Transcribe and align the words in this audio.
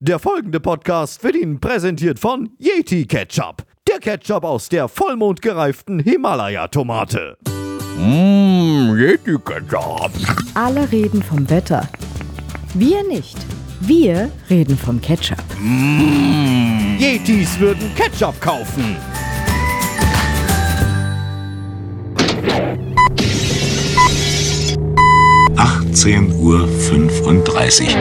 Der 0.00 0.18
folgende 0.18 0.60
Podcast 0.60 1.24
wird 1.24 1.36
Ihnen 1.36 1.58
präsentiert 1.58 2.18
von 2.18 2.50
Yeti 2.58 3.06
Ketchup. 3.06 3.64
Der 3.88 3.98
Ketchup 3.98 4.44
aus 4.44 4.68
der 4.68 4.88
vollmondgereiften 4.88 6.00
Himalaya-Tomate. 6.00 7.38
Mmm, 7.96 8.94
Yeti 8.98 9.38
Ketchup. 9.42 10.10
Alle 10.52 10.92
reden 10.92 11.22
vom 11.22 11.48
Wetter. 11.48 11.88
Wir 12.74 13.08
nicht. 13.08 13.38
Wir 13.80 14.30
reden 14.50 14.76
vom 14.76 15.00
Ketchup. 15.00 15.42
Mmh. 15.58 16.98
Yetis 16.98 17.58
würden 17.58 17.90
Ketchup 17.94 18.38
kaufen. 18.42 18.96
Uhr. 26.46 26.68
35. 26.68 27.96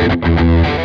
Thank 0.00 0.24
you. 0.24 0.79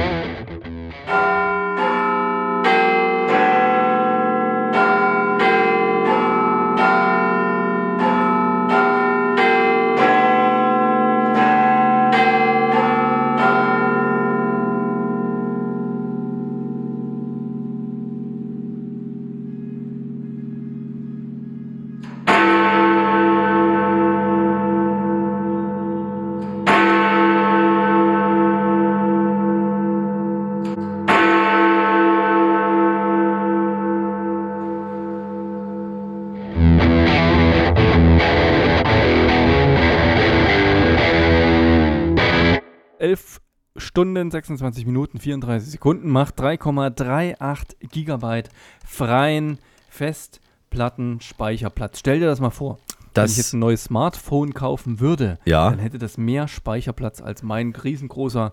Stunden, 43.96 44.30
26 44.30 44.86
Minuten, 44.86 45.20
34 45.20 45.72
Sekunden 45.72 46.10
macht 46.10 46.38
3,38 46.42 47.76
Gigabyte 47.94 48.50
freien 48.86 49.58
Festplattenspeicherplatz. 49.88 52.00
Stell 52.00 52.20
dir 52.20 52.26
das 52.26 52.42
mal 52.42 52.50
vor. 52.50 52.78
Wenn 53.14 53.24
ich 53.28 53.38
jetzt 53.38 53.48
Das, 53.48 53.54
ein 53.54 53.60
neues 53.60 53.86
Smartphone 53.86 54.54
kaufen 54.54 55.00
würde, 55.00 55.40
Ja. 55.46 55.70
dann 55.70 55.80
hätte 55.80 55.98
das 55.98 56.18
mehr 56.18 56.50
Speicherplatz 56.50 57.22
als 57.22 57.42
mein 57.42 57.74
riesengroßer, 57.74 58.52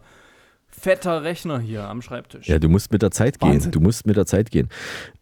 fetter 0.68 1.24
Rechner 1.24 1.58
hier 1.58 1.88
am 1.88 2.02
Schreibtisch. 2.02 2.46
ja, 2.46 2.60
du 2.60 2.68
musst 2.68 2.92
mit 2.92 3.02
der 3.02 3.10
Zeit 3.10 3.40
gehen. 3.40 3.50
Wahnsinn. 3.54 3.72
Du 3.72 3.80
musst 3.80 4.06
mit 4.06 4.16
der 4.16 4.26
Zeit 4.26 4.52
gehen. 4.52 4.68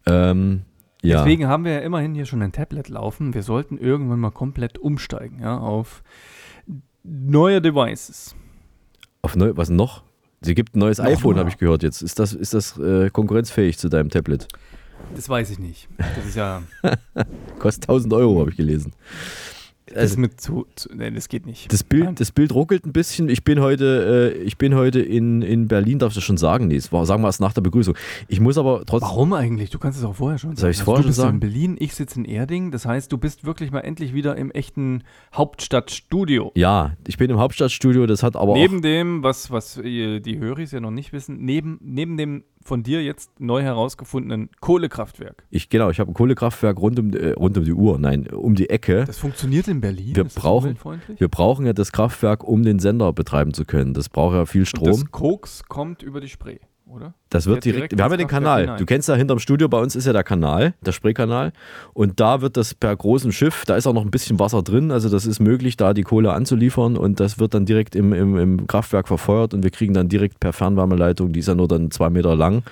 Ähm, 0.05 0.61
ja. 1.01 1.23
Deswegen 1.23 1.47
haben 1.47 1.65
wir 1.65 1.71
ja 1.73 1.79
immerhin 1.79 2.13
hier 2.13 2.27
schon 2.27 2.43
ein 2.43 2.51
Tablet 2.51 2.89
laufen. 2.89 3.33
Wir 3.33 3.41
sollten 3.41 3.79
irgendwann 3.79 4.19
mal 4.19 4.29
komplett 4.29 4.77
umsteigen, 4.77 5.39
ja, 5.41 5.57
auf 5.57 6.03
neue 7.03 7.59
Devices. 7.59 8.35
Auf 9.23 9.35
neu, 9.35 9.53
was 9.55 9.71
noch? 9.71 10.03
Sie 10.43 10.55
gibt 10.55 10.75
ein 10.75 10.79
neues 10.79 10.97
Noch 10.97 11.05
iPhone, 11.05 11.37
habe 11.37 11.49
ich 11.49 11.57
gehört 11.57 11.83
jetzt. 11.83 12.01
Ist 12.01 12.17
das, 12.17 12.33
ist 12.33 12.55
das 12.55 12.77
äh, 12.79 13.11
konkurrenzfähig 13.11 13.77
zu 13.77 13.89
deinem 13.89 14.09
Tablet? 14.09 14.47
Das 15.15 15.29
weiß 15.29 15.51
ich 15.51 15.59
nicht. 15.59 15.87
Das 15.97 16.25
ist 16.25 16.35
ja, 16.35 16.63
Kostet 17.59 17.83
1000 17.83 18.13
Euro, 18.13 18.39
habe 18.39 18.49
ich 18.49 18.57
gelesen. 18.57 18.93
Das 19.87 20.15
Also- 20.17 20.27
zu, 20.37 20.65
zu 20.75 20.89
nee, 20.95 21.11
das 21.11 21.27
geht 21.29 21.45
nicht. 21.45 21.71
Das. 21.71 21.83
Bild, 21.83 22.19
das 22.19 22.31
Bild 22.31 22.53
ruckelt 22.53 22.85
ein 22.85 22.93
bisschen. 22.93 23.27
Ich 23.29 23.43
bin 23.43 23.59
heute, 23.59 24.33
äh, 24.35 24.41
ich 24.43 24.57
bin 24.57 24.75
heute 24.75 25.01
in, 25.01 25.41
in 25.41 25.67
Berlin, 25.67 25.99
darf 25.99 26.11
ich 26.11 26.15
das 26.15 26.23
schon 26.23 26.37
sagen? 26.37 26.67
Nee, 26.67 26.75
es 26.77 26.91
war, 26.93 27.05
sagen 27.05 27.21
wir 27.23 27.27
es 27.27 27.39
nach 27.39 27.51
der 27.53 27.61
Begrüßung. 27.61 27.95
Ich 28.29 28.39
muss 28.39 28.57
aber 28.57 28.83
trotzdem. 28.85 29.09
Warum 29.09 29.33
eigentlich? 29.33 29.69
Du 29.69 29.79
kannst 29.79 29.99
es 29.99 30.05
auch 30.05 30.15
vorher 30.15 30.37
schon 30.37 30.55
Soll 30.55 30.69
ich's 30.69 30.79
Also 30.79 30.85
vorher 30.85 31.01
du 31.03 31.07
bist 31.09 31.19
sagen? 31.19 31.35
in 31.35 31.39
Berlin, 31.41 31.75
ich 31.79 31.93
sitze 31.93 32.19
in 32.19 32.25
Erding. 32.25 32.71
Das 32.71 32.85
heißt, 32.85 33.11
du 33.11 33.17
bist 33.17 33.43
wirklich 33.45 33.71
mal 33.71 33.79
endlich 33.81 34.13
wieder 34.13 34.37
im 34.37 34.51
echten 34.51 35.03
Hauptstadtstudio. 35.33 36.51
Ja, 36.55 36.95
ich 37.07 37.17
bin 37.17 37.29
im 37.29 37.37
Hauptstadtstudio, 37.39 38.05
das 38.07 38.23
hat 38.23 38.35
aber 38.35 38.53
neben 38.53 38.81
dem, 38.81 39.23
was, 39.23 39.51
was 39.51 39.79
die 39.83 40.37
Höris 40.39 40.71
ja 40.71 40.79
noch 40.79 40.91
nicht 40.91 41.13
wissen, 41.13 41.37
neben, 41.43 41.79
neben 41.81 42.17
dem 42.17 42.43
von 42.63 42.83
dir 42.83 43.03
jetzt 43.03 43.39
neu 43.39 43.61
herausgefundenen 43.61 44.49
Kohlekraftwerk. 44.59 45.43
ich, 45.49 45.69
genau, 45.69 45.89
ich 45.89 45.99
habe 45.99 46.11
ein 46.11 46.13
Kohlekraftwerk 46.13 46.79
rund 46.79 46.99
um, 46.99 47.13
äh, 47.13 47.31
rund 47.31 47.57
um 47.57 47.65
die 47.65 47.73
Uhr, 47.73 47.99
nein, 47.99 48.27
um 48.27 48.55
die 48.55 48.69
Ecke. 48.69 49.05
Das 49.05 49.17
funktioniert 49.17 49.67
in 49.67 49.81
Berlin. 49.81 50.15
Wir 50.15 50.23
brauchen-? 50.23 50.77
Wir 51.17 51.27
brauchen 51.27 51.65
ja 51.65 51.73
das 51.73 51.91
Kraftwerk, 51.91 52.43
um 52.43 52.63
den 52.63 52.79
Sender 52.79 53.13
betreiben 53.13 53.53
zu 53.53 53.65
können. 53.65 53.93
Das 53.93 54.09
braucht 54.09 54.35
ja 54.35 54.45
viel 54.45 54.61
Und 54.61 54.65
Strom. 54.67 54.87
Das 54.87 55.11
Koks 55.11 55.63
kommt 55.67 56.03
über 56.03 56.21
die 56.21 56.29
Spree, 56.29 56.59
oder? 56.91 57.13
Das 57.29 57.45
wird 57.45 57.63
direkt, 57.63 57.77
direkt 57.77 57.97
wir 57.97 58.03
haben 58.03 58.11
ja 58.11 58.17
den 58.17 58.27
Kanal. 58.27 58.61
hinein. 58.61 58.77
Du 58.77 58.85
kennst 58.85 59.07
ja 59.07 59.15
hinterm 59.15 59.39
Studio, 59.39 59.69
bei 59.69 59.79
uns 59.79 59.95
ist 59.95 60.05
ja 60.05 60.13
der 60.13 60.23
Kanal, 60.23 60.73
der 60.81 60.91
Spreekanal. 60.91 61.53
Und 61.93 62.19
da 62.19 62.41
wird 62.41 62.57
das 62.57 62.73
per 62.73 62.95
großem 62.95 63.31
Schiff, 63.31 63.63
da 63.65 63.75
ist 63.75 63.87
auch 63.87 63.93
noch 63.93 64.03
ein 64.03 64.11
bisschen 64.11 64.39
Wasser 64.39 64.61
drin, 64.61 64.91
also 64.91 65.09
das 65.09 65.25
ist 65.25 65.39
möglich, 65.39 65.77
da 65.77 65.93
die 65.93 66.03
Kohle 66.03 66.33
anzuliefern 66.33 66.97
und 66.97 67.19
das 67.19 67.39
wird 67.39 67.53
dann 67.53 67.65
direkt 67.65 67.95
im, 67.95 68.13
im, 68.13 68.37
im 68.37 68.67
Kraftwerk 68.67 69.07
verfeuert 69.07 69.53
und 69.53 69.63
wir 69.63 69.71
kriegen 69.71 69.93
dann 69.93 70.09
direkt 70.09 70.39
per 70.39 70.53
Fernwärmeleitung, 70.53 71.31
die 71.33 71.39
ist 71.39 71.47
ja 71.47 71.55
nur 71.55 71.67
dann 71.67 71.91
zwei 71.91 72.09
Meter 72.09 72.35
lang, 72.35 72.63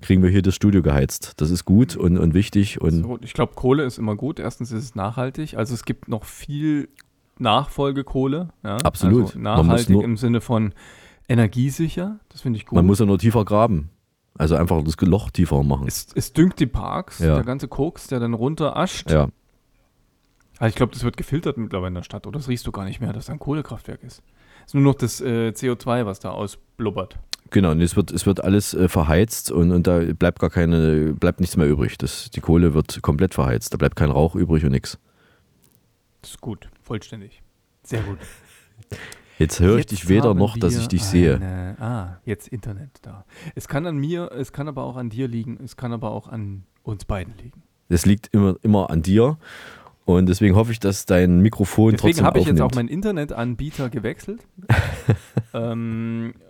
kriegen 0.00 0.22
wir 0.22 0.30
hier 0.30 0.42
das 0.42 0.54
Studio 0.54 0.82
geheizt. 0.82 1.34
Das 1.36 1.50
ist 1.50 1.64
gut 1.64 1.96
und, 1.96 2.18
und 2.18 2.34
wichtig 2.34 2.80
und 2.80 3.02
So, 3.02 3.18
ich 3.20 3.32
glaube, 3.32 3.52
Kohle 3.54 3.84
ist 3.84 3.98
immer 3.98 4.16
gut. 4.16 4.38
Erstens 4.38 4.72
ist 4.72 4.84
es 4.84 4.94
nachhaltig. 4.94 5.56
Also 5.56 5.74
es 5.74 5.84
gibt 5.84 6.08
noch 6.08 6.24
viel 6.24 6.88
Nachfolgekohle. 7.38 8.50
Ja? 8.62 8.76
Absolut. 8.78 9.26
Also 9.28 9.38
nachhaltig 9.38 10.00
im 10.02 10.16
Sinne 10.16 10.40
von 10.40 10.72
energiesicher. 11.30 12.18
Das 12.28 12.40
finde 12.42 12.58
ich 12.58 12.66
gut. 12.66 12.76
man 12.76 12.86
muss 12.86 12.98
ja 12.98 13.06
nur 13.06 13.18
tiefer 13.18 13.44
graben. 13.44 13.90
Also 14.38 14.54
einfach 14.56 14.82
das 14.84 14.96
Loch 15.00 15.30
tiefer 15.30 15.62
machen. 15.62 15.86
es, 15.86 16.08
es 16.14 16.32
düngt 16.32 16.58
die 16.60 16.66
Parks, 16.66 17.18
Ja. 17.18 17.34
der 17.36 17.44
ganze 17.44 17.68
Koks, 17.68 18.06
der 18.06 18.20
dann 18.20 18.32
runter 18.34 18.76
ascht. 18.76 19.10
Ja, 19.10 19.28
Aber 20.58 20.68
ich 20.68 20.74
glaube, 20.74 20.92
das 20.92 21.02
wird 21.04 21.16
gefiltert 21.16 21.56
mittlerweile 21.58 21.88
in 21.88 21.94
der 21.94 22.02
Stadt. 22.04 22.26
Oder 22.26 22.38
das 22.38 22.48
riechst 22.48 22.66
du 22.66 22.72
gar 22.72 22.84
nicht 22.84 23.00
mehr, 23.00 23.12
dass 23.12 23.26
da 23.26 23.32
ein 23.32 23.38
Kohlekraftwerk 23.38 24.02
ist. 24.02 24.22
Es 24.60 24.68
ist 24.68 24.74
nur 24.74 24.84
noch 24.84 24.94
das 24.94 25.20
äh, 25.20 25.48
CO2, 25.54 26.06
was 26.06 26.20
da 26.20 26.30
ausblubbert. 26.30 27.18
genau. 27.50 27.72
Und 27.72 27.80
es 27.80 27.96
wird, 27.96 28.12
es 28.12 28.24
wird 28.24 28.42
alles 28.44 28.72
äh, 28.74 28.88
verheizt 28.88 29.50
und, 29.50 29.72
und 29.72 29.86
da 29.86 29.98
bleibt 29.98 30.38
gar 30.38 30.50
keine, 30.50 31.12
bleibt 31.14 31.40
nichts 31.40 31.56
mehr 31.56 31.66
übrig. 31.68 31.98
Das, 31.98 32.30
die 32.30 32.40
Kohle 32.40 32.72
wird 32.72 33.02
komplett 33.02 33.34
verheizt. 33.34 33.74
Da 33.74 33.78
bleibt 33.78 33.96
kein 33.96 34.10
Rauch 34.10 34.36
übrig 34.36 34.64
und 34.64 34.70
nichts. 34.70 34.98
Das 36.22 36.30
ist 36.32 36.40
gut, 36.40 36.68
vollständig. 36.82 37.42
Sehr 37.82 38.02
gut. 38.02 38.18
Jetzt 39.40 39.58
höre 39.58 39.76
ich 39.76 39.84
Jetzt 39.84 39.90
dich 39.92 40.08
weder 40.10 40.34
noch, 40.34 40.58
dass 40.58 40.76
ich 40.76 40.86
dich 40.88 41.02
sehe. 41.02 41.36
eine- 41.36 41.76
ah, 41.80 42.18
jetzt 42.26 42.46
Internet 42.48 42.90
da. 43.02 43.24
Es 43.54 43.68
kann 43.68 43.86
an 43.86 43.96
mir, 43.96 44.30
es 44.32 44.52
kann 44.52 44.68
aber 44.68 44.84
auch 44.84 44.96
an 44.96 45.08
dir 45.08 45.28
liegen, 45.28 45.58
es 45.64 45.76
kann 45.78 45.94
aber 45.94 46.10
auch 46.10 46.28
an 46.28 46.64
uns 46.82 47.06
beiden 47.06 47.34
liegen. 47.42 47.62
Das 47.88 48.04
liegt 48.04 48.28
immer, 48.34 48.56
immer 48.62 48.90
an 48.90 49.00
dir. 49.00 49.38
Und 50.04 50.28
deswegen 50.28 50.56
hoffe 50.56 50.72
ich, 50.72 50.78
dass 50.80 51.06
dein 51.06 51.40
Mikrofon 51.40 51.92
Deswegen 51.92 52.08
trotzdem 52.18 52.26
habe 52.26 52.38
ich 52.40 52.46
jetzt 52.46 52.60
auch 52.60 52.72
meinen 52.74 52.88
Internetanbieter 52.88 53.88
gewechselt. 53.88 54.46
ähm, 55.54 56.34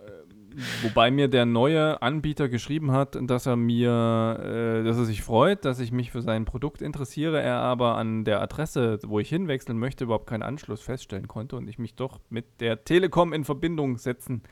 wobei 0.81 1.11
mir 1.11 1.27
der 1.27 1.45
neue 1.45 2.01
Anbieter 2.01 2.49
geschrieben 2.49 2.91
hat, 2.91 3.17
dass 3.21 3.45
er 3.45 3.55
mir, 3.55 4.39
äh, 4.39 4.83
dass 4.83 4.97
er 4.97 5.05
sich 5.05 5.21
freut, 5.21 5.65
dass 5.65 5.79
ich 5.79 5.91
mich 5.91 6.11
für 6.11 6.21
sein 6.21 6.45
Produkt 6.45 6.81
interessiere, 6.81 7.41
er 7.41 7.57
aber 7.57 7.97
an 7.97 8.23
der 8.23 8.41
Adresse, 8.41 8.99
wo 9.05 9.19
ich 9.19 9.29
hinwechseln 9.29 9.77
möchte, 9.77 10.05
überhaupt 10.05 10.27
keinen 10.27 10.43
Anschluss 10.43 10.81
feststellen 10.81 11.27
konnte 11.27 11.55
und 11.55 11.67
ich 11.67 11.79
mich 11.79 11.95
doch 11.95 12.19
mit 12.29 12.45
der 12.59 12.83
Telekom 12.83 13.33
in 13.33 13.43
Verbindung 13.43 13.97
setzen 13.97 14.43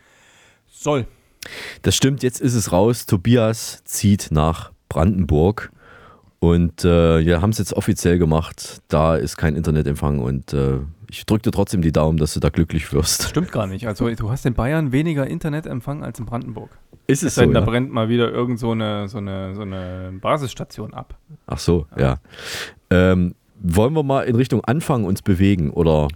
soll. 0.68 1.06
Das 1.82 1.96
stimmt, 1.96 2.24
jetzt 2.24 2.42
ist 2.42 2.54
es 2.54 2.72
raus. 2.72 3.06
Tobias 3.06 3.84
zieht 3.86 4.30
nach 4.32 4.72
Brandenburg. 4.90 5.72
Und 6.40 6.86
äh, 6.86 7.26
wir 7.26 7.42
haben 7.42 7.50
es 7.50 7.58
jetzt 7.58 7.74
offiziell 7.74 8.18
gemacht. 8.18 8.82
Da 8.88 9.16
ist 9.16 9.38
kein 9.38 9.56
Internetempfang. 9.56 10.20
Und 10.20 10.54
äh, 10.54 10.80
ich 11.12 11.25
drücke 11.25 11.44
dir 11.44 11.52
trotzdem 11.52 11.81
die 11.81 11.92
Daumen, 11.92 12.18
dass 12.18 12.34
du 12.34 12.40
da 12.40 12.50
glücklich 12.50 12.92
wirst. 12.94 13.28
Stimmt 13.30 13.52
gar 13.52 13.68
nicht. 13.68 13.88
Also 13.88 14.09
du 14.09 14.30
hast 14.30 14.46
in 14.46 14.53
Bayern 14.53 14.92
weniger 14.92 15.25
Internetempfang 15.28 16.03
als 16.03 16.20
in 16.20 16.25
Brandenburg. 16.25 16.70
Ist 17.08 17.24
Es 17.24 17.30
es 17.30 17.36
so? 17.36 17.42
denn, 17.42 17.53
da 17.53 17.61
Ja? 17.61 17.66
brennt 17.66 17.91
mal 17.91 18.09
wieder 18.09 18.32
irgend 18.32 18.59
so 18.59 18.72
eine, 18.72 19.08
so 19.09 19.17
eine, 19.17 19.56
so 19.56 19.61
eine 19.64 20.11
Basisstation 20.22 20.94
ab. 20.94 21.17
Ach 21.47 21.58
so, 21.58 21.88
ja. 21.97 22.17
Ähm, 22.91 23.34
wollen 23.61 23.94
wir 23.94 24.03
mal 24.03 24.22
in 24.23 24.35
Richtung 24.35 24.64
Anfang 24.64 25.03
uns 25.06 25.22
bewegen? 25.22 25.72
Oder 25.72 26.08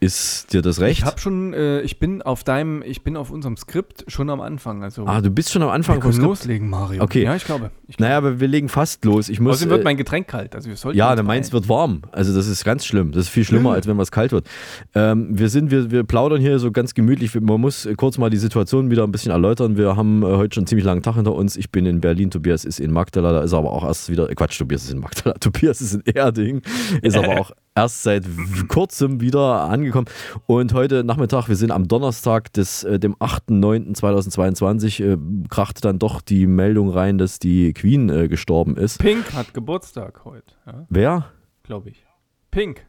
ist 0.00 0.54
dir 0.54 0.62
das 0.62 0.80
recht? 0.80 1.00
Ich 1.00 1.04
habe 1.04 1.20
schon, 1.20 1.52
äh, 1.52 1.82
ich 1.82 1.98
bin 1.98 2.22
auf 2.22 2.42
deinem, 2.42 2.82
ich 2.82 3.02
bin 3.02 3.18
auf 3.18 3.30
unserem 3.30 3.58
Skript 3.58 4.04
schon 4.08 4.30
am 4.30 4.40
Anfang. 4.40 4.82
Also 4.82 5.04
ah, 5.06 5.20
du 5.20 5.30
bist 5.30 5.52
schon 5.52 5.60
am 5.60 5.68
wir 5.68 5.74
Anfang 5.74 5.96
vom 5.96 6.02
können 6.02 6.14
Skript. 6.14 6.28
loslegen, 6.28 6.70
Mario. 6.70 7.02
Okay. 7.02 7.24
Ja, 7.24 7.36
ich 7.36 7.44
glaube. 7.44 7.70
Ich 7.86 7.98
glaube. 7.98 8.08
Naja, 8.08 8.16
aber 8.16 8.40
wir 8.40 8.48
legen 8.48 8.70
fast 8.70 9.04
los. 9.04 9.28
Ich 9.28 9.40
muss. 9.40 9.56
Außerdem 9.56 9.72
wird 9.72 9.80
äh, 9.82 9.84
mein 9.84 9.98
Getränk 9.98 10.26
kalt. 10.26 10.54
Also 10.54 10.70
wir 10.70 10.76
sollten 10.76 10.96
Ja, 10.96 11.14
der 11.14 11.22
meins 11.22 11.52
wird 11.52 11.68
warm. 11.68 12.00
Also 12.12 12.34
das 12.34 12.46
ist 12.46 12.64
ganz 12.64 12.86
schlimm. 12.86 13.12
Das 13.12 13.26
ist 13.26 13.28
viel 13.28 13.44
schlimmer, 13.44 13.72
als 13.72 13.86
wenn 13.86 13.98
was 13.98 14.10
kalt 14.10 14.32
wird. 14.32 14.46
Ähm, 14.94 15.38
wir 15.38 15.50
sind, 15.50 15.70
wir, 15.70 15.90
wir 15.90 16.04
plaudern 16.04 16.40
hier 16.40 16.58
so 16.58 16.72
ganz 16.72 16.94
gemütlich. 16.94 17.38
Man 17.38 17.60
muss 17.60 17.84
äh, 17.84 17.94
kurz 17.94 18.16
mal 18.16 18.30
die 18.30 18.38
Situation 18.38 18.90
wieder 18.90 19.04
ein 19.04 19.12
bisschen 19.12 19.32
erläutern. 19.32 19.76
Wir 19.76 19.96
haben 19.96 20.22
äh, 20.22 20.26
heute 20.26 20.54
schon 20.54 20.62
einen 20.62 20.66
ziemlich 20.66 20.86
langen 20.86 21.02
Tag 21.02 21.16
hinter 21.16 21.34
uns. 21.34 21.58
Ich 21.58 21.70
bin 21.70 21.84
in 21.84 22.00
Berlin, 22.00 22.30
Tobias 22.30 22.64
ist 22.64 22.80
in 22.80 22.90
Magdala, 22.90 23.32
da 23.32 23.42
ist 23.42 23.52
er 23.52 23.58
aber 23.58 23.70
auch 23.70 23.84
erst 23.84 24.08
wieder, 24.08 24.30
äh, 24.30 24.34
Quatsch, 24.34 24.58
Tobias 24.58 24.84
ist 24.84 24.92
in 24.92 25.00
Magdala, 25.00 25.34
Tobias 25.40 25.82
ist 25.82 25.92
in 25.92 26.02
Erding, 26.14 26.62
ist 27.02 27.16
aber 27.18 27.38
auch 27.38 27.50
erst 27.74 28.02
seit 28.02 28.24
kurzem 28.68 29.20
wieder 29.20 29.64
angekommen 29.68 29.89
reingekommen. 29.90 30.08
Und 30.46 30.72
heute 30.72 31.04
Nachmittag, 31.04 31.48
wir 31.48 31.56
sind 31.56 31.70
am 31.70 31.88
Donnerstag, 31.88 32.52
des, 32.52 32.84
äh, 32.84 32.98
dem 32.98 33.14
8.9.2022, 33.16 35.04
äh, 35.04 35.18
krachte 35.48 35.80
dann 35.80 35.98
doch 35.98 36.20
die 36.20 36.46
Meldung 36.46 36.90
rein, 36.90 37.18
dass 37.18 37.38
die 37.38 37.72
Queen 37.72 38.08
äh, 38.08 38.28
gestorben 38.28 38.76
ist. 38.76 38.98
Pink 38.98 39.32
hat 39.34 39.52
Geburtstag 39.54 40.24
heute, 40.24 40.54
ja, 40.66 40.86
Wer? 40.88 41.26
glaube 41.62 41.90
ich. 41.90 42.04
Pink 42.50 42.86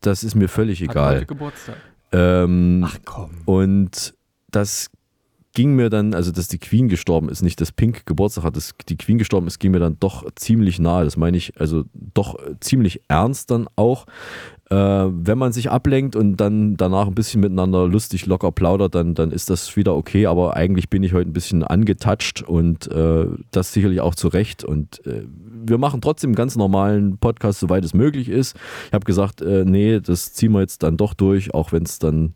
Das 0.00 0.24
ist 0.24 0.34
mir 0.34 0.48
völlig 0.48 0.80
hat 0.82 0.90
egal. 0.90 1.16
heute 1.16 1.26
Geburtstag. 1.26 1.76
Ähm, 2.12 2.86
komm. 3.04 3.30
Und 3.46 4.14
das 4.50 4.90
ging 5.54 5.74
mir 5.74 5.90
dann, 5.90 6.14
also 6.14 6.30
dass 6.32 6.48
die 6.48 6.58
Queen 6.58 6.88
gestorben 6.88 7.28
ist, 7.28 7.42
nicht 7.42 7.60
dass 7.60 7.72
Pink 7.72 8.06
Geburtstag 8.06 8.44
hat, 8.44 8.56
dass 8.56 8.72
die 8.88 8.96
Queen 8.96 9.18
gestorben 9.18 9.46
ist, 9.46 9.58
ging 9.58 9.72
mir 9.72 9.80
dann 9.80 9.98
doch 10.00 10.24
ziemlich 10.34 10.78
nahe. 10.78 11.04
Das 11.04 11.16
meine 11.16 11.36
ich 11.36 11.60
also 11.60 11.84
doch 11.92 12.38
äh, 12.38 12.58
ziemlich 12.60 13.02
ernst 13.08 13.50
dann 13.50 13.68
auch. 13.76 14.06
Äh, 14.72 15.10
wenn 15.12 15.36
man 15.36 15.52
sich 15.52 15.70
ablenkt 15.70 16.16
und 16.16 16.38
dann 16.38 16.78
danach 16.78 17.06
ein 17.06 17.14
bisschen 17.14 17.42
miteinander 17.42 17.86
lustig 17.86 18.24
locker 18.24 18.52
plaudert, 18.52 18.94
dann, 18.94 19.14
dann 19.14 19.30
ist 19.30 19.50
das 19.50 19.76
wieder 19.76 19.94
okay. 19.94 20.24
Aber 20.26 20.56
eigentlich 20.56 20.88
bin 20.88 21.02
ich 21.02 21.12
heute 21.12 21.28
ein 21.28 21.34
bisschen 21.34 21.62
angetatscht 21.62 22.40
und 22.40 22.90
äh, 22.90 23.26
das 23.50 23.74
sicherlich 23.74 24.00
auch 24.00 24.14
zu 24.14 24.28
Recht. 24.28 24.64
Und 24.64 25.06
äh, 25.06 25.26
wir 25.66 25.76
machen 25.76 26.00
trotzdem 26.00 26.28
einen 26.28 26.36
ganz 26.36 26.56
normalen 26.56 27.18
Podcast, 27.18 27.60
soweit 27.60 27.84
es 27.84 27.92
möglich 27.92 28.30
ist. 28.30 28.56
Ich 28.86 28.94
habe 28.94 29.04
gesagt, 29.04 29.42
äh, 29.42 29.66
nee, 29.66 30.00
das 30.00 30.32
ziehen 30.32 30.52
wir 30.52 30.60
jetzt 30.60 30.82
dann 30.82 30.96
doch 30.96 31.12
durch, 31.12 31.52
auch 31.52 31.72
wenn 31.72 31.82
es 31.82 31.98
dann 31.98 32.32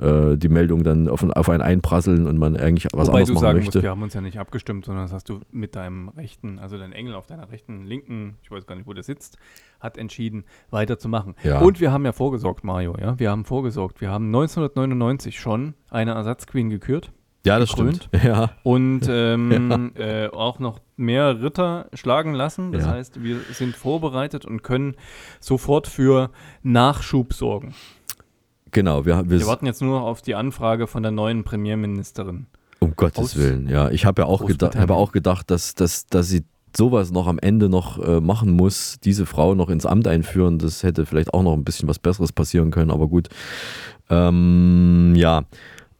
äh, 0.00 0.36
die 0.36 0.48
Meldung 0.48 0.82
dann 0.84 1.08
auf, 1.08 1.22
auf 1.22 1.48
einen 1.48 1.62
einprasseln 1.62 2.26
und 2.26 2.38
man 2.38 2.56
eigentlich 2.56 2.86
was 2.92 3.08
Wobei 3.08 3.20
anderes 3.20 3.28
du 3.28 3.34
machen 3.34 3.40
sagen 3.42 3.58
möchte. 3.58 3.78
musst, 3.78 3.82
wir 3.82 3.90
haben 3.90 4.02
uns 4.02 4.14
ja 4.14 4.20
nicht 4.20 4.38
abgestimmt, 4.38 4.84
sondern 4.84 5.04
das 5.04 5.12
hast 5.12 5.28
du 5.28 5.40
mit 5.50 5.76
deinem 5.76 6.08
rechten, 6.10 6.58
also 6.58 6.78
dein 6.78 6.92
Engel 6.92 7.14
auf 7.14 7.26
deiner 7.26 7.50
rechten, 7.50 7.84
linken, 7.86 8.36
ich 8.42 8.50
weiß 8.50 8.66
gar 8.66 8.74
nicht, 8.76 8.86
wo 8.86 8.92
der 8.92 9.02
sitzt, 9.02 9.38
hat 9.80 9.98
entschieden, 9.98 10.44
weiterzumachen. 10.70 11.34
Ja. 11.42 11.60
Und 11.60 11.80
wir 11.80 11.92
haben 11.92 12.04
ja 12.04 12.12
vorgesorgt, 12.12 12.64
Mario, 12.64 12.96
ja, 13.00 13.18
wir 13.18 13.30
haben 13.30 13.44
vorgesorgt. 13.44 14.00
Wir 14.00 14.10
haben 14.10 14.26
1999 14.26 15.38
schon 15.40 15.74
eine 15.90 16.12
Ersatzqueen 16.12 16.70
gekürt 16.70 17.12
ja, 17.46 17.58
das 17.58 17.70
gekrönt. 17.70 18.08
stimmt. 18.12 18.24
Ja, 18.24 18.50
und 18.62 19.02
ähm, 19.08 19.92
äh, 19.96 20.26
auch 20.28 20.58
noch 20.58 20.80
mehr 20.96 21.40
Ritter 21.42 21.88
schlagen 21.94 22.34
lassen. 22.34 22.72
Das 22.72 22.84
Ja. 22.84 22.90
heißt, 22.90 23.22
wir 23.22 23.38
sind 23.52 23.76
vorbereitet 23.76 24.44
und 24.44 24.62
können 24.62 24.96
sofort 25.40 25.86
für 25.86 26.30
Nachschub 26.62 27.32
sorgen. 27.32 27.74
Genau. 28.78 29.04
Wir, 29.06 29.28
wir, 29.28 29.40
Wir 29.40 29.46
warten 29.46 29.66
jetzt 29.66 29.82
nur 29.82 30.02
auf 30.02 30.22
die 30.22 30.34
Anfrage 30.34 30.86
von 30.86 31.02
der 31.02 31.12
neuen 31.12 31.44
Premierministerin. 31.44 32.46
um 32.78 32.94
Gottes 32.96 33.18
aus 33.18 33.36
Willen. 33.36 33.68
Ja, 33.68 33.90
ich 33.90 34.04
habe 34.04 34.22
ja 34.22 34.26
auch, 34.26 34.40
gedacht, 34.40 34.72
Großbritannien. 34.72 34.82
habe 34.82 34.94
auch 34.94 35.12
gedacht, 35.12 35.50
dass, 35.50 35.74
dass, 35.74 36.06
dass 36.06 36.28
sie 36.28 36.44
sowas 36.76 37.10
noch 37.10 37.26
am 37.26 37.38
Ende 37.38 37.68
noch 37.68 37.98
äh, 37.98 38.20
machen 38.20 38.50
muss, 38.52 38.98
diese 39.02 39.26
Frau 39.26 39.54
noch 39.54 39.68
ins 39.68 39.86
Amt 39.86 40.06
einführen. 40.06 40.58
Das 40.58 40.82
hätte 40.82 41.06
vielleicht 41.06 41.34
auch 41.34 41.42
noch 41.42 41.54
ein 41.54 41.64
bisschen 41.64 41.88
was 41.88 41.98
Besseres 41.98 42.32
passieren 42.32 42.70
können, 42.70 42.90
aber 42.90 43.08
gut. 43.08 43.28
Ähm, 44.10 45.14
ja. 45.16 45.44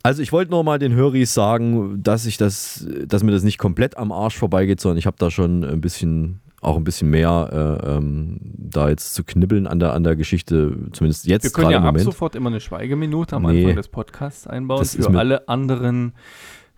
Also 0.04 0.22
ich 0.22 0.30
wollte 0.32 0.52
noch 0.52 0.62
mal 0.62 0.78
den 0.78 0.94
Höris 0.94 1.34
sagen, 1.34 2.02
dass 2.02 2.26
ich 2.26 2.36
das, 2.36 2.86
dass 3.06 3.25
mir 3.25 3.32
das 3.32 3.42
nicht 3.42 3.58
komplett 3.58 3.98
am 3.98 4.12
Arsch 4.12 4.36
vorbeigeht, 4.36 4.80
sondern 4.80 4.98
ich 4.98 5.06
habe 5.06 5.16
da 5.19 5.30
schon 5.30 5.64
ein 5.64 5.80
bisschen, 5.80 6.40
auch 6.60 6.76
ein 6.76 6.84
bisschen 6.84 7.10
mehr 7.10 7.81
äh, 7.84 7.96
ähm, 7.96 8.38
da 8.56 8.88
jetzt 8.88 9.14
zu 9.14 9.22
knibbeln 9.25 9.66
an 9.66 9.78
der, 9.78 9.93
an 9.93 10.02
der 10.02 10.16
Geschichte, 10.16 10.76
zumindest 10.93 11.26
jetzt 11.26 11.44
Wir 11.44 11.50
können 11.52 11.64
gerade 11.70 11.75
ja 11.75 11.78
ab 11.81 11.84
Moment. 11.87 12.05
sofort 12.05 12.34
immer 12.34 12.50
eine 12.50 12.60
Schweigeminute 12.60 13.37
am 13.37 13.43
Nee. 13.44 13.60
Anfang 13.62 13.76
des 13.76 13.88
Podcasts 13.88 14.46
einbauen 14.46 14.81
Das 14.81 14.94
ist 14.94 15.06
für 15.06 15.12
mir- 15.12 15.19
alle 15.19 15.49
anderen 15.49 16.12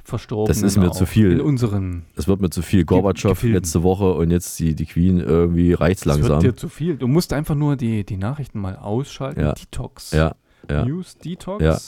Verstorbenen. 0.04 0.48
Das 0.62 0.62
ist 0.72 0.76
mir 0.78 0.90
zu 0.92 1.06
viel. 1.06 1.32
In 1.32 1.40
unseren. 1.40 2.04
Es 2.16 2.26
wird 2.26 2.40
mir 2.40 2.50
zu 2.50 2.62
viel. 2.62 2.84
Gorbatschow 2.84 3.40
letzte 3.44 3.82
Woche 3.82 4.12
und 4.12 4.30
jetzt 4.30 4.58
die, 4.58 4.74
die 4.74 4.86
Queen 4.86 5.18
irgendwie 5.20 5.72
reicht's 5.72 6.02
Das 6.02 6.16
wird 6.18 6.28
langsam. 6.28 6.40
dir 6.50 6.56
zu 6.56 6.68
viel. 6.68 6.96
Du 6.96 7.06
musst 7.06 7.32
einfach 7.32 7.54
nur 7.54 7.76
die, 7.76 8.04
die 8.04 8.16
Nachrichten 8.16 8.60
mal 8.60 8.76
ausschalten. 8.76 9.40
Ja. 9.40 9.52
Detox. 9.52 10.10
Ja, 10.12 10.34
ja. 10.68 10.84
News 10.84 11.16
Detox. 11.16 11.62
Ja. 11.62 11.78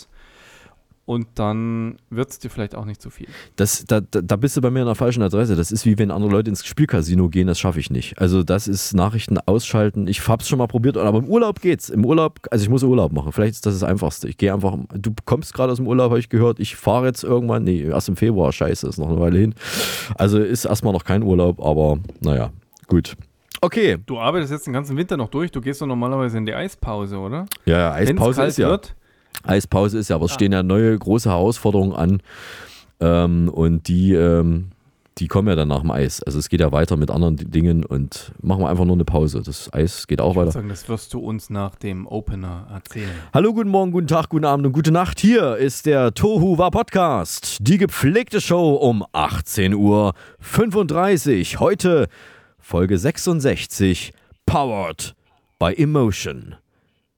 Und 1.13 1.27
dann 1.35 1.97
wird 2.09 2.31
es 2.31 2.39
dir 2.39 2.49
vielleicht 2.49 2.75
auch 2.75 2.87
nicht 2.87 3.03
zu 3.03 3.11
viel. 3.11 3.27
Das, 3.57 3.85
da, 3.85 4.01
da, 4.01 4.37
bist 4.37 4.57
du 4.57 4.63
bei 4.63 4.71
mir 4.71 4.81
an 4.81 4.87
der 4.87 4.95
falschen 4.95 5.23
Adresse. 5.23 5.57
Das 5.57 5.71
ist 5.71 5.85
wie 5.85 5.99
wenn 5.99 6.11
andere 6.11 6.31
Leute 6.31 6.49
ins 6.49 6.65
Spielcasino 6.65 7.29
gehen, 7.29 7.47
das 7.47 7.61
schaffe 7.61 7.81
ich 7.81 7.91
nicht. 7.91 8.19
Also 8.19 8.43
das 8.43 8.67
ist 8.67 8.95
Nachrichten 8.95 9.37
ausschalten. 9.37 10.07
Ich 10.07 10.27
hab's 10.27 10.49
schon 10.49 10.59
mal 10.59 10.69
probiert, 10.69 10.97
aber 10.97 11.19
im 11.19 11.29
Urlaub 11.29 11.61
geht's. 11.61 11.91
Im 11.91 12.07
Urlaub, 12.07 12.41
also 12.51 12.63
ich 12.63 12.71
muss 12.71 12.83
Urlaub 12.83 13.13
machen. 13.13 13.31
Vielleicht 13.31 13.57
ist 13.57 13.67
das 13.67 13.79
das 13.79 13.83
Einfachste. 13.83 14.27
Ich 14.27 14.39
gehe 14.39 14.55
einfach, 14.55 14.79
du 14.95 15.13
kommst 15.27 15.53
gerade 15.53 15.71
aus 15.71 15.77
dem 15.77 15.87
Urlaub, 15.87 16.13
habe 16.13 16.19
ich 16.19 16.31
gehört. 16.31 16.59
Ich 16.61 16.77
fahre 16.77 17.09
jetzt 17.09 17.25
irgendwann, 17.25 17.65
nee, 17.65 17.83
erst 17.83 18.09
im 18.09 18.17
Februar, 18.17 18.51
scheiße, 18.51 18.89
ist 18.89 18.97
noch 18.97 19.11
eine 19.11 19.21
Weile 19.21 19.39
hin. 19.39 19.55
Also 20.17 20.39
ist 20.39 20.65
erstmal 20.65 20.95
noch 20.95 21.05
kein 21.05 21.23
Urlaub, 21.23 21.61
aber 21.61 21.99
naja, 22.21 22.53
gut. 22.87 23.17
Okay, 23.61 23.99
Du 24.07 24.19
arbeitest 24.19 24.51
jetzt 24.51 24.67
den 24.67 24.73
ganzen 24.73 24.97
Winter 24.97 25.19
noch 25.19 25.29
durch. 25.29 25.53
Du 25.53 25.61
gehst 25.61 25.83
doch 25.83 25.87
normalerweise 25.87 26.39
in 26.39 26.47
die 26.47 26.55
Eispause, 26.55 27.19
oder? 27.19 27.45
ja, 27.67 27.79
ja 27.79 27.93
Eispause 27.93 28.45
ist 28.45 28.59
ja. 28.59 28.71
wird. 28.71 28.97
Eispause 29.45 29.99
ist 29.99 30.09
ja, 30.11 30.17
aber 30.17 30.27
es 30.27 30.33
stehen 30.33 30.53
ja 30.53 30.63
neue 30.63 30.97
große 30.99 31.29
Herausforderungen 31.31 31.93
an 31.95 32.23
ähm, 33.01 33.49
und 33.49 33.89
die, 33.89 34.13
ähm, 34.15 34.69
die 35.19 35.27
kommen 35.29 35.49
ja 35.49 35.57
dann 35.57 35.69
nach 35.69 35.81
dem 35.81 35.91
Eis. 35.91 36.23
Also 36.23 36.39
es 36.39 36.49
geht 36.49 36.61
ja 36.61 36.73
weiter 36.73 36.97
mit 36.97 37.11
anderen 37.11 37.37
Dingen 37.37 37.85
und 37.85 38.33
machen 38.41 38.63
wir 38.63 38.71
einfach 38.71 38.85
nur 38.85 38.95
eine 38.97 39.05
Pause. 39.05 39.43
Das 39.45 39.73
Eis 39.73 40.07
geht 40.07 40.21
auch 40.21 40.31
Ich 40.31 40.37
würde 40.37 40.47
weiter. 40.47 40.53
sagen, 40.53 40.69
das 40.69 40.89
wirst 40.89 41.13
du 41.13 41.19
uns 41.21 41.51
nach 41.51 41.75
dem 41.75 42.07
Opener 42.07 42.67
erzählen. 42.73 43.11
Hallo, 43.35 43.53
guten 43.53 43.69
Morgen, 43.69 43.91
guten 43.93 44.07
Tag, 44.07 44.29
guten 44.31 44.45
Abend 44.47 44.65
und 44.67 44.73
gute 44.73 44.91
Nacht. 44.93 45.21
Hier 45.21 45.57
ist 45.57 45.87
der 45.87 46.15
Tohu 46.15 46.57
War 46.57 46.71
Podcast, 46.71 47.59
die 47.61 47.79
gepflegte 47.79 48.41
Show 48.41 48.75
um 48.75 49.05
18 49.13 49.75
Uhr 49.75 50.15
35. 50.39 51.59
Heute 51.61 52.09
Folge 52.59 52.97
66, 52.97 54.13
powered 54.47 55.15
by 55.59 55.75
Emotion. 55.77 56.55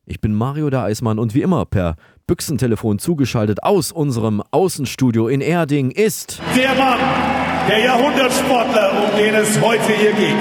Ich 0.06 0.21
bin 0.21 0.35
Mario 0.35 0.69
der 0.69 0.83
Eismann 0.83 1.19
und 1.19 1.35
wie 1.35 1.41
immer 1.41 1.65
per 1.65 1.97
Büchsentelefon 2.27 2.99
zugeschaltet 2.99 3.62
aus 3.62 3.91
unserem 3.91 4.43
Außenstudio 4.51 5.29
in 5.29 5.41
Erding 5.41 5.91
ist 5.91 6.43
Der 6.55 6.75
Mann, 6.75 6.99
der 7.69 7.79
Jahrhundertsportler, 7.79 8.93
um 9.03 9.17
den 9.17 9.35
es 9.35 9.59
heute 9.62 9.95
hier 9.95 10.12
geht. 10.12 10.37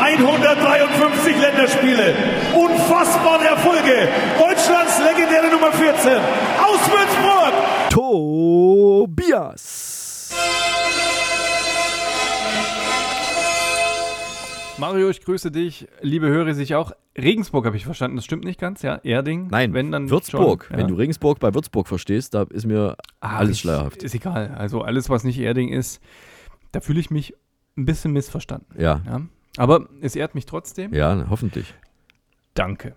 153 0.00 1.36
Länderspiele, 1.40 2.14
unfassbare 2.54 3.46
Erfolge. 3.46 4.08
Deutschlands 4.38 5.00
legendäre 5.00 5.50
Nummer 5.50 5.72
14 5.72 6.12
aus 6.62 6.80
Würzburg. 6.88 7.52
Tobias. 9.10 10.30
Mario, 14.80 15.10
ich 15.10 15.20
grüße 15.22 15.50
dich. 15.50 15.86
Liebe 16.00 16.28
Hörer, 16.28 16.54
sich 16.54 16.74
auch. 16.74 16.92
Regensburg 17.16 17.66
habe 17.66 17.76
ich 17.76 17.84
verstanden, 17.84 18.16
das 18.16 18.24
stimmt 18.24 18.44
nicht 18.44 18.58
ganz, 18.58 18.80
ja? 18.82 18.96
Erding? 19.02 19.48
Nein, 19.50 19.74
wenn 19.74 19.92
dann 19.92 20.08
Würzburg. 20.08 20.64
Schon, 20.64 20.76
Wenn 20.76 20.80
ja. 20.84 20.86
du 20.88 20.94
Regensburg 20.94 21.38
bei 21.38 21.52
Würzburg 21.52 21.86
verstehst, 21.86 22.32
da 22.34 22.42
ist 22.44 22.66
mir 22.66 22.96
Ah, 23.20 23.36
alles 23.38 23.56
ich- 23.56 23.60
schleierhaft. 23.60 24.02
Ist 24.02 24.14
egal. 24.14 24.54
Also 24.56 24.80
alles, 24.82 25.10
was 25.10 25.22
nicht 25.24 25.38
Erding 25.38 25.68
ist, 25.68 26.00
da 26.72 26.80
fühle 26.80 27.00
ich 27.00 27.10
mich 27.10 27.34
ein 27.76 27.84
bisschen 27.84 28.12
missverstanden. 28.12 28.66
Ja, 28.80 29.02
Ja? 29.06 29.20
Aber 29.56 29.86
es 30.00 30.16
ehrt 30.16 30.34
mich 30.34 30.46
trotzdem. 30.46 30.94
ja, 30.94 31.26
hoffentlich. 31.28 31.74
Danke. 32.54 32.94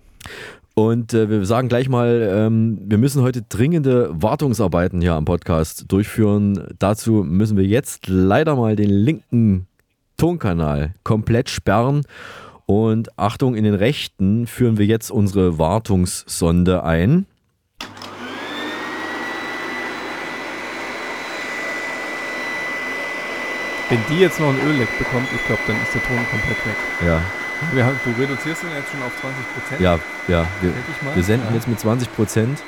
Und 0.76 1.14
äh, 1.14 1.30
wir 1.30 1.46
sagen 1.46 1.68
gleich 1.68 1.90
mal, 1.90 2.30
ähm, 2.32 2.80
wir 2.86 2.98
müssen 2.98 3.22
heute 3.24 3.42
dringende 3.42 4.10
Wartungsarbeiten 4.14 5.02
hier 5.02 5.16
am 5.16 5.26
Podcast 5.26 5.92
durchführen. 5.92 6.68
Dazu 6.80 7.24
müssen 7.24 7.58
wir 7.58 7.66
jetzt 7.66 8.08
leider 8.08 8.56
mal 8.56 8.76
den 8.76 8.90
linken 8.90 9.68
Tonkanal 10.18 10.94
komplett 11.04 11.50
sperren. 11.50 12.04
Und 12.66 13.18
Achtung, 13.20 13.56
in 13.56 13.64
den 13.66 13.76
rechten 13.76 14.48
führen 14.48 14.78
wir 14.78 14.86
jetzt 14.86 15.12
unsere 15.12 15.58
Wartungssonde 15.60 16.84
ein. 16.84 17.26
Wenn 23.90 24.00
die 24.10 24.22
jetzt 24.22 24.40
noch 24.40 24.48
ein 24.50 24.60
Ölleck 24.66 24.98
bekommt, 24.98 25.28
ich 25.36 25.46
glaube, 25.46 25.62
dann 25.68 25.76
ist 25.82 25.94
der 25.94 26.02
Ton 26.04 26.18
komplett 26.32 26.66
weg. 26.66 26.76
Ja, 27.06 27.22
haben- 27.86 28.00
du 28.04 28.22
reduzierst 28.22 28.64
ihn 28.64 28.70
jetzt 28.76 28.92
schon 28.92 29.04
auf 29.04 29.12
20 29.22 29.54
Prozent. 29.54 29.82
ja, 29.82 30.00
ja. 30.28 30.48
Wir, 30.62 30.74
wir 31.16 31.24
senden 31.24 31.48
ja. 31.50 31.56
jetzt 31.56 31.68
mit 31.68 31.80
20 31.80 32.16
Prozent. 32.16 32.64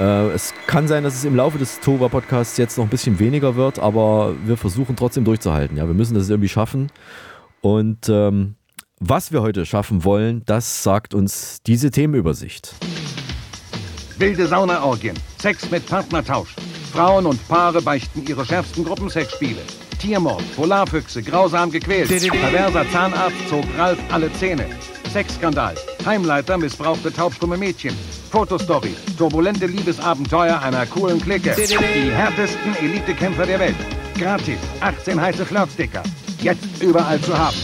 Äh, 0.00 0.28
es 0.30 0.54
kann 0.66 0.86
sein, 0.88 1.04
dass 1.04 1.14
es 1.14 1.24
im 1.24 1.34
Laufe 1.34 1.58
des 1.58 1.80
Tova 1.80 2.08
Podcasts 2.08 2.56
jetzt 2.56 2.78
noch 2.78 2.84
ein 2.84 2.90
bisschen 2.90 3.18
weniger 3.18 3.56
wird, 3.56 3.78
aber 3.78 4.34
wir 4.44 4.56
versuchen 4.56 4.96
trotzdem 4.96 5.24
durchzuhalten. 5.24 5.76
Ja, 5.76 5.86
wir 5.86 5.94
müssen 5.94 6.14
das 6.14 6.28
irgendwie 6.28 6.48
schaffen. 6.48 6.90
Und 7.60 8.08
ähm, 8.08 8.54
was 9.00 9.32
wir 9.32 9.42
heute 9.42 9.66
schaffen 9.66 10.04
wollen, 10.04 10.42
das 10.46 10.82
sagt 10.82 11.14
uns 11.14 11.62
diese 11.62 11.90
Themenübersicht. 11.90 12.74
Wilde 14.18 14.46
Saunaorgien, 14.46 15.16
Sex 15.40 15.70
mit 15.70 15.86
Partnertausch. 15.86 16.54
Frauen 16.92 17.26
und 17.26 17.46
Paare 17.48 17.80
beichten 17.82 18.24
ihre 18.26 18.44
schärfsten 18.44 18.84
Gruppensexspiele. 18.84 19.60
Tiermord, 20.00 20.42
Polarfüchse, 20.56 21.22
grausam 21.22 21.70
gequält. 21.70 22.08
Perverser 22.08 22.84
Zahnarzt 22.90 23.48
zog 23.48 23.64
Ralf 23.76 23.98
alle 24.10 24.32
Zähne. 24.32 24.66
Sexskandal, 25.18 25.74
Heimleiter 26.06 26.56
missbrauchte 26.58 27.12
taubstumme 27.12 27.56
Mädchen. 27.56 27.92
Fotostory, 28.30 28.94
turbulente 29.16 29.66
Liebesabenteuer 29.66 30.62
einer 30.62 30.86
coolen 30.86 31.20
Clique. 31.20 31.56
Die 31.56 32.12
härtesten 32.12 32.76
Elitekämpfer 32.76 33.44
der 33.44 33.58
Welt. 33.58 33.74
Gratis, 34.16 34.60
18 34.80 35.20
heiße 35.20 35.44
Flirtsticker. 35.44 36.04
Jetzt 36.40 36.80
überall 36.80 37.20
zu 37.20 37.36
haben. 37.36 37.56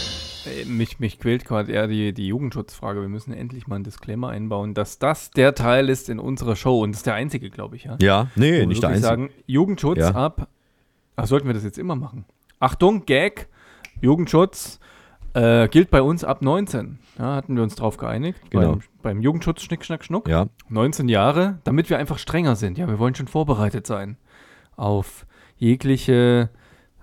Äh, 0.45 0.65
Mich, 0.65 0.99
mich 0.99 1.17
quält 1.17 1.45
gerade 1.45 1.71
eher 1.71 1.87
die, 1.87 2.11
die 2.13 2.27
Jugendschutzfrage. 2.27 2.99
Wir 2.99 3.07
müssen 3.07 3.31
endlich 3.31 3.67
mal 3.67 3.75
einen 3.75 3.85
Disclaimer 3.85 4.27
einbauen, 4.31 4.73
dass 4.73 4.99
das 4.99 5.31
der 5.31 5.55
Teil 5.55 5.87
ist 5.87 6.09
in 6.09 6.19
unserer 6.19 6.57
Show 6.57 6.83
und 6.83 6.91
das 6.91 6.97
ist 6.99 7.05
der 7.05 7.13
einzige, 7.13 7.49
glaube 7.49 7.77
ich, 7.77 7.85
ja. 7.85 7.97
Ja, 8.01 8.27
Wo 8.35 8.41
nee, 8.41 8.51
wir 8.51 8.67
nicht 8.67 8.83
der 8.83 8.89
einzige. 8.89 9.07
sagen, 9.07 9.29
Jugendschutz 9.45 9.99
Ja. 9.99 10.09
ab. 10.09 10.49
Ach, 11.15 11.25
sollten 11.25 11.47
wir 11.47 11.53
das 11.53 11.63
jetzt 11.63 11.77
immer 11.77 11.95
machen? 11.95 12.25
Achtung, 12.59 13.05
Gag, 13.05 13.47
Jugendschutz 14.01 14.81
äh, 15.35 15.67
gilt 15.67 15.91
bei 15.91 16.01
uns 16.01 16.23
ab 16.23 16.41
19. 16.41 16.99
Ja, 17.19 17.35
hatten 17.35 17.55
wir 17.55 17.63
uns 17.63 17.75
drauf 17.75 17.97
geeinigt. 17.97 18.39
Genau. 18.49 18.71
Beim, 18.71 18.81
beim 19.01 19.21
Jugendschutz 19.21 19.61
Schnick, 19.61 19.85
Schnack, 19.85 20.03
Schnuck. 20.03 20.27
Ja, 20.27 20.47
19 20.69 21.09
Jahre, 21.09 21.59
damit 21.63 21.89
wir 21.89 21.97
einfach 21.97 22.17
strenger 22.17 22.55
sind. 22.55 22.77
Ja, 22.77 22.87
wir 22.87 22.99
wollen 22.99 23.15
schon 23.15 23.27
vorbereitet 23.27 23.85
sein 23.85 24.17
auf 24.75 25.25
jegliche, 25.57 26.49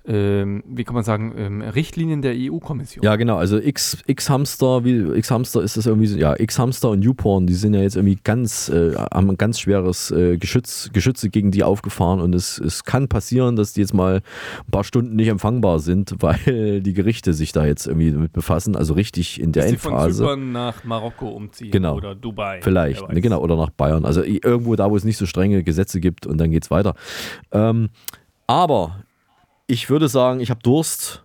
ähm, 0.04 0.64
wie 0.66 0.84
kann 0.84 0.94
man 0.94 1.04
sagen, 1.04 1.32
ähm, 1.36 1.62
Richtlinien 1.62 2.22
der 2.22 2.34
EU-Kommission. 2.36 3.04
ja, 3.04 3.14
genau. 3.16 3.36
Also 3.36 3.58
X, 3.58 3.98
X-Hamster, 4.06 4.84
wie 4.84 5.16
X-Hamster 5.18 5.62
ist 5.62 5.76
das 5.76 5.86
irgendwie 5.86 6.06
so, 6.08 6.18
ja, 6.18 6.34
X-Hamster 6.38 6.90
und 6.90 7.02
YouPorn, 7.02 7.46
die 7.46 7.54
sind 7.54 7.74
ja 7.74 7.80
jetzt 7.82 7.96
irgendwie 7.96 8.18
ganz, 8.24 8.68
äh, 8.68 8.94
haben 8.96 9.30
ein 9.30 9.36
ganz 9.38 9.60
schweres 9.60 10.10
äh, 10.10 10.38
Geschütz, 10.38 10.90
Geschütze 10.92 11.28
gegen 11.30 11.50
die 11.52 11.62
aufgefahren 11.62 12.20
und 12.20 12.34
es, 12.34 12.58
es 12.58 12.84
kann 12.84 13.06
passieren, 13.08 13.54
dass 13.56 13.72
die 13.74 13.80
jetzt 13.80 13.94
mal 13.94 14.16
ein 14.16 14.70
paar 14.70 14.84
Stunden 14.84 15.14
nicht 15.16 15.28
empfangbar 15.28 15.78
sind, 15.78 16.14
weil 16.20 16.80
die 16.82 16.92
Gerichte 16.94 17.32
sich 17.32 17.52
da 17.52 17.64
jetzt 17.64 17.86
irgendwie 17.86 18.10
damit 18.10 18.32
befassen, 18.32 18.74
also 18.74 18.94
richtig 18.94 19.40
in 19.40 19.52
der 19.52 19.62
Dass 19.62 19.70
sie 19.72 19.76
von 19.78 19.92
Endphase. 19.92 20.18
Zypern 20.24 20.52
nach 20.52 20.84
Marokko 20.84 21.28
umziehen 21.28 21.70
Genau. 21.70 21.96
oder 21.96 22.14
Dubai. 22.14 22.60
Vielleicht, 22.62 23.08
ne, 23.08 23.20
genau, 23.20 23.40
oder 23.40 23.56
nach 23.56 23.70
Bayern. 23.70 24.04
Also 24.04 24.22
irgendwo 24.22 24.74
da, 24.76 24.90
wo 24.90 24.96
es 24.96 25.04
nicht 25.04 25.16
so 25.16 25.26
strenge 25.26 25.62
Gesetze 25.62 26.00
gibt 26.00 26.26
und 26.26 26.38
dann 26.38 26.50
geht's 26.50 26.70
weiter. 26.70 26.94
Ähm, 27.52 27.90
aber 28.46 28.96
ich 29.66 29.90
würde 29.90 30.08
sagen, 30.08 30.40
ich 30.40 30.50
habe 30.50 30.60
Durst 30.62 31.24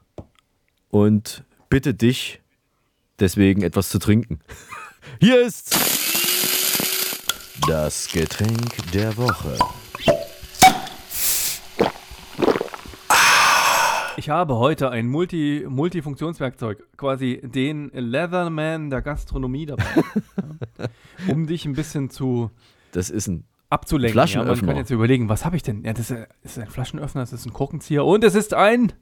und 0.90 1.44
bitte 1.70 1.94
dich 1.94 2.42
deswegen 3.20 3.62
etwas 3.62 3.90
zu 3.90 4.00
trinken. 4.00 4.40
Hier 5.20 5.42
ist 5.42 5.76
das 7.68 8.08
Getränk 8.12 8.92
der 8.94 9.16
Woche. 9.18 9.58
Ich 14.18 14.30
habe 14.30 14.56
heute 14.56 14.90
ein 14.90 15.08
Multi 15.08 15.66
Multifunktionswerkzeug, 15.70 16.84
quasi 16.98 17.40
den 17.44 17.92
Leatherman 17.94 18.90
der 18.90 19.02
Gastronomie 19.02 19.68
dabei, 19.68 19.86
um 21.28 21.46
dich 21.46 21.66
ein 21.66 21.74
bisschen 21.74 22.10
zu 22.10 22.50
Das 22.92 23.10
ist 23.10 23.28
ein 23.28 23.46
abzulenken. 23.70 24.16
Ja, 24.16 24.22
man 24.22 24.28
Flaschenöffner. 24.28 24.68
kann 24.68 24.78
jetzt 24.78 24.92
überlegen, 24.92 25.30
was 25.30 25.46
habe 25.46 25.56
ich 25.56 25.64
denn? 25.64 25.84
Ja, 25.84 25.94
das 25.94 26.12
ist, 26.44 26.58
ein 26.60 26.68
Flaschenöffner, 26.68 27.22
das 27.22 27.34
ist 27.34 27.46
ein 27.46 27.54
Korkenzieher 27.54 28.06
und 28.06 28.24
es 28.24 28.36
ist 28.36 28.54
ein 28.54 28.94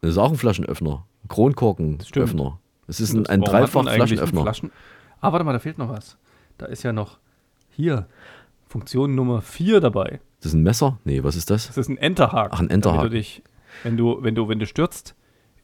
Das 0.00 0.10
ist 0.10 0.18
auch 0.18 0.30
ein 0.30 0.36
Flaschenöffner. 0.36 1.06
Kronkorkenöffner. 1.28 2.58
Es 2.88 3.00
ist 3.00 3.12
ein, 3.12 3.20
ein 3.20 3.26
einen 3.26 3.42
Dreifach-Flaschenöffner. 3.44 4.42
Flaschen 4.42 4.72
Ah, 5.20 5.32
warte 5.32 5.44
mal, 5.44 5.52
da 5.52 5.60
fehlt 5.60 5.78
noch 5.78 5.88
was. 5.88 6.18
Da 6.58 6.66
ist 6.66 6.82
ja 6.82 6.92
noch 6.92 7.18
hier 7.70 8.08
Funktion 8.66 9.14
Nummer 9.14 9.40
4 9.40 9.80
dabei. 9.80 10.20
Das 10.40 10.46
ist 10.46 10.54
ein 10.54 10.62
Messer? 10.62 10.98
Nee, 11.04 11.22
was 11.22 11.36
ist 11.36 11.50
das? 11.50 11.68
Das 11.68 11.78
ist 11.78 11.88
ein 11.88 11.96
Enterhaken. 11.96 12.50
Ach, 12.52 12.60
ein 12.60 12.70
Enterhaken. 12.70 13.10
Du 13.10 13.16
dich, 13.16 13.42
wenn 13.84 13.96
du, 13.96 14.18
wenn 14.22 14.34
du, 14.34 14.48
wenn 14.48 14.58
du 14.58 14.66
stürzt 14.66 15.14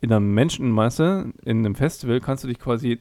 in 0.00 0.12
einer 0.12 0.20
Menschenmasse, 0.20 1.32
in 1.44 1.58
einem 1.58 1.74
Festival, 1.74 2.20
kannst 2.20 2.44
du 2.44 2.48
dich 2.48 2.60
quasi 2.60 3.00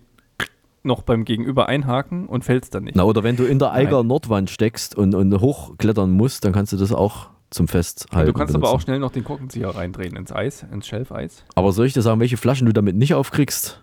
noch 0.88 1.04
beim 1.04 1.24
Gegenüber 1.26 1.68
einhaken 1.70 2.26
und 2.28 2.44
fällst 2.44 2.74
dann 2.74 2.86
nicht. 2.86 2.96
Na, 2.96 3.04
oder 3.04 3.24
wenn 3.24 3.36
du 3.36 3.46
in 3.46 3.60
der 3.60 3.72
Eiger 3.74 3.98
Nein. 3.98 4.08
Nordwand 4.08 4.50
steckst 4.50 4.96
und, 4.96 5.14
und 5.14 5.40
hochklettern 5.40 6.10
musst, 6.12 6.44
dann 6.46 6.54
kannst 6.54 6.74
du 6.74 6.78
das 6.78 6.92
auch 6.92 7.30
zum 7.50 7.68
Festhalten. 7.68 8.26
du 8.26 8.34
kannst 8.34 8.56
aber 8.56 8.68
auch 8.68 8.72
benutzen. 8.72 8.84
schnell 8.86 9.00
noch 9.00 9.12
den 9.12 9.24
Korkenzieher 9.24 9.70
reindrehen 9.70 10.16
ins 10.18 10.32
Eis, 10.32 10.66
ins 10.72 10.88
Schelfeis. 10.88 11.44
Aber 11.56 11.72
soll 11.72 11.86
ich 11.86 11.94
dir 11.94 12.02
sagen, 12.02 12.20
welche 12.20 12.38
Flaschen 12.38 12.66
du 12.66 12.74
damit 12.74 12.96
nicht 12.96 13.14
aufkriegst? 13.14 13.82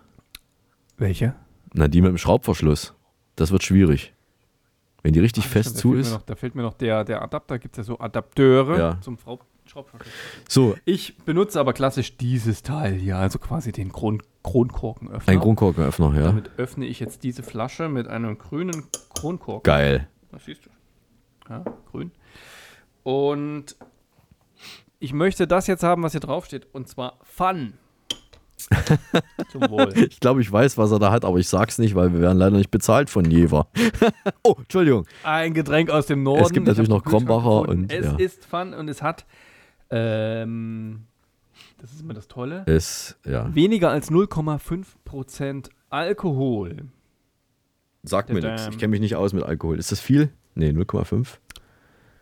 Welche? 0.97 1.33
Na, 1.73 1.87
die 1.87 2.01
mit 2.01 2.09
dem 2.09 2.17
Schraubverschluss. 2.17 2.93
Das 3.35 3.51
wird 3.51 3.63
schwierig. 3.63 4.13
Wenn 5.03 5.13
die 5.13 5.19
richtig 5.19 5.47
fest 5.47 5.75
da 5.75 5.79
zu 5.79 5.93
ist. 5.93 6.11
Noch, 6.13 6.21
da 6.23 6.35
fehlt 6.35 6.55
mir 6.55 6.61
noch 6.63 6.73
der, 6.73 7.03
der 7.03 7.21
Adapter, 7.21 7.59
gibt 7.59 7.75
es 7.77 7.77
ja 7.77 7.83
so 7.93 7.99
Adapteure 7.99 8.77
Ja. 8.77 8.97
zum 9.01 9.17
Frau- 9.17 9.39
Schraubverschluss. 9.65 10.11
So, 10.47 10.75
Ich 10.85 11.17
benutze 11.17 11.59
aber 11.59 11.73
klassisch 11.73 12.17
dieses 12.17 12.63
Teil 12.63 12.93
hier, 12.93 13.17
also 13.17 13.39
quasi 13.39 13.71
den 13.71 13.91
Kron 13.91 14.21
Kronkorkenöffner. 14.43 15.33
ein 15.33 15.39
Kronkorkenöffner, 15.39 16.13
ja. 16.15 16.27
Damit 16.27 16.51
öffne 16.57 16.85
ich 16.85 16.99
jetzt 16.99 17.23
diese 17.23 17.41
Flasche 17.41 17.89
mit 17.89 18.07
einem 18.07 18.37
grünen 18.37 18.83
Kronkorken. 19.15 19.63
Geil. 19.63 20.07
Das 20.31 20.45
siehst 20.45 20.65
du. 20.65 20.69
Ja, 21.49 21.63
grün. 21.91 22.11
Und 23.03 23.75
ich 24.99 25.13
möchte 25.13 25.47
das 25.47 25.65
jetzt 25.67 25.83
haben, 25.83 26.03
was 26.03 26.11
hier 26.11 26.21
draufsteht, 26.21 26.67
und 26.73 26.87
zwar 26.87 27.17
Fun. 27.23 27.73
Zum 29.51 29.69
Wohl. 29.69 29.93
Ich 29.97 30.19
glaube, 30.19 30.41
ich 30.41 30.51
weiß, 30.51 30.77
was 30.77 30.91
er 30.91 30.99
da 30.99 31.11
hat, 31.11 31.25
aber 31.25 31.37
ich 31.37 31.47
sag's 31.47 31.77
nicht, 31.77 31.93
weil 31.95 32.13
wir 32.13 32.21
werden 32.21 32.37
leider 32.37 32.57
nicht 32.57 32.71
bezahlt 32.71 33.09
von 33.09 33.29
Jever. 33.29 33.67
oh, 34.43 34.55
Entschuldigung. 34.57 35.05
Ein 35.23 35.53
Getränk 35.53 35.89
aus 35.89 36.07
dem 36.07 36.23
Norden. 36.23 36.43
Es 36.43 36.51
gibt 36.51 36.63
Ich 36.65 36.69
natürlich 36.69 36.89
noch 36.89 37.03
Krombacher 37.03 37.67
und, 37.67 37.91
Es 37.91 38.05
ja. 38.05 38.15
ist 38.15 38.45
Fun 38.45 38.73
und 38.73 38.89
es 38.89 39.01
hat, 39.01 39.25
ähm, 39.89 41.03
das 41.79 41.91
ist 41.93 42.01
immer 42.01 42.13
das 42.13 42.27
Tolle, 42.27 42.63
Es, 42.65 43.17
ja. 43.25 43.53
weniger 43.53 43.89
als 43.91 44.11
0,5% 44.11 45.69
Alkohol. 45.89 46.85
Sag 48.03 48.29
mir 48.29 48.41
nichts. 48.41 48.67
Ich 48.71 48.77
kenne 48.77 48.91
mich 48.91 48.99
nicht 48.99 49.15
aus 49.15 49.33
mit 49.33 49.43
Alkohol. 49.43 49.79
Ist 49.79 49.91
das 49.91 49.99
viel? 49.99 50.29
Nee, 50.53 50.69
0,5. 50.69 51.37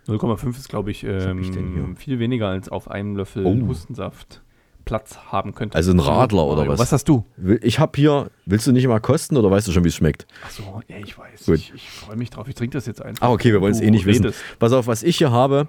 0,5 0.07 0.49
ist, 0.57 0.69
glaube 0.69 0.91
ich, 0.91 1.03
hab 1.03 1.37
ich 1.37 1.51
denn 1.51 1.73
hier? 1.73 1.83
ähm, 1.83 1.95
viel 1.95 2.19
weniger 2.19 2.47
als 2.49 2.69
auf 2.69 2.89
einem 2.91 3.15
Löffel 3.15 3.45
Oh. 3.45 3.67
Hustensaft 3.67 4.41
Platz 4.85 5.17
haben 5.31 5.53
könnte. 5.55 5.75
Also 5.75 5.91
ein 5.91 5.99
Radler 5.99 6.45
oder 6.45 6.67
was? 6.67 6.79
Was 6.79 6.91
hast 6.91 7.09
du? 7.09 7.25
Ich 7.61 7.79
habe 7.79 7.91
hier, 7.95 8.29
willst 8.45 8.67
du 8.67 8.71
nicht 8.71 8.87
mal 8.87 8.99
kosten 8.99 9.37
oder 9.37 9.49
weißt 9.51 9.67
du 9.67 9.71
schon, 9.71 9.83
wie 9.83 9.89
es 9.89 9.95
schmeckt? 9.95 10.27
Achso, 10.45 10.81
ja, 10.87 10.97
ich 10.97 11.17
weiß. 11.17 11.45
Gut. 11.45 11.55
Ich, 11.55 11.73
ich 11.73 11.89
freue 11.89 12.15
mich 12.15 12.29
drauf. 12.29 12.47
Ich 12.47 12.55
trinke 12.55 12.77
das 12.77 12.85
jetzt 12.85 13.01
einfach. 13.01 13.27
Ah, 13.27 13.31
okay, 13.31 13.51
wir 13.51 13.61
wollen 13.61 13.73
es 13.73 13.81
eh 13.81 13.89
nicht 13.91 14.05
wissen. 14.05 14.23
redest. 14.25 14.41
Pass 14.59 14.71
auf, 14.73 14.87
was 14.87 15.03
ich 15.03 15.17
hier 15.17 15.31
habe, 15.31 15.67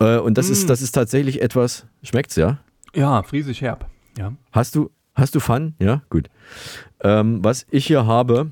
äh, 0.00 0.18
und 0.18 0.38
das, 0.38 0.48
Mm. 0.48 0.52
ist, 0.52 0.70
das 0.70 0.82
ist 0.82 0.92
tatsächlich 0.92 1.42
etwas, 1.42 1.86
schmeckt's, 2.02 2.36
ja? 2.36 2.58
Ja, 2.94 3.22
friesisch 3.22 3.60
herb. 3.60 3.86
Ja. 4.18 4.32
Hast 4.52 4.74
du, 4.74 4.90
hast 5.14 5.34
du 5.34 5.40
Fun? 5.40 5.74
Ja, 5.80 6.02
gut. 6.10 6.28
Ähm, 7.02 7.40
was 7.44 7.66
ich 7.70 7.86
hier 7.86 8.06
habe, 8.06 8.50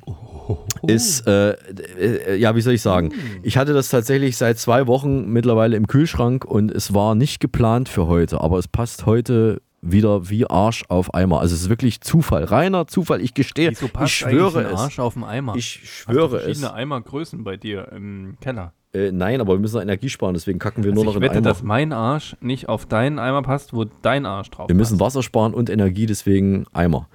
ist, 0.86 1.26
äh, 1.26 1.52
äh, 1.52 2.36
ja, 2.36 2.54
wie 2.56 2.60
soll 2.60 2.74
ich 2.74 2.82
sagen? 2.82 3.12
Ich 3.42 3.56
hatte 3.56 3.72
das 3.72 3.88
tatsächlich 3.88 4.36
seit 4.36 4.58
zwei 4.58 4.86
Wochen 4.88 5.32
mittlerweile 5.32 5.76
im 5.76 5.86
Kühlschrank 5.86 6.44
und 6.44 6.70
es 6.70 6.92
war 6.92 7.14
nicht 7.14 7.40
geplant 7.40 7.88
für 7.88 8.08
heute, 8.08 8.40
aber 8.40 8.58
es 8.58 8.66
passt 8.68 9.06
heute 9.06 9.62
wieder 9.82 10.30
wie 10.30 10.46
Arsch 10.48 10.84
auf 10.88 11.12
Eimer. 11.12 11.40
Also 11.40 11.54
es 11.54 11.62
ist 11.62 11.68
wirklich 11.68 12.00
Zufall, 12.00 12.44
reiner 12.44 12.86
Zufall. 12.86 13.20
Ich 13.20 13.34
gestehe, 13.34 13.70
Wieso 13.72 13.88
passt 13.88 14.12
ich 14.12 14.16
schwöre 14.18 14.62
es. 14.62 14.78
Arsch 14.78 14.98
auf 15.00 15.14
den 15.14 15.24
Eimer? 15.24 15.56
Ich 15.56 15.80
Hast 15.82 16.08
du 16.08 16.12
schwöre 16.12 16.36
es. 16.36 16.42
verschiedene 16.44 16.72
Eimergrößen 16.72 17.42
bei 17.44 17.56
dir 17.56 17.90
im 17.92 18.36
Keller. 18.40 18.72
Äh, 18.94 19.10
nein, 19.10 19.40
aber 19.40 19.54
wir 19.54 19.58
müssen 19.58 19.80
Energie 19.80 20.08
sparen, 20.10 20.34
deswegen 20.34 20.58
kacken 20.58 20.84
wir 20.84 20.90
Also 20.92 21.02
nur 21.02 21.04
noch 21.06 21.12
ich 21.12 21.16
in 21.16 21.22
wette, 21.22 21.38
Eimer. 21.38 21.42
dass 21.48 21.62
mein 21.62 21.92
Arsch 21.92 22.36
nicht 22.40 22.68
auf 22.68 22.86
deinen 22.86 23.18
Eimer 23.18 23.42
passt, 23.42 23.72
wo 23.74 23.84
dein 24.02 24.24
Arsch 24.26 24.50
drauf 24.50 24.68
Wir 24.68 24.76
müssen 24.76 24.98
passt. 24.98 25.16
Wasser 25.16 25.22
sparen 25.22 25.54
und 25.54 25.68
Energie, 25.70 26.06
deswegen 26.06 26.66
Eimer. 26.72 27.08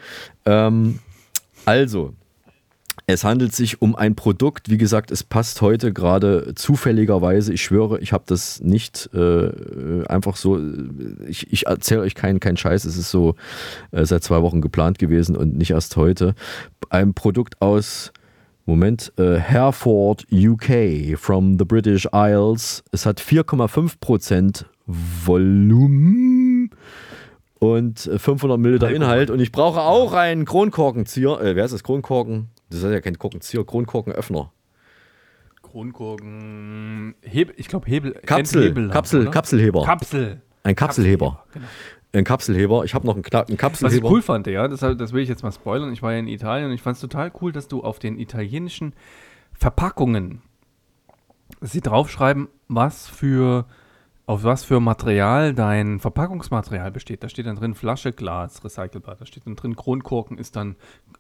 Ähm, 0.46 1.00
also, 1.66 2.14
es 3.10 3.24
handelt 3.24 3.56
sich 3.56 3.82
um 3.82 3.96
ein 3.96 4.16
Produkt, 4.16 4.70
wie 4.70 4.78
gesagt, 4.78 5.12
es 5.12 5.24
passt 5.24 5.62
heute 5.62 5.94
gerade 5.94 6.54
zufälligerweise. 6.56 7.54
Ich 7.54 7.62
schwöre, 7.62 8.00
ich 8.00 8.12
habe 8.12 8.26
das 8.28 8.60
nicht 8.60 9.10
äh, 9.14 10.06
einfach 10.08 10.36
so. 10.36 10.60
Ich, 11.26 11.52
ich 11.54 11.68
erzähle 11.68 12.02
euch 12.02 12.16
keinen 12.16 12.42
kein 12.42 12.58
Scheiß, 12.58 12.84
es 12.84 12.98
ist 12.98 13.10
so 13.10 13.36
äh, 13.92 14.04
seit 14.04 14.26
zwei 14.26 14.42
Wochen 14.42 14.60
geplant 14.60 15.00
gewesen 15.00 15.38
und 15.38 15.56
nicht 15.56 15.72
erst 15.72 15.96
heute. 15.96 16.36
Ein 16.90 17.14
Produkt 17.14 17.62
aus. 17.62 18.12
Moment, 18.66 19.14
äh, 19.18 19.36
Hereford, 19.38 20.28
UK, 20.30 21.18
from 21.18 21.58
the 21.58 21.64
British 21.64 22.10
Isles. 22.14 22.84
Es 22.92 23.06
hat 23.06 23.22
4,5% 23.22 24.66
Volumen 24.86 26.72
und 27.60 28.06
äh, 28.06 28.20
500 28.20 28.60
Milliliter 28.60 28.92
Inhalt. 28.92 29.30
Und 29.30 29.40
ich 29.40 29.54
brauche 29.54 29.80
auch 29.80 30.12
einen 30.12 30.44
Kronkorkenzieher. 30.44 31.40
Äh, 31.40 31.56
wer 31.56 31.64
ist 31.64 31.74
das? 31.74 31.84
Kronkorken? 31.84 32.50
Das 32.70 32.84
ist 32.84 32.92
ja 32.92 33.00
kein 33.02 33.18
Korkenzieher, 33.18 33.66
Kronkorkenöffner. 33.66 34.52
Kronkorken. 35.62 37.16
Hebel, 37.22 37.56
ich 37.58 37.68
glaube 37.68 37.88
Hebel. 37.88 38.14
Kapsel, 38.26 38.74
Kapsel, 38.90 39.22
oder? 39.22 39.32
Kapselheber. 39.32 39.84
Kapsel. 39.84 40.42
ein 40.64 40.76
Kapselheber. 40.76 41.44
Genau. 41.54 41.68
Ein 42.14 42.24
Kapselheber. 42.24 42.86
Ich 42.86 42.94
habe 42.94 43.06
noch 43.06 43.16
einen, 43.16 43.26
einen 43.26 43.36
Was 43.36 43.50
ich 43.50 43.58
Kapselheber. 43.58 44.10
cool 44.10 44.22
fand, 44.22 44.48
ja, 44.48 44.68
das, 44.68 44.80
das 44.80 45.14
will 45.14 45.22
ich 45.22 45.30
jetzt 45.30 45.44
mal 45.44 45.52
spoilern. 45.52 45.92
Ich 45.92 46.02
war 46.02 46.14
ja 46.14 46.20
in 46.20 46.28
Italien 46.28 46.70
und 46.70 46.74
ich 46.74 46.82
fand 46.82 46.96
es 46.96 47.02
total 47.02 47.32
cool, 47.42 47.52
dass 47.52 47.68
du 47.68 47.84
auf 47.84 48.00
den 48.00 48.18
italienischen 48.18 48.94
Verpackungen 49.54 50.42
sie 51.62 51.82
draufschreiben, 51.82 52.48
was 52.68 53.08
für 53.08 53.66
auf 54.26 54.44
was 54.44 54.66
für 54.66 54.82
Material 54.82 55.54
dein 55.54 56.00
Verpackungsmaterial 56.00 56.92
besteht. 56.92 57.24
Da 57.24 57.30
steht 57.30 57.46
dann 57.46 57.56
drin 57.56 57.76
Flasche, 57.76 58.12
Glas, 58.12 58.64
recycelbar. 58.64 59.16
Da 59.16 59.26
steht 59.26 59.46
dann 59.46 59.56
drin 59.56 59.76
Kronkorken 59.76 60.38
ist 60.38 60.58
dann 60.58 60.76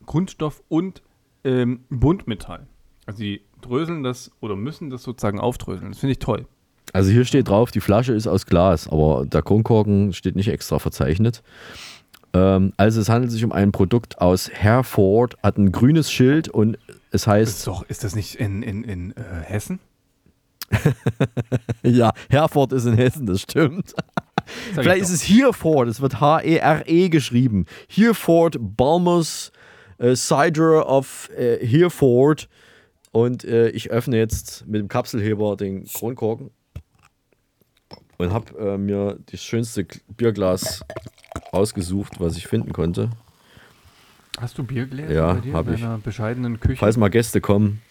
Kunststoff 0.05 0.61
und 0.67 1.01
ähm, 1.47 1.81
Buntmetall. 1.89 2.67
Also 3.05 3.19
die 3.23 3.41
dröseln 3.61 4.03
das 4.03 4.31
oder 4.41 4.55
müssen 4.55 4.89
das 4.89 5.03
sozusagen 5.03 5.39
aufdröseln. 5.39 5.91
Das 5.91 5.99
finde 5.99 6.11
ich 6.11 6.19
toll. 6.19 6.45
Also 6.93 7.11
hier 7.11 7.25
steht 7.25 7.49
drauf, 7.49 7.71
die 7.71 7.81
Flasche 7.81 8.13
ist 8.13 8.27
aus 8.27 8.45
Glas, 8.45 8.87
aber 8.87 9.25
der 9.25 9.41
Kronkorken 9.41 10.13
steht 10.13 10.35
nicht 10.35 10.49
extra 10.49 10.79
verzeichnet. 10.79 11.43
Ähm, 12.33 12.73
also 12.77 13.01
es 13.01 13.09
handelt 13.09 13.31
sich 13.31 13.43
um 13.43 13.51
ein 13.51 13.71
Produkt 13.71 14.19
aus 14.19 14.49
Hereford, 14.49 15.37
hat 15.43 15.57
ein 15.57 15.71
grünes 15.71 16.11
Schild 16.11 16.49
und 16.49 16.77
es 17.11 17.21
Ist, 17.21 17.27
heißt, 17.27 17.67
doch, 17.67 17.83
ist 17.83 18.03
das 18.03 18.15
nicht 18.15 18.35
in, 18.35 18.63
in, 18.63 18.83
in 18.83 19.11
äh, 19.11 19.23
Hessen? 19.43 19.79
ja, 21.83 22.11
Hereford 22.29 22.73
ist 22.73 22.85
in 22.85 22.95
Hessen, 22.95 23.25
das 23.25 23.41
stimmt. 23.41 23.93
Vielleicht 24.73 24.97
ich 24.97 25.03
ist 25.03 25.11
es 25.11 25.21
Hereford, 25.23 25.87
es 25.87 26.01
wird 26.01 26.19
H-E-R-E 26.19 27.09
geschrieben. 27.09 27.65
Hereford 27.89 28.57
Balmers 28.59 29.51
äh, 29.99 30.15
Cider 30.15 30.87
of 30.89 31.29
äh, 31.37 31.65
Hereford. 31.65 32.49
Und 33.11 33.43
äh, 33.45 33.69
ich 33.69 33.89
öffne 33.89 34.17
jetzt 34.17 34.67
mit 34.67 34.79
dem 34.81 34.87
Kapselheber 34.89 35.55
den 35.57 35.85
Kronkorken 35.85 36.51
und 38.17 38.31
habe 38.33 38.57
äh, 38.59 38.77
mir 38.77 39.17
das 39.31 39.41
schönste 39.41 39.85
Bierglas 40.15 40.81
ausgesucht, 41.51 42.19
was 42.19 42.37
ich 42.37 42.47
finden 42.47 42.73
konnte. 42.73 43.09
Hast 44.39 44.57
du 44.57 44.63
Biergläser 44.63 45.11
Ja, 45.13 45.33
bei 45.33 45.39
dir 45.39 45.53
hab 45.53 45.67
in 45.67 45.73
ich. 45.75 45.81
deiner 45.81 45.97
bescheidenen 45.97 46.59
Küche? 46.59 46.77
Falls 46.77 46.97
mal 46.97 47.09
Gäste 47.09 47.41
kommen. 47.41 47.81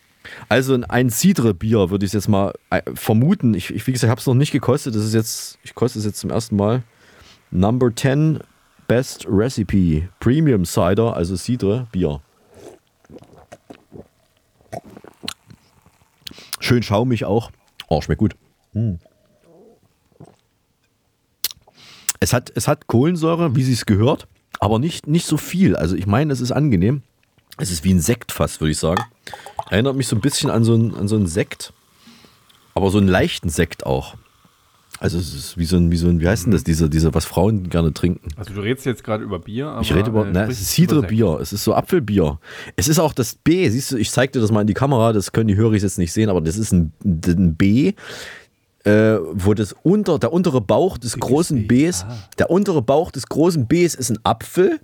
Also 0.49 0.75
ein- 0.75 0.85
ein 0.85 1.11
Cidre-Bier 1.11 1.91
würde 1.91 2.05
ich 2.07 2.13
jetzt 2.13 2.29
mal 2.29 2.53
äh, 2.71 2.83
vermuten. 2.95 3.55
Ich, 3.55 3.73
ich 3.73 3.87
wie 3.87 3.93
gesagt, 3.93 4.11
habe 4.11 4.21
es 4.21 4.27
noch 4.27 4.35
nicht 4.35 4.53
gekostet. 4.53 4.95
Das 4.95 5.03
ist 5.05 5.15
jetzt, 5.15 5.59
ich 5.65 5.75
koste 5.75 5.99
es 5.99 6.05
jetzt 6.05 6.19
zum 6.21 6.31
ersten 6.31 6.57
Mal. 6.57 6.83
Number 7.51 7.95
10 7.95 8.41
Best 8.89 9.27
Recipe 9.29 10.09
Premium 10.21 10.65
Cider, 10.65 11.17
also 11.17 11.37
Cidre 11.37 11.87
Bier. 11.93 12.21
Schön 16.61 16.83
schaumig 16.83 17.25
auch. 17.25 17.51
Oh, 17.89 18.01
schmeckt 18.01 18.19
gut. 18.19 18.37
Hm. 18.73 18.99
Es 22.19 22.33
hat, 22.33 22.51
es 22.55 22.67
hat 22.67 22.87
Kohlensäure, 22.87 23.55
wie 23.55 23.63
sie 23.63 23.73
es 23.73 23.87
gehört, 23.87 24.27
aber 24.59 24.79
nicht, 24.79 25.07
nicht 25.07 25.27
so 25.27 25.37
viel. 25.37 25.77
Also 25.77 25.95
ich 25.97 26.07
meine, 26.07 26.33
es 26.33 26.41
ist 26.41 26.53
angenehm. 26.53 27.03
Es 27.59 27.71
ist 27.71 27.85
wie 27.85 27.95
ein 27.95 28.01
Sekt 28.01 28.33
fast, 28.33 28.61
würde 28.61 28.73
ich 28.73 28.79
sagen. 28.79 29.03
Erinnert 29.71 29.97
mich 29.97 30.09
so 30.09 30.17
ein 30.17 30.21
bisschen 30.21 30.51
an 30.51 30.65
so 30.65 30.75
einen, 30.75 30.95
an 30.95 31.09
so 31.09 31.17
einen 31.17 31.27
Sekt. 31.27 31.73
Aber 32.75 32.91
so 32.91 32.99
einen 32.99 33.09
leichten 33.09 33.49
Sekt 33.49 33.87
auch. 33.87 34.17
Also 34.99 35.19
es 35.19 35.35
ist 35.35 35.59
wie 35.59 35.65
so 35.65 35.77
ein, 35.77 35.91
wie 35.91 35.97
so 35.97 36.09
ein, 36.09 36.21
wie 36.21 36.29
heißt 36.29 36.47
denn 36.47 36.53
das, 36.53 36.65
diese, 36.65 36.89
diese, 36.89 37.13
was 37.13 37.25
Frauen 37.25 37.69
gerne 37.69 37.93
trinken. 37.93 38.29
also 38.37 38.55
du 38.55 38.61
redest 38.61 38.87
jetzt 38.87 39.05
gerade 39.05 39.25
über 39.25 39.39
Bier, 39.39 39.69
aber 39.69 39.83
Ich 39.83 39.95
rede 39.95 40.09
über, 40.09 40.27
äh, 40.27 40.33
ne, 40.33 40.45
es 40.45 40.61
ist. 40.61 40.71
Cidre-Bier, 40.73 41.39
es 41.41 41.53
ist 41.53 41.65
so 41.65 41.75
Apfelbier. 41.75 42.39
Es 42.77 42.89
ist 42.89 42.99
auch 42.99 43.13
das 43.13 43.35
B, 43.35 43.69
siehst 43.69 43.93
du, 43.93 43.97
ich 43.97 44.11
zeig 44.11 44.33
dir 44.33 44.41
das 44.41 44.51
mal 44.51 44.63
in 44.63 44.67
die 44.67 44.75
Kamera, 44.75 45.13
das 45.13 45.33
können 45.33 45.49
die 45.49 45.57
Hörer 45.57 45.75
jetzt 45.75 45.99
nicht 45.99 46.13
sehen, 46.13 46.31
aber 46.31 46.41
das 46.41 46.57
ist 46.57 46.73
ein, 46.73 46.93
ein 47.05 47.57
B, 47.57 47.93
äh, 48.85 49.19
wo 49.33 49.53
das 49.53 49.75
unter, 49.83 50.19
der 50.19 50.33
untere 50.33 50.61
Bauch 50.61 50.97
des 50.97 51.19
großen 51.19 51.67
Bs, 51.67 52.05
ah. 52.09 52.17
der 52.39 52.51
untere 52.51 52.83
Bauch 52.83 53.11
des 53.11 53.27
großen 53.27 53.67
Bs 53.67 53.97
ist 53.97 54.11
ein 54.11 54.19
Apfel 54.23 54.81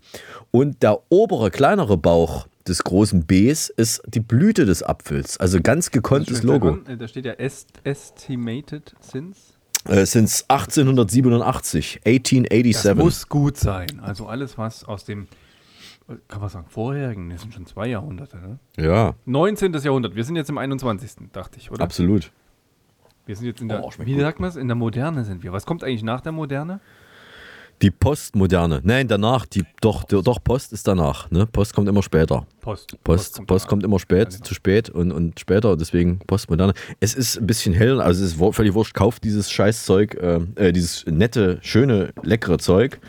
und 0.51 0.83
der 0.83 1.01
obere, 1.09 1.51
kleinere 1.51 1.97
Bauch 1.97 2.47
des 2.67 2.85
großen 2.85 3.25
Bs 3.25 3.71
ist 3.71 4.03
die 4.07 4.21
Blüte 4.21 4.67
des 4.67 4.83
Apfels. 4.83 5.39
Also 5.39 5.61
ganz 5.61 5.91
gekonntes 5.91 6.43
Logo. 6.43 6.79
Äh, 6.87 6.97
Da 6.97 7.09
steht 7.09 7.25
ja 7.25 7.33
est, 7.33 7.69
Estimated 7.85 8.95
Since. 9.01 9.52
Äh, 9.89 10.07
Sind 10.07 10.45
1887, 10.49 12.01
1887. 12.05 12.83
Das 12.83 12.97
muss 12.97 13.29
gut 13.29 13.57
sein. 13.57 14.01
Also 14.01 14.27
alles, 14.27 14.57
was 14.59 14.85
aus 14.85 15.05
dem, 15.05 15.27
kann 16.29 16.41
man 16.41 16.49
sagen, 16.49 16.67
vorherigen, 16.69 17.31
das 17.31 17.43
sind 17.43 17.53
schon 17.55 17.67
zwei 17.67 17.89
Jahrhunderte, 17.89 18.37
ne? 18.39 18.59
ja, 18.77 19.15
19. 19.27 19.73
Jahrhundert. 19.73 20.15
Wir 20.15 20.25
sind 20.25 20.37
jetzt 20.37 20.51
im 20.51 20.59
21. 20.59 21.31
dachte 21.33 21.59
ich, 21.59 21.71
oder? 21.71 21.83
absolut. 21.83 22.31
Wir 23.27 23.37
sind 23.37 23.47
jetzt 23.47 23.61
in 23.61 23.69
der, 23.69 23.85
Oh, 23.85 23.91
wie 23.99 24.13
gut. 24.15 24.21
sagt 24.21 24.41
man 24.41 24.49
es? 24.51 24.57
In 24.57 24.67
der 24.69 24.75
Moderne 24.75 25.25
sind 25.25 25.43
wir. 25.43 25.53
Was 25.53 25.65
kommt 25.65 25.85
eigentlich 25.85 26.03
nach 26.03 26.21
der 26.21 26.33
Moderne? 26.33 26.81
Die 27.83 27.91
Postmoderne. 27.91 28.81
Nein, 28.85 29.09
danach. 29.09 29.45
Die, 29.45 29.65
doch, 29.81 30.05
doch, 30.05 30.43
Post 30.45 30.73
ist 30.73 30.87
danach. 30.87 31.31
Ne? 31.33 31.47
Post 31.47 31.75
kommt 31.75 31.89
immer 31.89 32.03
später. 32.05 32.47
Post. 32.61 32.97
Post, 33.03 33.45
Post, 33.47 33.67
kommt, 33.67 33.83
danach. 33.83 33.91
immer 33.91 33.99
spät, 33.99 34.29
Ja, 34.33 34.37
genau. 34.37 34.45
zu 34.45 34.55
spät 34.55 34.89
und, 34.89 35.11
und 35.11 35.41
später, 35.41 35.77
deswegen 35.77 36.21
Postmoderne. 36.21 36.75
Es 37.01 37.15
ist 37.15 37.39
ein 37.39 37.47
bisschen 37.47 37.75
hell, 37.75 38.01
also 38.01 38.25
es 38.25 38.35
ist 38.35 38.55
völlig 38.55 38.75
wurscht, 38.75 38.95
kauft 38.95 39.25
dieses 39.25 39.51
Scheißzeug, 39.51 40.15
äh, 40.15 40.41
äh, 40.55 40.73
dieses 40.73 41.05
nette, 41.07 41.59
schöne, 41.63 42.13
leckere 42.23 42.59
Zeug. 42.59 43.01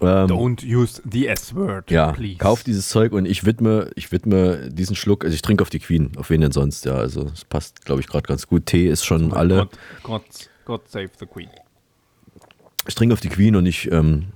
Ähm, 0.00 0.28
Don't 0.28 0.64
use 0.64 1.02
the 1.10 1.26
S-word, 1.26 1.90
ja, 1.90 2.12
please. 2.12 2.36
kauft 2.36 2.66
dieses 2.66 2.88
Zeug 2.90 3.12
und 3.12 3.24
ich 3.24 3.44
widme, 3.46 3.90
ich 3.96 4.12
widme 4.12 4.68
diesen 4.70 4.94
Schluck, 4.94 5.24
also 5.24 5.34
ich 5.34 5.42
trinke 5.42 5.62
auf 5.62 5.70
die 5.70 5.80
Queen, 5.80 6.12
auf 6.18 6.30
wen 6.30 6.40
denn 6.40 6.52
sonst, 6.52 6.84
ja, 6.84 6.94
also 6.94 7.24
es 7.32 7.44
passt, 7.44 7.84
glaube 7.84 8.00
ich, 8.02 8.06
gerade 8.06 8.28
ganz 8.28 8.46
gut. 8.46 8.66
Tee 8.66 8.88
ist 8.88 9.04
schon 9.04 9.32
alle. 9.32 9.56
God, 9.56 9.70
God, 10.02 10.22
God 10.66 10.88
save 10.88 11.10
the 11.18 11.26
Queen. 11.26 11.48
Ich 12.86 12.94
trinke 12.94 13.12
auf 13.12 13.20
die 13.20 13.28
Queen 13.28 13.56
und 13.56 13.66
ich 13.66 13.90
ähm, 13.90 14.26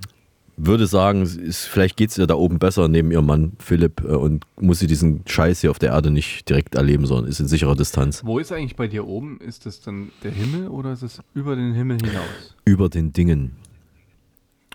würde 0.57 0.85
sagen, 0.87 1.23
ist, 1.23 1.65
vielleicht 1.65 1.97
geht 1.97 2.11
es 2.11 2.17
ihr 2.17 2.27
da 2.27 2.35
oben 2.35 2.59
besser 2.59 2.87
neben 2.87 3.11
ihrem 3.11 3.25
Mann 3.25 3.53
Philipp 3.59 4.01
äh, 4.03 4.07
und 4.13 4.45
muss 4.59 4.79
sie 4.79 4.87
diesen 4.87 5.23
Scheiß 5.25 5.61
hier 5.61 5.71
auf 5.71 5.79
der 5.79 5.91
Erde 5.91 6.11
nicht 6.11 6.47
direkt 6.49 6.75
erleben, 6.75 7.05
sondern 7.05 7.29
ist 7.29 7.39
in 7.39 7.47
sicherer 7.47 7.75
Distanz. 7.75 8.23
Wo 8.23 8.39
ist 8.39 8.51
eigentlich 8.51 8.75
bei 8.75 8.87
dir 8.87 9.07
oben? 9.07 9.39
Ist 9.39 9.65
das 9.65 9.81
dann 9.81 10.11
der 10.23 10.31
Himmel 10.31 10.67
oder 10.67 10.91
ist 10.93 11.01
es 11.01 11.19
über 11.33 11.55
den 11.55 11.73
Himmel 11.73 11.97
hinaus? 11.97 12.55
Über 12.65 12.89
den 12.89 13.13
Dingen, 13.13 13.53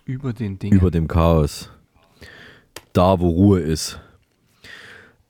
Über 0.05 0.33
den 0.33 0.59
Dingen. 0.59 0.77
über 0.77 0.91
dem 0.91 1.07
Chaos. 1.07 1.71
Da, 2.93 3.21
wo 3.21 3.29
Ruhe 3.29 3.61
ist. 3.61 4.01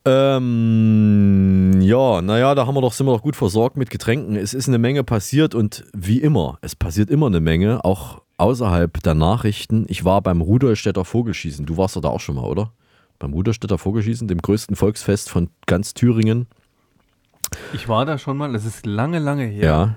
Ähm, 0.04 1.80
ja, 1.82 2.22
naja, 2.22 2.54
da 2.54 2.66
haben 2.66 2.74
wir 2.74 2.80
doch, 2.80 2.92
sind 2.94 3.06
wir 3.06 3.12
doch 3.12 3.22
gut 3.22 3.36
versorgt 3.36 3.76
mit 3.76 3.90
Getränken. 3.90 4.36
Es 4.36 4.54
ist 4.54 4.68
eine 4.68 4.78
Menge 4.78 5.04
passiert 5.04 5.54
und 5.54 5.84
wie 5.94 6.18
immer, 6.20 6.58
es 6.62 6.74
passiert 6.74 7.10
immer 7.10 7.26
eine 7.26 7.40
Menge, 7.40 7.84
auch 7.84 8.22
außerhalb 8.38 9.02
der 9.02 9.14
Nachrichten. 9.14 9.84
Ich 9.88 10.04
war 10.04 10.22
beim 10.22 10.40
Rudolstädter 10.40 11.04
Vogelschießen. 11.04 11.66
Du 11.66 11.76
warst 11.76 11.96
doch 11.96 12.00
da 12.00 12.08
auch 12.08 12.20
schon 12.20 12.36
mal, 12.36 12.44
oder? 12.44 12.72
Beim 13.18 13.32
Rudolstädter 13.32 13.78
Vogelschießen, 13.78 14.28
dem 14.28 14.40
größten 14.40 14.76
Volksfest 14.76 15.28
von 15.28 15.50
ganz 15.66 15.92
Thüringen. 15.92 16.46
ich 17.74 17.88
war 17.88 18.06
da 18.06 18.16
schon 18.16 18.36
mal, 18.36 18.52
das 18.52 18.64
ist 18.64 18.86
lange, 18.86 19.18
lange 19.18 19.44
her. 19.44 19.64
Ja. 19.64 19.94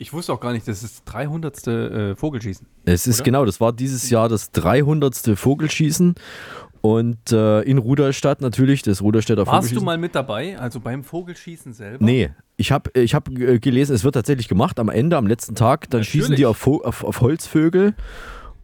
Ich 0.00 0.12
wusste 0.12 0.32
auch 0.32 0.38
gar 0.38 0.52
nicht, 0.52 0.68
das 0.68 0.84
ist 0.84 0.98
das 0.98 1.04
300. 1.12 1.66
Äh, 1.66 2.14
Vogelschießen. 2.14 2.66
Es 2.84 3.08
ist 3.08 3.16
Oder? 3.16 3.24
genau, 3.24 3.44
das 3.44 3.60
war 3.60 3.72
dieses 3.72 4.10
Jahr 4.10 4.28
das 4.28 4.52
300. 4.52 5.32
Vogelschießen. 5.34 6.14
Und 6.80 7.32
äh, 7.32 7.62
in 7.62 7.78
Rudolstadt 7.78 8.40
natürlich, 8.40 8.82
das 8.82 9.02
Rudolstädter 9.02 9.46
Warst 9.46 9.74
du 9.74 9.80
mal 9.80 9.98
mit 9.98 10.14
dabei, 10.14 10.58
also 10.58 10.80
beim 10.80 11.02
Vogelschießen 11.02 11.72
selber? 11.72 12.04
Nee, 12.04 12.30
ich 12.56 12.72
habe 12.72 12.90
ich 12.94 13.14
hab 13.14 13.28
äh, 13.28 13.58
gelesen, 13.58 13.94
es 13.94 14.04
wird 14.04 14.14
tatsächlich 14.14 14.48
gemacht 14.48 14.78
am 14.78 14.88
Ende, 14.88 15.16
am 15.16 15.26
letzten 15.26 15.54
Tag. 15.54 15.90
Dann 15.90 16.04
schießen 16.04 16.36
die 16.36 16.46
auf, 16.46 16.66
auf, 16.66 17.04
auf 17.04 17.20
Holzvögel. 17.20 17.94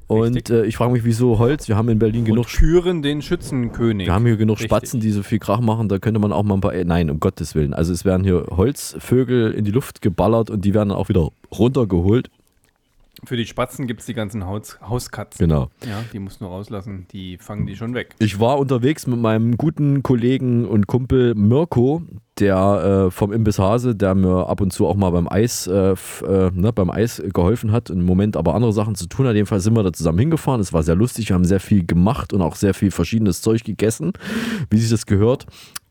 Und 0.07 0.51
äh, 0.51 0.65
ich 0.67 0.77
frage 0.77 0.93
mich, 0.93 1.05
wieso 1.05 1.39
Holz? 1.39 1.69
Wir 1.69 1.77
haben 1.77 1.89
in 1.89 1.99
Berlin 1.99 2.25
genug, 2.25 2.47
Und 2.47 2.53
küren 2.53 3.03
den 3.03 3.23
Schützenkönig. 3.23 4.07
wir 4.07 4.15
haben 4.15 4.27
hier 4.27 4.37
genug 4.37 4.57
Richtig. 4.57 4.71
Spatzen, 4.71 5.01
die 5.01 5.11
so 5.11 5.23
viel 5.23 5.39
Krach 5.39 5.61
machen. 5.61 5.89
Da 5.89 5.99
könnte 5.99 6.21
man 6.21 6.33
auch 6.33 6.43
mal 6.43 6.55
ein 6.55 6.61
paar. 6.61 6.75
Äh, 6.75 6.85
nein, 6.85 7.11
um 7.11 7.21
Gottes 7.21 7.55
Willen. 7.55 7.73
Also 7.73 7.93
es 7.93 8.05
werden 8.05 8.23
hier 8.23 8.47
Holzvögel 8.51 9.53
in 9.53 9.65
die 9.65 9.71
Luft 9.71 10.03
geballert 10.03 10.51
und 10.51 10.65
die 10.65 10.75
werden 10.75 10.91
dann 10.91 10.99
auch 10.99 11.09
wieder 11.09 11.31
runtergeholt. 11.51 12.31
Für 13.25 13.37
die 13.37 13.47
Spatzen 13.47 13.87
gibt 13.87 14.01
es 14.01 14.07
die 14.07 14.15
ganzen 14.15 14.45
Haus 14.47 14.79
Hauskatzen. 14.81 15.49
Genau. 15.49 15.69
Ja, 15.87 16.05
die 16.13 16.19
musst 16.19 16.41
du 16.41 16.47
rauslassen, 16.47 17.07
die 17.13 17.39
fangen 17.39 17.67
die 17.67 17.77
schon 17.77 17.95
weg. 17.95 18.15
Ich 18.19 18.41
war 18.41 18.59
unterwegs 18.59 19.07
mit 19.07 19.19
meinem 19.19 19.57
guten 19.57 20.03
Kollegen 20.03 20.67
und 20.67 20.87
Kumpel 20.87 21.35
Mirko, 21.35 22.03
der 22.39 23.07
äh, 23.07 23.11
vom 23.11 23.33
Imbiss 23.33 23.59
Hase, 23.59 23.95
der 23.95 24.15
mir 24.15 24.49
ab 24.49 24.61
und 24.61 24.73
zu 24.73 24.87
auch 24.87 24.97
mal 24.97 25.11
beim 25.11 25.29
Eis, 25.29 25.67
äh, 25.67 25.93
äh, 25.93 26.51
ne, 26.53 26.73
beim 26.75 26.91
Eis 26.91 27.23
geholfen 27.33 27.73
hat, 27.73 27.91
im 27.91 28.05
Moment 28.05 28.37
aber 28.37 28.55
andere 28.55 28.73
Sachen 28.73 28.95
zu 28.95 29.07
tun 29.07 29.27
hat. 29.27 29.35
Jedenfalls 29.35 29.65
sind 29.65 29.77
wir 29.77 29.83
da 29.83 29.93
zusammen 29.93 30.19
hingefahren. 30.19 30.61
Es 30.61 30.73
war 30.73 30.83
sehr 30.83 30.97
lustig, 30.97 31.29
wir 31.29 31.35
haben 31.35 31.45
sehr 31.45 31.61
viel 31.61 31.87
gemacht 31.87 32.33
und 32.33 32.43
auch 32.43 32.57
sehr 32.57 32.75
viel 32.75 32.91
verschiedenes 32.91 33.41
Zeug 33.41 33.65
gegessen, 33.65 34.13
wie 34.71 34.79
sich 34.79 34.91
das 34.91 35.07
gehört. 35.07 35.47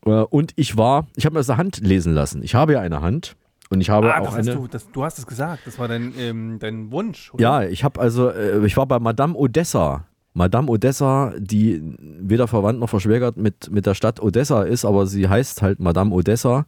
Äh, 0.06 0.10
und 0.10 0.52
ich 0.56 0.78
war, 0.78 1.08
ich 1.16 1.26
habe 1.26 1.34
mir 1.34 1.40
aus 1.40 1.48
der 1.48 1.58
Hand 1.58 1.80
lesen 1.80 2.14
lassen. 2.14 2.44
Ich 2.44 2.56
habe 2.56 2.74
ja 2.74 2.82
eine 2.82 3.02
Hand 3.02 3.36
und 3.74 3.82
ich 3.82 3.90
habe 3.90 4.14
Ah, 4.14 4.20
auch 4.22 4.34
eine. 4.34 4.54
du, 4.56 4.68
das, 4.68 4.90
du 4.92 5.04
hast 5.04 5.18
es 5.20 5.28
gesagt. 5.28 5.64
Das 5.66 5.78
war 5.80 5.88
dein, 5.88 6.14
ähm, 6.18 6.58
dein 6.60 6.92
Wunsch. 6.92 7.34
Oder? 7.34 7.42
Ja, 7.44 7.64
ich 7.64 7.84
habe 7.84 8.00
also, 8.00 8.30
äh, 8.30 8.66
ich 8.66 8.78
war 8.78 8.86
bei 8.86 9.00
Madame 9.00 9.36
Odessa. 9.36 10.06
Madame 10.36 10.68
Odessa, 10.72 11.34
die 11.38 11.82
weder 12.00 12.48
verwandt 12.48 12.80
noch 12.80 12.90
verschwägert 12.90 13.38
mit, 13.38 13.70
mit 13.72 13.86
der 13.86 13.94
Stadt 13.94 14.20
Odessa 14.22 14.64
ist, 14.64 14.84
aber 14.86 15.06
sie 15.06 15.28
heißt 15.30 15.62
halt 15.62 15.80
Madame 15.80 16.12
Odessa. 16.14 16.66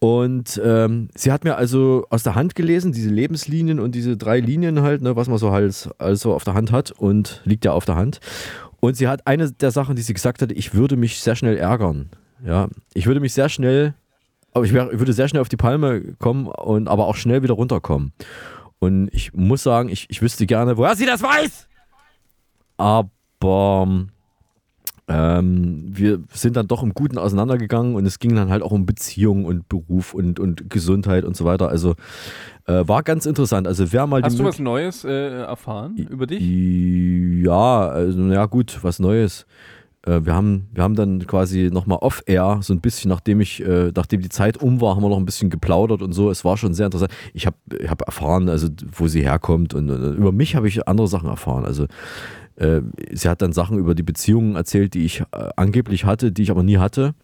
Und 0.00 0.60
ähm, 0.64 1.10
sie 1.14 1.30
hat 1.30 1.44
mir 1.44 1.56
also 1.56 2.06
aus 2.08 2.22
der 2.22 2.34
Hand 2.34 2.54
gelesen, 2.54 2.92
diese 2.92 3.10
Lebenslinien 3.10 3.78
und 3.78 3.94
diese 3.94 4.16
drei 4.16 4.40
Linien 4.40 4.80
halt, 4.80 5.02
ne, 5.02 5.14
was 5.14 5.28
man 5.28 5.36
so 5.36 5.52
halt 5.52 5.90
also 5.98 6.32
auf 6.32 6.42
der 6.44 6.54
Hand 6.54 6.72
hat 6.72 6.90
und 6.90 7.42
liegt 7.44 7.66
ja 7.66 7.72
auf 7.72 7.84
der 7.84 7.96
Hand. 7.96 8.18
Und 8.80 8.96
sie 8.96 9.08
hat 9.08 9.26
eine 9.26 9.52
der 9.52 9.70
Sachen, 9.70 9.96
die 9.96 10.02
sie 10.02 10.14
gesagt 10.14 10.40
hat, 10.40 10.52
ich 10.52 10.72
würde 10.74 10.96
mich 10.96 11.20
sehr 11.20 11.36
schnell 11.36 11.58
ärgern. 11.58 12.08
Ja, 12.44 12.68
ich 12.94 13.06
würde 13.06 13.20
mich 13.20 13.34
sehr 13.34 13.50
schnell, 13.50 13.92
aber 14.52 14.64
ich, 14.64 14.72
wär, 14.72 14.92
ich 14.92 14.98
würde 14.98 15.12
sehr 15.12 15.28
schnell 15.28 15.42
auf 15.42 15.48
die 15.48 15.56
Palme 15.56 16.14
kommen 16.18 16.46
und 16.46 16.88
aber 16.88 17.06
auch 17.06 17.16
schnell 17.16 17.42
wieder 17.42 17.54
runterkommen. 17.54 18.12
Und 18.78 19.08
ich 19.12 19.32
muss 19.34 19.62
sagen, 19.62 19.88
ich, 19.88 20.06
ich 20.08 20.22
wüsste 20.22 20.46
gerne, 20.46 20.76
woher 20.76 20.96
sie 20.96 21.06
das 21.06 21.22
weiß. 21.22 21.68
Aber 22.78 23.86
ähm, 25.10 25.84
wir 25.88 26.22
sind 26.32 26.56
dann 26.56 26.68
doch 26.68 26.82
im 26.82 26.94
Guten 26.94 27.18
auseinandergegangen 27.18 27.94
und 27.94 28.06
es 28.06 28.20
ging 28.20 28.34
dann 28.36 28.48
halt 28.48 28.62
auch 28.62 28.70
um 28.70 28.86
Beziehung 28.86 29.44
und 29.44 29.68
Beruf 29.68 30.14
und, 30.14 30.38
und 30.38 30.70
Gesundheit 30.70 31.24
und 31.24 31.36
so 31.36 31.44
weiter. 31.44 31.68
Also 31.68 31.94
äh, 32.66 32.86
war 32.86 33.02
ganz 33.02 33.26
interessant. 33.26 33.66
Also 33.66 33.92
wer 33.92 34.06
mal 34.06 34.22
Hast 34.22 34.38
du 34.38 34.44
was 34.44 34.60
Neues 34.60 35.04
äh, 35.04 35.40
erfahren 35.42 35.96
über 35.96 36.26
dich? 36.26 36.40
Ja, 36.40 37.88
also 37.88 38.22
ja 38.26 38.46
gut, 38.46 38.78
was 38.82 38.98
Neues. 39.00 39.46
Äh, 40.06 40.24
wir, 40.24 40.34
haben, 40.34 40.68
wir 40.72 40.82
haben 40.82 40.94
dann 40.94 41.26
quasi 41.26 41.70
nochmal 41.72 41.98
off-air, 41.98 42.60
so 42.62 42.72
ein 42.72 42.80
bisschen, 42.80 43.08
nachdem 43.08 43.40
ich, 43.40 43.62
äh, 43.64 43.92
nachdem 43.94 44.22
die 44.22 44.28
Zeit 44.28 44.56
um 44.58 44.80
war, 44.80 44.96
haben 44.96 45.02
wir 45.02 45.08
noch 45.08 45.18
ein 45.18 45.26
bisschen 45.26 45.50
geplaudert 45.50 46.02
und 46.02 46.12
so. 46.12 46.30
Es 46.30 46.44
war 46.44 46.56
schon 46.56 46.74
sehr 46.74 46.86
interessant. 46.86 47.12
Ich 47.34 47.46
habe 47.46 47.56
ich 47.78 47.90
hab 47.90 48.02
erfahren, 48.02 48.48
also 48.48 48.68
wo 48.92 49.08
sie 49.08 49.22
herkommt 49.22 49.74
und, 49.74 49.90
und 49.90 50.16
über 50.16 50.32
mich 50.32 50.56
habe 50.56 50.68
ich 50.68 50.88
andere 50.88 51.08
Sachen 51.08 51.28
erfahren. 51.28 51.64
Also 51.64 51.86
äh, 52.56 52.80
sie 53.12 53.28
hat 53.28 53.42
dann 53.42 53.52
Sachen 53.52 53.78
über 53.78 53.94
die 53.94 54.02
Beziehungen 54.02 54.56
erzählt, 54.56 54.94
die 54.94 55.04
ich 55.04 55.20
äh, 55.20 55.24
angeblich 55.56 56.04
hatte, 56.04 56.32
die 56.32 56.42
ich 56.42 56.50
aber 56.50 56.62
nie 56.62 56.78
hatte. 56.78 57.14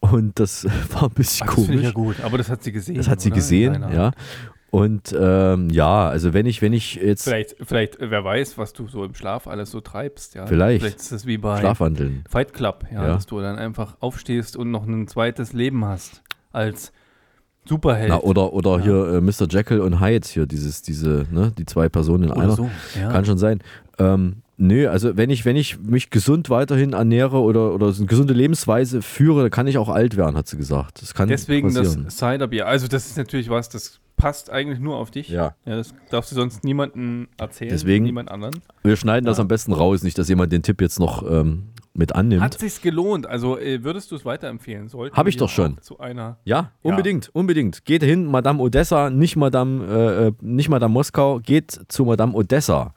Und 0.00 0.40
das 0.40 0.64
war 0.92 1.04
ein 1.04 1.10
bisschen 1.10 1.48
Ach, 1.48 1.54
das 1.54 1.66
finde 1.66 1.82
ich 1.82 1.94
komisch. 1.94 2.16
ja 2.16 2.20
gut, 2.20 2.24
aber 2.24 2.38
das 2.38 2.50
hat 2.50 2.62
sie 2.62 2.72
gesehen. 2.72 2.96
Das 2.96 3.08
hat 3.08 3.20
sie 3.20 3.28
oder? 3.28 3.36
Gesehen, 3.36 3.84
ja. 3.92 4.12
Und 4.70 5.14
ähm, 5.18 5.68
ja, 5.70 6.08
also 6.08 6.32
wenn 6.32 6.46
ich, 6.46 6.62
wenn 6.62 6.72
ich 6.72 6.94
jetzt 6.94 7.24
Vielleicht, 7.24 7.56
vielleicht, 7.60 7.96
wer 7.98 8.22
weiß, 8.24 8.56
was 8.56 8.72
du 8.72 8.86
so 8.86 9.04
im 9.04 9.14
Schlaf 9.14 9.46
alles 9.48 9.70
so 9.72 9.80
treibst, 9.80 10.34
ja. 10.36 10.46
Vielleicht. 10.46 10.80
Vielleicht 10.82 10.98
ist 11.00 11.10
das 11.12 11.26
wie 11.26 11.38
bei 11.38 11.58
Schlafwandeln. 11.60 12.24
Fight 12.28 12.52
Club, 12.54 12.84
ja, 12.92 13.02
Ja. 13.02 13.08
dass 13.14 13.26
du 13.26 13.40
dann 13.40 13.58
einfach 13.58 13.96
aufstehst 14.00 14.56
und 14.56 14.70
noch 14.70 14.86
ein 14.86 15.08
zweites 15.08 15.52
Leben 15.52 15.84
hast 15.84 16.22
als 16.52 16.92
Superheld. 17.64 18.08
Na, 18.10 18.20
oder 18.20 18.52
oder 18.52 18.78
Ja. 18.78 18.84
hier 18.84 19.08
äh, 19.14 19.20
Mr. 19.20 19.46
Jekyll 19.48 19.80
und 19.80 20.00
Hyde, 20.00 20.26
hier 20.26 20.46
dieses, 20.46 20.82
diese, 20.82 21.26
ne, 21.30 21.52
die 21.56 21.66
zwei 21.66 21.88
Personen 21.88 22.24
in 22.24 22.30
Oder 22.30 22.40
einer. 22.42 22.52
so, 22.52 22.70
ja. 22.98 23.10
Kann 23.10 23.24
schon 23.24 23.38
sein. 23.38 23.60
Ähm, 23.98 24.36
nö, 24.60 24.88
also 24.88 25.16
wenn 25.16 25.30
ich, 25.30 25.44
wenn 25.44 25.56
ich 25.56 25.80
mich 25.80 26.10
gesund 26.10 26.50
weiterhin 26.50 26.92
ernähre 26.92 27.38
oder, 27.40 27.74
oder 27.74 27.90
so 27.92 28.02
eine 28.02 28.06
gesunde 28.06 28.34
Lebensweise 28.34 29.02
führe, 29.02 29.42
dann 29.42 29.50
kann 29.50 29.66
ich 29.66 29.78
auch 29.78 29.88
alt 29.88 30.16
werden, 30.16 30.36
hat 30.36 30.46
sie 30.46 30.56
gesagt. 30.56 31.02
Das 31.02 31.14
kann 31.14 31.28
Deswegen 31.28 31.72
passieren. 31.74 32.04
das 32.04 32.16
Ciderbier. 32.18 32.66
Also 32.66 32.86
das 32.86 33.06
ist 33.06 33.16
natürlich 33.16 33.50
was, 33.50 33.68
das 33.68 33.98
passt 34.16 34.50
eigentlich 34.50 34.78
nur 34.78 34.96
auf 34.96 35.10
dich. 35.10 35.28
Ja. 35.30 35.54
ja 35.64 35.76
das 35.76 35.94
darfst 36.10 36.30
du 36.30 36.34
sonst 36.36 36.62
niemandem 36.62 37.28
erzählen. 37.38 37.70
Deswegen- 37.70 38.04
Niemand 38.04 38.30
anderen. 38.30 38.60
Wir 38.82 38.96
schneiden 38.96 39.24
das 39.26 39.38
Ja. 39.38 39.42
am 39.42 39.48
besten 39.48 39.72
raus, 39.72 40.02
nicht, 40.02 40.18
dass 40.18 40.28
jemand 40.28 40.52
den 40.52 40.62
Tipp 40.62 40.80
jetzt 40.82 41.00
noch 41.00 41.22
ähm, 41.28 41.68
mit 41.94 42.10
Hat 42.10 42.18
annimmt. 42.18 42.58
sich's 42.58 42.82
gelohnt? 42.82 43.26
Also 43.26 43.58
äh, 43.58 43.82
würdest 43.82 44.10
du 44.10 44.16
es 44.16 44.24
weiterempfehlen? 44.26 44.88
Sollten 44.88 45.16
Hab 45.16 45.26
ich 45.26 45.36
doch 45.38 45.48
schon. 45.48 45.78
Zu 45.80 45.98
einer. 46.00 46.36
Ja, 46.44 46.70
unbedingt, 46.82 47.30
unbedingt. 47.32 47.84
Geht 47.86 48.02
hin, 48.02 48.26
Madame 48.26 48.60
Odessa, 48.62 49.08
nicht 49.10 49.36
Madame, 49.36 49.86
äh, 49.86 50.26
äh, 50.28 50.32
nicht 50.42 50.68
Madame 50.68 50.92
Moskau, 50.92 51.40
geht 51.40 51.80
zu 51.88 52.04
Madame 52.04 52.34
Odessa. 52.34 52.92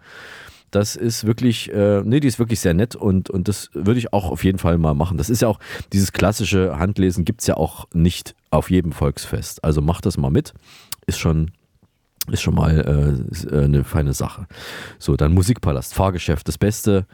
Das 0.74 0.96
ist 0.96 1.26
wirklich, 1.28 1.72
äh, 1.72 2.02
nee, 2.04 2.20
die 2.20 2.28
ist 2.28 2.40
wirklich 2.40 2.60
sehr 2.60 2.74
nett 2.74 2.96
und, 2.96 3.30
und 3.30 3.48
das 3.48 3.70
würde 3.74 4.00
ich 4.00 4.12
auch 4.12 4.32
auf 4.32 4.44
jeden 4.44 4.58
Fall 4.58 4.80
mal 4.80 4.96
machen. 4.96 5.20
Das 5.20 5.30
ist 5.30 5.44
ja 5.44 5.48
auch, 5.48 5.60
dieses 5.94 6.14
klassische 6.14 6.80
Handlesen 6.80 7.26
gibt 7.26 7.42
es 7.42 7.48
ja 7.48 7.58
auch 7.58 7.88
nicht 7.94 8.34
auf 8.50 8.72
jedem 8.72 8.92
Volksfest. 8.92 9.64
Also 9.64 9.82
macht 9.82 10.08
das 10.08 10.18
mal 10.18 10.32
mit. 10.32 10.56
Ist 11.06 11.20
schon, 11.20 11.52
ist 12.32 12.42
schon 12.42 12.56
mal 12.56 12.80
äh, 12.80 13.56
äh, 13.56 13.64
eine 13.66 13.84
feine 13.84 14.14
Sache. 14.14 14.48
So, 15.00 15.16
dann 15.16 15.34
Musikpalast, 15.34 15.94
Fahrgeschäft, 15.94 16.48
das 16.48 16.58
Beste, 16.58 17.06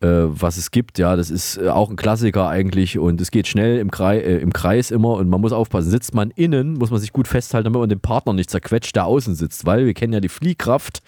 äh, 0.00 0.06
was 0.06 0.56
es 0.58 0.70
gibt. 0.70 0.98
Ja, 0.98 1.16
das 1.16 1.28
ist 1.30 1.56
äh, 1.58 1.68
auch 1.68 1.90
ein 1.90 1.96
Klassiker 1.96 2.48
eigentlich 2.48 2.98
und 2.98 3.20
es 3.20 3.30
geht 3.30 3.48
schnell 3.48 3.78
im, 3.78 3.90
Krei 3.90 4.18
äh, 4.18 4.36
im 4.38 4.52
Kreis 4.52 4.90
immer 4.90 5.14
und 5.14 5.28
man 5.28 5.40
muss 5.40 5.52
aufpassen. 5.52 5.90
Sitzt 5.90 6.14
man 6.14 6.30
innen, 6.30 6.74
muss 6.74 6.90
man 6.90 7.00
sich 7.00 7.12
gut 7.12 7.26
festhalten, 7.26 7.64
damit 7.64 7.80
man 7.80 7.88
den 7.88 7.98
Partner 8.00 8.32
nicht 8.32 8.50
zerquetscht, 8.50 8.94
der 8.94 9.06
außen 9.06 9.34
sitzt, 9.34 9.66
weil 9.66 9.86
wir 9.86 9.94
kennen 9.94 10.12
ja 10.12 10.20
die 10.20 10.28
Fliehkraft 10.28 11.00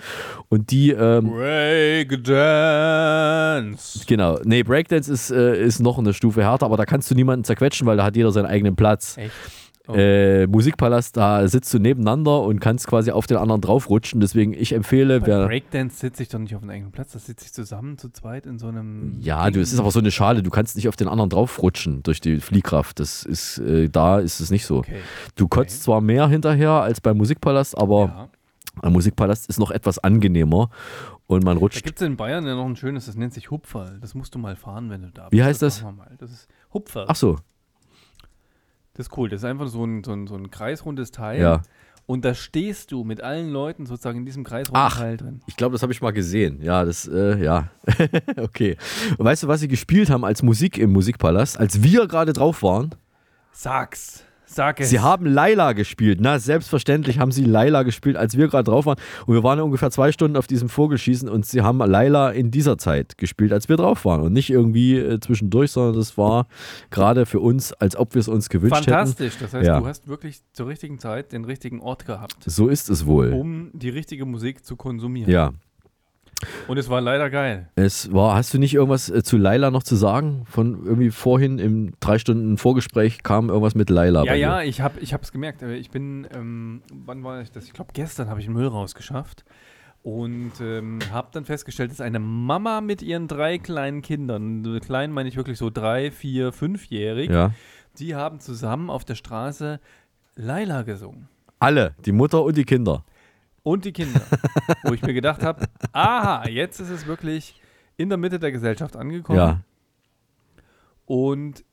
und 0.48 0.70
die, 0.70 0.90
ähm, 0.90 1.30
Breakdance. 1.30 2.16
genau, 4.06 4.40
nee, 4.44 4.62
Breakdance 4.62 5.12
ist, 5.12 5.30
ist 5.30 5.80
noch 5.80 5.98
eine 5.98 6.12
Stufe 6.14 6.42
härter, 6.42 6.66
aber 6.66 6.76
da 6.76 6.84
kannst 6.86 7.10
du 7.10 7.14
niemanden 7.14 7.44
zerquetschen, 7.44 7.86
weil 7.86 7.96
da 7.96 8.04
hat 8.04 8.16
jeder 8.16 8.32
seinen 8.32 8.46
eigenen 8.46 8.74
Platz. 8.74 9.16
Echt? 9.18 9.32
Oh. 9.92 9.96
Äh, 9.96 10.46
Musikpalast, 10.46 11.16
da 11.16 11.46
sitzt 11.48 11.72
du 11.74 11.78
nebeneinander 11.78 12.42
und 12.42 12.60
kannst 12.60 12.86
quasi 12.86 13.10
auf 13.10 13.26
den 13.26 13.36
anderen 13.36 13.60
draufrutschen. 13.60 14.20
Deswegen, 14.20 14.52
ich 14.54 14.72
empfehle, 14.72 15.20
Bei 15.20 15.26
wer. 15.26 15.46
Breakdance 15.46 15.98
sitze 15.98 16.22
ich 16.22 16.28
doch 16.28 16.38
nicht 16.38 16.54
auf 16.54 16.62
einem 16.62 16.70
eigenen 16.70 16.92
Platz, 16.92 17.12
das 17.12 17.26
sitze 17.26 17.46
ich 17.46 17.52
zusammen 17.52 17.98
zu 17.98 18.10
zweit 18.10 18.46
in 18.46 18.58
so 18.58 18.68
einem. 18.68 19.16
Ja, 19.20 19.44
Ding. 19.44 19.54
du, 19.54 19.60
es 19.60 19.72
ist 19.72 19.78
aber 19.80 19.90
so 19.90 19.98
eine 20.00 20.10
Schale, 20.10 20.42
du 20.42 20.50
kannst 20.50 20.76
nicht 20.76 20.88
auf 20.88 20.96
den 20.96 21.08
anderen 21.08 21.30
draufrutschen 21.30 22.02
durch 22.02 22.20
die 22.20 22.40
Fliehkraft. 22.40 23.00
Das 23.00 23.22
ist, 23.24 23.58
äh, 23.58 23.88
da 23.88 24.18
ist 24.18 24.40
es 24.40 24.50
nicht 24.50 24.66
so. 24.66 24.78
Okay. 24.78 25.00
Du 25.36 25.48
kotzt 25.48 25.82
zwar 25.82 26.00
mehr 26.00 26.28
hinterher 26.28 26.70
als 26.70 27.00
beim 27.00 27.16
Musikpalast, 27.16 27.76
aber 27.76 28.00
Ja. 28.06 28.28
am 28.82 28.92
Musikpalast 28.92 29.48
ist 29.48 29.58
noch 29.58 29.70
etwas 29.70 29.98
angenehmer 29.98 30.70
und 31.26 31.44
man 31.44 31.56
Da 31.56 31.60
rutscht. 31.60 31.84
gibt 31.84 32.00
es 32.00 32.06
in 32.06 32.16
Bayern 32.16 32.46
ja 32.46 32.54
noch 32.54 32.66
ein 32.66 32.76
schönes, 32.76 33.06
das 33.06 33.16
nennt 33.16 33.32
sich 33.34 33.50
Hupferl. 33.50 33.98
Das 34.00 34.14
musst 34.14 34.34
du 34.34 34.38
mal 34.38 34.56
fahren, 34.56 34.90
wenn 34.90 35.02
du 35.02 35.08
da 35.08 35.22
bist. 35.28 35.32
Wie 35.32 35.42
heißt 35.42 35.62
das? 35.62 35.82
mal. 35.82 36.16
Das 36.18 36.30
ist 36.30 36.48
Hupferl. 36.72 37.06
Ach 37.08 37.16
so, 37.16 37.36
Das 38.94 39.06
ist 39.06 39.16
cool. 39.16 39.28
Das 39.28 39.40
ist 39.40 39.44
einfach 39.44 39.68
so 39.68 39.84
ein, 39.84 40.04
so 40.04 40.12
ein, 40.12 40.26
so 40.26 40.34
ein 40.34 40.50
kreisrundes 40.50 41.10
Teil. 41.10 41.40
ja. 41.40 41.62
Und 42.06 42.24
da 42.24 42.34
stehst 42.34 42.90
du 42.90 43.04
mit 43.04 43.20
allen 43.20 43.50
Leuten 43.50 43.86
sozusagen 43.86 44.18
in 44.18 44.26
diesem 44.26 44.42
kreisrunden 44.42 44.82
Ach. 44.84 44.98
Teil 44.98 45.16
drin. 45.16 45.42
Ich 45.46 45.54
glaube, 45.54 45.74
das 45.74 45.82
habe 45.82 45.92
ich 45.92 46.02
mal 46.02 46.10
gesehen. 46.10 46.60
Ja, 46.60 46.84
das, 46.84 47.06
äh, 47.06 47.40
ja. 47.40 47.68
okay. 48.36 48.76
Und 49.16 49.24
weißt 49.24 49.44
du, 49.44 49.46
was 49.46 49.60
sie 49.60 49.68
gespielt 49.68 50.10
haben 50.10 50.24
als 50.24 50.42
Musik 50.42 50.76
im 50.76 50.90
Musikpalast, 50.92 51.60
als 51.60 51.84
wir 51.84 52.08
gerade 52.08 52.32
drauf 52.32 52.64
waren? 52.64 52.96
Sag's. 53.52 54.24
Sag 54.52 54.80
es. 54.80 54.90
Sie 54.90 54.98
haben 54.98 55.26
Laila 55.26 55.74
gespielt. 55.74 56.18
Na, 56.20 56.38
selbstverständlich 56.38 57.20
haben 57.20 57.30
sie 57.30 57.44
Laila 57.44 57.84
gespielt, 57.84 58.16
als 58.16 58.36
wir 58.36 58.48
gerade 58.48 58.64
drauf 58.64 58.84
waren. 58.86 58.98
Und 59.26 59.34
wir 59.34 59.44
waren 59.44 59.60
ungefähr 59.60 59.90
zwei 59.92 60.10
Stunden 60.10 60.36
auf 60.36 60.46
diesem 60.48 60.68
Vogelschießen 60.68 61.28
und 61.28 61.46
sie 61.46 61.62
haben 61.62 61.78
Laila 61.78 62.30
in 62.30 62.50
dieser 62.50 62.76
Zeit 62.76 63.16
gespielt, 63.16 63.52
als 63.52 63.68
wir 63.68 63.76
drauf 63.76 64.04
waren. 64.04 64.22
Und 64.22 64.32
nicht 64.32 64.50
irgendwie 64.50 64.96
äh, 64.98 65.20
zwischendurch, 65.20 65.70
sondern 65.70 65.94
das 65.94 66.18
war 66.18 66.48
gerade 66.90 67.26
für 67.26 67.38
uns, 67.40 67.72
als 67.74 67.94
ob 67.94 68.14
wir 68.14 68.20
es 68.20 68.28
uns 68.28 68.48
gewünscht 68.48 68.74
hätten. 68.80 68.90
Fantastisch. 68.90 69.34
Das 69.38 69.54
heißt, 69.54 69.66
Ja. 69.66 69.78
du 69.80 69.86
hast 69.86 70.08
wirklich 70.08 70.40
zur 70.52 70.66
richtigen 70.66 70.98
Zeit 70.98 71.32
den 71.32 71.44
richtigen 71.44 71.80
Ort 71.80 72.04
gehabt, 72.06 72.36
So 72.46 72.66
ist 72.68 72.90
es 72.90 73.06
wohl. 73.06 73.32
um 73.32 73.70
die 73.72 73.90
richtige 73.90 74.26
Musik 74.26 74.64
zu 74.64 74.74
konsumieren. 74.76 75.30
Ja. 75.30 75.52
Und 76.68 76.78
es 76.78 76.88
war 76.88 77.00
leider 77.00 77.30
geil. 77.30 77.68
Es 77.74 78.12
war, 78.12 78.34
hast 78.34 78.54
du 78.54 78.58
nicht 78.58 78.74
irgendwas 78.74 79.10
äh, 79.10 79.22
zu 79.22 79.36
Laila 79.36 79.70
noch 79.70 79.82
zu 79.82 79.96
sagen? 79.96 80.44
Von 80.46 80.84
irgendwie 80.86 81.10
vorhin 81.10 81.58
im 81.58 81.92
drei 82.00 82.18
Stunden 82.18 82.56
Vorgespräch 82.56 83.22
kam 83.22 83.48
irgendwas 83.48 83.74
mit 83.74 83.90
Laila. 83.90 84.24
Ja, 84.24 84.34
ja, 84.34 84.60
dir. 84.60 84.68
ich 84.68 84.80
habe 84.80 85.00
ich 85.00 85.12
es 85.12 85.32
gemerkt. 85.32 85.62
äh, 85.62 85.76
Ich 85.76 85.90
bin, 85.90 86.26
ähm, 86.34 86.82
wann 86.92 87.22
war 87.24 87.40
ich 87.42 87.50
das? 87.52 87.64
Ich 87.66 87.72
glaube, 87.72 87.90
gestern 87.92 88.28
habe 88.30 88.40
ich 88.40 88.46
den 88.46 88.54
Müll 88.54 88.66
rausgeschafft 88.66 89.44
und 90.02 90.52
ähm, 90.62 90.98
habe 91.12 91.28
dann 91.32 91.44
festgestellt, 91.44 91.90
dass 91.90 92.00
eine 92.00 92.18
Mama 92.18 92.80
mit 92.80 93.02
ihren 93.02 93.28
drei 93.28 93.58
kleinen 93.58 94.00
Kindern, 94.02 94.80
klein 94.80 95.12
meine 95.12 95.28
ich 95.28 95.36
wirklich 95.36 95.58
so 95.58 95.68
drei, 95.68 96.10
vier, 96.10 96.52
fünfjährig, 96.52 97.30
Ja. 97.30 97.52
die 97.98 98.14
haben 98.14 98.40
zusammen 98.40 98.88
auf 98.88 99.04
der 99.04 99.14
Straße 99.14 99.78
Laila 100.36 100.82
gesungen. 100.82 101.28
Alle, 101.58 101.94
die 102.06 102.12
Mutter 102.12 102.42
und 102.42 102.56
die 102.56 102.64
Kinder. 102.64 103.04
Und 103.62 103.84
die 103.84 103.92
Kinder. 103.92 104.20
wo 104.84 104.92
ich 104.92 105.02
mir 105.02 105.14
gedacht 105.14 105.42
habe, 105.42 105.66
aha, 105.92 106.48
jetzt 106.48 106.80
ist 106.80 106.90
es 106.90 107.06
wirklich 107.06 107.60
in 107.96 108.08
der 108.08 108.18
Mitte 108.18 108.38
der 108.38 108.52
Gesellschaft 108.52 108.96
angekommen. 108.96 109.38
Ja. 109.38 109.60
Und 111.06 111.64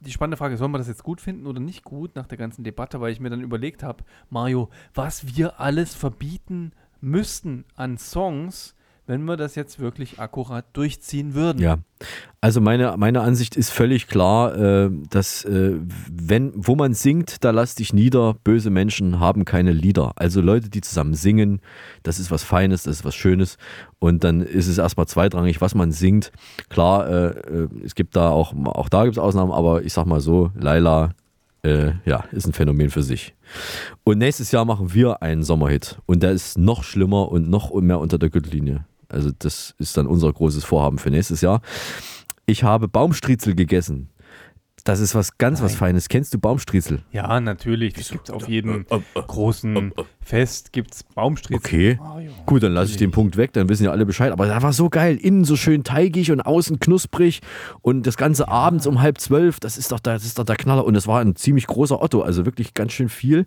die 0.00 0.12
spannende 0.12 0.36
Frage, 0.36 0.56
sollen 0.56 0.72
wir 0.72 0.78
das 0.78 0.88
jetzt 0.88 1.02
gut 1.02 1.20
finden 1.20 1.46
oder 1.46 1.60
nicht 1.60 1.84
gut 1.84 2.16
nach 2.16 2.26
der 2.26 2.38
ganzen 2.38 2.64
Debatte, 2.64 3.00
weil 3.00 3.12
ich 3.12 3.20
mir 3.20 3.30
dann 3.30 3.42
überlegt 3.42 3.82
habe, 3.82 4.04
Mario, 4.30 4.70
was 4.94 5.36
wir 5.36 5.60
alles 5.60 5.94
verbieten 5.94 6.72
müssten 7.00 7.64
an 7.76 7.98
Songs, 7.98 8.74
wenn 9.10 9.24
wir 9.24 9.36
das 9.36 9.56
jetzt 9.56 9.80
wirklich 9.80 10.20
akkurat 10.20 10.64
durchziehen 10.72 11.34
würden. 11.34 11.60
Ja, 11.60 11.78
also 12.40 12.60
meine, 12.60 12.94
meine 12.96 13.22
Ansicht 13.22 13.56
ist 13.56 13.70
völlig 13.70 14.06
klar, 14.06 14.56
äh, 14.56 14.90
dass 15.10 15.44
äh, 15.44 15.72
wenn, 16.08 16.52
wo 16.54 16.76
man 16.76 16.94
singt, 16.94 17.44
da 17.44 17.50
lass 17.50 17.74
dich 17.74 17.92
nieder, 17.92 18.36
böse 18.44 18.70
Menschen 18.70 19.18
haben 19.18 19.44
keine 19.44 19.72
Lieder. 19.72 20.12
Also 20.14 20.40
Leute, 20.40 20.70
die 20.70 20.80
zusammen 20.80 21.14
singen, 21.14 21.60
das 22.04 22.20
ist 22.20 22.30
was 22.30 22.44
Feines, 22.44 22.84
das 22.84 22.98
ist 22.98 23.04
was 23.04 23.16
Schönes 23.16 23.58
und 23.98 24.22
dann 24.22 24.42
ist 24.42 24.68
es 24.68 24.78
erstmal 24.78 25.06
zweitrangig, 25.08 25.60
was 25.60 25.74
man 25.74 25.90
singt. 25.90 26.30
Klar, 26.68 27.08
äh, 27.10 27.26
äh, 27.26 27.68
es 27.84 27.96
gibt 27.96 28.14
da 28.14 28.30
auch, 28.30 28.54
auch 28.64 28.88
da 28.88 29.02
gibt 29.04 29.16
es 29.16 29.22
Ausnahmen, 29.22 29.50
aber 29.50 29.82
ich 29.82 29.92
sag 29.92 30.06
mal 30.06 30.20
so, 30.20 30.52
Laila, 30.54 31.10
äh, 31.62 31.92
ja, 32.04 32.24
ist 32.30 32.46
ein 32.46 32.52
Phänomen 32.52 32.90
für 32.90 33.02
sich. 33.02 33.34
Und 34.04 34.18
nächstes 34.18 34.52
Jahr 34.52 34.64
machen 34.64 34.94
wir 34.94 35.20
einen 35.20 35.42
Sommerhit 35.42 35.98
und 36.06 36.22
der 36.22 36.30
ist 36.30 36.58
noch 36.58 36.84
schlimmer 36.84 37.28
und 37.30 37.50
noch 37.50 37.74
mehr 37.74 37.98
unter 37.98 38.16
der 38.16 38.30
Gürtellinie. 38.30 38.84
Also 39.10 39.30
das 39.38 39.74
ist 39.78 39.96
dann 39.96 40.06
unser 40.06 40.32
großes 40.32 40.64
Vorhaben 40.64 40.98
für 40.98 41.10
nächstes 41.10 41.40
Jahr. 41.40 41.60
Ich 42.46 42.64
habe 42.64 42.88
Baumstriezel 42.88 43.54
gegessen. 43.54 44.08
Das 44.84 45.00
ist 45.00 45.14
was 45.14 45.38
ganz 45.38 45.62
was 45.62 45.74
Feines. 45.74 46.08
Kennst 46.08 46.34
du 46.34 46.38
Baumstriezel? 46.38 47.02
Ja, 47.12 47.40
natürlich. 47.40 47.94
Das 47.94 48.10
gibt 48.10 48.28
es 48.28 48.34
auf 48.34 48.48
jedem 48.48 48.86
großen 49.14 49.92
Fest, 50.22 50.72
gibt 50.72 50.94
es 50.94 51.02
Baumstriezel. 51.02 51.56
Okay. 51.58 51.98
Mario. 52.00 52.30
Gut, 52.46 52.62
dann 52.62 52.72
lasse 52.72 52.92
ich 52.92 52.96
den 52.96 53.10
Punkt 53.10 53.36
weg, 53.36 53.52
dann 53.52 53.68
wissen 53.68 53.84
ja 53.84 53.90
alle 53.90 54.06
Bescheid. 54.06 54.32
Aber 54.32 54.46
das 54.46 54.62
war 54.62 54.72
so 54.72 54.88
geil. 54.88 55.16
Innen 55.16 55.44
so 55.44 55.56
schön 55.56 55.84
teigig 55.84 56.30
und 56.30 56.40
außen 56.40 56.78
knusprig. 56.78 57.40
Und 57.82 58.06
das 58.06 58.16
Ganze 58.16 58.48
abends 58.48 58.86
um 58.86 59.00
halb 59.00 59.18
zwölf, 59.18 59.60
das 59.60 59.76
ist, 59.76 59.92
doch 59.92 60.00
der, 60.00 60.14
das 60.14 60.24
ist 60.24 60.38
doch 60.38 60.44
der 60.44 60.56
Knaller. 60.56 60.84
Und 60.84 60.94
es 60.94 61.06
war 61.06 61.20
ein 61.20 61.36
ziemlich 61.36 61.66
großer 61.66 62.00
Otto, 62.00 62.22
also 62.22 62.46
wirklich 62.46 62.74
ganz 62.74 62.92
schön 62.92 63.08
viel. 63.08 63.46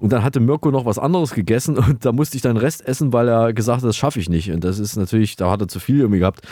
Und 0.00 0.12
dann 0.12 0.24
hatte 0.24 0.40
Mirko 0.40 0.70
noch 0.70 0.86
was 0.86 0.98
anderes 0.98 1.32
gegessen 1.32 1.76
und 1.78 2.04
da 2.04 2.12
musste 2.12 2.36
ich 2.36 2.42
dann 2.42 2.56
Rest 2.56 2.86
essen, 2.86 3.12
weil 3.12 3.28
er 3.28 3.52
gesagt 3.52 3.82
hat, 3.82 3.88
das 3.88 3.96
schaffe 3.96 4.20
ich 4.20 4.28
nicht. 4.28 4.50
Und 4.50 4.64
das 4.64 4.78
ist 4.78 4.96
natürlich, 4.96 5.36
da 5.36 5.50
hat 5.50 5.60
er 5.60 5.68
zu 5.68 5.80
viel 5.80 6.00
irgendwie 6.00 6.20
gehabt. 6.20 6.42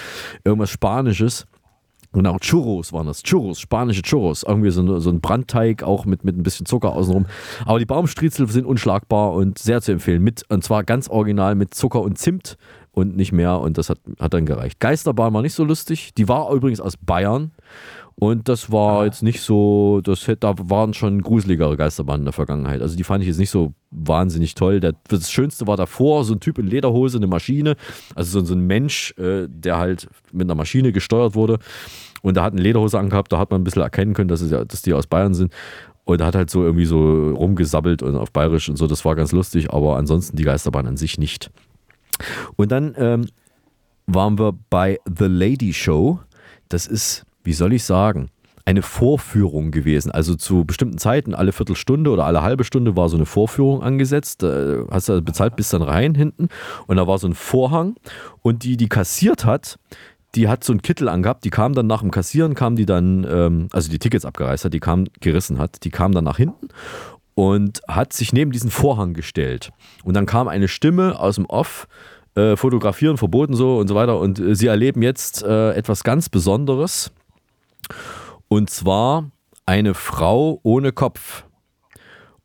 Irgendwas 0.45 0.71
Spanisches. 0.71 1.47
Genau, 2.13 2.39
Churros 2.39 2.93
waren 2.93 3.07
das. 3.07 3.23
Churros, 3.23 3.61
spanische 3.61 4.03
Churros. 4.03 4.43
Irgendwie 4.43 4.71
so, 4.71 4.99
so 4.99 5.11
ein 5.11 5.21
Brandteig, 5.21 5.85
auch 5.85 6.07
mit, 6.07 6.25
mit 6.25 6.37
ein 6.37 6.43
bisschen 6.43 6.67
Zucker 6.67 6.93
außenrum. 6.93 7.27
Aber 7.65 7.79
die 7.79 7.87
Baumstriezel 7.87 8.49
sind 8.49 8.67
unschlagbar 8.67 9.33
und 9.33 9.59
sehr 9.59 9.81
zu 9.81 9.93
empfehlen. 9.93 10.23
Mit, 10.23 10.45
und 10.49 10.65
zwar 10.65 10.83
ganz 10.83 11.09
original 11.09 11.55
mit 11.55 11.73
Zucker 11.73 12.01
und 12.01 12.19
Zimt 12.19 12.57
und 12.91 13.17
nicht 13.17 13.31
mehr. 13.31 13.61
Und 13.61 13.79
das 13.79 13.91
hat, 13.91 13.99
hat 14.19 14.35
dann 14.35 14.45
gereicht. 14.45 14.81
Geisterbahn 14.81 15.33
war 15.33 15.43
nicht 15.43 15.55
so 15.55 15.63
lustig. 15.63 16.13
Die 16.15 16.29
war 16.29 16.53
übrigens 16.53 16.81
aus 16.81 16.97
Bayern. 16.97 17.53
Und 18.21 18.49
das 18.51 18.71
war 18.71 19.07
jetzt 19.07 19.23
nicht 19.23 19.41
so, 19.41 20.03
das 20.03 20.31
da 20.41 20.55
waren 20.59 20.93
schon 20.93 21.23
gruseligere 21.23 21.77
Geisterbahnen 21.79 22.21
in 22.21 22.25
der 22.27 22.35
Vergangenheit. 22.35 22.83
Also 22.83 22.95
die 22.95 23.03
fand 23.03 23.23
ich 23.23 23.29
jetzt 23.29 23.39
nicht 23.39 23.49
so 23.49 23.73
wahnsinnig 23.91 24.55
toll. 24.55 24.79
Das 24.81 25.31
Schönste 25.33 25.67
war 25.67 25.79
davor, 25.79 26.25
so 26.25 26.35
ein 26.35 26.41
Typ 26.41 26.59
in 26.59 26.67
Lederhose, 26.67 27.17
eine 27.17 27.27
Maschine, 27.27 27.77
also 28.15 28.45
so, 28.45 28.55
ein 28.55 28.67
Mensch, 28.67 29.15
äh, 29.17 29.49
der 29.49 29.79
halt 29.79 30.07
mit 30.33 30.47
einer 30.47 30.55
Maschine 30.55 30.93
gesteuert 30.93 31.35
wurde. 31.35 31.59
Und 32.21 32.37
da 32.37 32.43
hat 32.45 32.53
eine 32.53 32.61
Lederhose 32.61 32.99
angehabt, 32.99 33.33
da 33.33 33.39
hat 33.39 33.51
man 33.51 33.63
ein 33.63 33.65
bisschen 33.65 33.81
erkennen 33.81 34.13
können, 34.13 34.29
dass, 34.29 34.43
es, 34.43 34.51
ja- 34.51 34.67
dass 34.67 34.83
die 34.83 34.93
aus 34.93 35.07
Bayern 35.07 35.33
sind. 35.33 35.53
Und 36.05 36.23
hat 36.23 36.35
halt 36.35 36.51
so 36.51 36.63
irgendwie 36.63 36.85
so 36.85 37.31
rumgesabbelt 37.31 38.03
und 38.03 38.17
auf 38.17 38.33
Bayerisch 38.33 38.69
und 38.69 38.77
so, 38.77 38.87
das 38.87 39.05
war 39.07 39.15
ganz 39.17 39.33
lustig, 39.33 39.71
aber 39.73 39.97
ansonsten 39.97 40.37
die 40.37 40.43
Geisterbahn 40.45 40.87
an 40.87 40.97
sich 40.99 41.17
nicht. 41.19 41.51
Und 42.57 42.71
dann 42.71 42.95
ähm, 42.99 43.27
waren 44.07 44.39
wir 44.39 44.53
bei 44.69 44.99
The 45.07 45.25
Lady 45.27 45.73
Show. 45.73 46.21
Das 46.69 46.87
ist, 46.87 47.25
wie 47.45 47.53
soll 47.53 47.73
ich 47.73 47.85
sagen, 47.85 48.31
eine 48.65 48.83
Vorführung 48.83 49.71
gewesen. 49.71 50.11
Also 50.11 50.35
zu 50.35 50.65
bestimmten 50.65 50.99
Zeiten, 50.99 51.35
alle 51.35 51.53
Viertelstunde 51.53 52.11
oder 52.11 52.27
alle 52.27 52.43
halbe 52.43 52.65
Stunde 52.65 52.97
war 52.97 53.09
so 53.09 53.17
eine 53.17 53.27
Vorführung 53.27 53.83
angesetzt. 53.83 54.43
Da 54.43 54.85
hast 54.91 55.09
du 55.09 55.23
bezahlt 55.23 55.57
bis 55.57 55.71
dann 55.71 55.83
rein 55.83 56.15
hinten. 56.15 56.49
Und 56.87 56.97
da 56.97 57.07
war 57.07 57.19
so 57.19 57.27
ein 57.27 57.35
Vorhang. 57.35 57.97
Und 58.43 58.63
die, 58.65 58.77
die 58.77 58.89
kassiert 58.89 59.45
hat, 59.45 59.79
die 60.35 60.49
hat 60.49 60.63
so 60.63 60.73
einen 60.73 60.83
Kittel 60.83 61.09
angehabt, 61.09 61.45
die 61.45 61.51
kam 61.51 61.75
dann 61.75 61.87
nach 61.87 62.03
dem 62.03 62.11
Kassieren, 62.11 62.55
kam 62.55 62.77
die 62.77 62.87
dann, 62.87 63.27
ähm, 63.29 63.69
also 63.73 63.91
die 63.91 63.99
Tickets 63.99 64.25
abgereist 64.25 64.65
hat, 64.65 64.73
die 64.73 64.81
kam, 64.81 65.07
gerissen 65.21 65.59
hat, 65.59 65.83
die 65.85 65.91
kam 65.91 66.13
dann 66.13 66.25
nach 66.25 66.37
hinten 66.37 66.69
und 67.35 67.81
hat 67.89 68.13
sich 68.13 68.33
neben 68.33 68.53
diesen 68.53 68.71
Vorhang 68.71 69.15
gestellt. 69.15 69.73
Und 70.05 70.15
dann 70.15 70.27
kam 70.27 70.47
eine 70.47 70.69
Stimme 70.69 71.19
aus 71.19 71.35
dem 71.35 71.47
Off, 71.47 71.89
äh, 72.37 72.57
fotografieren 72.57 73.17
verboten 73.17 73.55
so 73.55 73.79
und 73.79 73.89
so 73.89 73.95
weiter. 73.95 74.21
Und 74.21 74.39
äh, 74.39 74.55
sie 74.55 74.69
erleben 74.69 75.03
jetzt 75.03 75.43
äh, 75.43 75.73
etwas 75.73 76.05
ganz 76.05 76.29
Besonderes. 76.29 77.11
Und 78.49 78.71
zwar 78.71 79.31
eine 79.67 79.95
Frau 79.95 80.61
ohne 80.63 80.93
Kopf. 80.93 81.45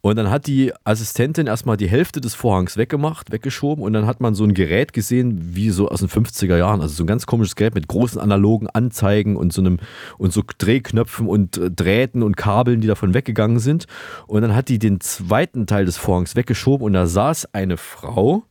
Und 0.06 0.18
dann 0.18 0.30
hat 0.30 0.46
die 0.46 0.72
Assistentin 0.84 1.48
erstmal 1.48 1.78
die 1.78 1.90
Hälfte 1.90 2.22
des 2.22 2.36
Vorhangs 2.36 2.78
weggemacht, 2.78 3.32
weggeschoben 3.32 3.84
und 3.84 3.92
dann 3.94 4.06
hat 4.06 4.22
man 4.22 4.36
so 4.36 4.44
ein 4.44 4.54
Gerät 4.54 4.94
gesehen, 4.94 5.56
wie 5.56 5.72
so 5.72 5.90
aus 5.90 6.02
den 6.02 6.10
50er 6.10 6.58
Jahren. 6.58 6.80
Also 6.80 6.94
so 6.94 7.04
ein 7.04 7.08
ganz 7.08 7.26
komisches 7.26 7.56
Gerät 7.56 7.74
mit 7.74 7.88
großen 7.88 8.22
analogen 8.22 8.70
Anzeigen 8.70 9.36
und 9.36 9.52
so 9.52 9.62
einem 9.62 9.80
und 10.20 10.32
so 10.32 10.44
Drehknöpfen 10.60 11.28
und 11.28 11.58
äh, 11.58 11.72
Drähten 11.72 12.22
und 12.22 12.38
Kabeln, 12.38 12.82
die 12.82 12.88
davon 12.88 13.16
weggegangen 13.16 13.58
sind. 13.58 13.88
Und 14.28 14.44
dann 14.44 14.54
hat 14.54 14.70
die 14.70 14.78
den 14.78 15.02
zweiten 15.02 15.66
Teil 15.66 15.86
des 15.86 15.98
Vorhangs 15.98 16.36
weggeschoben 16.36 16.86
und 16.86 16.94
da 16.94 17.08
saß 17.08 17.56
eine 17.56 17.78
Frau, 17.78 18.44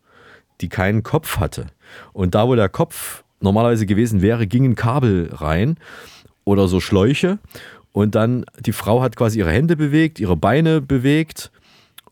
die 0.61 0.69
keinen 0.69 1.05
Kopf 1.05 1.39
hatte. 1.39 1.67
Und 2.13 2.35
da, 2.35 2.49
wo 2.49 2.57
der 2.57 2.69
Kopf 2.69 3.23
normalerweise 3.39 3.87
gewesen 3.87 4.23
wäre, 4.23 4.49
gingen 4.49 4.75
Kabel 4.75 5.31
rein 5.33 5.77
oder 6.45 6.69
so 6.69 6.81
Schläuche. 6.81 7.39
Und 7.93 8.15
dann, 8.15 8.45
die 8.61 8.73
Frau 8.73 9.03
hat 9.03 9.17
quasi 9.17 9.39
ihre 9.39 9.53
Hände 9.53 9.77
bewegt, 9.77 10.19
ihre 10.19 10.37
Beine 10.37 10.81
bewegt. 10.81 11.53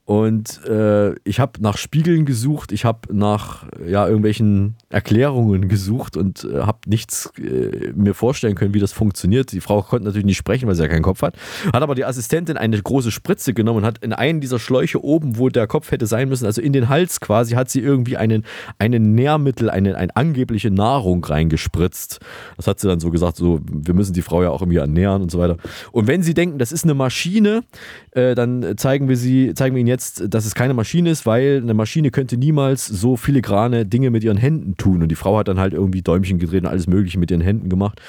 Und 0.04 0.64
äh, 0.66 1.14
ich 1.24 1.40
habe 1.40 1.60
nach 1.60 1.76
Spiegeln 1.76 2.24
gesucht, 2.24 2.72
ich 2.72 2.84
habe 2.84 3.14
nach 3.14 3.66
ja, 3.86 4.06
irgendwelchen 4.06 4.76
Erklärungen 4.92 5.68
gesucht 5.68 6.16
und 6.16 6.44
äh, 6.44 6.60
habe 6.60 6.78
nichts 6.86 7.32
äh, 7.38 7.92
mir 7.94 8.14
vorstellen 8.14 8.54
können, 8.54 8.74
wie 8.74 8.78
das 8.78 8.92
funktioniert. 8.92 9.52
Die 9.52 9.60
Frau 9.60 9.82
konnte 9.82 10.04
natürlich 10.04 10.26
nicht 10.26 10.36
sprechen, 10.36 10.68
weil 10.68 10.74
sie 10.74 10.82
ja 10.82 10.88
keinen 10.88 11.02
Kopf 11.02 11.22
hat. 11.22 11.34
Hat 11.72 11.82
aber 11.82 11.94
die 11.94 12.04
Assistentin 12.04 12.56
eine 12.56 12.80
große 12.80 13.10
Spritze 13.10 13.54
genommen 13.54 13.78
und 13.78 13.84
hat 13.84 13.98
in 13.98 14.12
einen 14.12 14.40
dieser 14.40 14.58
Schläuche 14.58 15.02
oben, 15.02 15.38
wo 15.38 15.48
der 15.48 15.66
Kopf 15.66 15.90
hätte 15.90 16.06
sein 16.06 16.28
müssen, 16.28 16.44
also 16.44 16.60
in 16.60 16.72
den 16.72 16.88
Hals 16.88 17.20
quasi, 17.20 17.54
hat 17.54 17.70
sie 17.70 17.80
irgendwie 17.80 18.18
einen, 18.18 18.44
einen 18.78 19.14
Nährmittel, 19.14 19.70
eine, 19.70 19.96
eine 19.96 20.14
angebliche 20.14 20.70
Nahrung 20.70 21.24
reingespritzt. 21.24 22.20
Das 22.56 22.66
hat 22.66 22.78
sie 22.78 22.88
dann 22.88 23.00
so 23.00 23.10
gesagt, 23.10 23.36
so, 23.36 23.60
wir 23.66 23.94
müssen 23.94 24.12
die 24.12 24.22
Frau 24.22 24.42
ja 24.42 24.50
auch 24.50 24.60
irgendwie 24.60 24.78
ernähren 24.78 25.22
und 25.22 25.30
so 25.30 25.38
weiter. 25.38 25.56
Und 25.90 26.06
wenn 26.06 26.22
Sie 26.22 26.34
denken, 26.34 26.58
das 26.58 26.70
ist 26.70 26.84
eine 26.84 26.94
Maschine, 26.94 27.62
äh, 28.10 28.34
dann 28.34 28.76
zeigen 28.76 29.08
wir, 29.08 29.16
sie, 29.16 29.54
zeigen 29.54 29.74
wir 29.74 29.80
Ihnen 29.80 29.88
jetzt, 29.88 30.24
dass 30.28 30.44
es 30.44 30.54
keine 30.54 30.74
Maschine 30.74 31.10
ist, 31.10 31.24
weil 31.24 31.60
eine 31.62 31.74
Maschine 31.74 32.10
könnte 32.10 32.36
niemals 32.36 32.86
so 32.86 33.16
filigrane 33.16 33.86
Dinge 33.86 34.10
mit 34.10 34.22
ihren 34.22 34.36
Händen 34.36 34.76
tun. 34.76 34.81
Und 34.84 35.08
die 35.08 35.16
Frau 35.16 35.38
hat 35.38 35.48
dann 35.48 35.58
halt 35.58 35.72
irgendwie 35.72 36.02
Däumchen 36.02 36.38
gedreht 36.38 36.62
und 36.62 36.68
alles 36.68 36.86
Mögliche 36.86 37.18
mit 37.18 37.30
ihren 37.30 37.40
Händen 37.40 37.68
gemacht. 37.68 38.00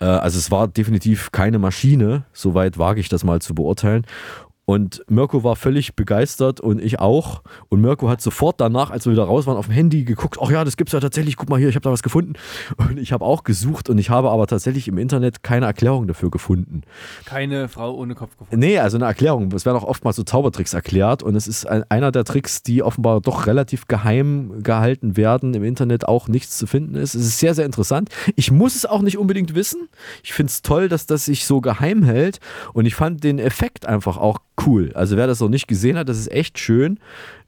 Äh, 0.00 0.04
also 0.04 0.38
es 0.38 0.50
war 0.50 0.68
definitiv 0.68 1.32
keine 1.32 1.58
Maschine, 1.58 2.24
soweit 2.32 2.78
wage 2.78 3.00
ich 3.00 3.08
das 3.08 3.24
mal 3.24 3.40
zu 3.40 3.54
beurteilen. 3.54 4.04
Und 4.72 5.04
Mirko 5.10 5.44
war 5.44 5.54
völlig 5.54 5.96
begeistert 5.96 6.58
und 6.58 6.82
ich 6.82 6.98
auch. 6.98 7.42
Und 7.68 7.82
Mirko 7.82 8.08
hat 8.08 8.22
sofort 8.22 8.58
danach, 8.58 8.90
als 8.90 9.04
wir 9.04 9.12
wieder 9.12 9.24
raus 9.24 9.46
waren, 9.46 9.58
auf 9.58 9.66
dem 9.66 9.74
Handy 9.74 10.04
geguckt. 10.04 10.38
Ach 10.42 10.50
ja, 10.50 10.64
das 10.64 10.78
gibt's 10.78 10.94
ja 10.94 11.00
tatsächlich. 11.00 11.36
Guck 11.36 11.50
mal 11.50 11.58
hier, 11.58 11.68
ich 11.68 11.74
habe 11.74 11.84
da 11.84 11.90
was 11.90 12.02
gefunden. 12.02 12.32
Und 12.78 12.98
ich 12.98 13.12
habe 13.12 13.22
auch 13.22 13.44
gesucht 13.44 13.90
und 13.90 13.98
ich 13.98 14.08
habe 14.08 14.30
aber 14.30 14.46
tatsächlich 14.46 14.88
im 14.88 14.96
Internet 14.96 15.42
keine 15.42 15.66
Erklärung 15.66 16.06
dafür 16.06 16.30
gefunden. 16.30 16.84
Keine 17.26 17.68
Frau 17.68 17.94
ohne 17.94 18.14
Kopf 18.14 18.30
gefunden. 18.38 18.58
Nee, 18.58 18.78
also 18.78 18.96
eine 18.96 19.04
Erklärung. 19.04 19.52
Es 19.52 19.66
werden 19.66 19.76
auch 19.76 19.84
oftmals 19.84 20.16
so 20.16 20.22
Zaubertricks 20.22 20.72
erklärt 20.72 21.22
und 21.22 21.36
es 21.36 21.46
ist 21.46 21.66
ein, 21.66 21.84
einer 21.90 22.10
der 22.10 22.24
Tricks, 22.24 22.62
die 22.62 22.82
offenbar 22.82 23.20
doch 23.20 23.46
relativ 23.46 23.88
geheim 23.88 24.62
gehalten 24.62 25.18
werden, 25.18 25.52
im 25.52 25.64
Internet 25.64 26.08
auch 26.08 26.28
nichts 26.28 26.56
zu 26.56 26.66
finden 26.66 26.94
ist. 26.94 27.14
Es 27.14 27.26
ist 27.26 27.38
sehr, 27.40 27.54
sehr 27.54 27.66
interessant. 27.66 28.08
Ich 28.36 28.50
muss 28.50 28.74
es 28.74 28.86
auch 28.86 29.02
nicht 29.02 29.18
unbedingt 29.18 29.54
wissen. 29.54 29.90
Ich 30.22 30.32
finde 30.32 30.48
es 30.48 30.62
toll, 30.62 30.88
dass 30.88 31.04
das 31.04 31.26
sich 31.26 31.44
so 31.44 31.60
geheim 31.60 32.04
hält 32.04 32.40
und 32.72 32.86
ich 32.86 32.94
fand 32.94 33.22
den 33.22 33.38
Effekt 33.38 33.84
einfach 33.84 34.16
auch 34.16 34.38
cool. 34.66 34.92
Also 34.94 35.16
wer 35.16 35.26
das 35.26 35.40
noch 35.40 35.48
nicht 35.48 35.68
gesehen 35.68 35.96
hat, 35.96 36.08
das 36.08 36.18
ist 36.18 36.30
echt 36.30 36.58
schön. 36.58 36.98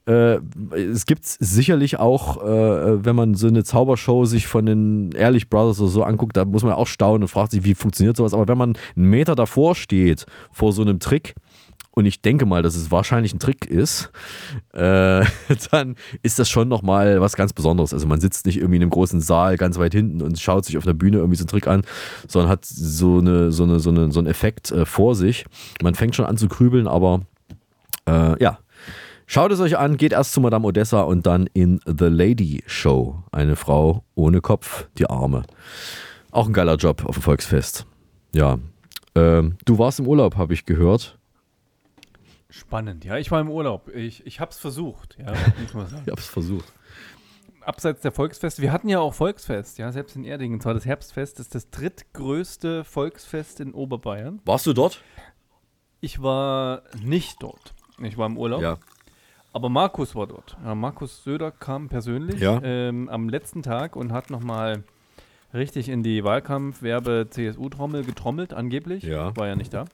Äh, 0.06 0.38
es 0.74 1.06
gibt 1.06 1.24
sicherlich 1.24 1.98
auch, 1.98 2.42
äh, 2.42 3.04
wenn 3.04 3.16
man 3.16 3.34
so 3.34 3.46
eine 3.46 3.64
Zaubershow 3.64 4.26
sich 4.26 4.46
von 4.46 4.66
den 4.66 5.12
Ehrlich 5.12 5.48
Brothers 5.48 5.80
oder 5.80 5.90
so 5.90 6.02
anguckt, 6.02 6.36
da 6.36 6.44
muss 6.44 6.62
man 6.62 6.72
auch 6.72 6.86
staunen 6.86 7.22
und 7.22 7.28
fragt 7.28 7.52
sich, 7.52 7.64
wie 7.64 7.74
funktioniert 7.74 8.16
sowas. 8.16 8.34
Aber 8.34 8.46
wenn 8.48 8.58
man 8.58 8.74
einen 8.96 9.08
Meter 9.08 9.34
davor 9.34 9.74
steht, 9.74 10.26
vor 10.52 10.72
so 10.72 10.82
einem 10.82 10.98
Trick, 10.98 11.34
und 11.96 12.06
ich 12.06 12.22
denke 12.22 12.44
mal, 12.44 12.62
dass 12.62 12.74
es 12.74 12.90
wahrscheinlich 12.90 13.32
ein 13.34 13.38
Trick 13.38 13.66
ist, 13.66 14.10
äh, 14.72 15.24
dann 15.70 15.94
ist 16.22 16.38
das 16.40 16.50
schon 16.50 16.68
nochmal 16.68 17.20
was 17.20 17.36
ganz 17.36 17.52
Besonderes. 17.52 17.94
Also 17.94 18.06
man 18.08 18.20
sitzt 18.20 18.46
nicht 18.46 18.56
irgendwie 18.56 18.76
in 18.76 18.82
einem 18.82 18.90
großen 18.90 19.20
Saal 19.20 19.56
ganz 19.56 19.78
weit 19.78 19.94
hinten 19.94 20.20
und 20.20 20.40
schaut 20.40 20.64
sich 20.64 20.76
auf 20.76 20.84
der 20.84 20.94
Bühne 20.94 21.18
irgendwie 21.18 21.36
so 21.36 21.42
einen 21.42 21.48
Trick 21.48 21.68
an, 21.68 21.82
sondern 22.26 22.50
hat 22.50 22.64
so, 22.64 23.18
eine, 23.18 23.52
so, 23.52 23.62
eine, 23.62 23.78
so, 23.78 23.90
eine, 23.90 24.10
so 24.10 24.18
einen 24.18 24.26
Effekt 24.26 24.72
äh, 24.72 24.84
vor 24.84 25.14
sich. 25.14 25.44
Man 25.82 25.94
fängt 25.94 26.16
schon 26.16 26.26
an 26.26 26.36
zu 26.36 26.48
grübeln, 26.48 26.88
aber 26.88 27.22
äh, 28.06 28.42
ja. 28.42 28.58
Schaut 29.26 29.52
es 29.52 29.60
euch 29.60 29.78
an, 29.78 29.96
geht 29.96 30.12
erst 30.12 30.34
zu 30.34 30.40
Madame 30.42 30.66
Odessa 30.66 31.00
und 31.00 31.26
dann 31.26 31.48
in 31.54 31.80
The 31.86 32.06
Lady 32.06 32.62
Show. 32.66 33.22
Eine 33.32 33.56
Frau 33.56 34.04
ohne 34.14 34.42
Kopf, 34.42 34.86
die 34.98 35.08
Arme. 35.08 35.44
Auch 36.30 36.46
ein 36.46 36.52
geiler 36.52 36.76
Job 36.76 37.06
auf 37.06 37.14
dem 37.14 37.22
Volksfest. 37.22 37.86
Ja. 38.34 38.58
Ähm, 39.14 39.56
du 39.64 39.78
warst 39.78 39.98
im 39.98 40.06
Urlaub, 40.06 40.36
habe 40.36 40.52
ich 40.52 40.66
gehört. 40.66 41.18
Spannend, 42.54 43.04
ja. 43.04 43.16
Ich 43.18 43.30
war 43.32 43.40
im 43.40 43.50
Urlaub. 43.50 43.88
Ich, 43.94 44.24
ich 44.26 44.38
habe 44.38 44.50
es 44.52 44.58
versucht, 44.58 45.16
ja, 45.18 45.32
muss 45.62 45.74
man 45.74 45.86
sagen. 45.88 46.02
Ich 46.06 46.10
habe 46.12 46.20
es 46.20 46.26
versucht. 46.26 46.72
Abseits 47.62 48.02
der 48.02 48.12
Volksfeste. 48.12 48.62
Wir 48.62 48.70
hatten 48.72 48.88
ja 48.88 49.00
auch 49.00 49.12
Volksfest, 49.14 49.78
ja, 49.78 49.90
selbst 49.90 50.14
in 50.16 50.24
Erding. 50.24 50.52
Und 50.52 50.62
zwar 50.62 50.74
das 50.74 50.84
Herbstfest. 50.86 51.38
Das 51.38 51.46
ist 51.46 51.54
das 51.54 51.70
drittgrößte 51.70 52.84
Volksfest 52.84 53.58
in 53.60 53.72
Oberbayern. 53.72 54.40
Warst 54.44 54.66
du 54.66 54.72
dort? 54.72 55.02
Ich 56.00 56.22
war 56.22 56.82
nicht 57.02 57.42
dort. 57.42 57.72
Ich 58.02 58.16
war 58.18 58.26
im 58.26 58.36
Urlaub. 58.38 58.78
Aber 59.52 59.68
Markus 59.68 60.14
war 60.14 60.26
dort. 60.26 60.56
Ja, 60.64 60.74
Markus 60.74 61.24
Söder 61.24 61.50
kam 61.50 61.88
persönlich 61.88 62.40
Ja. 62.40 62.60
ähm, 62.62 63.08
am 63.08 63.28
letzten 63.28 63.62
Tag 63.62 63.96
und 63.96 64.12
hat 64.12 64.28
nochmal 64.30 64.82
richtig 65.54 65.88
in 65.88 66.02
die 66.02 66.22
Wahlkampf-Werbe-CSU-Trommel 66.24 68.04
getrommelt, 68.04 68.52
angeblich. 68.52 69.04
Ja. 69.04 69.34
War 69.36 69.46
ja 69.46 69.56
nicht 69.56 69.72
da. 69.72 69.86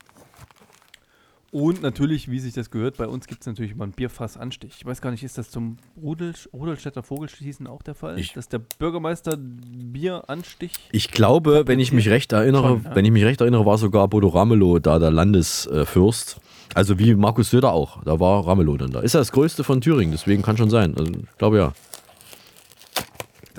Und 1.53 1.83
natürlich, 1.83 2.31
wie 2.31 2.39
sich 2.39 2.55
das 2.55 2.71
gehört, 2.71 2.97
bei 2.97 3.09
uns 3.09 3.27
gibt 3.27 3.41
es 3.41 3.47
natürlich 3.49 3.73
immer 3.73 3.83
einen 3.83 3.93
Bierfass-Anstich. 3.93 4.75
Ich 4.79 4.87
weiß 4.87 5.01
gar 5.01 5.11
nicht, 5.11 5.25
ist 5.25 5.37
das 5.37 5.51
zum 5.51 5.79
Rudel, 6.01 6.33
Rudelstädter 6.53 7.03
Vogelschießen 7.03 7.67
auch 7.67 7.83
der 7.83 7.97
Fall? 7.97 8.19
Ich- 8.21 8.35
Dass 8.35 8.49
der 8.49 8.61
Bürgermeister 8.61 9.37
Bieranstich 9.37 10.73
Ich 10.93 11.11
glaube, 11.11 11.65
wenn 11.67 11.81
ich 11.81 11.93
mich 11.93 12.09
recht 12.09 12.33
erinnere, 12.33 12.69
Schon, 12.69 12.83
ja. 12.85 12.95
wenn 12.95 13.05
ich 13.05 13.11
mich 13.11 13.25
recht 13.25 13.41
erinnere, 13.41 13.67
war 13.67 13.79
sogar 13.79 14.07
Bodo 14.09 14.29
Ramelow 14.29 14.79
da 14.79 14.99
der 14.99 15.11
Landesfürst. 15.11 16.41
Also 16.75 16.99
wie 17.01 17.15
Markus 17.17 17.51
Söder 17.51 17.73
auch. 17.73 18.03
Da 18.05 18.21
war 18.21 18.47
Ramelow 18.47 18.77
dann 18.77 18.93
da. 18.93 19.01
Ist 19.01 19.15
ja 19.15 19.21
das 19.21 19.33
größte 19.33 19.65
von 19.65 19.81
Thüringen, 19.81 20.13
deswegen 20.13 20.43
kann 20.43 20.57
schon 20.57 20.71
sein. 20.71 20.95
Also 20.97 21.11
ich 21.11 21.39
glaube 21.39 21.59
ja. 21.59 21.73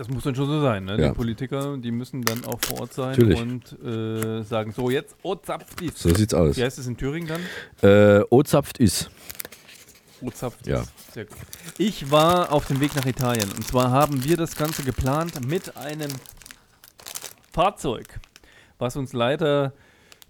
Das 0.01 0.09
muss 0.09 0.23
dann 0.23 0.33
schon 0.33 0.47
so 0.47 0.59
sein, 0.61 0.85
ne? 0.85 0.99
Ja. 0.99 1.09
Die 1.09 1.13
Politiker, 1.13 1.77
die 1.77 1.91
müssen 1.91 2.23
dann 2.23 2.43
auch 2.45 2.59
vor 2.59 2.79
Ort 2.81 2.93
sein 2.93 3.11
Natürlich. 3.11 3.39
und 3.39 3.85
äh, 3.85 4.41
sagen, 4.41 4.71
so 4.71 4.89
jetzt, 4.89 5.15
oh 5.21 5.35
Zapftis. 5.35 5.93
So 5.95 6.11
sieht's 6.11 6.33
aus. 6.33 6.57
Wie 6.57 6.63
heißt 6.63 6.79
es 6.79 6.87
in 6.87 6.97
Thüringen 6.97 7.29
dann? 7.29 8.17
Äh, 8.19 8.23
Ozapft 8.31 8.79
ist. 8.79 9.11
Zapftis. 10.33 10.67
Ja. 10.67 10.83
Sehr 11.13 11.25
gut. 11.25 11.37
Ich 11.77 12.09
war 12.09 12.51
auf 12.51 12.65
dem 12.65 12.79
Weg 12.79 12.95
nach 12.95 13.05
Italien 13.05 13.51
und 13.51 13.63
zwar 13.67 13.91
haben 13.91 14.23
wir 14.23 14.37
das 14.37 14.55
Ganze 14.55 14.81
geplant 14.81 15.47
mit 15.47 15.77
einem 15.77 16.09
Fahrzeug. 17.53 18.19
was 18.79 18.95
uns 18.95 19.13
leider 19.13 19.71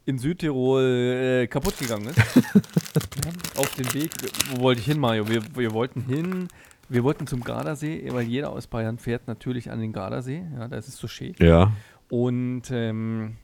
in 0.06 0.20
Südtirol 0.20 1.44
äh, 1.44 1.48
kaputt 1.48 1.78
gegangen 1.80 2.08
ist. 2.08 2.20
Auf 3.56 3.74
dem 3.76 3.94
Weg, 3.94 4.12
wo 4.54 4.64
wollte 4.64 4.82
ich 4.82 4.88
hin, 4.88 5.00
Mario? 5.00 5.30
Wir, 5.30 5.42
wir 5.56 5.72
wollten 5.72 6.02
hin, 6.02 6.50
wir 6.92 7.04
wollten 7.04 7.26
zum 7.26 7.42
Gardasee, 7.44 8.10
weil 8.12 8.24
jeder 8.24 8.52
aus 8.52 8.68
Bayern 8.68 8.98
fährt 8.98 9.28
natürlich 9.28 9.72
an 9.72 9.80
den 9.80 9.94
Gardasee. 9.94 10.44
Ja, 10.58 10.68
da 10.68 10.76
ist 10.76 10.88
es 10.88 10.98
so 10.98 11.08
schön. 11.08 11.34
Ja. 11.40 11.72
Und 12.10 12.64
ähm, 12.72 13.38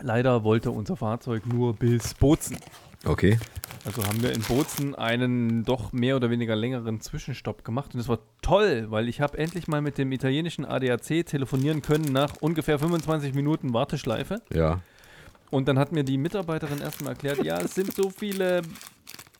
leider 0.00 0.44
wollte 0.44 0.70
unser 0.70 0.96
Fahrzeug 0.96 1.46
nur 1.46 1.74
bis 1.74 2.12
Bozen. 2.14 2.58
Okay. 3.06 3.38
Also 3.86 4.04
haben 4.04 4.22
wir 4.22 4.32
in 4.32 4.42
Bozen 4.42 4.94
einen 4.94 5.64
doch 5.64 5.92
mehr 5.92 6.16
oder 6.16 6.30
weniger 6.30 6.56
längeren 6.56 7.00
Zwischenstopp 7.00 7.64
gemacht 7.64 7.94
und 7.94 7.98
das 8.00 8.08
war 8.08 8.18
toll, 8.42 8.86
weil 8.90 9.08
ich 9.08 9.20
habe 9.20 9.38
endlich 9.38 9.66
mal 9.68 9.80
mit 9.80 9.96
dem 9.96 10.12
italienischen 10.12 10.66
ADAC 10.66 11.24
telefonieren 11.24 11.80
können 11.80 12.12
nach 12.12 12.34
ungefähr 12.40 12.78
25 12.78 13.34
Minuten 13.34 13.72
Warteschleife. 13.72 14.42
Ja. 14.52 14.82
Und 15.50 15.68
dann 15.68 15.78
hat 15.78 15.92
mir 15.92 16.04
die 16.04 16.18
Mitarbeiterin 16.18 16.80
erstmal 16.80 17.12
erklärt, 17.12 17.42
ja, 17.42 17.58
es 17.58 17.74
sind 17.74 17.94
so 17.94 18.10
viele 18.10 18.60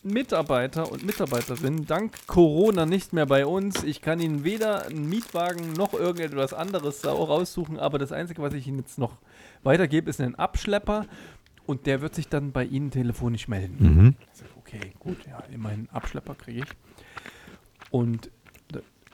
Mitarbeiter 0.02 0.90
und 0.90 1.04
Mitarbeiterinnen 1.04 1.86
dank 1.86 2.26
Corona 2.26 2.86
nicht 2.86 3.12
mehr 3.12 3.26
bei 3.26 3.46
uns. 3.46 3.82
Ich 3.82 4.00
kann 4.00 4.20
Ihnen 4.20 4.44
weder 4.44 4.86
einen 4.86 5.08
Mietwagen 5.08 5.72
noch 5.72 5.92
irgendetwas 5.92 6.52
anderes 6.52 7.04
raussuchen, 7.04 7.78
aber 7.78 7.98
das 7.98 8.12
Einzige, 8.12 8.42
was 8.42 8.54
ich 8.54 8.66
Ihnen 8.66 8.78
jetzt 8.78 8.98
noch 8.98 9.18
weitergebe, 9.62 10.08
ist 10.08 10.20
ein 10.20 10.34
Abschlepper 10.36 11.06
und 11.66 11.86
der 11.86 12.00
wird 12.00 12.14
sich 12.14 12.28
dann 12.28 12.52
bei 12.52 12.64
Ihnen 12.64 12.90
telefonisch 12.90 13.48
melden. 13.48 13.76
Mhm. 13.80 14.14
Okay, 14.58 14.92
gut, 15.00 15.18
ja, 15.26 15.40
immerhin 15.52 15.80
einen 15.80 15.88
Abschlepper 15.90 16.34
kriege 16.34 16.60
ich. 16.60 16.66
Und 17.90 18.30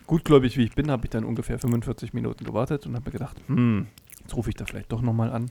gutgläubig 0.06 0.56
wie 0.56 0.64
ich 0.64 0.74
bin, 0.74 0.90
habe 0.90 1.06
ich 1.06 1.10
dann 1.10 1.24
ungefähr 1.24 1.58
45 1.58 2.12
Minuten 2.12 2.44
gewartet 2.44 2.86
und 2.86 2.94
habe 2.94 3.06
mir 3.06 3.12
gedacht, 3.12 3.36
hm, 3.46 3.86
jetzt 4.20 4.36
rufe 4.36 4.50
ich 4.50 4.56
da 4.56 4.66
vielleicht 4.66 4.92
doch 4.92 5.02
nochmal 5.02 5.30
an, 5.30 5.50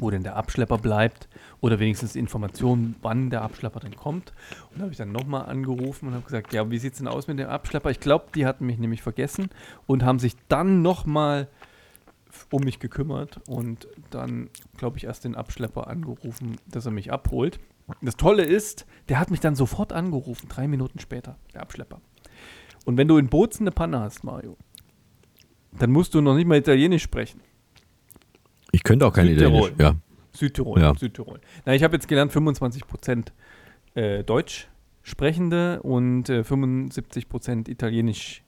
wo 0.00 0.10
denn 0.10 0.22
der 0.22 0.36
Abschlepper 0.36 0.78
bleibt 0.78 1.28
oder 1.60 1.78
wenigstens 1.78 2.16
Informationen, 2.16 2.96
wann 3.02 3.30
der 3.30 3.42
Abschlepper 3.42 3.80
denn 3.80 3.96
kommt. 3.96 4.32
Und 4.70 4.78
da 4.78 4.82
habe 4.82 4.92
ich 4.92 4.98
dann 4.98 5.12
nochmal 5.12 5.46
angerufen 5.46 6.08
und 6.08 6.14
habe 6.14 6.24
gesagt, 6.24 6.52
ja, 6.52 6.70
wie 6.70 6.78
sieht 6.78 6.92
es 6.92 6.98
denn 6.98 7.08
aus 7.08 7.26
mit 7.26 7.38
dem 7.38 7.48
Abschlepper? 7.48 7.90
Ich 7.90 8.00
glaube, 8.00 8.26
die 8.34 8.46
hatten 8.46 8.66
mich 8.66 8.78
nämlich 8.78 9.02
vergessen 9.02 9.50
und 9.86 10.04
haben 10.04 10.18
sich 10.18 10.36
dann 10.48 10.82
nochmal 10.82 11.48
um 12.50 12.62
mich 12.62 12.80
gekümmert 12.80 13.40
und 13.48 13.86
dann, 14.10 14.50
glaube 14.76 14.98
ich, 14.98 15.04
erst 15.04 15.24
den 15.24 15.36
Abschlepper 15.36 15.86
angerufen, 15.86 16.56
dass 16.66 16.86
er 16.86 16.92
mich 16.92 17.12
abholt. 17.12 17.60
Das 18.00 18.16
Tolle 18.16 18.44
ist, 18.44 18.86
der 19.08 19.20
hat 19.20 19.30
mich 19.30 19.40
dann 19.40 19.54
sofort 19.54 19.92
angerufen, 19.92 20.48
drei 20.48 20.66
Minuten 20.66 20.98
später, 20.98 21.36
der 21.52 21.62
Abschlepper. 21.62 22.00
Und 22.84 22.96
wenn 22.96 23.08
du 23.08 23.18
in 23.18 23.28
Bozen 23.28 23.64
eine 23.64 23.72
Panne 23.72 24.00
hast, 24.00 24.24
Mario, 24.24 24.56
dann 25.72 25.90
musst 25.90 26.14
du 26.14 26.20
noch 26.20 26.34
nicht 26.34 26.46
mal 26.46 26.58
Italienisch 26.58 27.02
sprechen. 27.02 27.40
Ich 28.74 28.82
könnte 28.82 29.06
auch 29.06 29.12
kein 29.12 29.28
Südtirol. 29.28 29.68
Italienisch. 29.70 29.80
Ja. 29.80 29.94
Südtirol, 30.32 30.80
Ja. 30.80 30.94
Südtirol. 30.96 31.40
Na, 31.64 31.74
ich 31.74 31.84
habe 31.84 31.94
jetzt 31.94 32.08
gelernt 32.08 32.32
25% 32.32 33.26
äh, 33.94 34.24
Deutsch 34.24 34.68
sprechende 35.02 35.80
und 35.82 36.28
äh, 36.28 36.40
75% 36.40 37.68
Italienisch 37.68 38.42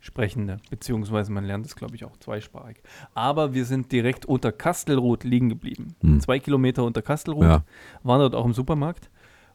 sprechende, 0.00 0.58
beziehungsweise 0.70 1.30
man 1.32 1.44
lernt 1.44 1.64
es, 1.66 1.76
glaube 1.76 1.94
ich, 1.94 2.04
auch 2.04 2.16
zweisprachig. 2.18 2.76
Aber 3.14 3.54
wir 3.54 3.64
sind 3.64 3.90
direkt 3.92 4.26
unter 4.26 4.50
Kastelroth 4.52 5.24
liegen 5.24 5.48
geblieben. 5.48 5.94
Hm. 6.02 6.20
Zwei 6.20 6.38
Kilometer 6.38 6.84
unter 6.84 7.00
Kastelroth, 7.02 7.44
Ja. 7.44 7.64
waren 8.02 8.20
dort 8.20 8.34
auch 8.34 8.44
im 8.44 8.52
Supermarkt 8.54 9.10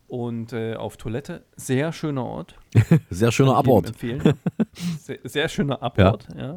und 0.08 0.54
äh, 0.54 0.76
auf 0.76 0.98
Toilette. 0.98 1.44
Sehr 1.56 1.92
schöner 1.92 2.26
Ort. 2.26 2.56
Sehr 3.10 3.32
schöner 3.32 3.56
Abort. 3.58 3.88
empfehlen. 3.88 4.22
Sehr, 5.00 5.20
sehr 5.24 5.50
schöner 5.50 5.82
Abort, 5.82 6.28
ja. 6.38 6.56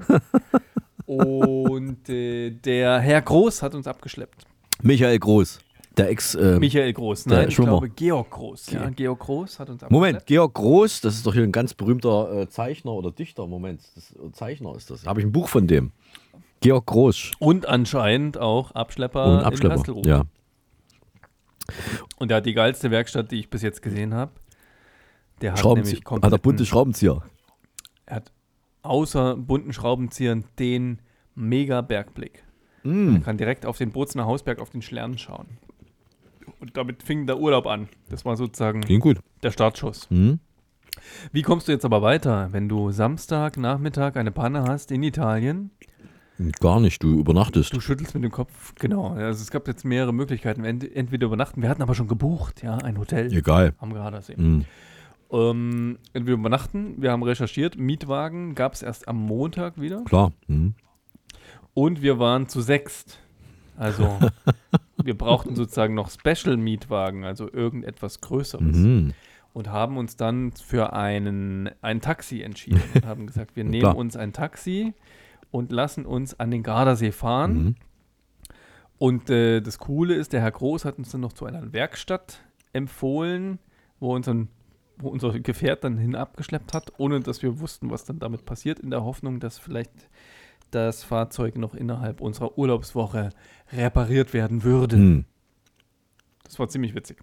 Und 1.08 2.06
äh, 2.10 2.50
der 2.50 3.00
Herr 3.00 3.22
Groß 3.22 3.62
hat 3.62 3.74
uns 3.74 3.86
abgeschleppt. 3.86 4.44
Michael 4.82 5.18
Groß, 5.18 5.58
der 5.96 6.10
Ex. 6.10 6.34
ähm, 6.34 6.58
Michael 6.58 6.92
Groß, 6.92 7.24
nein, 7.26 7.48
ich 7.48 7.56
glaube 7.56 7.88
Georg 7.88 8.28
Groß. 8.30 8.72
Ja, 8.72 8.90
Georg 8.90 9.18
Groß 9.20 9.58
hat 9.58 9.70
uns 9.70 9.82
Moment. 9.88 10.26
Georg 10.26 10.52
Groß, 10.52 11.00
das 11.00 11.14
ist 11.14 11.26
doch 11.26 11.32
hier 11.32 11.44
ein 11.44 11.50
ganz 11.52 11.72
berühmter 11.72 12.42
äh, 12.42 12.48
Zeichner 12.50 12.92
oder 12.92 13.10
Dichter. 13.10 13.46
Moment, 13.46 13.80
das, 13.94 14.12
äh, 14.12 14.32
Zeichner 14.32 14.76
ist 14.76 14.90
das. 14.90 15.06
Habe 15.06 15.20
ich 15.20 15.26
ein 15.26 15.32
Buch 15.32 15.48
von 15.48 15.66
dem. 15.66 15.92
Georg 16.60 16.84
Groß. 16.84 17.30
Und 17.38 17.64
anscheinend 17.66 18.36
auch 18.36 18.72
Abschlepper, 18.72 19.24
Und 19.24 19.38
in 19.38 19.44
Abschlepper. 19.46 19.76
Kastelruth. 19.76 20.04
Ja. 20.06 20.24
Und 22.18 22.28
der 22.28 22.36
hat 22.38 22.46
die 22.46 22.54
geilste 22.54 22.90
Werkstatt, 22.90 23.30
die 23.30 23.40
ich 23.40 23.48
bis 23.48 23.62
jetzt 23.62 23.80
gesehen 23.80 24.12
habe. 24.12 24.32
Der 25.40 25.52
hat 25.52 25.60
Schraubenzieher. 25.60 26.00
nämlich 26.04 26.22
Hat 26.22 26.32
er 26.32 26.38
bunte 26.38 26.66
Schraubenzieher. 26.66 27.22
Er 28.82 28.90
außer 28.90 29.36
bunten 29.36 29.72
Schraubenziehern 29.72 30.44
den 30.58 30.98
mega 31.34 31.80
Bergblick. 31.80 32.44
Mm. 32.82 33.12
Man 33.12 33.22
kann 33.22 33.36
direkt 33.38 33.66
auf 33.66 33.78
den 33.78 33.92
Bozener 33.92 34.26
Hausberg, 34.26 34.60
auf 34.60 34.70
den 34.70 34.82
Schlern 34.82 35.18
schauen. 35.18 35.58
Und 36.60 36.76
damit 36.76 37.02
fing 37.02 37.26
der 37.26 37.38
Urlaub 37.38 37.66
an. 37.66 37.88
Das 38.08 38.24
war 38.24 38.36
sozusagen 38.36 38.80
der 39.42 39.50
Startschuss. 39.50 40.10
Mhm. 40.10 40.40
Wie 41.32 41.42
kommst 41.42 41.68
du 41.68 41.72
jetzt 41.72 41.84
aber 41.84 42.02
weiter, 42.02 42.48
wenn 42.52 42.68
du 42.68 42.90
Samstag 42.90 43.56
Nachmittag 43.56 44.16
eine 44.16 44.32
Panne 44.32 44.64
hast 44.64 44.90
in 44.90 45.02
Italien? 45.02 45.70
Gar 46.60 46.80
nicht, 46.80 47.02
du 47.02 47.18
übernachtest. 47.18 47.72
Du 47.72 47.80
schüttelst 47.80 48.14
mit 48.14 48.22
dem 48.22 48.30
Kopf, 48.30 48.74
genau. 48.76 49.08
Also 49.08 49.42
es 49.42 49.50
gab 49.50 49.66
jetzt 49.66 49.84
mehrere 49.84 50.12
Möglichkeiten. 50.12 50.64
Ent 50.64 50.84
entweder 50.94 51.26
übernachten, 51.26 51.62
wir 51.62 51.68
hatten 51.68 51.82
aber 51.82 51.96
schon 51.96 52.06
gebucht, 52.06 52.62
ja, 52.62 52.76
ein 52.78 52.98
Hotel 52.98 53.32
Egal. 53.32 53.74
am 53.78 53.92
Gardasee. 53.92 54.36
Mhm. 54.36 54.64
Ähm, 55.30 55.98
entweder 56.14 56.34
übernachten, 56.38 57.00
wir 57.02 57.12
haben 57.12 57.22
recherchiert, 57.22 57.76
Mietwagen 57.76 58.54
gab 58.54 58.72
es 58.72 58.82
erst 58.82 59.08
am 59.08 59.16
Montag 59.16 59.78
wieder 59.80 60.02
Klar. 60.04 60.32
Mhm. 60.46 60.74
und 61.74 62.00
wir 62.00 62.18
waren 62.18 62.48
zu 62.48 62.60
sechst. 62.62 63.18
Also 63.76 64.18
wir 65.02 65.16
brauchten 65.16 65.54
sozusagen 65.54 65.94
noch 65.94 66.10
Special-Mietwagen, 66.10 67.24
also 67.24 67.52
irgendetwas 67.52 68.20
Größeres. 68.20 68.76
Mhm. 68.76 69.12
und 69.52 69.68
haben 69.68 69.98
uns 69.98 70.16
dann 70.16 70.52
für 70.52 70.92
einen, 70.94 71.70
ein 71.82 72.00
Taxi 72.00 72.42
entschieden 72.42 72.82
und 72.94 73.06
haben 73.06 73.26
gesagt, 73.26 73.54
wir 73.54 73.64
nehmen 73.64 73.80
Klar. 73.80 73.96
uns 73.96 74.16
ein 74.16 74.32
Taxi 74.32 74.94
und 75.50 75.72
lassen 75.72 76.06
uns 76.06 76.38
an 76.38 76.50
den 76.50 76.62
Gardasee 76.62 77.12
fahren. 77.12 77.52
Mhm. 77.54 77.74
Und 78.98 79.30
äh, 79.30 79.60
das 79.60 79.78
Coole 79.78 80.14
ist, 80.14 80.32
der 80.32 80.40
Herr 80.40 80.50
Groß 80.50 80.84
hat 80.84 80.98
uns 80.98 81.10
dann 81.10 81.20
noch 81.20 81.32
zu 81.32 81.46
einer 81.46 81.72
Werkstatt 81.72 82.40
empfohlen, 82.72 83.58
wo, 84.00 84.14
unseren, 84.14 84.48
wo 84.98 85.08
unser 85.08 85.38
Gefährt 85.40 85.84
dann 85.84 85.98
hin 85.98 86.14
abgeschleppt 86.14 86.74
hat, 86.74 86.92
ohne 86.98 87.20
dass 87.20 87.42
wir 87.42 87.60
wussten, 87.60 87.90
was 87.90 88.04
dann 88.04 88.18
damit 88.18 88.44
passiert, 88.44 88.78
in 88.80 88.90
der 88.90 89.04
Hoffnung, 89.04 89.40
dass 89.40 89.58
vielleicht 89.58 89.92
das 90.70 91.02
Fahrzeug 91.02 91.56
noch 91.56 91.74
innerhalb 91.74 92.20
unserer 92.20 92.58
Urlaubswoche 92.58 93.30
repariert 93.72 94.34
werden 94.34 94.62
würde. 94.64 94.96
Mhm. 94.96 95.24
Das 96.44 96.58
war 96.58 96.68
ziemlich 96.68 96.94
witzig. 96.94 97.18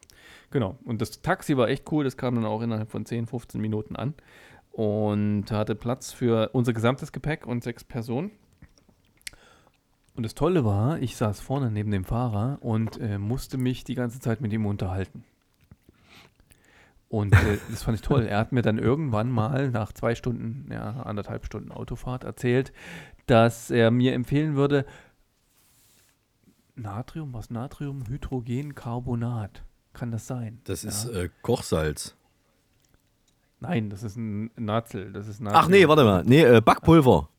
Genau. 0.51 0.77
Und 0.85 1.01
das 1.01 1.21
Taxi 1.21 1.57
war 1.57 1.67
echt 1.67 1.91
cool. 1.91 2.03
Das 2.03 2.15
kam 2.15 2.35
dann 2.35 2.45
auch 2.45 2.61
innerhalb 2.61 2.91
von 2.91 3.05
10, 3.05 3.27
15 3.27 3.59
Minuten 3.59 3.95
an. 3.95 4.13
Und 4.71 5.51
hatte 5.51 5.73
Platz 5.73 6.11
für 6.11 6.49
unser 6.53 6.73
gesamtes 6.73 7.11
Gepäck 7.11 7.47
und 7.47 7.63
sechs 7.63 7.83
Personen. 7.83 8.31
Und 10.15 10.23
das 10.23 10.35
Tolle 10.35 10.63
war, 10.63 10.99
ich 10.99 11.17
saß 11.17 11.41
vorne 11.41 11.71
neben 11.71 11.91
dem 11.91 12.05
Fahrer 12.05 12.57
und 12.61 12.99
äh, 12.99 13.17
musste 13.17 13.57
mich 13.57 13.83
die 13.83 13.95
ganze 13.95 14.19
Zeit 14.19 14.41
mit 14.41 14.53
ihm 14.53 14.65
unterhalten. 14.65 15.25
Und 17.15 17.33
äh, 17.33 17.57
das 17.69 17.83
fand 17.83 17.95
ich 17.95 18.01
toll. 18.01 18.25
Er 18.25 18.37
hat 18.39 18.51
mir 18.51 18.61
dann 18.61 18.77
irgendwann 18.77 19.31
mal 19.31 19.69
nach 19.71 19.93
zwei 19.93 20.15
Stunden, 20.15 20.69
ja, 20.69 21.01
anderthalb 21.03 21.45
Stunden 21.45 21.71
Autofahrt 21.71 22.25
erzählt, 22.25 22.73
dass 23.25 23.71
er 23.71 23.89
mir 23.89 24.13
empfehlen 24.13 24.55
würde, 24.57 24.85
Natrium, 26.75 27.33
was 27.33 27.49
Natrium, 27.49 28.03
Hydrogencarbonat. 28.09 29.63
Kann 29.93 30.11
das 30.11 30.27
sein? 30.27 30.59
Das 30.65 30.83
Ja. 30.83 30.89
ist 30.89 31.05
äh, 31.05 31.29
Kochsalz. 31.41 32.17
Nein, 33.61 33.89
das 33.89 34.03
ist 34.03 34.17
ein 34.17 34.51
Nazel. 34.57 35.13
Das 35.13 35.29
ist 35.29 35.41
Ach 35.45 35.69
nee, 35.69 35.87
warte 35.87 36.03
mal. 36.03 36.23
Nee, 36.25 36.43
äh, 36.43 36.59
Backpulver. 36.59 37.29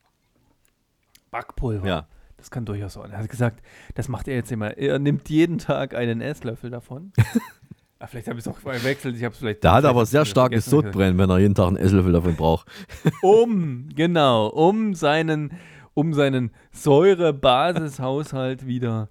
Backpulver. 1.29 1.87
Ja. 1.87 2.07
Das 2.37 2.49
kann 2.49 2.65
durchaus 2.65 2.93
sein. 2.93 3.11
Er 3.11 3.19
hat 3.19 3.29
gesagt, 3.29 3.63
das 3.93 4.07
macht 4.07 4.27
er 4.27 4.33
jetzt 4.35 4.51
immer. 4.51 4.75
Er 4.75 4.97
nimmt 4.97 5.29
jeden 5.29 5.59
Tag 5.59 5.93
einen 5.93 6.19
Esslöffel 6.19 6.71
davon. 6.71 7.13
ah, 7.99 8.07
vielleicht 8.07 8.27
habe 8.27 8.39
ich 8.39 8.45
es 8.45 8.51
auch 8.51 8.57
verwechselt. 8.57 9.15
Ich 9.15 9.23
habe 9.23 9.33
es 9.33 9.39
vielleicht. 9.39 9.63
Der 9.63 9.71
hat 9.71 9.81
vielleicht 9.81 9.89
aber 9.89 10.05
sehr 10.05 10.25
starkes. 10.25 10.65
Sodbrennen, 10.65 11.17
wenn 11.17 11.29
er 11.29 11.39
jeden 11.39 11.55
Tag 11.55 11.67
einen 11.67 11.77
Esslöffel 11.77 12.13
davon 12.13 12.35
braucht. 12.35 12.67
Um, 13.21 13.89
genau, 13.95 14.47
um 14.47 14.93
seinen, 14.93 15.53
um 15.93 16.13
seinen 16.13 16.51
Säure-Basishaushalt 16.71 18.67
wieder 18.67 19.09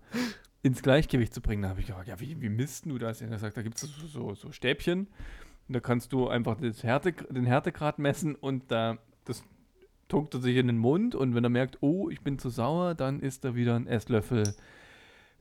ins 0.62 0.82
Gleichgewicht 0.82 1.34
zu 1.34 1.40
bringen. 1.40 1.62
Da 1.62 1.70
habe 1.70 1.80
ich 1.80 1.86
gefragt, 1.86 2.08
ja, 2.08 2.20
wie, 2.20 2.40
wie 2.40 2.48
misst 2.48 2.86
du 2.86 2.98
das? 2.98 3.20
Er 3.20 3.38
sagt, 3.38 3.56
da 3.56 3.62
gibt 3.62 3.76
es 3.76 3.82
so, 3.82 4.06
so, 4.06 4.34
so 4.34 4.52
Stäbchen. 4.52 5.08
Und 5.68 5.74
da 5.74 5.80
kannst 5.80 6.12
du 6.12 6.28
einfach 6.28 6.56
Härte, 6.82 7.12
den 7.12 7.44
Härtegrad 7.44 7.98
messen 7.98 8.34
und 8.34 8.70
da 8.70 8.98
das 9.26 9.42
tunkt 10.08 10.34
er 10.34 10.40
sich 10.40 10.56
in 10.56 10.68
den 10.68 10.78
Mund 10.78 11.14
und 11.14 11.34
wenn 11.34 11.44
er 11.44 11.50
merkt, 11.50 11.78
oh, 11.80 12.08
ich 12.08 12.20
bin 12.20 12.38
zu 12.38 12.48
sauer, 12.48 12.94
dann 12.94 13.20
isst 13.20 13.44
er 13.44 13.54
wieder 13.54 13.74
einen 13.74 13.86
Esslöffel 13.86 14.54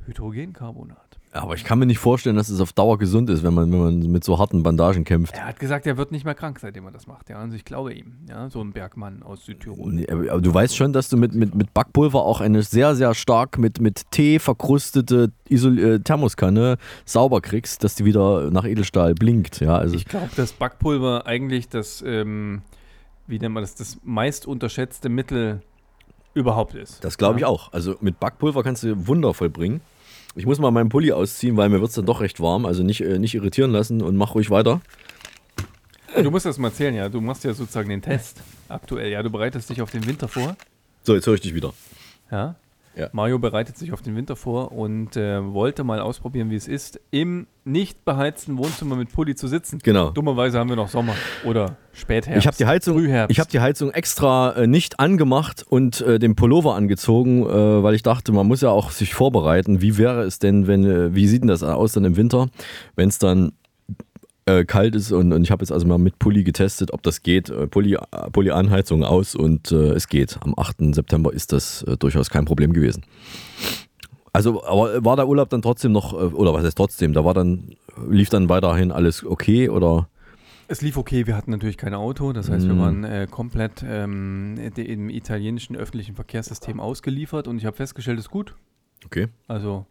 Hydrogencarbonat. 0.06 1.20
Aber 1.36 1.54
ich 1.56 1.66
kann 1.66 1.80
mir 1.80 1.86
nicht 1.86 2.00
vorstellen, 2.00 2.38
dass 2.38 2.48
es 2.48 2.62
auf 2.62 2.72
Dauer 2.72 2.98
gesund 2.98 3.30
ist, 3.30 3.44
wenn 3.44 3.54
man, 3.54 3.70
wenn 3.70 3.80
man 3.80 4.00
mit 4.12 4.24
so 4.24 4.40
harten 4.40 4.64
Bandagen 4.64 5.04
kämpft. 5.04 5.36
Er 5.36 5.46
hat 5.46 5.60
gesagt, 5.60 5.86
er 5.86 5.98
wird 5.98 6.14
nicht 6.14 6.24
mehr 6.24 6.34
krank, 6.34 6.60
seitdem 6.62 6.86
er 6.86 6.92
das 6.92 7.08
macht. 7.08 7.30
Ja, 7.30 7.40
also 7.40 7.56
ich 7.56 7.66
glaube 7.66 7.94
ihm. 7.94 8.14
Ja, 8.30 8.50
so 8.50 8.62
ein 8.62 8.72
Bergmann 8.72 9.22
aus 9.22 9.44
Südtirol. 9.46 9.92
Nee, 9.92 10.08
Aber 10.10 10.40
du 10.40 10.54
weißt 10.54 10.76
schon, 10.78 10.94
dass 10.94 11.10
du 11.10 11.18
mit, 11.18 11.36
mit, 11.36 11.54
mit 11.54 11.74
Backpulver 11.74 12.24
auch 12.24 12.40
eine 12.40 12.64
sehr, 12.64 12.96
sehr 12.96 13.14
stark 13.14 13.58
mit, 13.58 13.82
mit 13.82 14.10
Tee 14.12 14.40
verkrustete 14.40 15.34
Isol 15.50 15.78
äh, 15.78 16.00
Thermoskanne 16.00 16.78
sauber 17.04 17.42
kriegst, 17.42 17.84
dass 17.84 17.96
die 17.96 18.06
wieder 18.06 18.50
nach 18.50 18.64
Edelstahl 18.64 19.14
blinkt. 19.14 19.60
Ja, 19.60 19.78
also 19.78 19.94
Ich 19.94 20.06
glaube, 20.06 20.30
dass 20.38 20.54
Backpulver 20.54 21.28
eigentlich 21.28 21.68
das, 21.68 22.02
ähm, 22.08 22.62
wie 23.28 23.40
nennt 23.40 23.54
man 23.54 23.64
das, 23.64 23.76
das 23.76 23.98
meist 24.06 24.48
unterschätzte 24.48 25.10
Mittel 25.10 25.62
überhaupt 26.34 26.76
ist. 26.76 27.04
das 27.04 27.18
glaube 27.18 27.36
ich 27.36 27.42
ja. 27.42 27.48
auch. 27.48 27.74
Also 27.74 27.96
mit 28.00 28.22
Backpulver 28.22 28.64
kannst 28.64 28.84
du 28.84 29.08
Wunder 29.08 29.34
vollbringen. 29.34 29.82
Ich 30.36 30.46
muss 30.46 30.60
mal 30.60 30.72
meinen 30.72 30.90
Pulli 30.90 31.12
ausziehen, 31.14 31.56
weil 31.56 31.70
mir 31.70 31.80
wird 31.80 31.90
es 31.90 31.96
dann 31.96 32.06
doch 32.06 32.20
recht 32.22 32.40
warm. 32.42 32.66
Also 32.66 32.84
nicht, 32.84 33.02
äh, 33.02 33.20
nicht 33.20 33.36
irritieren 33.36 33.72
lassen 33.72 34.02
und 34.02 34.16
mach 34.18 34.36
ruhig 34.36 34.50
weiter. 34.50 34.82
Du 36.22 36.30
musst 36.32 36.46
das 36.46 36.58
mal 36.58 36.70
erzählen, 36.70 36.94
ja. 36.94 37.10
Du 37.10 37.22
machst 37.22 37.44
ja 37.44 37.54
sozusagen 37.54 37.90
den 37.90 38.02
Test 38.02 38.42
aktuell. 38.70 39.12
Ja, 39.12 39.24
du 39.24 39.30
bereitest 39.30 39.70
dich 39.70 39.82
auf 39.82 39.92
den 39.92 40.06
Winter 40.08 40.28
vor. 40.28 40.56
So, 41.04 41.16
jetzt 41.16 41.28
höre 41.28 41.36
ich 41.36 41.42
dich 41.42 41.56
wieder. 41.56 41.74
Ja. 42.32 42.56
Ja. 42.96 43.10
Mario 43.12 43.40
bereitet 43.40 43.78
sich 43.78 43.92
auf 43.92 44.02
den 44.02 44.16
Winter 44.16 44.36
vor 44.36 44.72
und 44.72 45.18
äh, 45.18 45.44
wollte 45.54 45.84
mal 45.84 46.00
ausprobieren, 46.00 46.50
wie 46.50 46.56
es 46.56 46.68
ist, 46.68 47.00
im 47.12 47.48
nicht 47.66 48.06
beheizten 48.06 48.58
Wohnzimmer 48.58 48.96
mit 48.96 49.12
Pulli 49.12 49.36
zu 49.36 49.48
sitzen. 49.48 49.80
Genau. 49.84 50.12
Dummerweise 50.12 50.60
haben 50.60 50.70
wir 50.70 50.76
noch 50.76 50.88
Sommer 50.88 51.16
oder 51.44 51.78
Spätherbst. 51.94 52.40
Ich 52.40 52.48
habe 52.48 52.56
die 52.58 52.66
Heizung, 52.66 52.98
Frühherbst. 52.98 53.32
ich 53.32 53.40
habe 53.40 53.50
die 53.50 53.60
Heizung 53.60 53.92
extra 53.92 54.52
äh, 54.52 54.68
nicht 54.68 55.00
angemacht 55.00 55.66
und 55.68 56.02
äh, 56.02 56.20
den 56.20 56.36
Pullover 56.36 56.76
angezogen, 56.76 57.44
äh, 57.44 57.84
weil 57.84 57.96
ich 57.96 58.04
dachte, 58.04 58.32
man 58.32 58.48
muss 58.48 58.62
ja 58.62 58.70
auch 58.70 58.92
sich 58.92 59.14
vorbereiten. 59.14 59.82
Wie 59.82 59.98
wäre 59.98 60.24
es 60.24 60.40
denn, 60.40 60.68
wenn, 60.68 60.86
äh, 60.86 61.16
wie 61.16 61.28
sieht 61.28 61.42
denn 61.42 61.48
das 61.48 61.64
aus 61.64 61.94
dann 61.94 62.06
im 62.06 62.18
Winter, 62.18 62.48
wenn 62.96 63.10
es 63.10 63.20
dann 63.20 63.52
äh, 64.48 64.64
kalt 64.66 64.96
ist 64.96 65.12
und, 65.12 65.34
und 65.34 65.44
ich 65.44 65.52
habe 65.52 65.64
jetzt 65.64 65.72
also 65.72 65.88
mal 65.88 65.98
mit 65.98 66.20
Pulli 66.20 66.44
getestet, 66.44 66.94
ob 66.94 67.02
das 67.04 67.24
geht. 67.24 67.50
Äh, 67.50 67.68
Pulli, 67.68 67.96
äh, 67.96 68.00
Pulli-Anheizung 68.32 69.04
aus 69.04 69.36
und 69.36 69.72
äh, 69.72 69.94
es 69.94 70.08
geht. 70.08 70.38
Am 70.42 70.54
8. 70.56 70.94
September 70.94 71.34
ist 71.34 71.52
das 71.52 71.82
äh, 71.84 71.98
durchaus 71.98 72.30
kein 72.30 72.46
Problem 72.46 72.72
gewesen. 72.74 73.04
Also, 74.34 74.64
aber 74.66 75.04
war 75.04 75.16
der 75.16 75.28
Urlaub 75.28 75.50
dann 75.50 75.62
trotzdem 75.62 75.92
noch, 75.94 76.14
äh, 76.14 76.18
oder 76.18 76.54
was 76.54 76.64
heißt 76.64 76.78
trotzdem, 76.78 77.14
da 77.14 77.26
war 77.26 77.34
dann, 77.34 77.76
lief 78.10 78.30
dann 78.30 78.50
weiterhin 78.50 78.92
alles 78.92 79.26
okay 79.26 79.70
oder? 79.70 80.10
Es 80.68 80.82
lief 80.82 80.98
okay, 80.98 81.26
wir 81.28 81.36
hatten 81.38 81.52
natürlich 81.52 81.78
kein 81.78 81.94
Auto, 81.94 82.34
das 82.34 82.50
heißt, 82.50 82.68
wir 82.68 82.74
Mm. 82.74 82.80
waren 82.80 83.04
äh, 83.04 83.28
komplett 83.30 83.84
ähm, 83.88 84.56
de- 84.76 84.86
im 84.86 85.10
italienischen 85.10 85.76
öffentlichen 85.76 86.16
Verkehrssystem 86.16 86.80
ausgeliefert 86.80 87.48
und 87.48 87.58
ich 87.60 87.66
habe 87.66 87.76
festgestellt, 87.78 88.18
es 88.20 88.26
ist 88.26 88.32
gut. 88.32 88.56
Okay. 89.06 89.28
Also 89.48 89.86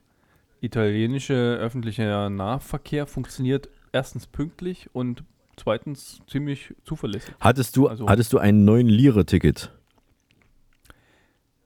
italienische 0.61 1.35
öffentlicher 1.61 2.29
Nahverkehr 2.31 3.07
funktioniert 3.07 3.69
erstens 3.95 4.27
pünktlich 4.27 4.91
und 4.93 5.25
zweitens 5.57 6.21
ziemlich 6.27 6.75
zuverlässig. 6.85 7.35
Hattest 7.41 7.77
du, 7.77 7.87
Also- 7.89 8.09
hattest 8.09 8.33
du 8.33 8.39
ein 8.39 8.65
9-Lire-Ticket? 8.69 9.71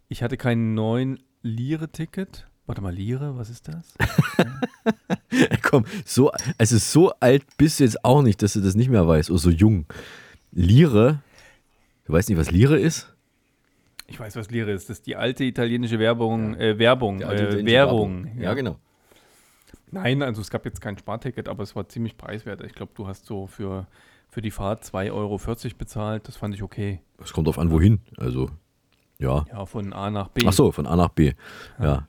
Ich 0.09 0.23
hatte 0.23 0.37
kein 0.37 0.75
9 0.75 1.19
Lire-Ticket. 1.43 2.47
Warte 2.67 2.83
mal, 2.83 2.93
Lire, 2.95 3.37
was 3.39 3.49
ist 3.49 3.69
das? 3.69 3.95
Komm, 5.63 5.85
so, 6.05 6.31
also 6.59 6.77
so 6.77 7.13
alt 7.19 7.45
bist 7.57 7.81
du 7.81 7.85
jetzt 7.85 8.05
auch 8.05 8.21
nicht, 8.23 8.43
dass 8.43 8.53
du 8.53 8.61
das 8.61 8.75
nicht 8.75 8.91
mehr 8.91 9.07
weißt. 9.09 9.31
Oder 9.31 9.39
so 9.39 9.51
jung. 9.51 9.87
Lire, 10.53 11.21
du 12.05 12.13
weißt 12.13 12.29
nicht, 12.29 12.39
was 12.39 12.51
Lire 12.51 12.79
ist? 12.79 13.15
Ich 14.07 14.21
weiß, 14.21 14.37
was 14.37 14.51
Lire 14.51 14.71
ist. 14.71 14.89
Das 14.91 14.99
ist 14.99 15.07
die 15.07 15.17
alte 15.17 15.45
italienische 15.45 15.99
Werbung, 15.99 16.55
äh, 16.57 16.79
Werbung, 16.79 17.21
äh, 17.23 17.29
Währung. 17.65 17.67
Werbung. 17.67 18.39
Ja, 18.39 18.53
genau. 18.55 18.79
Nein, 19.91 20.23
also 20.23 20.41
es 20.41 20.51
gab 20.51 20.65
jetzt 20.65 20.81
kein 20.81 20.99
Sparticket, 20.99 21.49
aber 21.49 21.63
es 21.63 21.75
war 21.77 21.89
ziemlich 21.89 22.17
preiswert. 22.17 22.63
Ich 22.63 22.73
glaube, 22.73 22.93
du 22.95 23.07
hast 23.07 23.27
so 23.27 23.47
für, 23.47 23.87
für 24.29 24.43
die 24.43 24.51
Fahrt 24.51 24.85
2,40 24.85 25.13
Euro 25.13 25.41
bezahlt. 25.79 26.29
Das 26.29 26.37
fand 26.37 26.55
ich 26.55 26.63
okay. 26.63 27.01
Es 27.23 27.33
kommt 27.33 27.47
drauf 27.47 27.59
an, 27.59 27.71
wohin. 27.71 28.01
Also, 28.17 28.51
ja. 29.19 29.45
Ja, 29.51 29.67
von 29.67 29.93
A 29.93 30.11
nach 30.11 30.29
B. 30.29 30.43
Ach 30.47 30.53
so, 30.53 30.73
von 30.73 30.87
A 30.87 30.97
nach 30.97 31.11
B. 31.11 31.33
Ja. 31.81 32.07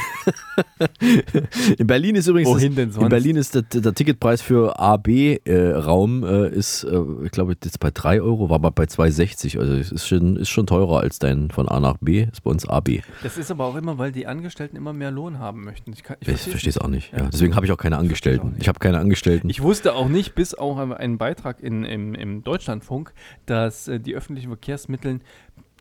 in 1.78 1.86
Berlin 1.86 2.16
ist 2.16 2.26
übrigens 2.28 2.48
Wohin 2.50 2.74
denn 2.74 2.88
in 2.88 2.92
sonst? 2.92 3.08
Berlin 3.08 3.36
ist 3.36 3.54
der, 3.54 3.62
der 3.62 3.94
Ticketpreis 3.94 4.42
für 4.42 4.78
AB-Raum 4.78 6.24
äh, 6.24 6.48
ist, 6.48 6.84
äh, 6.84 6.98
ich 7.24 7.30
glaube, 7.30 7.54
jetzt 7.62 7.78
bei 7.80 7.90
3 7.92 8.20
Euro, 8.22 8.48
war 8.48 8.56
aber 8.56 8.70
bei 8.70 8.84
2,60. 8.84 9.58
Also 9.58 9.72
es 9.74 9.92
ist 9.92 10.06
schon, 10.06 10.36
ist 10.36 10.48
schon 10.48 10.66
teurer 10.66 11.00
als 11.00 11.18
dein 11.18 11.50
von 11.50 11.68
A 11.68 11.80
nach 11.80 11.96
B. 12.00 12.22
Ist 12.30 12.42
bei 12.44 12.50
uns 12.50 12.66
AB. 12.68 13.00
Das 13.22 13.38
ist 13.38 13.50
aber 13.50 13.64
auch 13.66 13.76
immer, 13.76 13.98
weil 13.98 14.12
die 14.12 14.26
Angestellten 14.26 14.76
immer 14.76 14.92
mehr 14.92 15.10
Lohn 15.10 15.38
haben 15.38 15.64
möchten. 15.64 15.92
Ich, 15.92 16.02
kann- 16.02 16.16
ich 16.20 16.28
Ich 16.28 16.40
verstehe 16.42 16.70
es 16.70 16.78
auch 16.78 16.88
nicht. 16.88 17.12
Ja. 17.12 17.28
Deswegen 17.32 17.54
habe 17.56 17.66
ich 17.66 17.72
auch 17.72 17.76
keine 17.78 17.96
Ich 17.96 18.00
Angestellten. 18.00 18.48
nicht. 18.50 18.62
Ich 18.62 18.68
habe 18.68 18.78
keine 18.78 18.98
Angestellten. 18.98 19.48
Ich 19.50 19.62
wusste 19.62 19.94
auch 19.94 20.08
nicht, 20.08 20.34
bis 20.34 20.54
auch 20.54 20.76
einen 20.78 21.18
Beitrag 21.18 21.60
in, 21.60 21.84
im, 21.84 22.14
im 22.14 22.42
Deutschlandfunk, 22.44 23.12
dass 23.46 23.88
äh, 23.88 23.98
die 24.00 24.14
öffentlichen 24.14 24.48
Verkehrsmittel 24.48 25.20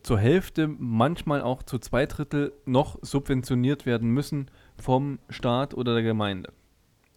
zur 0.04 0.20
Hälfte, 0.20 0.68
manchmal 0.68 1.42
auch 1.42 1.64
zu 1.64 1.80
zwei 1.80 2.06
Drittel 2.06 2.54
noch 2.66 2.98
subventioniert 3.02 3.86
werden 3.86 4.10
müssen 4.10 4.50
vom 4.78 5.20
Staat 5.30 5.74
oder 5.74 5.94
der 5.94 6.04
Gemeinde. 6.04 6.52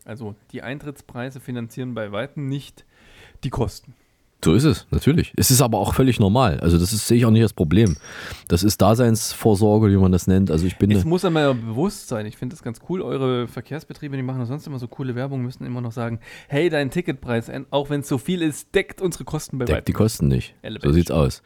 Also 0.04 0.34
die 0.52 0.62
Eintrittspreise 0.62 1.40
finanzieren 1.40 1.94
bei 1.94 2.12
weitem 2.12 2.46
nicht 2.46 2.84
die 3.42 3.50
Kosten. 3.50 3.94
So 4.44 4.52
ist 4.52 4.64
es, 4.64 4.86
natürlich. 4.90 5.32
Es 5.36 5.50
ist 5.50 5.62
aber 5.62 5.78
auch 5.78 5.94
völlig 5.94 6.20
normal. 6.20 6.60
Also 6.60 6.76
das 6.76 6.92
ist, 6.92 7.08
sehe 7.08 7.16
ich 7.16 7.24
auch 7.24 7.30
nicht 7.30 7.40
als 7.40 7.54
Problem. 7.54 7.96
Das 8.46 8.62
ist 8.62 8.82
Daseinsvorsorge, 8.82 9.90
wie 9.90 9.96
man 9.96 10.12
das 10.12 10.26
nennt. 10.26 10.50
Also 10.50 10.66
ich 10.66 10.76
bin 10.76 10.90
Es 10.90 11.06
muss 11.06 11.24
einmal 11.24 11.54
bewusst 11.54 12.08
sein. 12.08 12.26
Ich 12.26 12.36
finde 12.36 12.54
das 12.54 12.62
ganz 12.62 12.80
cool. 12.90 13.00
Eure 13.00 13.48
Verkehrsbetriebe, 13.48 14.16
die 14.16 14.22
machen 14.22 14.44
sonst 14.44 14.66
immer 14.66 14.78
so 14.78 14.86
coole 14.86 15.14
Werbung, 15.14 15.40
müssen 15.40 15.64
immer 15.64 15.80
noch 15.80 15.92
sagen, 15.92 16.20
hey, 16.48 16.68
dein 16.68 16.90
Ticketpreis, 16.90 17.50
auch 17.70 17.88
wenn 17.88 18.00
es 18.00 18.08
so 18.08 18.18
viel 18.18 18.42
ist, 18.42 18.74
deckt 18.74 19.00
unsere 19.00 19.24
Kosten 19.24 19.56
bei 19.56 19.64
deckt 19.64 19.88
die. 19.88 19.92
Kosten 19.94 20.28
nicht. 20.28 20.54
Elle 20.60 20.78
So 20.82 20.92
sieht's 20.92 21.10
aus. 21.10 21.42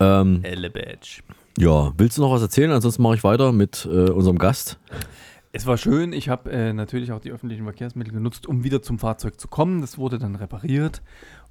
Ähm, 0.00 0.40
Elle 0.42 0.70
Badge. 0.70 1.22
ja, 1.58 1.92
willst 1.96 2.18
du 2.18 2.22
noch 2.22 2.30
was 2.32 2.42
erzählen? 2.42 2.70
Ansonsten 2.70 3.02
mache 3.02 3.14
ich 3.16 3.24
weiter 3.24 3.52
mit 3.52 3.86
äh, 3.90 4.10
unserem 4.10 4.38
Gast. 4.38 4.78
Es 5.52 5.64
war 5.66 5.78
schön. 5.78 6.12
Ich 6.12 6.28
habe 6.28 6.50
äh, 6.50 6.72
natürlich 6.74 7.12
auch 7.12 7.20
die 7.20 7.30
öffentlichen 7.30 7.64
Verkehrsmittel 7.64 8.12
genutzt, 8.12 8.46
um 8.46 8.62
wieder 8.62 8.82
zum 8.82 8.98
Fahrzeug 8.98 9.40
zu 9.40 9.48
kommen. 9.48 9.80
Das 9.80 9.96
wurde 9.96 10.18
dann 10.18 10.36
repariert 10.36 11.00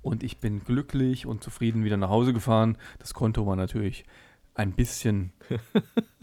und 0.04 0.22
ich 0.24 0.38
bin 0.38 0.64
glücklich 0.64 1.26
und 1.26 1.44
zufrieden 1.44 1.84
wieder 1.84 1.98
nach 1.98 2.10
Hause 2.10 2.32
gefahren. 2.34 2.78
Das 3.00 3.14
Konto 3.16 3.48
war 3.48 3.56
natürlich 3.56 4.06
ein 4.54 4.74
bisschen 4.74 5.34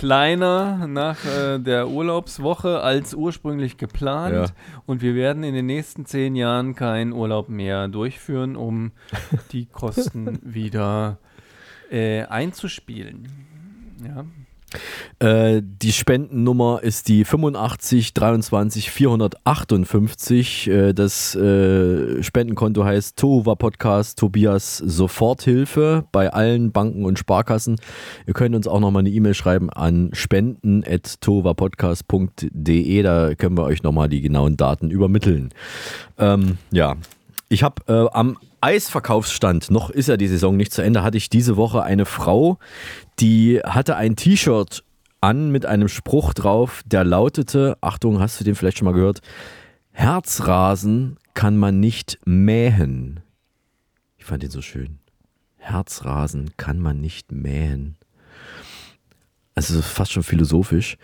kleiner 0.00 0.86
nach 0.86 1.26
äh, 1.26 1.58
der 1.58 1.90
Urlaubswoche 1.90 2.80
als 2.80 3.12
ursprünglich 3.12 3.76
geplant. 3.76 4.34
Ja. 4.34 4.46
Und 4.86 5.02
wir 5.02 5.14
werden 5.14 5.44
in 5.44 5.52
den 5.52 5.66
nächsten 5.66 6.06
zehn 6.06 6.36
Jahren 6.36 6.74
keinen 6.74 7.12
Urlaub 7.12 7.50
mehr 7.50 7.86
durchführen, 7.86 8.56
um 8.56 8.92
die 9.52 9.66
Kosten 9.66 10.38
wieder 10.42 11.18
äh, 11.90 12.22
einzuspielen. 12.22 13.28
Ja, 14.02 14.24
Äh, 15.18 15.62
die 15.62 15.92
Spendennummer 15.92 16.80
ist 16.82 17.08
die 17.08 17.24
85 17.24 18.14
23 18.14 18.90
458. 18.90 20.68
Äh, 20.68 20.92
das 20.92 21.34
äh, 21.34 22.22
Spendenkonto 22.22 22.84
heißt 22.84 23.16
Tova 23.16 23.54
Podcast 23.54 24.18
Tobias 24.18 24.76
Soforthilfe 24.78 26.04
bei 26.12 26.30
allen 26.32 26.72
Banken 26.72 27.04
und 27.04 27.18
Sparkassen. 27.18 27.76
Ihr 28.26 28.34
könnt 28.34 28.54
uns 28.54 28.68
auch 28.68 28.80
nochmal 28.80 29.00
eine 29.00 29.10
E-Mail 29.10 29.34
schreiben 29.34 29.70
an 29.70 30.10
spenden.tovapodcast.de. 30.12 33.02
Da 33.02 33.34
können 33.34 33.56
wir 33.56 33.64
euch 33.64 33.82
nochmal 33.82 34.08
die 34.08 34.20
genauen 34.20 34.56
Daten 34.56 34.90
übermitteln. 34.90 35.50
Ähm, 36.18 36.58
ja, 36.70 36.96
ich 37.48 37.62
habe 37.62 37.82
äh, 37.88 38.06
am 38.12 38.36
Eisverkaufsstand, 38.60 39.70
noch 39.70 39.90
ist 39.90 40.08
ja 40.08 40.16
die 40.16 40.28
Saison 40.28 40.56
nicht 40.56 40.72
zu 40.72 40.82
Ende, 40.82 41.02
hatte 41.02 41.16
ich 41.16 41.30
diese 41.30 41.56
Woche 41.56 41.82
eine 41.82 42.04
Frau, 42.04 42.58
die 43.18 43.60
hatte 43.64 43.96
ein 43.96 44.16
T-Shirt 44.16 44.84
an 45.20 45.50
mit 45.50 45.66
einem 45.66 45.88
Spruch 45.88 46.34
drauf, 46.34 46.82
der 46.86 47.04
lautete, 47.04 47.76
Achtung, 47.80 48.20
hast 48.20 48.40
du 48.40 48.44
den 48.44 48.54
vielleicht 48.54 48.78
schon 48.78 48.86
mal 48.86 48.94
gehört, 48.94 49.20
Herzrasen 49.92 51.18
kann 51.34 51.56
man 51.56 51.80
nicht 51.80 52.18
mähen. 52.24 53.20
Ich 54.18 54.24
fand 54.24 54.42
den 54.42 54.50
so 54.50 54.62
schön. 54.62 54.98
Herzrasen 55.56 56.50
kann 56.56 56.78
man 56.78 57.00
nicht 57.00 57.32
mähen. 57.32 57.96
Also 59.54 59.82
fast 59.82 60.12
schon 60.12 60.22
philosophisch. 60.22 60.96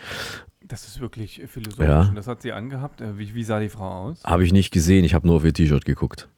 Das 0.63 0.87
ist 0.89 1.01
wirklich 1.01 1.43
philosophisch. 1.47 1.87
Ja. 1.87 2.03
Und 2.03 2.15
das 2.15 2.27
hat 2.27 2.43
sie 2.43 2.53
angehabt. 2.53 3.01
Äh, 3.01 3.19
Wie, 3.19 3.35
wie 3.35 3.45
sah 3.45 3.61
die 3.61 3.69
Frau 3.69 4.09
aus? 4.09 4.25
Habe 4.25 4.45
ich 4.45 4.53
nicht 4.53 4.73
gesehen, 4.73 5.05
ich 5.05 5.15
habe 5.15 5.27
nur 5.27 5.37
auf 5.37 5.45
ihr 5.45 5.53
T-Shirt 5.53 5.85
geguckt. 5.85 6.29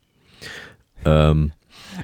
Ähm, 1.04 1.52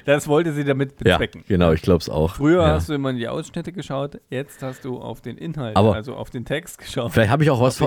Das 0.05 0.27
wollte 0.27 0.51
sie 0.53 0.63
damit 0.63 0.93
ja, 1.05 1.17
bezwecken. 1.17 1.43
genau, 1.47 1.71
ich 1.71 1.81
glaube 1.81 1.99
es 1.99 2.09
auch. 2.09 2.35
Früher 2.35 2.61
ja. 2.61 2.73
hast 2.73 2.89
du 2.89 2.93
immer 2.93 3.11
in 3.11 3.17
die 3.17 3.27
Ausschnitte 3.27 3.71
geschaut, 3.71 4.19
jetzt 4.29 4.61
hast 4.61 4.83
du 4.83 4.97
auf 4.99 5.21
den 5.21 5.37
Inhalt, 5.37 5.75
Aber- 5.77 5.93
also 5.95 6.15
auf 6.15 6.29
den 6.29 6.43
Text 6.43 6.79
geschaut. 6.79 7.11
Vielleicht 7.11 7.31
habe 7.31 7.43
ich 7.43 7.49
auch 7.49 7.61
was. 7.61 7.77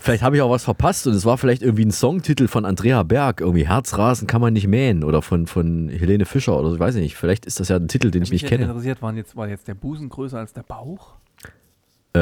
Vielleicht 0.00 0.22
habe 0.22 0.36
ich 0.36 0.42
auch 0.42 0.50
was 0.50 0.64
verpasst 0.64 1.06
und 1.06 1.14
es 1.14 1.24
war 1.24 1.38
vielleicht 1.38 1.62
irgendwie 1.62 1.84
ein 1.84 1.90
Songtitel 1.90 2.48
von 2.48 2.64
Andrea 2.64 3.02
Berg, 3.02 3.40
irgendwie 3.40 3.66
Herzrasen 3.66 4.26
kann 4.26 4.40
man 4.40 4.52
nicht 4.52 4.66
mähen 4.66 5.04
oder 5.04 5.22
von, 5.22 5.46
von 5.46 5.88
Helene 5.88 6.24
Fischer 6.26 6.58
oder 6.58 6.68
so, 6.70 6.74
ich 6.74 6.80
weiß 6.80 6.96
nicht. 6.96 7.16
Vielleicht 7.16 7.46
ist 7.46 7.60
das 7.60 7.68
ja 7.68 7.76
ein 7.76 7.88
Titel, 7.88 8.10
den 8.10 8.22
ich 8.22 8.30
Mich 8.30 8.42
nicht 8.42 8.50
kenne. 8.50 8.64
interessiert, 8.64 9.00
waren 9.00 9.16
jetzt, 9.16 9.36
war 9.36 9.48
jetzt 9.48 9.66
der 9.68 9.74
Busen 9.74 10.08
größer 10.08 10.38
als 10.38 10.52
der 10.52 10.62
Bauch? 10.64 11.14
Äh, 12.16 12.20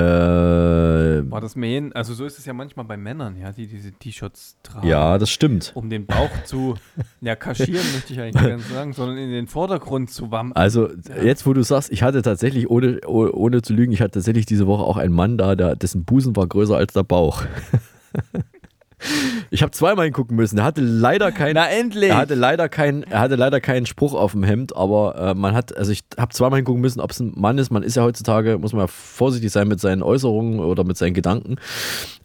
War 1.31 1.41
das 1.43 1.55
Mähen? 1.55 1.93
Also 1.93 2.15
so 2.15 2.25
ist 2.25 2.39
es 2.39 2.47
ja 2.47 2.55
manchmal 2.55 2.87
bei 2.87 2.97
Männern, 2.97 3.37
ja, 3.37 3.53
die 3.53 3.67
diese 3.67 3.93
T-Shirts 3.93 4.57
tragen. 4.63 4.87
ja, 4.89 5.19
das 5.19 5.29
stimmt. 5.31 5.73
Um 5.75 5.91
den 5.91 6.07
Bauch 6.07 6.31
zu, 6.45 6.77
ja, 7.21 7.37
kaschieren 7.37 7.85
möchte 7.93 8.13
ich 8.15 8.21
eigentlich 8.21 8.41
nicht 8.41 8.49
ganz 8.51 8.69
sagen, 8.73 8.93
sondern 8.95 9.19
in 9.19 9.31
den 9.31 9.47
Vordergrund 9.49 10.11
zu 10.11 10.31
wampen. 10.31 10.57
Also 10.57 10.89
jetzt, 11.23 11.47
wo 11.47 11.53
du 11.53 11.63
sagst, 11.63 11.93
ich 11.93 12.03
hatte 12.03 12.23
tatsächlich, 12.23 12.71
ohne, 12.71 13.01
oh- 13.07 13.29
ohne 13.33 13.61
zu 13.61 13.75
lügen, 13.75 13.93
ich 13.93 14.01
hatte 14.01 14.13
tatsächlich 14.13 14.47
diese 14.47 14.67
Woche 14.67 14.83
auch 14.83 14.97
einen 14.97 15.13
Mann 15.15 15.37
da, 15.37 15.55
der, 15.57 15.77
dessen 15.77 16.05
Busen 16.05 16.35
war 16.37 16.47
größer 16.47 16.77
als 16.77 16.95
der 16.95 17.03
Bauch. 17.05 17.43
Ich 19.51 19.63
habe 19.63 19.73
zweimal 19.73 20.05
hingucken 20.07 20.37
müssen. 20.37 20.59
Er 20.59 20.65
hatte 20.65 20.81
leider 20.81 21.33
keinen. 21.33 21.55
Na, 21.55 21.69
endlich! 21.69 22.11
Er 22.11 22.17
hatte 22.17 22.35
leider 22.35 22.69
keinen. 22.69 23.03
Er 23.03 23.21
hatte 23.21 23.37
leider 23.37 23.61
keinen 23.61 23.87
Spruch 23.87 24.15
auf 24.15 24.33
dem 24.33 24.45
Hemd, 24.45 24.75
aber 24.77 25.17
äh, 25.17 25.35
man 25.35 25.55
hat, 25.55 25.77
also 25.77 25.93
ich 25.93 26.05
habe 26.19 26.33
zweimal 26.33 26.59
hingucken 26.59 26.81
müssen, 26.81 27.01
ob 27.01 27.11
es 27.11 27.21
ein 27.21 27.33
Mann 27.37 27.59
ist. 27.59 27.71
Man 27.71 27.83
ist 27.83 27.97
ja 27.97 28.03
heutzutage, 28.03 28.59
muss 28.59 28.73
man 28.73 28.83
ja 28.83 28.87
vorsichtig 28.87 29.51
sein 29.51 29.69
mit 29.69 29.81
seinen 29.81 30.03
Äußerungen 30.03 30.61
oder 30.61 30.85
mit 30.85 30.97
seinen 30.97 31.15
Gedanken. 31.15 31.57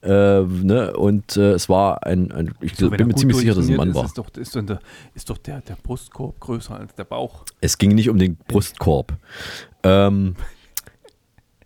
Äh, 0.02 0.42
ne? 0.42 0.94
Und 0.96 1.38
äh, 1.38 1.54
es 1.54 1.70
war 1.70 2.06
ein, 2.06 2.32
ein 2.32 2.54
ich 2.62 2.76
So, 2.76 2.92
wenn 2.92 2.98
bin 2.98 3.08
mir 3.08 3.16
ziemlich 3.16 3.38
sicher, 3.38 3.56
dass 3.56 3.66
es 3.66 3.70
ein 3.70 3.76
Mann 3.76 3.94
positioniert 3.94 3.96
war. 3.96 4.04
ist, 4.04 4.10
Ist 4.10 4.18
doch, 4.18 4.42
ist 4.42 4.56
doch, 4.56 4.66
der, 4.66 4.80
ist 5.16 5.30
doch 5.30 5.38
der, 5.38 5.62
der 5.62 5.78
Brustkorb 5.82 6.40
größer 6.40 6.80
als 6.80 6.96
der 6.96 7.06
Bauch. 7.06 7.44
Es 7.62 7.78
ging 7.78 7.96
nicht 7.96 8.10
um 8.10 8.18
den 8.18 8.38
Brustkorb. 8.48 9.14
Ähm, 9.84 10.36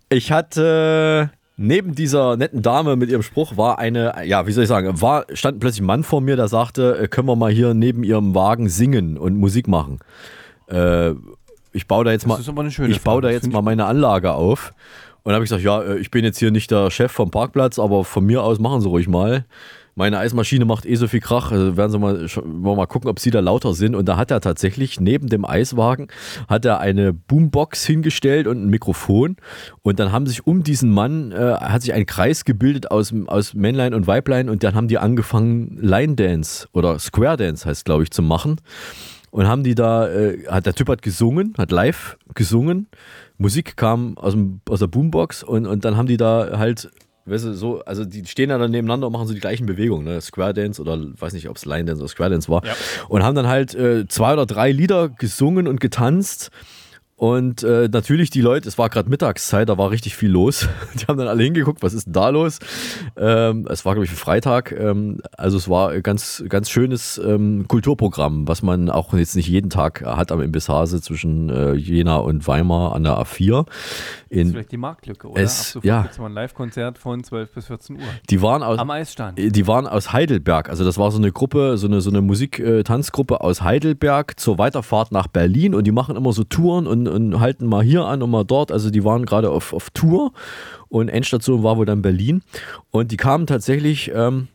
ich 0.08 0.30
hatte 0.32 1.30
neben 1.56 1.94
dieser 1.94 2.36
netten 2.36 2.62
Dame 2.62 2.96
mit 2.96 3.10
ihrem 3.10 3.22
Spruch 3.22 3.56
war 3.56 3.78
eine, 3.78 4.14
ja, 4.24 4.46
wie 4.46 4.52
soll 4.52 4.64
ich 4.64 4.68
sagen, 4.68 5.00
war, 5.00 5.26
stand 5.32 5.60
plötzlich 5.60 5.82
ein 5.82 5.86
Mann 5.86 6.02
vor 6.02 6.20
mir, 6.20 6.36
der 6.36 6.48
sagte, 6.48 6.98
äh, 6.98 7.08
können 7.08 7.28
wir 7.28 7.36
mal 7.36 7.52
hier 7.52 7.74
neben 7.74 8.04
ihrem 8.04 8.34
Wagen 8.34 8.68
singen 8.68 9.18
und 9.18 9.36
Musik 9.36 9.68
machen. 9.68 10.00
Äh, 10.68 11.12
ich 11.72 11.86
baue 11.86 12.04
da 12.04 12.12
jetzt 12.12 12.24
Das 12.24 12.28
mal, 12.54 12.66
ich 12.68 13.00
baue 13.00 13.14
Frage, 13.14 13.20
da 13.22 13.28
das 13.28 13.42
jetzt 13.42 13.52
mal 13.52 13.62
meine 13.62 13.86
Anlage 13.86 14.32
auf. 14.32 14.74
Und 15.22 15.32
habe 15.32 15.44
ich 15.44 15.50
gesagt, 15.50 15.64
ja, 15.64 15.82
äh, 15.82 15.98
ich 15.98 16.10
bin 16.10 16.24
jetzt 16.24 16.38
hier 16.38 16.50
nicht 16.50 16.70
der 16.70 16.90
Chef 16.90 17.12
vom 17.12 17.30
Parkplatz, 17.30 17.78
aber 17.78 18.04
von 18.04 18.24
mir 18.24 18.42
aus 18.42 18.58
machen 18.58 18.80
Sie 18.80 18.88
ruhig 18.88 19.08
mal. 19.08 19.44
Meine 19.94 20.18
Eismaschine 20.18 20.64
macht 20.64 20.86
eh 20.86 20.94
so 20.94 21.06
viel 21.06 21.20
Krach, 21.20 21.52
also 21.52 21.76
werden 21.76 21.90
Sie 21.90 21.98
mal, 21.98 22.26
mal 22.76 22.86
gucken, 22.86 23.10
ob 23.10 23.18
Sie 23.20 23.30
da 23.30 23.40
lauter 23.40 23.74
sind. 23.74 23.94
Und 23.94 24.06
da 24.08 24.16
hat 24.16 24.30
er 24.30 24.40
tatsächlich 24.40 25.00
neben 25.00 25.28
dem 25.28 25.44
Eiswagen 25.44 26.08
hat 26.48 26.64
er 26.64 26.80
eine 26.80 27.12
Boombox 27.12 27.84
hingestellt 27.84 28.46
und 28.46 28.62
ein 28.62 28.68
Mikrofon. 28.68 29.36
Und 29.82 30.00
dann 30.00 30.10
haben 30.10 30.26
sich 30.26 30.46
um 30.46 30.62
diesen 30.62 30.90
Mann, 30.90 31.32
äh, 31.32 31.56
hat 31.60 31.82
sich 31.82 31.92
ein 31.92 32.06
Kreis 32.06 32.44
gebildet 32.44 32.90
aus, 32.90 33.12
aus 33.26 33.52
Männlein 33.52 33.92
und 33.92 34.06
Weiblein 34.06 34.48
und 34.48 34.64
dann 34.64 34.74
haben 34.74 34.88
die 34.88 34.98
angefangen 34.98 35.76
Line 35.80 36.14
Dance 36.14 36.68
oder 36.72 36.98
Square 36.98 37.36
Dance 37.36 37.68
heißt, 37.68 37.84
glaube 37.84 38.02
ich, 38.04 38.10
zu 38.10 38.22
machen. 38.22 38.56
Und 39.30 39.48
haben 39.48 39.64
die 39.64 39.74
da, 39.74 40.08
äh, 40.08 40.46
hat 40.48 40.66
der 40.66 40.74
Typ 40.74 40.88
hat 40.88 41.00
gesungen, 41.00 41.54
hat 41.56 41.70
live 41.70 42.18
gesungen. 42.34 42.88
Musik 43.38 43.76
kam 43.76 44.16
aus, 44.18 44.32
dem, 44.34 44.60
aus 44.68 44.80
der 44.80 44.88
Boombox 44.88 45.42
und, 45.42 45.66
und 45.66 45.84
dann 45.84 45.96
haben 45.96 46.06
die 46.06 46.18
da 46.18 46.58
halt, 46.58 46.90
weißt 47.24 47.44
du, 47.44 47.54
so, 47.54 47.80
also 47.84 48.04
die 48.04 48.24
stehen 48.26 48.48
da 48.48 48.58
dann 48.58 48.70
nebeneinander 48.70 49.06
und 49.06 49.12
machen 49.12 49.28
so 49.28 49.34
die 49.34 49.40
gleichen 49.40 49.66
Bewegungen, 49.66 50.04
ne? 50.04 50.20
Square 50.20 50.54
Dance 50.54 50.80
oder 50.80 50.98
weiß 50.98 51.32
nicht, 51.32 51.48
ob 51.48 51.56
es 51.56 51.64
Line 51.64 51.84
Dance 51.84 52.00
oder 52.00 52.08
Square 52.08 52.30
Dance 52.30 52.48
war. 52.48 52.64
Ja. 52.64 52.74
Und 53.08 53.22
haben 53.22 53.34
dann 53.34 53.46
halt 53.46 53.74
äh, 53.74 54.06
zwei 54.08 54.32
oder 54.32 54.46
drei 54.46 54.72
Lieder 54.72 55.08
gesungen 55.08 55.66
und 55.68 55.80
getanzt. 55.80 56.50
Und 57.22 57.62
äh, 57.62 57.88
natürlich 57.88 58.30
die 58.30 58.40
Leute, 58.40 58.68
es 58.68 58.78
war 58.78 58.88
gerade 58.88 59.08
Mittagszeit, 59.08 59.68
da 59.68 59.78
war 59.78 59.92
richtig 59.92 60.16
viel 60.16 60.28
los. 60.30 60.68
Die 61.00 61.04
haben 61.06 61.18
dann 61.18 61.28
alle 61.28 61.44
hingeguckt, 61.44 61.80
was 61.80 61.94
ist 61.94 62.06
denn 62.06 62.14
da 62.14 62.30
los? 62.30 62.58
Ähm, 63.16 63.64
es 63.70 63.84
war, 63.84 63.94
glaube 63.94 64.06
ich, 64.06 64.10
ein 64.10 64.16
Freitag. 64.16 64.72
Ähm, 64.72 65.20
also 65.38 65.56
es 65.56 65.68
war 65.68 65.90
ein 65.90 66.02
ganz, 66.02 66.42
ganz 66.48 66.68
schönes 66.68 67.18
ähm, 67.24 67.66
Kulturprogramm, 67.68 68.48
was 68.48 68.62
man 68.62 68.90
auch 68.90 69.14
jetzt 69.14 69.36
nicht 69.36 69.46
jeden 69.48 69.70
Tag 69.70 70.02
hat 70.04 70.32
am 70.32 70.40
Imbissase 70.40 71.00
zwischen 71.00 71.48
äh, 71.48 71.74
Jena 71.74 72.16
und 72.16 72.48
Weimar 72.48 72.92
an 72.92 73.04
der 73.04 73.12
A4. 73.18 73.66
Das 73.66 73.74
ist 74.28 74.36
In, 74.40 74.50
vielleicht 74.50 74.72
die 74.72 74.76
Marktlücke, 74.76 75.28
oder? 75.28 75.40
Es- 75.40 75.76
Ab 75.76 75.84
ja. 75.84 76.02
gibt's 76.02 76.18
mal 76.18 76.26
ein 76.26 76.32
Live-Konzert 76.32 76.98
von 76.98 77.22
12 77.22 77.52
bis 77.54 77.66
14 77.66 77.96
Uhr. 77.98 78.02
die 78.30 78.42
waren 78.42 78.64
aus, 78.64 78.80
Am 78.80 78.90
Eisstand. 78.90 79.38
Die 79.38 79.66
waren 79.68 79.86
aus 79.86 80.12
Heidelberg. 80.12 80.68
Also 80.68 80.84
das 80.84 80.98
war 80.98 81.12
so 81.12 81.18
eine 81.18 81.30
Gruppe, 81.30 81.76
so 81.78 81.86
eine, 81.86 82.00
so 82.00 82.10
eine 82.10 82.20
Musik-Tanzgruppe 82.20 83.42
aus 83.42 83.62
Heidelberg 83.62 84.40
zur 84.40 84.58
Weiterfahrt 84.58 85.12
nach 85.12 85.28
Berlin 85.28 85.76
und 85.76 85.86
die 85.86 85.92
machen 85.92 86.16
immer 86.16 86.32
so 86.32 86.42
Touren 86.42 86.88
und, 86.88 87.11
und 87.12 87.38
halten 87.40 87.66
mal 87.66 87.82
hier 87.82 88.04
an 88.04 88.22
und 88.22 88.30
mal 88.30 88.44
dort. 88.44 88.72
Also 88.72 88.90
die 88.90 89.04
waren 89.04 89.26
gerade 89.26 89.50
auf, 89.50 89.72
auf 89.72 89.90
Tour 89.90 90.32
und 90.88 91.08
Endstation 91.08 91.62
war 91.62 91.76
wohl 91.76 91.86
dann 91.86 92.02
Berlin. 92.02 92.42
Und 92.90 93.12
die 93.12 93.16
kamen 93.16 93.46
tatsächlich, 93.46 94.10
ähm, 94.14 94.48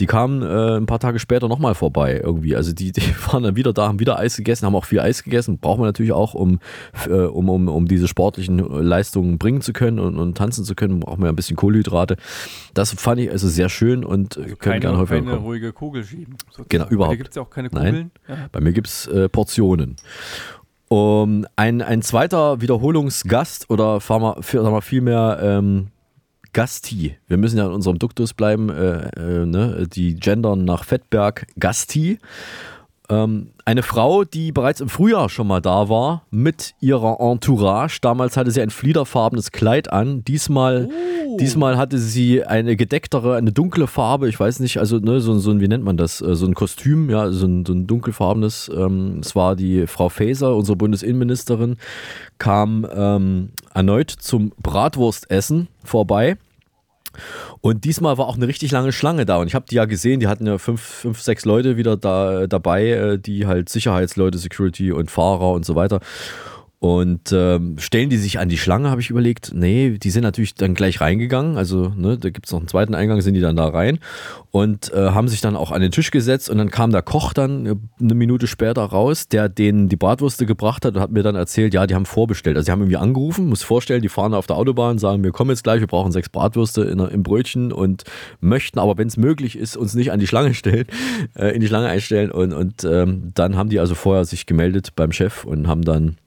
die 0.00 0.06
kamen 0.06 0.42
äh, 0.42 0.76
ein 0.76 0.86
paar 0.86 0.98
Tage 0.98 1.20
später 1.20 1.46
nochmal 1.46 1.76
vorbei 1.76 2.20
irgendwie. 2.20 2.56
Also 2.56 2.72
die, 2.72 2.90
die 2.90 3.02
waren 3.30 3.44
dann 3.44 3.54
wieder 3.54 3.72
da, 3.72 3.86
haben 3.86 4.00
wieder 4.00 4.18
Eis 4.18 4.36
gegessen, 4.36 4.66
haben 4.66 4.74
auch 4.74 4.86
viel 4.86 4.98
Eis 4.98 5.22
gegessen. 5.22 5.58
Braucht 5.58 5.78
man 5.78 5.86
natürlich 5.86 6.10
auch, 6.10 6.34
um, 6.34 6.58
äh, 7.06 7.12
um, 7.12 7.48
um, 7.48 7.68
um 7.68 7.86
diese 7.86 8.08
sportlichen 8.08 8.58
Leistungen 8.58 9.38
bringen 9.38 9.60
zu 9.60 9.72
können 9.72 10.00
und, 10.00 10.18
und 10.18 10.36
tanzen 10.36 10.64
zu 10.64 10.74
können, 10.74 10.98
braucht 10.98 11.18
man 11.18 11.26
ja 11.26 11.32
ein 11.32 11.36
bisschen 11.36 11.56
Kohlenhydrate. 11.56 12.16
Das 12.74 12.92
fand 12.92 13.20
ich 13.20 13.30
also 13.30 13.46
sehr 13.48 13.68
schön 13.68 14.04
und 14.04 14.36
also 14.36 14.56
können 14.56 14.80
gerne 14.80 14.98
häufiger 14.98 15.20
keine 15.20 15.30
kommen. 15.30 15.46
ruhige 15.46 15.72
Kugel 15.72 16.02
schieben. 16.02 16.38
sozusagen. 16.46 16.68
Genau, 16.70 16.88
überhaupt. 16.88 17.12
Da 17.12 17.16
gibt 17.16 17.30
es 17.30 17.36
ja 17.36 17.42
auch 17.42 17.50
keine 17.50 17.68
Nein. 17.68 17.84
Kugeln. 17.84 18.10
Ja. 18.28 18.48
Bei 18.50 18.60
mir 18.60 18.72
gibt 18.72 18.88
es 18.88 19.06
äh, 19.06 19.28
Portionen. 19.28 19.94
Um, 20.94 21.44
ein, 21.56 21.82
ein 21.82 22.02
zweiter 22.02 22.60
Wiederholungsgast 22.60 23.68
oder 23.68 24.00
vielmehr 24.80 25.40
ähm, 25.42 25.88
Gasti. 26.52 27.16
Wir 27.26 27.36
müssen 27.36 27.58
ja 27.58 27.66
in 27.66 27.72
unserem 27.72 27.98
Duktus 27.98 28.32
bleiben, 28.32 28.68
äh, 28.68 29.08
äh, 29.16 29.44
ne? 29.44 29.88
die 29.92 30.14
gendern 30.14 30.64
nach 30.64 30.84
Fettberg 30.84 31.48
Gasti. 31.58 32.20
Ähm, 33.10 33.48
eine 33.66 33.82
Frau, 33.82 34.24
die 34.24 34.50
bereits 34.50 34.80
im 34.80 34.88
Frühjahr 34.88 35.28
schon 35.28 35.46
mal 35.46 35.60
da 35.60 35.88
war 35.88 36.24
mit 36.30 36.74
ihrer 36.80 37.20
Entourage. 37.20 37.98
Damals 38.00 38.36
hatte 38.36 38.50
sie 38.50 38.62
ein 38.62 38.70
fliederfarbenes 38.70 39.52
Kleid 39.52 39.92
an. 39.92 40.24
Diesmal, 40.24 40.88
diesmal 41.38 41.76
hatte 41.76 41.98
sie 41.98 42.44
eine 42.44 42.76
gedecktere, 42.76 43.36
eine 43.36 43.52
dunkle 43.52 43.86
Farbe. 43.86 44.28
Ich 44.28 44.40
weiß 44.40 44.60
nicht, 44.60 44.78
also 44.78 44.98
ne, 44.98 45.20
so, 45.20 45.38
so 45.38 45.50
ein, 45.50 45.60
wie 45.60 45.68
nennt 45.68 45.84
man 45.84 45.96
das? 45.98 46.22
Äh, 46.22 46.34
So 46.34 46.46
ein 46.46 46.54
Kostüm, 46.54 47.10
ja, 47.10 47.30
so 47.30 47.46
ein, 47.46 47.66
so 47.66 47.74
ein 47.74 47.86
dunkelfarbenes. 47.86 48.70
Ähm, 48.74 49.18
es 49.20 49.36
war 49.36 49.54
die 49.54 49.86
Frau 49.86 50.08
Faeser, 50.08 50.56
unsere 50.56 50.76
Bundesinnenministerin, 50.76 51.76
kam 52.38 52.86
ähm, 52.94 53.50
erneut 53.74 54.10
zum 54.10 54.52
Bratwurstessen 54.62 55.68
vorbei. 55.82 56.36
Und 57.60 57.84
diesmal 57.84 58.18
war 58.18 58.26
auch 58.26 58.36
eine 58.36 58.48
richtig 58.48 58.70
lange 58.72 58.92
Schlange 58.92 59.26
da. 59.26 59.38
Und 59.38 59.46
ich 59.46 59.54
habe 59.54 59.66
die 59.68 59.76
ja 59.76 59.84
gesehen, 59.84 60.20
die 60.20 60.28
hatten 60.28 60.46
ja 60.46 60.58
fünf, 60.58 60.80
fünf 60.80 61.20
sechs 61.20 61.44
Leute 61.44 61.76
wieder 61.76 61.96
da 61.96 62.46
dabei, 62.46 62.88
äh, 62.90 63.18
die 63.18 63.46
halt 63.46 63.68
Sicherheitsleute, 63.68 64.38
Security 64.38 64.92
und 64.92 65.10
Fahrer 65.10 65.52
und 65.52 65.64
so 65.64 65.74
weiter. 65.74 66.00
Und 66.84 67.32
ähm, 67.32 67.78
stellen 67.78 68.10
die 68.10 68.18
sich 68.18 68.38
an 68.38 68.50
die 68.50 68.58
Schlange, 68.58 68.90
habe 68.90 69.00
ich 69.00 69.08
überlegt. 69.08 69.52
Nee, 69.54 69.96
die 69.96 70.10
sind 70.10 70.22
natürlich 70.22 70.54
dann 70.54 70.74
gleich 70.74 71.00
reingegangen. 71.00 71.56
Also, 71.56 71.94
ne, 71.96 72.18
da 72.18 72.28
gibt 72.28 72.44
es 72.44 72.52
noch 72.52 72.58
einen 72.58 72.68
zweiten 72.68 72.94
Eingang, 72.94 73.22
sind 73.22 73.32
die 73.32 73.40
dann 73.40 73.56
da 73.56 73.68
rein 73.68 74.00
und 74.50 74.92
äh, 74.92 75.08
haben 75.12 75.28
sich 75.28 75.40
dann 75.40 75.56
auch 75.56 75.70
an 75.70 75.80
den 75.80 75.92
Tisch 75.92 76.10
gesetzt. 76.10 76.50
Und 76.50 76.58
dann 76.58 76.70
kam 76.70 76.92
der 76.92 77.00
Koch 77.00 77.32
dann 77.32 77.64
äh, 77.64 77.74
eine 77.98 78.14
Minute 78.14 78.46
später 78.46 78.82
raus, 78.82 79.28
der 79.28 79.48
denen 79.48 79.88
die 79.88 79.96
Bratwürste 79.96 80.44
gebracht 80.44 80.84
hat 80.84 80.96
und 80.96 81.00
hat 81.00 81.10
mir 81.10 81.22
dann 81.22 81.36
erzählt, 81.36 81.72
ja, 81.72 81.86
die 81.86 81.94
haben 81.94 82.04
vorbestellt. 82.04 82.58
Also, 82.58 82.66
die 82.66 82.72
haben 82.72 82.80
irgendwie 82.80 82.98
angerufen, 82.98 83.48
muss 83.48 83.62
vorstellen, 83.62 84.02
die 84.02 84.10
fahren 84.10 84.34
auf 84.34 84.46
der 84.46 84.56
Autobahn, 84.56 84.98
sagen, 84.98 85.24
wir 85.24 85.32
kommen 85.32 85.48
jetzt 85.48 85.64
gleich, 85.64 85.80
wir 85.80 85.86
brauchen 85.86 86.12
sechs 86.12 86.28
Bratwürste 86.28 86.82
in, 86.82 86.98
im 86.98 87.22
Brötchen 87.22 87.72
und 87.72 88.04
möchten 88.40 88.78
aber, 88.78 88.98
wenn 88.98 89.08
es 89.08 89.16
möglich 89.16 89.56
ist, 89.56 89.78
uns 89.78 89.94
nicht 89.94 90.12
an 90.12 90.20
die 90.20 90.26
Schlange 90.26 90.52
stellen, 90.52 90.84
äh, 91.34 91.48
in 91.54 91.62
die 91.62 91.66
Schlange 91.66 91.88
einstellen. 91.88 92.30
Und, 92.30 92.52
und 92.52 92.84
ähm, 92.84 93.30
dann 93.32 93.56
haben 93.56 93.70
die 93.70 93.80
also 93.80 93.94
vorher 93.94 94.26
sich 94.26 94.44
gemeldet 94.44 94.90
beim 94.94 95.12
Chef 95.12 95.46
und 95.46 95.66
haben 95.66 95.80
dann 95.80 96.18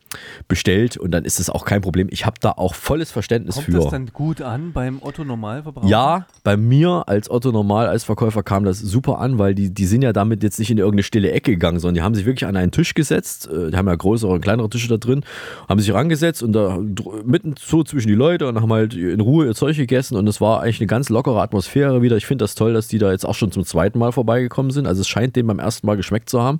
bestellt 0.48 0.98
und 0.98 1.12
dann 1.12 1.26
ist 1.26 1.40
es 1.40 1.50
auch 1.50 1.66
kein 1.66 1.82
Problem. 1.82 2.08
Ich 2.12 2.26
habe 2.26 2.38
da 2.40 2.52
auch 2.52 2.76
volles 2.76 3.12
Verständnis 3.12 3.56
Kommt 3.56 3.66
für. 3.66 3.72
das 3.74 3.90
dann 3.90 4.08
gut 4.08 4.42
an 4.42 4.72
beim 4.74 5.02
Otto 5.02 5.24
Normalverbraucher? 5.24 5.88
Ja, 5.88 6.26
bei 6.44 6.58
mir 6.58 7.04
als 7.08 7.30
Otto 7.30 7.52
Normal 7.52 7.90
Eisverkäufer 7.90 8.44
kam 8.44 8.64
das 8.64 8.80
super 8.80 9.20
an, 9.20 9.38
weil 9.38 9.56
die, 9.56 9.74
die 9.74 9.86
sind 9.86 10.02
ja 10.02 10.14
damit 10.14 10.44
jetzt 10.44 10.60
nicht 10.60 10.72
in 10.72 10.78
irgendeine 10.78 11.04
stille 11.04 11.32
Ecke 11.32 11.52
gegangen, 11.52 11.80
sondern 11.80 11.96
die 11.96 12.02
haben 12.02 12.16
sich 12.16 12.26
wirklich 12.26 12.48
an 12.48 12.56
einen 12.56 12.72
Tisch 12.72 12.94
gesetzt. 12.94 13.48
äh, 13.48 13.72
Die 13.72 13.78
haben 13.78 13.88
ja 13.88 13.96
größere 13.96 14.32
und 14.32 14.42
kleinere 14.42 14.70
Tische 14.70 14.88
da 14.88 14.98
drin, 14.98 15.24
haben 15.68 15.80
sich 15.80 15.94
rangesetzt 15.94 16.44
und 16.44 16.54
da 16.54 16.80
mitten 17.26 17.56
so 17.60 17.84
zwischen 17.84 18.08
die 18.08 18.16
Leute 18.16 18.48
und 18.48 18.62
haben 18.62 18.72
halt 18.72 18.94
in 18.94 19.20
Ruhe 19.22 19.46
ihr 19.46 19.56
Zeug 19.56 19.76
gegessen 19.76 20.16
und 20.18 20.28
es 20.28 20.40
war 20.42 20.62
eigentlich 20.62 20.80
eine 20.80 20.88
ganz 20.88 21.10
lockere 21.10 21.42
Atmosphäre 21.42 22.02
wieder. 22.02 22.18
Ich 22.18 22.26
finde 22.26 22.44
das 22.44 22.56
toll, 22.56 22.74
dass 22.74 22.88
die 22.88 22.98
da 22.98 23.12
jetzt 23.12 23.26
auch 23.26 23.36
schon 23.36 23.52
zum 23.52 23.66
zweiten 23.66 24.00
Mal 24.00 24.12
vorbeigekommen 24.12 24.72
sind. 24.72 24.88
Also 24.88 25.02
es 25.02 25.08
scheint 25.08 25.36
denen 25.36 25.48
beim 25.48 25.60
ersten 25.60 25.86
Mal 25.88 25.98
geschmeckt 25.98 26.30
zu 26.30 26.42
haben. 26.42 26.60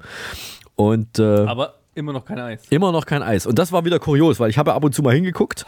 Und 0.76 1.18
äh, 1.18 1.24
Aber 1.24 1.74
immer 1.98 2.14
noch 2.14 2.26
kein 2.26 2.40
Eis. 2.40 2.62
Immer 2.70 2.92
noch 2.92 3.06
kein 3.06 3.24
Eis. 3.24 3.46
Und 3.46 3.60
das 3.60 3.72
war 3.72 3.84
wieder 3.86 4.00
kurios, 4.00 4.40
weil 4.40 4.50
ich 4.50 4.58
habe 4.58 4.74
ab 4.74 4.84
und 4.84 4.94
zu 4.96 5.02
mal 5.02 5.14
hingeguckt 5.16 5.66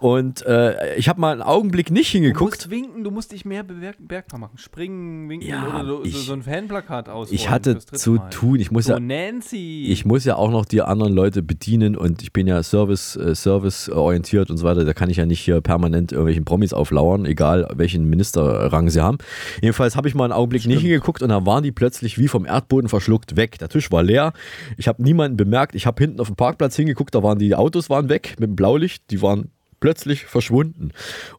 und 0.00 0.44
äh, 0.46 0.96
ich 0.96 1.08
habe 1.08 1.20
mal 1.20 1.32
einen 1.32 1.42
Augenblick 1.42 1.90
nicht 1.90 2.12
Du 2.12 2.18
hingeguckt. 2.18 2.52
musst 2.56 2.70
winken, 2.70 3.04
du 3.04 3.10
musst 3.10 3.32
dich 3.32 3.44
mehr 3.44 3.62
bemerkbar 3.62 4.40
machen. 4.40 4.58
Springen, 4.58 5.28
winken 5.28 5.48
Ja, 5.48 5.68
oder 5.80 5.84
so, 5.86 6.04
ich- 6.04 6.16
so 6.26 6.32
ein 6.32 6.42
Fanplakat 6.42 7.08
aus. 7.08 7.30
Ich 7.30 7.50
hatte 7.50 7.78
zu 7.78 8.18
tun. 8.30 8.58
Ich 8.60 8.70
muss 8.70 8.86
so 8.86 8.92
ja, 8.94 9.00
Nancy. 9.00 9.86
ich 9.88 10.04
muss 10.04 10.24
ja 10.24 10.36
auch 10.36 10.50
noch 10.50 10.64
die 10.64 10.82
anderen 10.82 11.12
Leute 11.12 11.42
bedienen 11.42 11.96
und 11.96 12.22
ich 12.22 12.32
bin 12.32 12.46
ja 12.46 12.62
Service, 12.62 13.16
äh, 13.16 13.34
Service 13.34 13.88
orientiert 13.90 14.50
und 14.50 14.56
so 14.56 14.64
weiter. 14.64 14.84
Da 14.84 14.94
kann 14.94 15.10
ich 15.10 15.18
ja 15.18 15.26
nicht 15.26 15.40
hier 15.40 15.60
permanent 15.60 16.12
irgendwelchen 16.12 16.44
Promis 16.44 16.72
auflauern, 16.72 17.26
egal 17.26 17.68
welchen 17.74 18.08
Ministerrang 18.08 18.88
sie 18.90 19.00
haben. 19.02 19.18
Jedenfalls 19.60 19.96
habe 19.96 20.08
ich 20.08 20.14
mal 20.14 20.24
einen 20.24 20.32
Augenblick 20.32 20.66
nicht 20.66 20.80
hingeguckt 20.80 21.22
und 21.22 21.28
da 21.28 21.44
waren 21.44 21.62
die 21.62 21.72
plötzlich 21.72 22.18
wie 22.18 22.28
vom 22.28 22.46
Erdboden 22.46 22.88
verschluckt 22.88 23.36
weg. 23.36 23.58
Der 23.58 23.68
Tisch 23.68 23.90
war 23.92 24.02
leer. 24.02 24.32
Ich 24.76 24.88
habe 24.88 25.02
niemanden 25.02 25.36
bemerkt. 25.36 25.65
Ich 25.74 25.86
habe 25.86 26.02
hinten 26.02 26.20
auf 26.20 26.28
dem 26.28 26.36
Parkplatz 26.36 26.76
hingeguckt, 26.76 27.14
da 27.14 27.22
waren 27.22 27.38
die 27.38 27.54
Autos 27.54 27.90
waren 27.90 28.08
weg 28.08 28.36
mit 28.38 28.50
dem 28.50 28.56
Blaulicht. 28.56 29.10
Die 29.10 29.22
waren 29.22 29.50
plötzlich 29.80 30.24
verschwunden. 30.24 30.90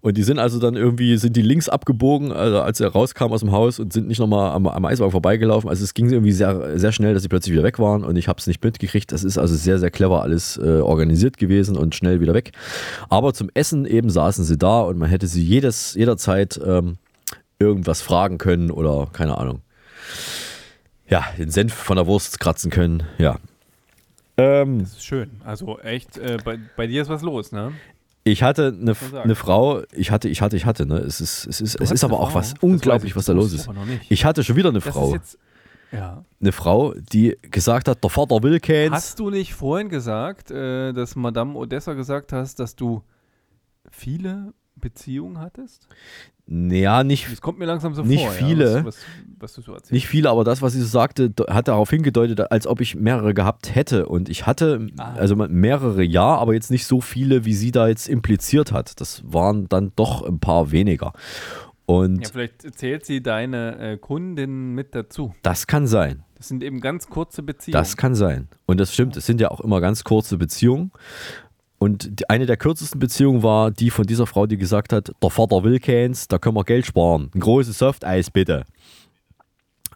Und 0.02 0.18
die 0.18 0.24
sind 0.24 0.40
also 0.40 0.60
dann 0.60 0.76
irgendwie, 0.76 1.18
sind 1.18 1.36
die 1.36 1.42
links 1.42 1.70
abgebogen, 1.70 2.32
also 2.32 2.62
als 2.62 2.80
er 2.80 2.90
rauskam 2.90 3.32
aus 3.32 3.42
dem 3.42 3.52
Haus 3.52 3.80
und 3.80 3.92
sind 3.94 4.08
nicht 4.08 4.20
nochmal 4.20 4.52
am, 4.52 4.68
am 4.68 4.86
Eiswagen 4.86 5.12
vorbeigelaufen. 5.12 5.70
Also 5.70 5.84
es 5.84 5.94
ging 5.94 6.10
irgendwie 6.10 6.32
sehr, 6.32 6.80
sehr 6.80 6.92
schnell, 6.92 7.14
dass 7.14 7.24
sie 7.24 7.30
plötzlich 7.30 7.54
wieder 7.54 7.64
weg 7.64 7.80
waren 7.80 8.04
und 8.04 8.16
ich 8.16 8.28
habe 8.28 8.40
es 8.40 8.48
nicht 8.48 8.64
mitgekriegt. 8.64 9.12
Das 9.12 9.24
ist 9.24 9.38
also 9.38 9.56
sehr, 9.56 9.80
sehr 9.80 9.92
clever 9.92 10.22
alles 10.22 10.58
äh, 10.58 10.80
organisiert 10.80 11.38
gewesen 11.38 11.76
und 11.76 11.96
schnell 11.96 12.22
wieder 12.22 12.34
weg. 12.34 12.52
Aber 13.10 13.34
zum 13.34 13.50
Essen 13.54 13.86
eben 13.86 14.10
saßen 14.10 14.44
sie 14.44 14.58
da 14.58 14.82
und 14.82 14.98
man 14.98 15.10
hätte 15.10 15.28
sie 15.28 15.44
jedes, 15.44 15.96
jederzeit 15.96 16.60
ähm, 16.64 16.98
irgendwas 17.60 18.02
fragen 18.02 18.38
können 18.38 18.72
oder 18.72 19.10
keine 19.12 19.38
Ahnung. 19.38 19.62
Ja, 21.10 21.26
den 21.38 21.50
Senf 21.50 21.74
von 21.74 21.96
der 21.96 22.06
Wurst 22.06 22.40
kratzen 22.40 22.70
können, 22.70 23.04
ja. 23.18 23.38
Ähm, 24.38 24.80
Das 24.80 24.90
ist 24.94 25.06
schön. 25.06 25.32
Also 25.44 25.80
echt, 25.80 26.18
äh, 26.18 26.38
bei, 26.44 26.60
bei 26.76 26.88
dir 26.88 27.02
ist 27.02 27.10
was 27.10 27.22
los, 27.22 27.52
ne? 27.52 27.74
Ich 28.24 28.44
hatte 28.44 28.76
eine, 28.80 28.94
eine 29.24 29.36
Frau, 29.36 29.84
ich 29.94 30.12
hatte, 30.12 30.28
ich 30.28 30.42
hatte, 30.42 30.58
ich 30.58 30.66
hatte, 30.66 30.86
ne? 30.86 30.98
Es 30.98 31.22
ist, 31.22 31.48
es 31.48 31.62
ist, 31.62 31.76
es 31.80 31.92
ist 31.92 32.04
aber 32.04 32.20
auch 32.20 32.32
Frau? 32.32 32.40
was 32.40 32.54
unglaublich, 32.60 33.12
ich, 33.12 33.16
was 33.16 33.26
da 33.26 33.34
los 33.34 33.54
ist. 33.54 33.70
Ich 34.10 34.26
hatte 34.26 34.44
schon 34.44 34.56
wieder 34.56 34.70
eine 34.70 34.80
Das 34.80 34.94
Frau. 34.94 35.16
Ja. 35.92 36.26
Eine 36.42 36.52
Frau, 36.52 36.94
die 36.94 37.38
gesagt 37.42 37.88
hat, 37.88 38.04
der 38.04 38.10
Vater 38.10 38.44
will 38.44 38.60
keins. 38.60 38.92
Hast 38.92 39.20
du 39.20 39.30
nicht 39.30 39.54
vorhin 39.54 39.88
gesagt, 39.88 40.52
äh, 40.52 40.92
dass 40.92 41.16
Madame 41.16 41.56
Odessa 41.58 41.94
gesagt 41.94 42.34
hast, 42.34 42.60
dass 42.60 42.76
du 42.76 43.04
viele 43.90 44.54
Beziehungen 44.76 45.40
hattest? 45.40 45.88
Ja, 46.50 47.04
nicht, 47.04 47.30
Das 47.30 47.42
kommt 47.42 47.60
mir 47.60 47.66
langsam 47.66 47.94
so 47.94 48.04
Nicht 48.04 48.24
vor. 48.24 48.32
viele. 48.32 48.70
Ja, 48.78 48.86
was, 48.86 48.86
was, 48.86 48.98
was 49.40 49.54
du 49.56 49.62
so 49.64 49.74
erzählst. 49.74 49.92
nicht 49.92 50.08
viele, 50.08 50.30
aber 50.30 50.44
das, 50.46 50.62
was 50.62 50.74
sie 50.74 50.80
so 50.82 50.88
sagte, 50.88 51.34
hat 51.50 51.68
darauf 51.68 51.90
hingedeutet, 51.90 52.52
als 52.52 52.68
ob 52.68 52.80
ich 52.80 52.96
mehrere 52.96 53.34
gehabt 53.34 53.76
hätte. 53.76 54.06
Und 54.08 54.30
ich 54.30 54.46
hatte, 54.46 54.88
Ah. 54.98 55.14
also 55.16 55.36
mehrere 55.36 56.04
ja, 56.04 56.36
aber 56.38 56.54
jetzt 56.54 56.72
nicht 56.72 56.86
so 56.86 57.02
viele, 57.02 57.44
wie 57.44 57.54
sie 57.54 57.72
da 57.72 57.88
jetzt 57.90 58.08
impliziert 58.08 58.72
hat. 58.72 59.02
Das 59.02 59.24
waren 59.26 59.68
dann 59.68 59.92
doch 59.98 60.22
ein 60.26 60.40
paar 60.40 60.72
weniger. 60.72 61.12
Und 61.86 62.22
ja, 62.24 62.30
vielleicht 62.32 62.76
zählt 62.78 63.06
sie 63.06 63.22
deine 63.22 63.78
äh, 63.80 63.98
Kundin 63.98 64.74
mit 64.74 64.94
dazu. 64.96 65.34
das 65.42 65.68
kann 65.68 65.86
sein. 65.88 66.24
Das 66.36 66.50
sind 66.50 66.64
eben 66.64 66.82
ganz 66.82 67.08
kurze 67.08 67.44
Beziehungen. 67.44 67.74
Das 67.82 67.98
kann 67.98 68.14
sein. 68.14 68.48
Und 68.68 68.80
das 68.80 68.94
stimmt, 68.94 69.18
es 69.18 69.26
sind 69.26 69.42
ja 69.42 69.50
auch 69.50 69.60
immer 69.60 69.82
ganz 69.82 70.04
kurze 70.04 70.38
Beziehungen. 70.38 70.92
Und 71.80 72.30
eine 72.30 72.46
der 72.46 72.58
kürzesten 72.58 73.00
Beziehungen 73.00 73.44
war 73.44 73.70
die 73.72 73.92
von 73.92 74.06
dieser 74.06 74.26
Frau, 74.26 74.48
die 74.48 74.58
gesagt 74.58 74.92
hat, 74.94 75.12
der 75.22 75.30
Vater 75.30 75.64
will 75.64 75.80
keins, 75.80 76.28
da 76.28 76.40
können 76.40 76.56
wir 76.56 76.64
Geld 76.64 76.86
sparen. 76.88 77.30
Ein 77.36 77.40
großes 77.40 77.78
Softeis 77.78 78.32
bitte. 78.32 78.66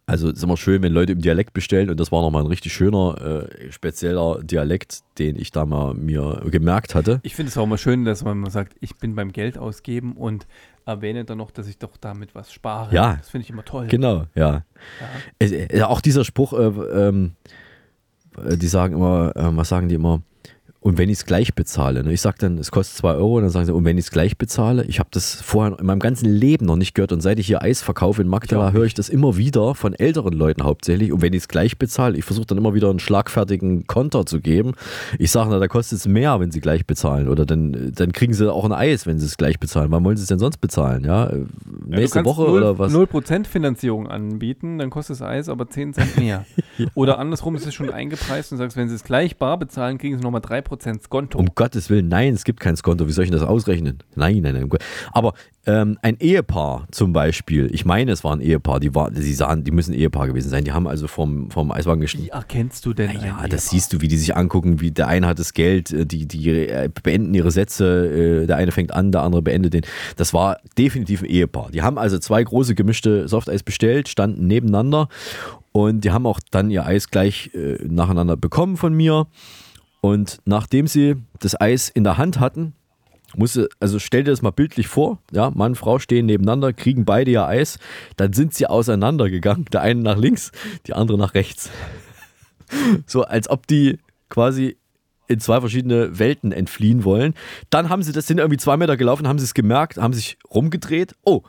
Also 0.05 0.29
ist 0.29 0.43
immer 0.43 0.57
schön, 0.57 0.83
wenn 0.83 0.91
Leute 0.91 1.13
im 1.13 1.21
Dialekt 1.21 1.53
bestellen 1.53 1.89
und 1.89 1.99
das 1.99 2.11
war 2.11 2.21
nochmal 2.21 2.43
ein 2.43 2.47
richtig 2.47 2.73
schöner, 2.73 3.47
äh, 3.49 3.71
spezieller 3.71 4.43
Dialekt, 4.43 4.99
den 5.17 5.37
ich 5.37 5.51
da 5.51 5.65
mal 5.65 5.93
mir 5.93 6.41
gemerkt 6.51 6.95
hatte. 6.95 7.19
Ich 7.23 7.35
finde 7.35 7.49
es 7.49 7.57
auch 7.57 7.65
mal 7.65 7.77
schön, 7.77 8.03
dass 8.03 8.23
man 8.23 8.37
mal 8.39 8.51
sagt, 8.51 8.75
ich 8.81 8.97
bin 8.97 9.15
beim 9.15 9.31
Geld 9.31 9.57
ausgeben 9.57 10.13
und 10.17 10.47
erwähne 10.85 11.23
dann 11.23 11.37
noch, 11.37 11.51
dass 11.51 11.67
ich 11.67 11.77
doch 11.77 11.97
damit 11.97 12.35
was 12.35 12.51
spare. 12.51 12.93
Ja. 12.93 13.15
Das 13.15 13.29
finde 13.29 13.43
ich 13.43 13.51
immer 13.51 13.63
toll. 13.63 13.87
Genau, 13.87 14.25
ja. 14.35 14.65
Es, 15.39 15.51
äh, 15.51 15.81
auch 15.83 16.01
dieser 16.01 16.25
Spruch, 16.25 16.53
äh, 16.53 17.07
äh, 17.07 18.57
die 18.57 18.67
sagen 18.67 18.95
immer, 18.95 19.35
äh, 19.35 19.55
was 19.55 19.69
sagen 19.69 19.87
die 19.87 19.95
immer? 19.95 20.21
Und 20.83 20.97
wenn 20.97 21.09
ich 21.09 21.19
es 21.19 21.25
gleich 21.25 21.53
bezahle, 21.53 22.03
ne? 22.03 22.11
ich 22.11 22.21
sage 22.21 22.37
dann, 22.39 22.57
es 22.57 22.71
kostet 22.71 22.97
2 22.97 23.13
Euro, 23.13 23.37
und 23.37 23.43
dann 23.43 23.51
sagen 23.51 23.67
sie, 23.67 23.73
und 23.73 23.85
wenn 23.85 23.99
ich 23.99 24.05
es 24.05 24.11
gleich 24.11 24.35
bezahle, 24.35 24.83
ich 24.85 24.97
habe 24.97 25.09
das 25.11 25.39
vorher 25.39 25.77
in 25.79 25.85
meinem 25.85 25.99
ganzen 25.99 26.25
Leben 26.25 26.65
noch 26.65 26.75
nicht 26.75 26.95
gehört 26.95 27.11
und 27.11 27.21
seit 27.21 27.37
ich 27.37 27.45
hier 27.45 27.61
Eis 27.61 27.83
verkaufe 27.83 28.23
in 28.23 28.27
Magdala, 28.27 28.71
höre 28.71 28.85
ich 28.85 28.95
das 28.95 29.07
immer 29.07 29.37
wieder 29.37 29.75
von 29.75 29.93
älteren 29.93 30.33
Leuten 30.33 30.63
hauptsächlich. 30.63 31.13
Und 31.13 31.21
wenn 31.21 31.33
ich 31.33 31.43
es 31.43 31.47
gleich 31.47 31.77
bezahle, 31.77 32.17
ich 32.17 32.25
versuche 32.25 32.47
dann 32.47 32.57
immer 32.57 32.73
wieder 32.73 32.89
einen 32.89 32.97
schlagfertigen 32.97 33.85
Konter 33.85 34.25
zu 34.25 34.41
geben. 34.41 34.73
Ich 35.19 35.29
sage, 35.29 35.51
na, 35.51 35.59
da 35.59 35.67
kostet 35.67 35.99
es 35.99 36.07
mehr, 36.07 36.39
wenn 36.39 36.49
sie 36.49 36.61
gleich 36.61 36.87
bezahlen. 36.87 37.27
Oder 37.27 37.45
dann, 37.45 37.91
dann 37.93 38.11
kriegen 38.11 38.33
sie 38.33 38.51
auch 38.51 38.65
ein 38.65 38.73
Eis, 38.73 39.05
wenn 39.05 39.19
sie 39.19 39.27
es 39.27 39.37
gleich 39.37 39.59
bezahlen. 39.59 39.91
Wann 39.91 40.03
wollen 40.03 40.17
sie 40.17 40.23
es 40.23 40.29
denn 40.29 40.39
sonst 40.39 40.57
bezahlen? 40.57 41.03
Ja, 41.03 41.27
äh, 41.27 41.45
Ja, 41.89 41.97
nächste 41.99 42.25
Woche 42.25 42.41
null, 42.41 42.57
oder 42.57 42.79
was? 42.79 42.91
0% 42.91 43.45
Finanzierung 43.45 44.07
anbieten, 44.07 44.79
dann 44.79 44.89
kostet 44.89 45.17
das 45.17 45.21
Eis 45.21 45.47
aber 45.47 45.69
10 45.69 45.93
Cent 45.93 46.17
mehr. 46.17 46.45
Oder 46.95 47.19
andersrum 47.19 47.55
ist 47.55 47.67
es 47.67 47.73
schon 47.75 47.91
eingepreist 47.91 48.51
und 48.51 48.57
sagst, 48.57 48.75
wenn 48.77 48.89
sie 48.89 48.95
es 48.95 49.03
gleich 49.03 49.37
bar 49.37 49.59
bezahlen, 49.59 49.97
kriegen 49.97 50.17
sie 50.17 50.23
nochmal 50.23 50.41
3% 50.41 50.70
Skonto. 50.79 51.37
Um 51.37 51.47
Gottes 51.55 51.89
Willen, 51.89 52.07
nein, 52.07 52.33
es 52.33 52.43
gibt 52.43 52.59
kein 52.59 52.75
Skonto. 52.75 53.07
Wie 53.07 53.11
soll 53.11 53.25
ich 53.25 53.31
denn 53.31 53.39
das 53.39 53.47
ausrechnen? 53.47 53.99
Nein, 54.15 54.41
nein, 54.41 54.53
nein. 54.53 54.69
Aber 55.11 55.33
ähm, 55.65 55.99
ein 56.01 56.17
Ehepaar 56.19 56.87
zum 56.91 57.13
Beispiel, 57.13 57.69
ich 57.71 57.85
meine, 57.85 58.11
es 58.11 58.23
war 58.23 58.35
ein 58.35 58.41
Ehepaar, 58.41 58.79
die, 58.79 58.95
war, 58.95 59.11
die, 59.11 59.33
sahen, 59.33 59.63
die 59.63 59.71
müssen 59.71 59.93
Ehepaar 59.93 60.27
gewesen 60.27 60.49
sein. 60.49 60.63
Die 60.63 60.71
haben 60.71 60.87
also 60.87 61.07
vom, 61.07 61.51
vom 61.51 61.71
Eiswagen 61.71 62.01
Wie 62.01 62.05
geschnitten. 62.05 62.29
erkennst 62.29 62.85
du 62.85 62.93
denn 62.93 63.11
Ja, 63.21 63.47
das 63.47 63.69
siehst 63.69 63.93
du, 63.93 64.01
wie 64.01 64.07
die 64.07 64.17
sich 64.17 64.35
angucken, 64.35 64.81
wie 64.81 64.91
der 64.91 65.07
eine 65.07 65.27
hat 65.27 65.37
das 65.37 65.53
Geld, 65.53 65.91
äh, 65.91 66.05
die, 66.05 66.27
die 66.27 66.49
äh, 66.49 66.89
beenden 67.03 67.33
ihre 67.33 67.51
Sätze, 67.51 68.41
äh, 68.43 68.47
der 68.47 68.57
eine 68.57 68.71
fängt 68.71 68.93
an, 68.93 69.11
der 69.11 69.21
andere 69.21 69.41
beendet 69.41 69.73
den. 69.73 69.83
Das 70.15 70.33
war 70.33 70.57
definitiv 70.77 71.21
ein 71.21 71.29
Ehepaar. 71.29 71.69
Die 71.71 71.81
haben 71.83 71.97
also 71.97 72.17
zwei 72.17 72.43
große 72.43 72.73
gemischte 72.73 73.27
Softeis 73.27 73.61
bestellt, 73.61 74.09
standen 74.09 74.47
nebeneinander 74.47 75.09
und 75.71 76.03
die 76.03 76.11
haben 76.11 76.25
auch 76.25 76.39
dann 76.49 76.71
ihr 76.71 76.85
Eis 76.85 77.09
gleich 77.09 77.51
äh, 77.53 77.77
nacheinander 77.87 78.35
bekommen 78.35 78.77
von 78.77 78.93
mir. 78.93 79.27
Und 80.01 80.39
nachdem 80.45 80.87
sie 80.87 81.15
das 81.39 81.59
Eis 81.59 81.89
in 81.89 82.03
der 82.03 82.17
Hand 82.17 82.39
hatten, 82.39 82.73
musste, 83.35 83.69
also 83.79 83.99
stell 83.99 84.23
dir 84.23 84.31
das 84.31 84.41
mal 84.41 84.51
bildlich 84.51 84.87
vor, 84.87 85.19
ja, 85.31 85.51
Mann, 85.51 85.75
Frau 85.75 85.99
stehen 85.99 86.25
nebeneinander, 86.25 86.73
kriegen 86.73 87.05
beide 87.05 87.31
ihr 87.31 87.45
Eis, 87.45 87.79
dann 88.17 88.33
sind 88.33 88.53
sie 88.53 88.67
auseinandergegangen, 88.67 89.65
der 89.65 89.81
eine 89.81 90.01
nach 90.01 90.17
links, 90.17 90.51
die 90.87 90.93
andere 90.93 91.17
nach 91.17 91.33
rechts. 91.33 91.69
So 93.05 93.23
als 93.23 93.49
ob 93.49 93.67
die 93.67 93.99
quasi 94.29 94.77
in 95.27 95.41
zwei 95.41 95.59
verschiedene 95.59 96.19
Welten 96.19 96.53
entfliehen 96.53 97.03
wollen. 97.03 97.33
Dann 97.69 97.89
haben 97.89 98.01
sie 98.01 98.13
das, 98.13 98.27
sind 98.27 98.37
irgendwie 98.37 98.57
zwei 98.57 98.77
Meter 98.77 98.95
gelaufen, 98.95 99.27
haben 99.27 99.39
sie 99.39 99.45
es 99.45 99.53
gemerkt, 99.53 99.97
haben 99.97 100.13
sich 100.13 100.37
rumgedreht. 100.53 101.15
Oh, 101.23 101.41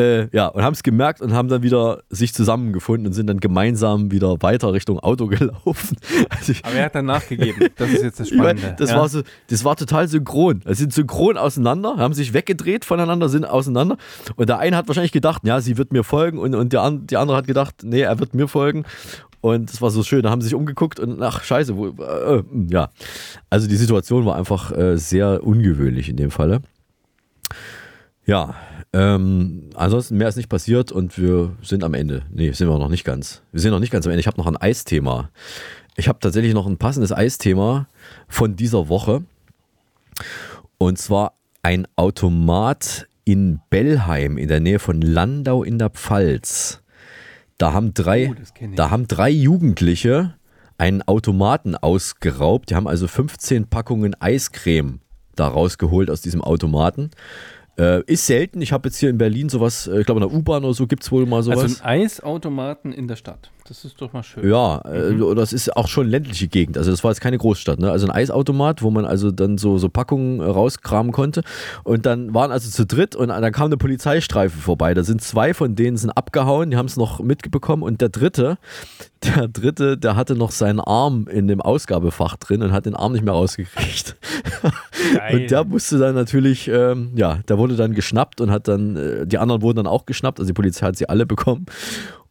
äh, 0.00 0.28
ja, 0.32 0.48
und 0.48 0.62
haben 0.62 0.72
es 0.72 0.82
gemerkt 0.82 1.20
und 1.20 1.32
haben 1.32 1.48
dann 1.48 1.62
wieder 1.62 2.02
sich 2.08 2.32
zusammengefunden 2.34 3.06
und 3.06 3.12
sind 3.12 3.26
dann 3.26 3.40
gemeinsam 3.40 4.10
wieder 4.10 4.40
weiter 4.40 4.72
Richtung 4.72 4.98
Auto 4.98 5.26
gelaufen. 5.28 5.96
Also 6.28 6.52
ich, 6.52 6.64
Aber 6.64 6.74
er 6.74 6.86
hat 6.86 6.94
dann 6.94 7.06
nachgegeben. 7.06 7.68
Das 7.76 7.90
ist 7.90 8.02
jetzt 8.02 8.20
das 8.20 8.28
Spannende. 8.30 8.74
das, 8.78 8.90
ja. 8.90 8.96
war 8.96 9.08
so, 9.08 9.22
das 9.48 9.64
war 9.64 9.76
total 9.76 10.08
synchron. 10.08 10.62
Sie 10.66 10.74
sind 10.74 10.92
synchron 10.92 11.36
auseinander, 11.36 11.96
haben 11.98 12.14
sich 12.14 12.32
weggedreht 12.32 12.84
voneinander, 12.84 13.28
sind 13.28 13.44
auseinander. 13.44 13.96
Und 14.36 14.48
der 14.48 14.58
eine 14.58 14.76
hat 14.76 14.88
wahrscheinlich 14.88 15.12
gedacht, 15.12 15.42
ja, 15.44 15.60
sie 15.60 15.76
wird 15.76 15.92
mir 15.92 16.04
folgen. 16.04 16.38
Und, 16.38 16.54
und 16.54 16.72
der, 16.72 16.90
die 16.90 17.16
andere 17.16 17.36
hat 17.36 17.46
gedacht, 17.46 17.76
nee, 17.82 18.00
er 18.00 18.18
wird 18.18 18.34
mir 18.34 18.48
folgen. 18.48 18.84
Und 19.40 19.72
das 19.72 19.80
war 19.80 19.90
so 19.90 20.02
schön. 20.02 20.22
Da 20.22 20.30
haben 20.30 20.40
sie 20.40 20.48
sich 20.48 20.54
umgeguckt 20.54 21.00
und 21.00 21.22
ach, 21.22 21.42
scheiße, 21.42 21.76
wo, 21.76 21.88
äh, 21.88 22.42
ja. 22.68 22.90
Also 23.48 23.68
die 23.68 23.76
Situation 23.76 24.26
war 24.26 24.36
einfach 24.36 24.76
äh, 24.76 24.96
sehr 24.96 25.44
ungewöhnlich 25.44 26.08
in 26.08 26.16
dem 26.16 26.30
Falle. 26.30 26.60
Ja, 28.26 28.54
ähm, 28.92 29.70
ansonsten 29.74 30.16
mehr 30.16 30.28
ist 30.28 30.36
nicht 30.36 30.48
passiert 30.48 30.92
und 30.92 31.18
wir 31.18 31.56
sind 31.62 31.84
am 31.84 31.94
Ende. 31.94 32.22
Nee, 32.30 32.52
sind 32.52 32.68
wir 32.68 32.78
noch 32.78 32.88
nicht 32.88 33.04
ganz. 33.04 33.42
Wir 33.52 33.60
sind 33.60 33.70
noch 33.70 33.80
nicht 33.80 33.92
ganz 33.92 34.06
am 34.06 34.10
Ende. 34.10 34.20
Ich 34.20 34.26
habe 34.26 34.38
noch 34.38 34.46
ein 34.46 34.56
Eisthema. 34.56 35.30
Ich 35.96 36.08
habe 36.08 36.18
tatsächlich 36.20 36.54
noch 36.54 36.66
ein 36.66 36.78
passendes 36.78 37.12
Eisthema 37.12 37.88
von 38.28 38.56
dieser 38.56 38.88
Woche. 38.88 39.24
Und 40.78 40.98
zwar 40.98 41.34
ein 41.62 41.86
Automat 41.96 43.06
in 43.24 43.60
Bellheim 43.70 44.38
in 44.38 44.48
der 44.48 44.60
Nähe 44.60 44.78
von 44.78 45.00
Landau 45.00 45.62
in 45.62 45.78
der 45.78 45.90
Pfalz. 45.90 46.82
Da 47.58 47.72
haben 47.72 47.92
drei, 47.94 48.30
Oh, 48.30 48.68
da 48.74 48.90
haben 48.90 49.06
drei 49.06 49.28
Jugendliche 49.28 50.34
einen 50.78 51.02
Automaten 51.02 51.76
ausgeraubt. 51.76 52.70
Die 52.70 52.74
haben 52.74 52.88
also 52.88 53.06
15 53.06 53.66
Packungen 53.68 54.14
Eiscreme 54.20 55.00
da 55.36 55.48
rausgeholt 55.48 56.10
aus 56.10 56.22
diesem 56.22 56.42
Automaten. 56.42 57.10
Äh, 57.78 58.02
ist 58.04 58.26
selten. 58.26 58.60
Ich 58.60 58.72
habe 58.72 58.88
jetzt 58.88 58.98
hier 58.98 59.10
in 59.10 59.18
Berlin 59.18 59.48
sowas, 59.48 59.86
äh, 59.86 60.00
ich 60.00 60.06
glaube 60.06 60.20
in 60.20 60.28
der 60.28 60.36
U-Bahn 60.36 60.64
oder 60.64 60.74
so 60.74 60.86
gibt 60.86 61.02
es 61.02 61.12
wohl 61.12 61.26
mal 61.26 61.42
sowas. 61.42 61.62
Also 61.62 61.82
ein 61.82 62.02
Eisautomaten 62.02 62.92
in 62.92 63.08
der 63.08 63.16
Stadt. 63.16 63.50
Das 63.70 63.84
ist 63.84 64.00
doch 64.02 64.12
mal 64.12 64.24
schön. 64.24 64.48
Ja, 64.48 64.80
äh, 64.80 65.34
das 65.36 65.52
ist 65.52 65.76
auch 65.76 65.86
schon 65.86 66.08
ländliche 66.08 66.48
Gegend. 66.48 66.76
Also 66.76 66.90
das 66.90 67.04
war 67.04 67.12
jetzt 67.12 67.20
keine 67.20 67.38
Großstadt. 67.38 67.78
Ne? 67.78 67.90
Also 67.90 68.08
ein 68.08 68.10
Eisautomat, 68.10 68.82
wo 68.82 68.90
man 68.90 69.04
also 69.04 69.30
dann 69.30 69.58
so, 69.58 69.78
so 69.78 69.88
Packungen 69.88 70.40
äh, 70.40 70.44
rauskramen 70.44 71.12
konnte. 71.12 71.42
Und 71.84 72.04
dann 72.04 72.34
waren 72.34 72.50
also 72.50 72.68
zu 72.68 72.84
dritt 72.84 73.14
und 73.14 73.28
dann 73.28 73.52
kam 73.52 73.66
eine 73.66 73.76
Polizeistreife 73.76 74.58
vorbei. 74.58 74.92
Da 74.92 75.04
sind 75.04 75.22
zwei 75.22 75.54
von 75.54 75.76
denen 75.76 75.96
sind 75.96 76.10
abgehauen, 76.10 76.72
die 76.72 76.76
haben 76.76 76.86
es 76.86 76.96
noch 76.96 77.20
mitbekommen. 77.20 77.84
Und 77.84 78.00
der 78.00 78.08
dritte, 78.08 78.58
der 79.24 79.48
dritte, 79.48 79.98
der 79.98 80.16
hatte 80.16 80.34
noch 80.34 80.50
seinen 80.50 80.80
Arm 80.80 81.26
in 81.30 81.46
dem 81.46 81.60
Ausgabefach 81.60 82.36
drin 82.36 82.62
und 82.62 82.72
hat 82.72 82.86
den 82.86 82.94
Arm 82.94 83.12
nicht 83.12 83.24
mehr 83.24 83.34
rausgekriegt. 83.34 84.16
Geil. 85.14 85.34
Und 85.34 85.50
der 85.50 85.64
musste 85.64 85.98
dann 85.98 86.14
natürlich, 86.14 86.68
ähm, 86.68 87.12
ja, 87.14 87.40
der 87.48 87.58
wurde 87.58 87.76
dann 87.76 87.94
geschnappt 87.94 88.40
und 88.40 88.50
hat 88.50 88.68
dann, 88.68 88.96
äh, 88.96 89.26
die 89.26 89.38
anderen 89.38 89.62
wurden 89.62 89.76
dann 89.76 89.86
auch 89.86 90.06
geschnappt, 90.06 90.38
also 90.38 90.48
die 90.48 90.54
Polizei 90.54 90.86
hat 90.86 90.96
sie 90.96 91.08
alle 91.08 91.26
bekommen. 91.26 91.66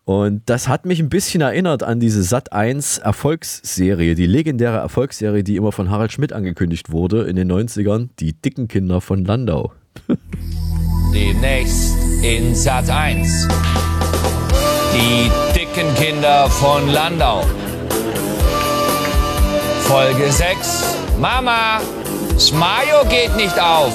Und 0.06 0.42
das 0.48 0.68
hat 0.68 0.88
mich 0.88 1.00
ein 1.00 1.10
bisschen 1.10 1.42
erinnert 1.42 1.84
an 1.84 2.00
diese 2.00 2.24
Sat 2.24 2.52
1 2.52 2.98
Erfolgsserie, 2.98 4.16
die 4.16 4.26
legendäre 4.26 4.78
Erfolgsserie, 4.78 5.44
die 5.44 5.56
immer 5.56 5.72
von 5.72 5.92
Harald 5.92 6.12
Schmidt 6.12 6.34
angekündigt 6.34 6.92
wurde 6.92 7.26
in 7.26 7.36
den 7.36 7.52
90ern, 7.52 8.10
die 8.20 8.34
dicken 8.34 8.68
Kinder 8.68 9.02
von 9.02 9.24
Landau. 9.24 9.72
Demnächst 11.14 11.96
in 12.24 12.56
Sat 12.56 12.90
1. 12.90 13.48
Die 14.94 15.30
dicken 15.58 15.94
Kinder 15.96 16.50
von 16.50 16.88
Landau. 16.90 17.42
Folge 19.82 20.32
6. 20.32 20.96
Mama, 21.20 21.80
Das 22.34 22.52
Mayo 22.54 23.04
geht 23.10 23.36
nicht 23.36 23.60
auf. 23.60 23.94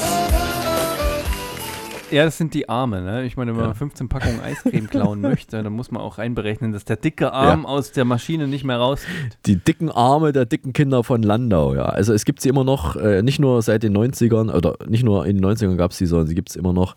Ja, 2.10 2.24
das 2.24 2.38
sind 2.38 2.54
die 2.54 2.68
Arme, 2.68 3.00
ne? 3.00 3.24
Ich 3.24 3.36
meine, 3.36 3.56
wenn 3.56 3.64
man 3.64 3.74
15 3.74 4.08
Packungen 4.08 4.40
Eiscreme 4.40 4.88
klauen 4.88 5.20
möchte, 5.22 5.62
dann 5.62 5.72
muss 5.72 5.90
man 5.90 6.00
auch 6.00 6.18
einberechnen, 6.18 6.72
dass 6.72 6.84
der 6.84 6.96
dicke 6.96 7.32
Arm 7.32 7.66
aus 7.66 7.90
der 7.90 8.04
Maschine 8.04 8.46
nicht 8.46 8.62
mehr 8.62 8.76
rausgeht. 8.76 9.38
Die 9.46 9.56
dicken 9.56 9.90
Arme 9.90 10.32
der 10.32 10.44
dicken 10.46 10.72
Kinder 10.72 11.02
von 11.02 11.22
Landau, 11.22 11.74
ja. 11.74 11.86
Also 11.86 12.12
es 12.12 12.24
gibt 12.24 12.40
sie 12.40 12.48
immer 12.50 12.62
noch, 12.62 12.94
äh, 12.96 13.22
nicht 13.22 13.40
nur 13.40 13.62
seit 13.62 13.82
den 13.82 13.96
90ern, 13.96 14.52
oder 14.52 14.76
nicht 14.86 15.02
nur 15.02 15.26
in 15.26 15.38
den 15.38 15.44
90ern 15.44 15.76
gab 15.76 15.90
es 15.90 15.98
sie, 15.98 16.06
sondern 16.06 16.28
sie 16.28 16.34
gibt 16.36 16.50
es 16.50 16.56
immer 16.56 16.72
noch. 16.72 16.94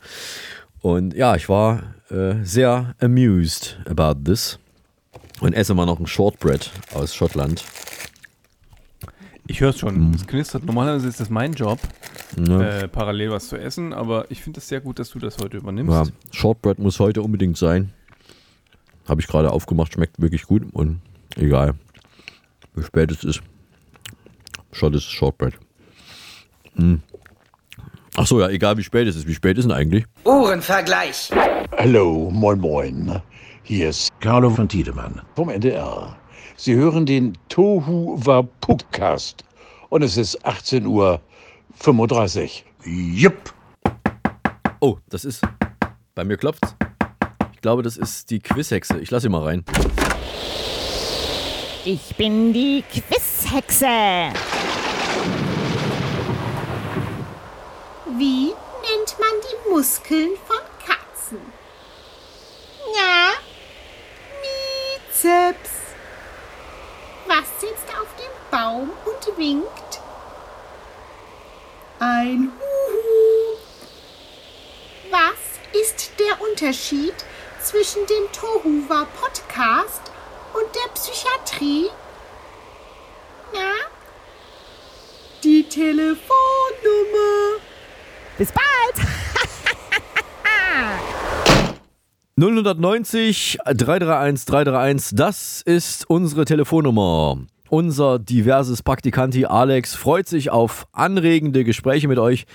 Und 0.81 1.13
ja, 1.15 1.35
ich 1.35 1.49
war 1.49 1.83
äh, 2.09 2.35
sehr 2.43 2.95
amused 2.99 3.79
about 3.85 4.23
this. 4.23 4.59
Und 5.39 5.53
esse 5.53 5.73
mal 5.73 5.85
noch 5.85 5.99
ein 5.99 6.07
Shortbread 6.07 6.71
aus 6.93 7.13
Schottland. 7.13 7.63
Ich 9.45 9.61
höre 9.61 9.69
es 9.69 9.79
schon, 9.79 10.13
es 10.13 10.25
knistert. 10.27 10.65
Normalerweise 10.65 11.07
ist 11.07 11.19
das 11.19 11.29
mein 11.29 11.53
Job, 11.53 11.79
Ne? 12.35 12.81
äh, 12.83 12.87
parallel 12.87 13.31
was 13.31 13.47
zu 13.47 13.55
essen, 13.57 13.93
aber 13.93 14.29
ich 14.29 14.43
finde 14.43 14.59
es 14.59 14.67
sehr 14.67 14.81
gut, 14.81 14.99
dass 14.99 15.09
du 15.11 15.19
das 15.19 15.37
heute 15.37 15.57
übernimmst. 15.57 15.93
Ja, 15.93 16.03
Shortbread 16.31 16.77
muss 16.77 16.99
heute 16.99 17.21
unbedingt 17.21 17.57
sein. 17.57 17.93
Habe 19.07 19.21
ich 19.21 19.27
gerade 19.27 19.51
aufgemacht, 19.51 19.93
schmeckt 19.93 20.21
wirklich 20.21 20.43
gut 20.43 20.63
und 20.73 20.99
egal, 21.37 21.75
wie 22.75 22.83
spät 22.83 23.11
es 23.11 23.23
ist. 23.23 23.41
Short 24.73 24.93
ist 24.95 25.05
Shortbread. 25.05 25.53
Hm. 26.75 27.01
Ach 28.19 28.25
so, 28.25 28.39
ja, 28.39 28.49
egal 28.49 28.75
wie 28.77 28.83
spät 28.83 29.07
es 29.07 29.15
ist. 29.15 29.27
Wie 29.27 29.35
spät 29.35 29.59
ist 29.59 29.65
denn 29.65 29.71
eigentlich? 29.71 30.03
Uhrenvergleich. 30.25 31.29
Hallo, 31.77 32.31
moin 32.31 32.59
moin. 32.59 33.21
Hier 33.61 33.89
ist 33.89 34.09
Carlo 34.21 34.49
von 34.49 34.67
Tiedemann. 34.67 35.21
vom 35.35 35.49
NDR. 35.49 36.17
Sie 36.55 36.73
hören 36.73 37.05
den 37.05 37.37
Tohu 37.47 38.17
Wapukcast 38.25 39.43
und 39.89 40.01
es 40.01 40.17
ist 40.17 40.43
18.35 40.43 40.87
Uhr. 40.87 41.21
Jupp. 42.85 43.53
Oh, 44.79 44.97
das 45.09 45.23
ist. 45.23 45.43
Bei 46.15 46.23
mir 46.23 46.37
klopft's. 46.37 46.75
Ich 47.53 47.61
glaube, 47.61 47.83
das 47.83 47.97
ist 47.97 48.31
die 48.31 48.39
Quizhexe. 48.39 48.97
Ich 48.97 49.11
lasse 49.11 49.23
sie 49.23 49.29
mal 49.29 49.43
rein. 49.43 49.63
Ich 51.85 52.15
bin 52.15 52.51
die 52.51 52.83
Quizhexe. 52.91 53.85
Wie 58.17 58.47
nennt 58.47 59.19
man 59.19 59.29
die 59.43 59.69
Muskeln 59.69 60.31
von 60.47 60.57
Katzen? 60.83 61.39
Ja, 62.95 63.33
Bizeps. 64.41 65.69
Was 67.27 67.61
sitzt 67.61 67.89
auf 68.01 68.07
dem 68.15 68.31
Baum 68.49 68.91
und 69.05 69.37
winkt? 69.37 70.01
Ein 71.99 72.51
Huhu. 72.59 73.57
Was 75.11 75.79
ist 75.79 76.11
der 76.17 76.41
Unterschied 76.41 77.13
zwischen 77.61 78.03
dem 78.07 78.31
Tohuwa 78.31 79.05
Podcast 79.21 80.01
und 80.55 80.73
der 80.73 80.89
Psychiatrie? 80.95 81.91
Na? 83.53 83.73
Die 85.43 85.69
Telefonnummer. 85.69 87.66
Bis 88.37 88.51
bald. 88.51 89.07
090 92.35 93.57
331 93.65 94.45
331, 94.45 95.15
das 95.17 95.61
ist 95.63 96.07
unsere 96.07 96.45
Telefonnummer. 96.45 97.39
Unser 97.69 98.19
diverses 98.19 98.83
Praktikanti 98.83 99.45
Alex 99.45 99.95
freut 99.95 100.27
sich 100.27 100.51
auf 100.51 100.85
anregende 100.93 101.63
Gespräche 101.63 102.07
mit 102.07 102.19
euch 102.19 102.45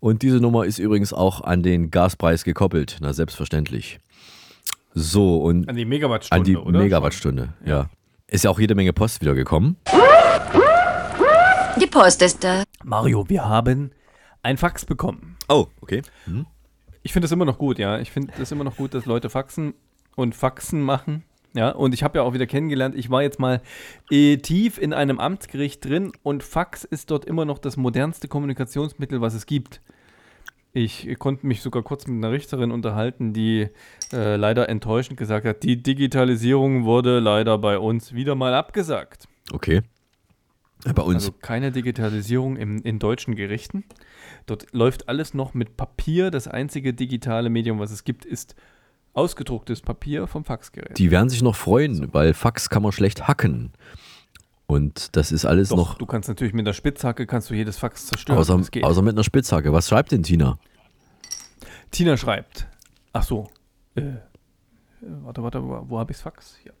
und 0.00 0.22
diese 0.22 0.38
Nummer 0.38 0.64
ist 0.64 0.78
übrigens 0.78 1.12
auch 1.12 1.42
an 1.42 1.62
den 1.62 1.90
Gaspreis 1.90 2.42
gekoppelt. 2.44 2.96
Na, 3.00 3.12
selbstverständlich. 3.12 3.98
So, 4.94 5.42
und 5.42 5.68
An 5.68 5.76
die 5.76 5.84
Megawattstunde, 5.84 6.40
an 6.40 6.44
die 6.44 6.56
oder? 6.56 6.78
Megawattstunde, 6.78 7.52
ja. 7.64 7.90
Ist 8.28 8.44
ja 8.44 8.50
auch 8.50 8.58
jede 8.58 8.74
Menge 8.74 8.94
Post 8.94 9.20
wieder 9.20 9.34
gekommen. 9.34 9.76
Die 11.78 11.86
Post 11.86 12.22
ist 12.22 12.42
da. 12.42 12.62
Mario, 12.82 13.28
wir 13.28 13.44
haben 13.44 13.90
ein 14.46 14.56
Fax 14.58 14.84
bekommen. 14.84 15.36
Oh, 15.48 15.66
okay. 15.80 16.02
Mhm. 16.26 16.46
Ich 17.02 17.12
finde 17.12 17.24
das 17.24 17.32
immer 17.32 17.44
noch 17.44 17.58
gut, 17.58 17.78
ja. 17.78 17.98
Ich 17.98 18.12
finde 18.12 18.32
das 18.38 18.52
immer 18.52 18.62
noch 18.62 18.76
gut, 18.76 18.94
dass 18.94 19.04
Leute 19.04 19.28
Faxen 19.28 19.74
und 20.14 20.36
Faxen 20.36 20.82
machen. 20.82 21.24
Ja, 21.52 21.70
und 21.70 21.94
ich 21.94 22.02
habe 22.04 22.18
ja 22.18 22.22
auch 22.22 22.32
wieder 22.32 22.46
kennengelernt, 22.46 22.94
ich 22.96 23.10
war 23.10 23.22
jetzt 23.22 23.40
mal 23.40 23.62
äh, 24.10 24.36
tief 24.36 24.78
in 24.78 24.92
einem 24.92 25.18
Amtsgericht 25.18 25.84
drin 25.84 26.12
und 26.22 26.42
Fax 26.42 26.84
ist 26.84 27.10
dort 27.10 27.24
immer 27.24 27.44
noch 27.44 27.58
das 27.58 27.76
modernste 27.76 28.28
Kommunikationsmittel, 28.28 29.20
was 29.20 29.34
es 29.34 29.46
gibt. 29.46 29.80
Ich 30.74 31.08
konnte 31.18 31.46
mich 31.46 31.62
sogar 31.62 31.82
kurz 31.82 32.06
mit 32.06 32.22
einer 32.22 32.32
Richterin 32.32 32.70
unterhalten, 32.70 33.32
die 33.32 33.68
äh, 34.12 34.36
leider 34.36 34.68
enttäuschend 34.68 35.18
gesagt 35.18 35.46
hat, 35.46 35.62
die 35.62 35.82
Digitalisierung 35.82 36.84
wurde 36.84 37.18
leider 37.18 37.56
bei 37.56 37.78
uns 37.78 38.12
wieder 38.12 38.34
mal 38.34 38.52
abgesagt. 38.52 39.26
Okay. 39.50 39.80
Ja, 40.86 40.92
Bei 40.92 41.02
uns. 41.02 41.24
Also 41.24 41.32
keine 41.32 41.72
Digitalisierung 41.72 42.56
im, 42.56 42.82
in 42.82 42.98
deutschen 42.98 43.34
Gerichten. 43.34 43.84
Dort 44.46 44.72
läuft 44.72 45.08
alles 45.08 45.34
noch 45.34 45.54
mit 45.54 45.76
Papier. 45.76 46.30
Das 46.30 46.46
einzige 46.48 46.94
digitale 46.94 47.50
Medium, 47.50 47.78
was 47.78 47.90
es 47.90 48.04
gibt, 48.04 48.24
ist 48.24 48.54
ausgedrucktes 49.12 49.80
Papier 49.80 50.26
vom 50.26 50.44
Faxgerät. 50.44 50.98
Die 50.98 51.10
werden 51.10 51.28
sich 51.28 51.42
noch 51.42 51.56
freuen, 51.56 52.12
weil 52.12 52.34
Fax 52.34 52.70
kann 52.70 52.82
man 52.82 52.92
schlecht 52.92 53.26
hacken. 53.26 53.72
Und 54.66 55.16
das 55.16 55.32
ist 55.32 55.44
alles 55.44 55.70
Doch, 55.70 55.76
noch. 55.76 55.94
du 55.98 56.06
kannst 56.06 56.28
natürlich 56.28 56.52
mit 56.52 56.66
der 56.66 56.72
Spitzhacke 56.72 57.26
kannst 57.26 57.50
du 57.50 57.54
jedes 57.54 57.78
Fax 57.78 58.06
zerstören. 58.06 58.38
Außer, 58.38 58.60
außer 58.82 59.02
mit 59.02 59.14
einer 59.14 59.24
Spitzhacke. 59.24 59.72
Was 59.72 59.88
schreibt 59.88 60.12
denn 60.12 60.22
Tina? 60.22 60.58
Tina 61.90 62.16
schreibt. 62.16 62.66
Ach 63.12 63.22
so. 63.22 63.48
Äh, 63.94 64.00
äh, 64.00 64.14
warte, 65.00 65.42
warte, 65.42 65.62
wo, 65.62 65.84
wo 65.88 65.98
habe 65.98 66.10
ich's 66.12 66.20
Fax? 66.20 66.58
Hier. 66.62 66.72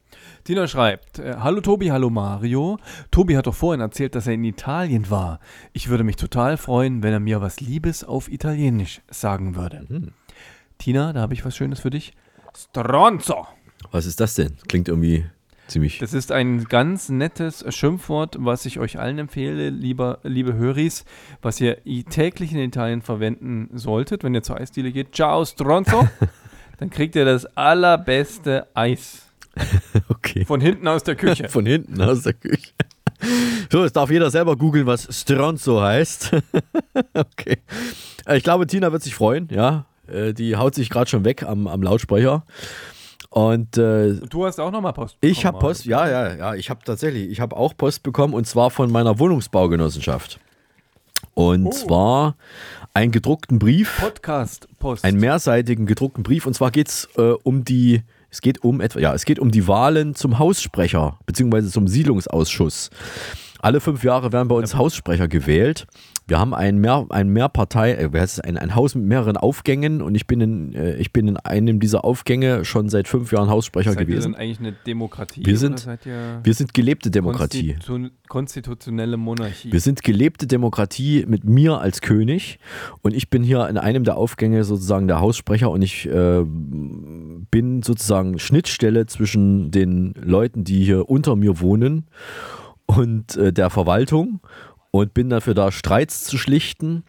Tina 0.44 0.66
schreibt: 0.66 1.18
äh, 1.18 1.36
Hallo 1.38 1.60
Tobi, 1.60 1.88
hallo 1.88 2.10
Mario. 2.10 2.78
Tobi 3.10 3.36
hat 3.36 3.46
doch 3.46 3.54
vorhin 3.54 3.80
erzählt, 3.80 4.14
dass 4.14 4.26
er 4.26 4.34
in 4.34 4.44
Italien 4.44 5.10
war. 5.10 5.40
Ich 5.72 5.88
würde 5.88 6.04
mich 6.04 6.16
total 6.16 6.56
freuen, 6.56 7.02
wenn 7.02 7.12
er 7.12 7.20
mir 7.20 7.40
was 7.40 7.60
Liebes 7.60 8.04
auf 8.04 8.30
Italienisch 8.30 9.00
sagen 9.10 9.56
würde. 9.56 9.86
Mhm. 9.88 10.12
Tina, 10.78 11.12
da 11.12 11.20
habe 11.20 11.34
ich 11.34 11.44
was 11.44 11.56
Schönes 11.56 11.80
für 11.80 11.90
dich. 11.90 12.12
Stronzo. 12.56 13.46
Was 13.90 14.06
ist 14.06 14.20
das 14.20 14.34
denn? 14.34 14.56
Klingt 14.68 14.88
irgendwie 14.88 15.24
ziemlich. 15.66 15.98
Das 15.98 16.12
ist 16.14 16.32
ein 16.32 16.64
ganz 16.64 17.08
nettes 17.08 17.64
Schimpfwort, 17.74 18.36
was 18.38 18.66
ich 18.66 18.78
euch 18.78 18.98
allen 18.98 19.18
empfehle, 19.18 19.70
lieber, 19.70 20.18
liebe 20.22 20.54
Höris, 20.54 21.04
was 21.42 21.60
ihr 21.60 21.78
täglich 22.08 22.52
in 22.52 22.58
Italien 22.58 23.02
verwenden 23.02 23.70
solltet, 23.74 24.24
wenn 24.24 24.34
ihr 24.34 24.42
zur 24.42 24.58
Eisdiele 24.58 24.92
geht. 24.92 25.14
Ciao, 25.14 25.44
Stronzo. 25.44 26.08
Dann 26.78 26.90
kriegt 26.90 27.16
ihr 27.16 27.24
das 27.24 27.46
allerbeste 27.56 28.66
Eis. 28.74 29.25
Okay. 30.08 30.44
Von 30.44 30.60
hinten 30.60 30.86
aus 30.88 31.02
der 31.04 31.16
Küche. 31.16 31.48
Von 31.48 31.66
hinten 31.66 32.00
aus 32.02 32.22
der 32.22 32.34
Küche. 32.34 32.72
So, 33.72 33.82
jetzt 33.84 33.96
darf 33.96 34.10
jeder 34.10 34.30
selber 34.30 34.56
googeln, 34.56 34.86
was 34.86 35.08
Stronzo 35.10 35.80
heißt. 35.80 36.32
okay. 37.14 37.58
Äh, 38.26 38.36
Ich 38.36 38.44
glaube, 38.44 38.66
Tina 38.66 38.92
wird 38.92 39.02
sich 39.02 39.14
freuen, 39.14 39.48
ja. 39.50 39.86
Äh, 40.06 40.34
Die 40.34 40.56
haut 40.56 40.74
sich 40.74 40.90
gerade 40.90 41.08
schon 41.08 41.24
weg 41.24 41.42
am, 41.42 41.66
am 41.66 41.82
Lautsprecher. 41.82 42.44
Und 43.30 43.76
äh, 43.78 44.18
Und 44.20 44.32
du 44.32 44.44
hast 44.46 44.60
auch 44.60 44.70
nochmal 44.70 44.92
Post. 44.92 45.16
ich 45.20 45.38
bekommen, 45.38 45.46
habe 45.46 45.58
Post, 45.58 45.84
ja, 45.86 46.08
ja, 46.08 46.34
ja, 46.34 46.54
ich 46.54 46.70
habe 46.70 46.80
tatsächlich, 46.84 47.30
ich 47.30 47.40
habe 47.40 47.56
auch 47.56 47.76
Post 47.76 48.02
bekommen 48.02 48.34
und 48.34 48.46
zwar 48.46 48.70
von 48.70 48.90
meiner 48.90 49.18
Wohnungsbaugenossenschaft. 49.18 50.38
Und 51.34 51.72
zwar 51.74 52.36
einen 52.94 53.12
gedruckten 53.12 53.58
Brief. 53.58 53.98
Podcast-Post. 54.00 55.04
Einen 55.04 55.20
mehrseitigen 55.20 55.86
gedruckten 55.86 56.22
Brief. 56.22 56.46
Und 56.46 56.54
zwar 56.54 56.70
geht 56.70 56.88
es 56.88 57.08
äh, 57.18 57.32
um 57.42 57.64
die, 57.64 58.02
es 58.36 58.42
geht 58.42 58.62
um 58.62 58.82
etwa, 58.82 59.00
ja, 59.00 59.14
es 59.14 59.24
geht 59.24 59.38
um 59.38 59.50
die 59.50 59.66
Wahlen 59.66 60.14
zum 60.14 60.38
Haussprecher, 60.38 61.18
beziehungsweise 61.24 61.70
zum 61.70 61.88
Siedlungsausschuss. 61.88 62.90
Alle 63.60 63.80
fünf 63.80 64.04
Jahre 64.04 64.30
werden 64.30 64.48
bei 64.48 64.54
uns 64.56 64.74
Haussprecher 64.74 65.26
gewählt. 65.26 65.86
Wir 66.28 66.40
haben 66.40 66.54
ein, 66.54 66.78
Mehr, 66.78 67.06
ein 67.10 67.28
Mehrpartei, 67.28 67.92
äh, 67.92 68.26
ein, 68.42 68.58
ein 68.58 68.74
Haus 68.74 68.96
mit 68.96 69.04
mehreren 69.04 69.36
Aufgängen 69.36 70.02
und 70.02 70.16
ich 70.16 70.26
bin, 70.26 70.40
in, 70.40 70.74
äh, 70.74 70.96
ich 70.96 71.12
bin 71.12 71.28
in 71.28 71.36
einem 71.36 71.78
dieser 71.78 72.04
Aufgänge 72.04 72.64
schon 72.64 72.88
seit 72.88 73.06
fünf 73.06 73.30
Jahren 73.30 73.48
Haussprecher 73.48 73.92
seid 73.92 74.00
gewesen. 74.00 74.32
denn 74.32 74.40
eigentlich 74.40 74.58
eine 74.58 74.72
Demokratie? 74.72 75.46
Wir 75.46 75.56
sind, 75.56 75.86
wir 75.86 76.54
sind 76.54 76.74
gelebte 76.74 77.12
Demokratie. 77.12 77.74
Konstitu 77.74 78.10
konstitutionelle 78.28 79.16
Monarchie. 79.16 79.70
Wir 79.70 79.78
sind 79.78 80.02
gelebte 80.02 80.48
Demokratie 80.48 81.24
mit 81.28 81.44
mir 81.44 81.80
als 81.80 82.00
König 82.00 82.58
und 83.02 83.14
ich 83.14 83.30
bin 83.30 83.44
hier 83.44 83.68
in 83.68 83.78
einem 83.78 84.02
der 84.02 84.16
Aufgänge 84.16 84.64
sozusagen 84.64 85.06
der 85.06 85.20
Haussprecher 85.20 85.70
und 85.70 85.82
ich 85.82 86.06
äh, 86.08 86.42
bin 86.44 87.82
sozusagen 87.84 88.40
Schnittstelle 88.40 89.06
zwischen 89.06 89.70
den 89.70 90.12
Leuten, 90.20 90.64
die 90.64 90.82
hier 90.82 91.08
unter 91.08 91.36
mir 91.36 91.60
wohnen 91.60 92.06
und 92.86 93.36
äh, 93.36 93.52
der 93.52 93.70
Verwaltung 93.70 94.40
und 94.96 95.14
bin 95.14 95.28
dafür 95.30 95.54
da, 95.54 95.70
Streits 95.70 96.24
zu 96.24 96.38
schlichten 96.38 97.04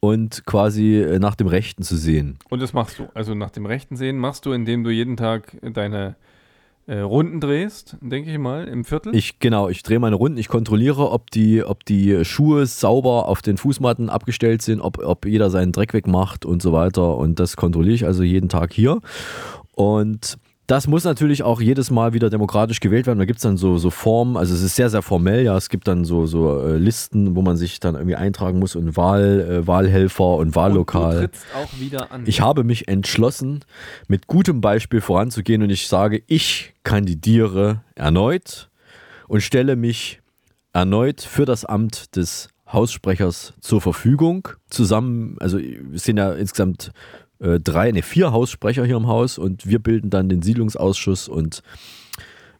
und 0.00 0.44
quasi 0.46 0.98
äh, 1.00 1.18
nach 1.18 1.34
dem 1.34 1.46
Rechten 1.46 1.82
zu 1.82 1.96
sehen. 1.96 2.38
Und 2.50 2.60
das 2.62 2.72
machst 2.72 2.98
du. 2.98 3.08
Also 3.14 3.34
nach 3.34 3.50
dem 3.50 3.66
rechten 3.66 3.96
Sehen 3.96 4.18
machst 4.18 4.46
du, 4.46 4.52
indem 4.52 4.84
du 4.84 4.90
jeden 4.90 5.16
Tag 5.16 5.56
deine 5.62 6.16
äh, 6.86 6.98
Runden 6.98 7.40
drehst, 7.40 7.96
denke 8.00 8.30
ich 8.30 8.38
mal, 8.38 8.68
im 8.68 8.84
Viertel. 8.84 9.16
Ich, 9.16 9.38
genau, 9.38 9.68
ich 9.68 9.82
drehe 9.82 9.98
meine 9.98 10.16
Runden, 10.16 10.38
ich 10.38 10.48
kontrolliere, 10.48 11.10
ob 11.10 11.30
die, 11.30 11.64
ob 11.64 11.84
die 11.86 12.24
Schuhe 12.24 12.66
sauber 12.66 13.28
auf 13.28 13.40
den 13.40 13.56
Fußmatten 13.56 14.10
abgestellt 14.10 14.60
sind, 14.62 14.80
ob, 14.80 14.98
ob 14.98 15.24
jeder 15.24 15.50
seinen 15.50 15.72
Dreck 15.72 15.94
wegmacht 15.94 16.44
und 16.44 16.60
so 16.62 16.72
weiter. 16.72 17.16
Und 17.16 17.40
das 17.40 17.56
kontrolliere 17.56 17.94
ich 17.94 18.06
also 18.06 18.22
jeden 18.22 18.48
Tag 18.48 18.72
hier. 18.72 19.00
Und 19.72 20.38
das 20.66 20.86
muss 20.86 21.04
natürlich 21.04 21.42
auch 21.42 21.60
jedes 21.60 21.90
Mal 21.90 22.14
wieder 22.14 22.30
demokratisch 22.30 22.80
gewählt 22.80 23.06
werden. 23.06 23.18
Da 23.18 23.26
gibt 23.26 23.38
es 23.38 23.42
dann 23.42 23.56
so, 23.56 23.76
so 23.76 23.90
Formen, 23.90 24.36
also 24.36 24.54
es 24.54 24.62
ist 24.62 24.76
sehr, 24.76 24.88
sehr 24.88 25.02
formell, 25.02 25.44
ja. 25.44 25.56
Es 25.56 25.68
gibt 25.68 25.86
dann 25.88 26.04
so, 26.04 26.26
so 26.26 26.60
äh, 26.60 26.76
Listen, 26.76 27.36
wo 27.36 27.42
man 27.42 27.56
sich 27.56 27.80
dann 27.80 27.94
irgendwie 27.94 28.16
eintragen 28.16 28.58
muss 28.58 28.74
und 28.74 28.96
Wahl, 28.96 29.40
äh, 29.40 29.66
Wahlhelfer 29.66 30.36
und 30.36 30.54
Wahllokal. 30.54 31.04
Und 31.04 31.14
du 31.14 31.20
trittst 31.20 31.46
auch 31.54 31.80
wieder 31.80 32.10
an. 32.10 32.22
Ich 32.26 32.40
habe 32.40 32.64
mich 32.64 32.88
entschlossen, 32.88 33.64
mit 34.08 34.26
gutem 34.26 34.60
Beispiel 34.60 35.02
voranzugehen 35.02 35.62
und 35.62 35.70
ich 35.70 35.86
sage, 35.86 36.22
ich 36.26 36.72
kandidiere 36.82 37.82
erneut 37.94 38.70
und 39.28 39.42
stelle 39.42 39.76
mich 39.76 40.22
erneut 40.72 41.20
für 41.20 41.44
das 41.44 41.64
Amt 41.64 42.16
des 42.16 42.48
Haussprechers 42.72 43.52
zur 43.60 43.80
Verfügung. 43.80 44.48
Zusammen, 44.70 45.36
also 45.40 45.58
es 45.58 46.04
sind 46.04 46.16
ja 46.16 46.32
insgesamt 46.32 46.90
äh, 47.40 47.60
drei, 47.60 47.92
ne, 47.92 48.02
vier 48.02 48.32
Haussprecher 48.32 48.84
hier 48.84 48.96
im 48.96 49.06
Haus 49.06 49.38
und 49.38 49.66
wir 49.66 49.78
bilden 49.78 50.10
dann 50.10 50.28
den 50.28 50.42
Siedlungsausschuss 50.42 51.28
und 51.28 51.62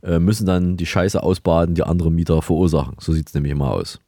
äh, 0.02 0.18
müssen 0.18 0.46
dann 0.46 0.76
die 0.76 0.86
Scheiße 0.86 1.22
ausbaden, 1.22 1.74
die 1.74 1.82
andere 1.82 2.10
Mieter 2.10 2.42
verursachen. 2.42 2.96
So 3.00 3.12
sieht 3.12 3.28
es 3.28 3.34
nämlich 3.34 3.52
immer 3.52 3.70
aus. 3.70 4.00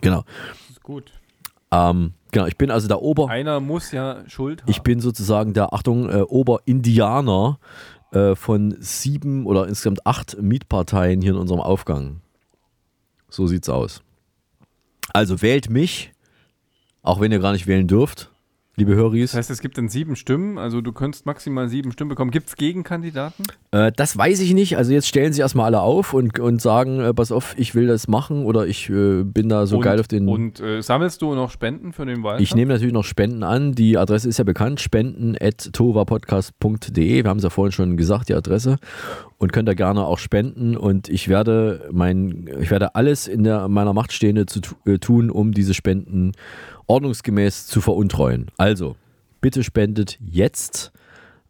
Genau. 0.00 0.24
Das 0.68 0.70
ist 0.70 0.82
gut. 0.82 1.12
Ähm, 1.72 2.12
genau, 2.30 2.46
ich 2.46 2.56
bin 2.56 2.70
also 2.70 2.86
der 2.88 3.02
Ober. 3.02 3.28
Einer 3.28 3.60
muss 3.60 3.92
ja 3.92 4.28
Schuld 4.28 4.62
haben. 4.62 4.70
Ich 4.70 4.82
bin 4.82 5.00
sozusagen 5.00 5.54
der, 5.54 5.72
Achtung, 5.72 6.08
äh, 6.10 6.22
Oberindianer 6.22 7.58
äh, 8.12 8.34
von 8.34 8.76
sieben 8.78 9.46
oder 9.46 9.66
insgesamt 9.66 10.06
acht 10.06 10.40
Mietparteien 10.40 11.22
hier 11.22 11.32
in 11.32 11.38
unserem 11.38 11.60
Aufgang. 11.60 12.20
So 13.28 13.46
sieht's 13.46 13.68
aus. 13.68 14.02
Also 15.12 15.42
wählt 15.42 15.70
mich, 15.70 16.12
auch 17.02 17.20
wenn 17.20 17.32
ihr 17.32 17.38
gar 17.38 17.52
nicht 17.52 17.66
wählen 17.66 17.88
dürft, 17.88 18.30
liebe 18.76 18.94
Höris. 18.94 19.30
Das 19.30 19.38
heißt, 19.38 19.50
es 19.50 19.60
gibt 19.60 19.78
dann 19.78 19.88
sieben 19.88 20.16
Stimmen, 20.16 20.58
also 20.58 20.82
du 20.82 20.92
könntest 20.92 21.24
maximal 21.24 21.68
sieben 21.68 21.92
Stimmen 21.92 22.08
bekommen. 22.10 22.30
Gibt 22.30 22.48
es 22.48 22.56
Gegenkandidaten? 22.56 23.46
Äh, 23.70 23.90
das 23.96 24.18
weiß 24.18 24.40
ich 24.40 24.52
nicht. 24.52 24.76
Also 24.76 24.92
jetzt 24.92 25.08
stellen 25.08 25.32
sie 25.32 25.40
erstmal 25.40 25.64
alle 25.66 25.80
auf 25.80 26.12
und, 26.12 26.38
und 26.38 26.60
sagen, 26.60 27.00
äh, 27.00 27.14
pass 27.14 27.32
auf, 27.32 27.54
ich 27.56 27.74
will 27.74 27.86
das 27.86 28.06
machen 28.06 28.44
oder 28.44 28.66
ich 28.66 28.90
äh, 28.90 29.22
bin 29.24 29.48
da 29.48 29.64
so 29.66 29.76
und, 29.76 29.82
geil 29.82 29.98
auf 29.98 30.08
den. 30.08 30.28
Und 30.28 30.60
äh, 30.60 30.82
sammelst 30.82 31.22
du 31.22 31.34
noch 31.34 31.50
Spenden 31.50 31.94
für 31.94 32.04
den 32.04 32.22
Wahlkampf? 32.22 32.42
Ich 32.42 32.54
nehme 32.54 32.74
natürlich 32.74 32.92
noch 32.92 33.04
Spenden 33.04 33.42
an. 33.42 33.72
Die 33.72 33.96
Adresse 33.96 34.28
ist 34.28 34.36
ja 34.38 34.44
bekannt, 34.44 34.80
spenden.tovapodcast.de. 34.80 37.24
Wir 37.24 37.30
haben 37.30 37.38
es 37.38 37.44
ja 37.44 37.50
vorhin 37.50 37.72
schon 37.72 37.96
gesagt, 37.96 38.28
die 38.28 38.34
Adresse. 38.34 38.76
Und 39.38 39.52
könnt 39.52 39.68
ihr 39.70 39.74
gerne 39.74 40.04
auch 40.04 40.18
spenden. 40.18 40.76
Und 40.76 41.08
ich 41.08 41.28
werde 41.28 41.88
mein, 41.92 42.50
ich 42.60 42.70
werde 42.70 42.94
alles 42.94 43.26
in 43.26 43.42
der, 43.42 43.68
meiner 43.68 43.94
Macht 43.94 44.12
Stehende 44.12 44.44
zu 44.46 44.60
äh, 44.84 44.98
tun, 44.98 45.30
um 45.30 45.52
diese 45.52 45.72
Spenden 45.72 46.32
ordnungsgemäß 46.86 47.66
zu 47.66 47.80
veruntreuen. 47.80 48.50
Also, 48.56 48.96
bitte 49.40 49.62
spendet 49.64 50.18
jetzt 50.20 50.92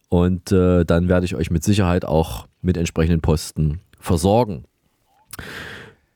und 0.08 0.52
äh, 0.52 0.84
dann 0.84 1.08
werde 1.08 1.26
ich 1.26 1.34
euch 1.34 1.50
mit 1.50 1.64
Sicherheit 1.64 2.04
auch 2.04 2.46
mit 2.62 2.76
entsprechenden 2.76 3.20
Posten 3.20 3.80
versorgen. 3.98 4.64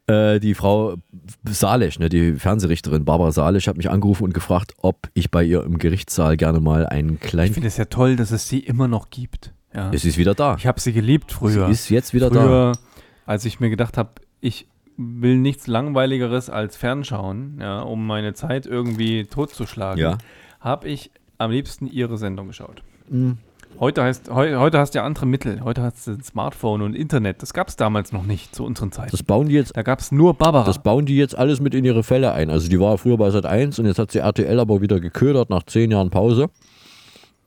Äh, 0.07 0.41
die 0.41 0.55
Frau 0.55 0.97
Salesch, 1.45 1.99
ne, 1.99 2.09
die 2.09 2.35
Fernsehrichterin 2.35 3.05
Barbara 3.05 3.33
Salesch, 3.33 3.67
hat 3.69 3.77
mich 3.77 3.91
angerufen 3.91 4.25
und 4.25 4.35
gefragt, 4.35 4.75
ob 4.79 5.09
ich 5.15 5.31
bei 5.31 5.45
ihr 5.45 5.63
im 5.63 5.79
Gerichtssaal 5.79 6.37
gerne 6.37 6.61
mal 6.61 6.87
einen 6.87 7.21
kleinen. 7.21 7.49
Ich 7.49 7.55
finde 7.55 7.69
es 7.69 7.77
ja 7.77 7.85
toll, 7.85 8.17
dass 8.17 8.31
es 8.31 8.49
sie 8.49 8.61
immer 8.61 8.89
noch 8.89 9.11
gibt. 9.11 9.53
Ja. 9.75 9.91
Es 9.93 10.05
ist 10.05 10.19
wieder 10.19 10.35
da. 10.35 10.57
Ich 10.57 10.67
habe 10.67 10.81
sie 10.81 10.93
geliebt 10.93 11.31
früher. 11.31 11.67
Sie 11.67 11.73
ist 11.73 11.91
jetzt 11.91 12.13
wieder 12.13 12.29
früher, 12.29 12.73
da. 12.73 12.81
Als 13.25 13.45
ich 13.45 13.61
mir 13.61 13.71
gedacht 13.71 13.97
habe, 13.97 14.11
ich 14.41 14.67
will 15.01 15.37
nichts 15.39 15.67
langweiligeres 15.67 16.51
als 16.51 16.77
Fernschauen, 16.77 17.59
ja, 17.61 17.81
um 17.81 18.07
meine 18.07 18.35
Zeit 18.35 18.67
irgendwie 18.67 19.25
totzuschlagen, 19.25 20.01
Ja. 20.03 20.19
habe 20.61 20.89
ich 20.89 21.11
am 21.39 21.51
liebsten 21.51 21.87
ihre 21.87 22.19
Sendung 22.19 22.49
geschaut. 22.49 22.83
Mhm. 23.09 23.39
Heute, 23.79 24.03
heißt, 24.03 24.31
heu, 24.31 24.57
heute 24.57 24.79
hast 24.79 24.95
du 24.95 24.99
ja 24.99 25.05
andere 25.05 25.27
Mittel. 25.27 25.61
Heute 25.63 25.81
hast 25.83 26.07
du 26.07 26.11
ein 26.11 26.23
Smartphone 26.23 26.83
und 26.83 26.95
Internet. 26.95 27.41
Das 27.41 27.55
gab 27.55 27.69
es 27.69 27.77
damals 27.77 28.13
noch 28.13 28.25
nicht 28.25 28.55
zu 28.55 28.65
unseren 28.65 28.91
Zeiten. 28.93 29.13
Das 29.13 29.23
bauen 29.23 29.49
die 29.49 29.55
jetzt. 29.55 29.77
Da 29.77 29.83
gab 29.83 30.01
es 30.01 30.11
nur 30.13 30.35
Barbara. 30.35 30.65
Das 30.65 30.83
bauen 30.83 31.07
die 31.07 31.17
jetzt 31.17 31.39
alles 31.39 31.61
mit 31.61 31.73
in 31.75 31.85
ihre 31.85 32.03
Fälle 32.03 32.33
ein. 32.33 32.51
Also 32.51 32.69
die 32.69 32.79
war 32.81 32.99
früher 32.99 33.17
bei 33.17 33.31
Sat 33.31 33.47
1 33.47 33.79
und 33.79 33.87
jetzt 33.87 33.99
hat 33.99 34.11
sie 34.11 34.19
RTL 34.19 34.59
aber 34.59 34.83
wieder 34.83 35.01
geködert 35.01 35.51
nach 35.51 35.63
zehn 35.63 35.91
Jahren 35.93 36.11
Pause. 36.11 36.49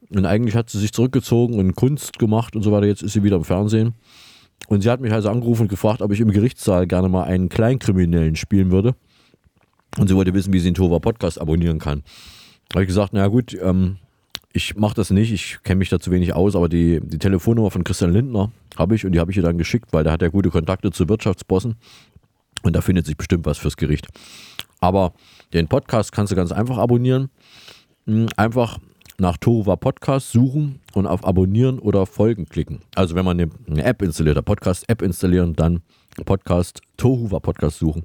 Und 0.10 0.26
eigentlich 0.26 0.56
hat 0.56 0.70
sie 0.70 0.80
sich 0.80 0.94
zurückgezogen 0.94 1.60
und 1.60 1.76
Kunst 1.76 2.18
gemacht 2.20 2.56
und 2.56 2.64
so 2.64 2.72
weiter. 2.72 2.88
Jetzt 2.88 3.04
ist 3.04 3.14
sie 3.14 3.24
wieder 3.24 3.36
im 3.36 3.44
Fernsehen. 3.44 3.94
Und 4.68 4.82
sie 4.82 4.90
hat 4.90 5.02
mich 5.02 5.12
also 5.12 5.30
angerufen 5.30 5.64
und 5.64 5.68
gefragt, 5.68 6.02
ob 6.02 6.12
ich 6.12 6.20
im 6.20 6.32
Gerichtssaal 6.32 6.88
gerne 6.88 7.10
mal 7.10 7.24
einen 7.24 7.50
Kleinkriminellen 7.50 8.36
spielen 8.36 8.72
würde. 8.72 8.96
Und 9.98 10.08
sie 10.08 10.16
wollte 10.16 10.34
wissen, 10.34 10.54
wie 10.54 10.60
sie 10.60 10.70
den 10.70 10.76
Tova 10.76 11.00
Podcast 11.00 11.40
abonnieren 11.40 11.80
kann. 11.80 12.04
Da 12.70 12.76
habe 12.76 12.84
ich 12.84 12.88
gesagt, 12.88 13.14
na 13.14 13.28
gut, 13.28 13.56
ähm, 13.62 13.98
ich 14.54 14.76
mache 14.76 14.96
das 14.96 15.10
nicht, 15.10 15.32
ich 15.32 15.60
kenne 15.64 15.80
mich 15.80 15.90
da 15.90 16.00
zu 16.00 16.12
wenig 16.12 16.34
aus, 16.34 16.56
aber 16.56 16.70
die, 16.70 17.00
die 17.04 17.20
Telefonnummer 17.20 17.72
von 17.72 17.84
Christian 17.84 18.14
Lindner 18.14 18.52
habe 18.78 18.96
ich 18.96 19.06
und 19.06 19.12
die 19.12 19.20
habe 19.20 19.32
ich 19.32 19.38
ihr 19.38 19.44
dann 19.44 19.58
geschickt, 19.58 19.90
weil 19.92 20.04
der 20.04 20.14
hat 20.14 20.22
ja 20.22 20.30
gute 20.30 20.50
Kontakte 20.50 20.92
zu 20.92 21.10
Wirtschaftsbossen 21.10 21.76
und 22.64 22.76
da 22.76 22.82
findet 22.82 23.06
sich 23.06 23.18
bestimmt 23.18 23.46
was 23.46 23.58
fürs 23.58 23.78
Gericht. 23.78 24.08
Aber 24.80 25.14
den 25.54 25.68
Podcast 25.68 26.12
kannst 26.12 26.32
du 26.32 26.36
ganz 26.36 26.52
einfach 26.52 26.78
abonnieren. 26.78 27.30
Hm, 28.06 28.28
Einfach 28.38 28.80
nach 29.24 29.38
Tova 29.38 29.78
Podcast 29.78 30.32
suchen 30.34 30.82
und 30.94 31.08
auf 31.08 31.26
Abonnieren 31.26 31.80
oder 31.80 32.06
Folgen 32.06 32.46
klicken. 32.46 32.82
Also 32.94 33.16
wenn 33.16 33.24
man 33.24 33.40
eine, 33.40 33.84
App 33.84 34.02
installiert, 34.02 34.36
eine 34.36 34.44
Podcast-App 34.44 35.02
installieren, 35.02 35.54
dann 35.56 35.82
Podcast, 36.26 36.82
Tohuwa 36.98 37.40
Podcast 37.40 37.80
suchen 37.80 38.04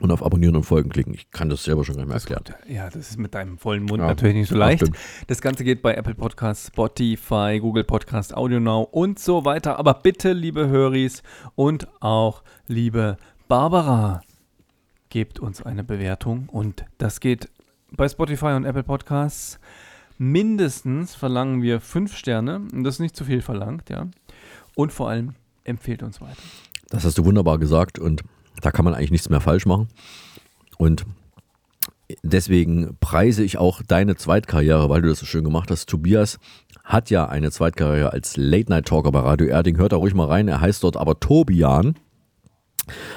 und 0.00 0.10
auf 0.10 0.22
Abonnieren 0.22 0.54
und 0.54 0.64
Folgen 0.64 0.90
klicken. 0.90 1.14
Ich 1.14 1.30
kann 1.30 1.48
das 1.48 1.64
selber 1.64 1.84
schon 1.86 1.96
gar 1.96 2.02
nicht 2.04 2.08
mehr 2.10 2.18
erklären. 2.36 2.44
Ja, 2.68 2.84
das 2.90 3.10
ist 3.12 3.18
mit 3.18 3.34
deinem 3.34 3.56
vollen 3.56 3.84
Mund 3.84 4.00
Ja. 4.00 4.08
natürlich 4.08 4.34
nicht 4.34 4.48
so 4.50 4.56
leicht. 4.56 4.82
stimmt. 4.82 4.98
Das 5.26 5.40
Ganze 5.40 5.64
geht 5.64 5.80
bei 5.80 5.94
Apple 5.94 6.14
Podcasts, 6.14 6.66
Spotify, 6.66 7.58
Google 7.58 7.84
Podcast, 7.84 8.36
Audio 8.36 8.60
Now 8.60 8.82
und 8.82 9.18
so 9.18 9.46
weiter. 9.46 9.78
Aber 9.78 9.94
bitte, 9.94 10.34
liebe 10.34 10.68
Höris 10.68 11.22
und 11.54 11.88
auch 12.02 12.42
liebe 12.66 13.16
Barbara, 13.48 14.20
gebt 15.08 15.40
uns 15.40 15.62
eine 15.62 15.82
Bewertung. 15.82 16.50
Und 16.50 16.84
das 16.98 17.20
geht 17.20 17.48
bei 17.90 18.06
Spotify 18.06 18.48
und 18.52 18.66
Apple 18.66 18.82
Podcasts. 18.82 19.58
Mindestens 20.18 21.14
verlangen 21.14 21.62
wir 21.62 21.80
fünf 21.80 22.16
Sterne. 22.16 22.62
Und 22.72 22.84
das 22.84 22.96
ist 22.96 23.00
nicht 23.00 23.16
zu 23.16 23.24
viel 23.24 23.42
verlangt, 23.42 23.90
ja. 23.90 24.08
Und 24.74 24.92
vor 24.92 25.08
allem 25.08 25.34
empfehlt 25.64 26.02
uns 26.02 26.20
weiter. 26.20 26.42
Das 26.88 27.04
hast 27.04 27.18
du 27.18 27.24
wunderbar 27.24 27.58
gesagt 27.58 27.98
und 27.98 28.22
da 28.60 28.70
kann 28.70 28.84
man 28.84 28.94
eigentlich 28.94 29.10
nichts 29.10 29.28
mehr 29.28 29.40
falsch 29.40 29.66
machen. 29.66 29.88
Und 30.78 31.04
deswegen 32.22 32.96
preise 33.00 33.42
ich 33.42 33.58
auch 33.58 33.82
deine 33.82 34.16
Zweitkarriere, 34.16 34.88
weil 34.88 35.02
du 35.02 35.08
das 35.08 35.20
so 35.20 35.26
schön 35.26 35.44
gemacht 35.44 35.70
hast. 35.70 35.88
Tobias 35.88 36.38
hat 36.84 37.10
ja 37.10 37.26
eine 37.26 37.50
Zweitkarriere 37.50 38.12
als 38.12 38.36
Late-Night-Talker 38.36 39.12
bei 39.12 39.20
Radio 39.20 39.46
Erding. 39.46 39.78
Hört 39.78 39.92
da 39.92 39.96
ruhig 39.96 40.14
mal 40.14 40.26
rein. 40.26 40.48
Er 40.48 40.60
heißt 40.60 40.82
dort 40.82 40.96
aber 40.96 41.20
Tobian. 41.20 41.94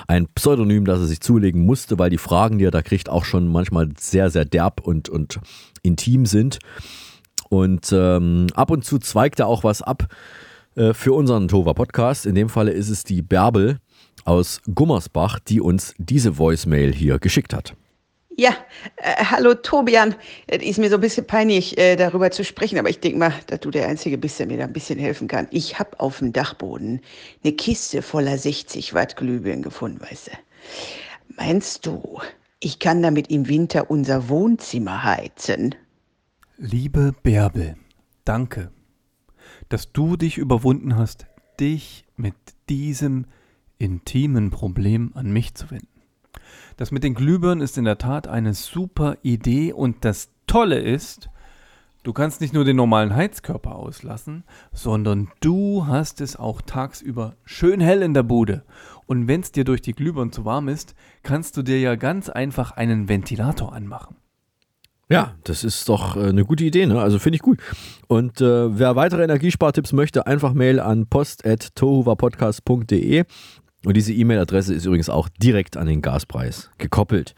Ein 0.08 0.28
Pseudonym, 0.36 0.86
das 0.86 1.00
er 1.00 1.08
sich 1.08 1.22
zulegen 1.22 1.66
musste, 1.66 1.98
weil 1.98 2.10
die 2.10 2.18
Fragen, 2.18 2.58
die 2.58 2.66
er 2.66 2.72
da 2.72 2.82
kriegt, 2.82 3.10
auch 3.10 3.26
schon 3.26 3.48
manchmal 3.48 3.90
sehr, 4.00 4.30
sehr 4.30 4.46
derb 4.46 4.82
und, 4.82 5.10
und 5.10 5.40
intim 5.82 6.26
sind. 6.26 6.60
Und 7.50 7.92
ähm, 7.92 8.48
ab 8.54 8.72
und 8.72 8.86
zu 8.86 9.00
zweigt 9.00 9.40
er 9.40 9.48
auch 9.48 9.64
was 9.64 9.82
ab 9.82 10.08
äh, 10.76 10.94
für 10.94 11.14
unseren 11.14 11.48
Tova 11.48 11.74
Podcast. 11.74 12.26
In 12.26 12.36
dem 12.36 12.50
Falle 12.50 12.72
ist 12.72 12.90
es 12.90 13.04
die 13.04 13.22
Bärbel 13.22 13.80
aus 14.24 14.62
Gummersbach, 14.74 15.40
die 15.40 15.62
uns 15.62 15.94
diese 15.98 16.38
Voicemail 16.38 16.94
hier 16.94 17.20
geschickt 17.20 17.54
hat. 17.54 17.76
Ja, 18.38 18.54
äh, 18.98 19.24
hallo 19.24 19.54
Tobian. 19.54 20.14
Es 20.48 20.62
ist 20.62 20.78
mir 20.78 20.90
so 20.90 20.96
ein 20.96 21.02
bisschen 21.02 21.26
peinlich, 21.26 21.78
äh, 21.78 21.96
darüber 21.96 22.32
zu 22.32 22.44
sprechen, 22.44 22.78
aber 22.78 22.90
ich 22.90 23.00
denke 23.00 23.18
mal, 23.18 23.34
dass 23.48 23.62
du 23.62 23.72
der 23.72 23.88
Einzige 23.88 24.18
bist, 24.18 24.40
der 24.40 24.48
mir 24.48 24.58
da 24.58 24.66
ein 24.66 24.74
bisschen 24.74 25.00
helfen 25.00 25.30
kann. 25.30 25.48
Ich 25.52 25.80
habe 25.80 25.98
auf 26.02 26.20
dem 26.20 26.34
Dachboden 26.34 27.00
eine 27.44 27.54
Kiste 27.54 28.02
voller 28.02 28.38
60 28.38 28.94
Watt 28.94 29.16
Glühbirnen 29.16 29.64
gefunden, 29.64 30.02
weißt 30.02 30.28
du. 30.28 30.32
Meinst 31.38 31.86
du, 31.86 32.20
ich 32.60 32.80
kann 32.80 33.02
damit 33.02 33.30
im 33.30 33.48
Winter 33.48 33.90
unser 33.90 34.28
Wohnzimmer 34.28 35.06
heizen? 35.06 35.74
Liebe 36.58 37.14
Bärbel, 37.24 37.78
danke, 38.26 38.70
dass 39.70 39.94
du 39.94 40.18
dich 40.18 40.38
überwunden 40.38 40.98
hast, 40.98 41.26
dich 41.58 42.06
mit 42.18 42.36
diesem 42.68 43.28
intimen 43.78 44.52
Problem 44.52 45.12
an 45.16 45.32
mich 45.32 45.56
zu 45.56 45.72
wenden. 45.72 45.95
Das 46.78 46.92
mit 46.92 47.04
den 47.04 47.14
Glühbirnen 47.14 47.64
ist 47.64 47.78
in 47.78 47.86
der 47.86 47.98
Tat 47.98 48.28
eine 48.28 48.54
super 48.54 49.18
Idee 49.22 49.72
und 49.72 50.04
das 50.04 50.30
Tolle 50.46 50.80
ist, 50.80 51.30
du 52.04 52.12
kannst 52.12 52.42
nicht 52.42 52.54
nur 52.54 52.66
den 52.66 52.76
normalen 52.76 53.16
Heizkörper 53.16 53.76
auslassen, 53.76 54.44
sondern 54.74 55.30
du 55.40 55.88
hast 55.88 56.20
es 56.20 56.36
auch 56.36 56.62
tagsüber 56.62 57.38
schön 57.46 57.80
hell 57.80 58.02
in 58.02 58.14
der 58.14 58.24
Bude. 58.24 58.64
Und 59.06 59.30
wenn 59.30 59.42
es 59.42 59.54
dir 59.54 59.64
durch 59.64 59.82
die 59.82 59.94
Glühbirnen 59.94 60.34
zu 60.34 60.44
warm 60.44 60.68
ist, 60.68 60.96
kannst 61.24 61.56
du 61.56 61.62
dir 61.62 61.80
ja 61.80 61.96
ganz 61.96 62.30
einfach 62.30 62.72
einen 62.72 63.08
Ventilator 63.08 63.72
anmachen. 63.72 64.18
Ja, 65.08 65.36
das 65.44 65.64
ist 65.64 65.88
doch 65.88 66.18
äh, 66.18 66.30
eine 66.30 66.46
gute 66.46 66.64
Idee, 66.64 66.88
ne? 66.88 67.00
Also 67.00 67.20
finde 67.20 67.36
ich 67.36 67.44
gut. 67.44 67.60
Und 68.08 68.42
äh, 68.42 68.80
wer 68.80 68.96
weitere 68.96 69.24
Energiespartipps 69.24 69.94
möchte, 69.94 70.26
einfach 70.26 70.54
Mail 70.54 70.80
an 70.80 71.06
post.tohuwapodcast.de. 71.06 73.26
Und 73.86 73.96
diese 73.96 74.14
E-Mail-Adresse 74.14 74.74
ist 74.74 74.86
übrigens 74.86 75.10
auch 75.10 75.30
direkt 75.42 75.78
an 75.78 75.88
den 75.88 76.02
Gaspreis 76.02 76.70
gekoppelt. 76.78 77.36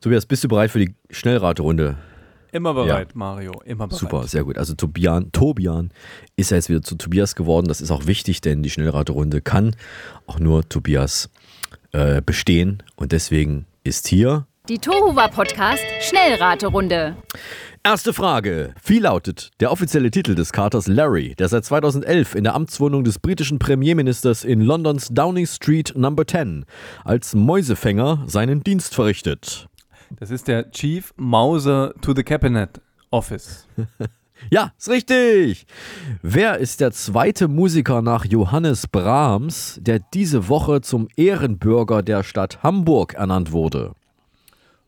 Tobias, 0.00 0.26
bist 0.26 0.44
du 0.44 0.48
bereit 0.48 0.70
für 0.70 0.78
die 0.78 0.94
Schnellraterunde? 1.10 1.96
Immer 2.52 2.72
bereit, 2.72 3.14
Mario. 3.14 3.52
Immer 3.64 3.88
bereit. 3.88 4.00
Super, 4.00 4.26
sehr 4.26 4.44
gut. 4.44 4.56
Also 4.56 4.74
Tobian, 4.74 5.32
Tobian 5.32 5.90
ist 6.36 6.50
ja 6.50 6.56
jetzt 6.56 6.68
wieder 6.68 6.82
zu 6.82 6.94
Tobias 6.94 7.34
geworden. 7.34 7.68
Das 7.68 7.80
ist 7.80 7.90
auch 7.90 8.06
wichtig, 8.06 8.40
denn 8.40 8.62
die 8.62 8.70
Schnellraterunde 8.70 9.42
kann 9.42 9.76
auch 10.26 10.38
nur 10.38 10.66
Tobias 10.68 11.28
äh, 11.92 12.22
bestehen. 12.22 12.82
Und 12.96 13.12
deswegen 13.12 13.66
ist 13.84 14.08
hier 14.08 14.46
Die 14.68 14.78
Tohuwa 14.78 15.28
Podcast 15.28 15.82
Schnellraterunde. 16.00 17.16
Erste 17.84 18.12
Frage. 18.12 18.74
Wie 18.84 18.98
lautet 18.98 19.50
der 19.60 19.70
offizielle 19.70 20.10
Titel 20.10 20.34
des 20.34 20.52
Katers 20.52 20.88
Larry, 20.88 21.34
der 21.38 21.48
seit 21.48 21.64
2011 21.64 22.34
in 22.34 22.44
der 22.44 22.54
Amtswohnung 22.54 23.04
des 23.04 23.18
britischen 23.18 23.58
Premierministers 23.58 24.44
in 24.44 24.60
Londons 24.60 25.08
Downing 25.08 25.46
Street 25.46 25.92
Number 25.96 26.26
10 26.26 26.64
als 27.04 27.34
Mäusefänger 27.34 28.24
seinen 28.26 28.62
Dienst 28.62 28.94
verrichtet? 28.94 29.68
Das 30.18 30.30
ist 30.30 30.48
der 30.48 30.70
Chief 30.70 31.12
Mauser 31.16 31.94
to 32.00 32.14
the 32.14 32.22
Cabinet 32.22 32.80
Office. 33.10 33.66
Ja, 34.52 34.72
ist 34.78 34.88
richtig. 34.88 35.66
Wer 36.22 36.58
ist 36.58 36.80
der 36.80 36.92
zweite 36.92 37.48
Musiker 37.48 38.02
nach 38.02 38.24
Johannes 38.24 38.86
Brahms, 38.86 39.80
der 39.82 39.98
diese 39.98 40.48
Woche 40.48 40.80
zum 40.80 41.08
Ehrenbürger 41.16 42.04
der 42.04 42.22
Stadt 42.22 42.62
Hamburg 42.62 43.14
ernannt 43.14 43.50
wurde? 43.50 43.94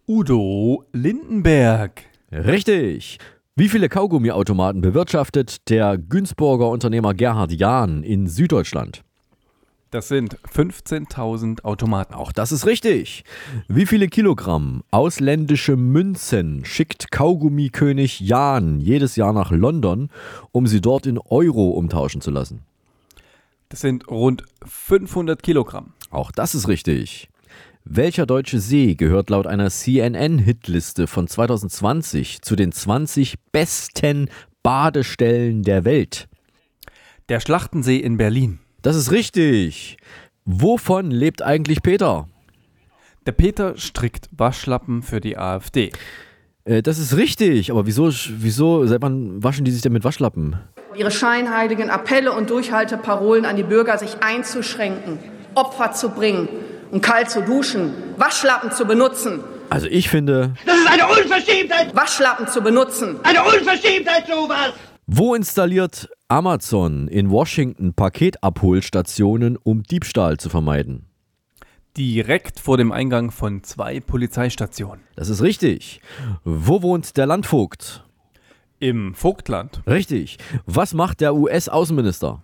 Udo 0.07 0.85
Lindenberg. 0.93 2.10
Richtig. 2.33 3.19
Wie 3.57 3.69
viele 3.69 3.89
Kaugummiautomaten 3.89 4.81
bewirtschaftet 4.81 5.69
der 5.69 5.99
Günzburger 5.99 6.69
Unternehmer 6.69 7.15
Gerhard 7.15 7.53
Jahn 7.53 8.05
in 8.05 8.29
Süddeutschland? 8.29 9.03
Das 9.91 10.07
sind 10.07 10.39
15.000 10.43 11.65
Automaten. 11.65 12.15
Auch 12.15 12.31
das 12.31 12.53
ist 12.53 12.65
richtig. 12.65 13.25
Wie 13.67 13.87
viele 13.87 14.07
Kilogramm 14.07 14.85
ausländische 14.93 15.77
Münzen 15.77 16.65
schickt 16.65 17.11
Kaugummikönig 17.11 18.21
Jahn 18.21 18.79
jedes 18.79 19.17
Jahr 19.17 19.33
nach 19.33 19.51
London, 19.51 20.09
um 20.53 20.69
sie 20.69 20.81
dort 20.81 21.07
in 21.07 21.19
Euro 21.19 21.71
umtauschen 21.71 22.21
zu 22.21 22.31
lassen? 22.31 22.61
Das 23.69 23.81
sind 23.81 24.09
rund 24.09 24.45
500 24.65 25.43
Kilogramm. 25.43 25.95
Auch 26.11 26.31
das 26.31 26.55
ist 26.55 26.69
richtig. 26.69 27.30
Welcher 27.85 28.27
deutsche 28.27 28.61
See 28.61 28.95
gehört 28.95 29.31
laut 29.31 29.47
einer 29.47 29.71
CNN-Hitliste 29.71 31.07
von 31.07 31.27
2020 31.27 32.43
zu 32.43 32.55
den 32.55 32.73
20 32.73 33.37
besten 33.53 34.29
Badestellen 34.63 35.63
der 35.63 35.85
Welt? 35.87 36.29
Der 37.31 37.41
Schlachtensee 37.41 37.97
in 37.97 38.19
Berlin. 38.19 38.59
Das 38.83 38.97
ist 38.97 39.11
richtig. 39.11 39.97
Wovon 40.45 41.11
lebt 41.11 41.43
eigentlich 41.43 41.83
Peter? 41.83 42.29
Der 43.27 43.33
Peter 43.33 43.77
strickt 43.79 44.29
Waschlappen 44.31 45.03
für 45.03 45.21
die 45.21 45.39
AfD. 45.39 45.91
Äh, 46.65 46.83
das 46.83 46.99
ist 46.99 47.17
richtig, 47.17 47.71
aber 47.71 47.87
wieso, 47.87 48.11
wieso, 48.13 48.87
seit 48.87 49.01
wann 49.01 49.43
waschen 49.43 49.65
die 49.65 49.71
sich 49.71 49.83
denn 49.83 49.93
mit 49.93 50.05
Waschlappen? 50.05 50.57
Ihre 50.97 51.11
scheinheiligen 51.11 51.89
Appelle 51.89 52.33
und 52.33 52.51
Durchhalteparolen 52.51 53.47
an 53.47 53.57
die 53.57 53.63
Bürger, 53.63 53.97
sich 53.97 54.23
einzuschränken, 54.23 55.19
Opfer 55.55 55.93
zu 55.93 56.11
bringen 56.11 56.49
und 56.91 57.03
kalt 57.03 57.31
zu 57.31 57.43
duschen, 57.43 57.93
Waschlappen 58.17 58.73
zu 58.73 58.85
benutzen. 58.85 59.43
Also 59.71 59.87
ich 59.87 60.09
finde. 60.09 60.55
Das 60.67 60.77
ist 60.77 60.89
eine 60.89 61.07
Unverschämtheit! 61.07 61.95
Waschlappen 61.95 62.49
zu 62.49 62.61
benutzen. 62.61 63.21
Eine 63.23 63.43
Unverschämtheit, 63.45 64.27
sowas! 64.27 64.73
Wo 65.07 65.35
installiert 65.35 66.09
Amazon 66.29 67.09
in 67.09 67.31
Washington 67.31 67.95
Paketabholstationen, 67.95 69.57
um 69.57 69.83
Diebstahl 69.83 70.37
zu 70.37 70.49
vermeiden? 70.49 71.07
Direkt 71.97 72.61
vor 72.61 72.77
dem 72.77 72.93
Eingang 72.93 73.33
von 73.33 73.65
zwei 73.65 73.99
Polizeistationen. 73.99 75.01
Das 75.17 75.29
ist 75.29 75.43
richtig. 75.43 76.01
Wo 76.45 76.83
wohnt 76.83 77.17
der 77.17 77.27
Landvogt? 77.27 78.05
Im 78.79 79.15
Vogtland. 79.15 79.83
Richtig. 79.87 80.39
Was 80.67 80.95
macht 80.95 81.21
der 81.21 81.35
US-Außenminister? 81.35 82.43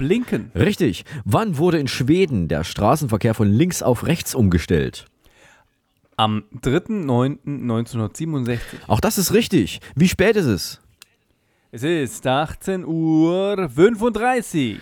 Blinken. 0.00 0.50
Richtig. 0.54 1.04
Wann 1.26 1.58
wurde 1.58 1.78
in 1.78 1.86
Schweden 1.86 2.48
der 2.48 2.64
Straßenverkehr 2.64 3.34
von 3.34 3.52
links 3.52 3.82
auf 3.82 4.06
rechts 4.06 4.34
umgestellt? 4.34 5.04
Am 6.16 6.44
3.9.1967. 6.62 8.58
Auch 8.86 9.00
das 9.00 9.18
ist 9.18 9.34
richtig. 9.34 9.80
Wie 9.94 10.08
spät 10.08 10.36
ist 10.36 10.46
es? 10.46 10.80
Es 11.70 11.82
ist 11.82 12.26
18 12.26 12.86
Uhr 12.86 13.68
35. 13.68 14.78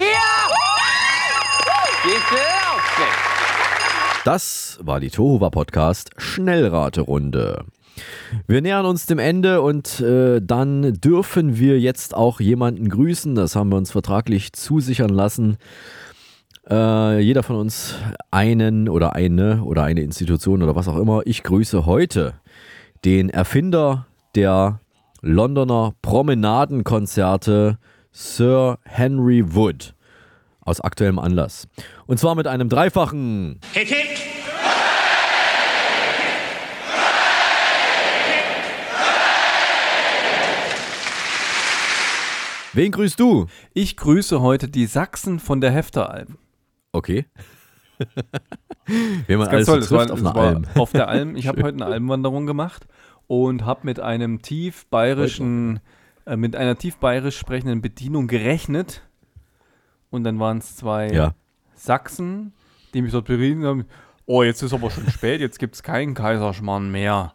Das 4.24 4.78
war 4.80 5.00
die 5.00 5.10
Tohuwa 5.10 5.50
Podcast 5.50 6.10
Schnellraterunde. 6.16 7.64
Wir 8.46 8.61
nähern 8.62 8.86
uns 8.86 9.07
dem 9.07 9.18
Ende 9.18 9.62
und 9.62 10.01
äh, 10.01 10.40
dann 10.42 10.94
dürfen 11.01 11.59
wir 11.59 11.80
jetzt 11.80 12.14
auch 12.14 12.40
jemanden 12.40 12.88
grüßen. 12.88 13.34
Das 13.34 13.57
haben 13.57 13.70
wir 13.70 13.76
uns 13.76 13.90
vertraglich 13.90 14.53
zusichern 14.53 15.11
lassen. 15.11 15.59
Äh, 16.68 17.20
jeder 17.20 17.42
von 17.42 17.57
uns 17.57 17.94
einen 18.30 18.88
oder 18.88 19.14
eine 19.14 19.62
oder 19.62 19.84
eine 19.84 20.03
Institution 20.03 20.62
oder 20.62 20.76
was 20.76 20.88
auch 20.88 20.99
immer. 20.99 21.22
Ich 21.24 21.42
grüße 21.42 21.86
heute 21.86 22.34
den 23.05 23.30
Erfinder 23.30 24.07
der 24.34 24.80
Londoner 25.20 25.94
Promenadenkonzerte 26.03 27.78
Sir 28.12 28.78
Henry 28.84 29.55
Wood 29.55 29.94
aus 30.61 30.80
aktuellem 30.80 31.18
Anlass. 31.18 31.66
Und 32.07 32.18
zwar 32.18 32.34
mit 32.34 32.46
einem 32.46 32.68
dreifachen 32.68 33.61
Hit, 33.72 33.88
hit. 33.88 34.27
Wen 42.74 42.92
grüßt 42.92 43.18
du? 43.18 43.46
Ich 43.74 43.96
grüße 43.96 44.40
heute 44.40 44.68
die 44.68 44.86
Sachsen 44.86 45.40
von 45.40 45.60
der 45.60 45.70
Hefteralm. 45.70 46.38
Okay. 46.92 47.26
Wen 49.26 49.38
man 49.38 49.48
alles 49.48 49.66
so 49.66 49.72
toll. 49.72 49.80
trifft 49.80 50.10
Das 50.10 50.10
auf 50.10 50.24
war, 50.24 50.34
einer 50.36 50.42
Alm. 50.56 50.66
war 50.74 50.82
auf 50.82 50.92
der 50.92 51.08
Alm. 51.08 51.36
Ich 51.36 51.46
habe 51.48 51.62
heute 51.62 51.74
eine 51.76 51.86
Almwanderung 51.86 52.46
gemacht 52.46 52.86
und 53.26 53.64
habe 53.64 53.80
mit 53.84 54.00
einem 54.00 54.42
tief 54.42 54.86
bayerischen, 54.86 55.80
äh, 56.26 56.36
mit 56.36 56.56
einer 56.56 56.76
tief 56.76 56.96
bayerisch 56.98 57.38
sprechenden 57.38 57.80
Bedienung 57.80 58.26
gerechnet. 58.28 59.02
Und 60.10 60.24
dann 60.24 60.38
waren 60.38 60.58
es 60.58 60.76
zwei 60.76 61.08
Ja. 61.10 61.34
Sachsen, 61.74 62.52
die 62.94 63.02
mich 63.02 63.12
dort 63.12 63.26
berieten 63.26 63.64
haben. 63.64 63.84
Oh, 64.26 64.42
jetzt 64.42 64.62
ist 64.62 64.72
aber 64.72 64.90
schon 64.90 65.08
spät, 65.10 65.40
jetzt 65.40 65.58
gibt 65.58 65.74
es 65.74 65.82
keinen 65.82 66.14
Kaiserschmarrn 66.14 66.90
mehr. 66.90 67.32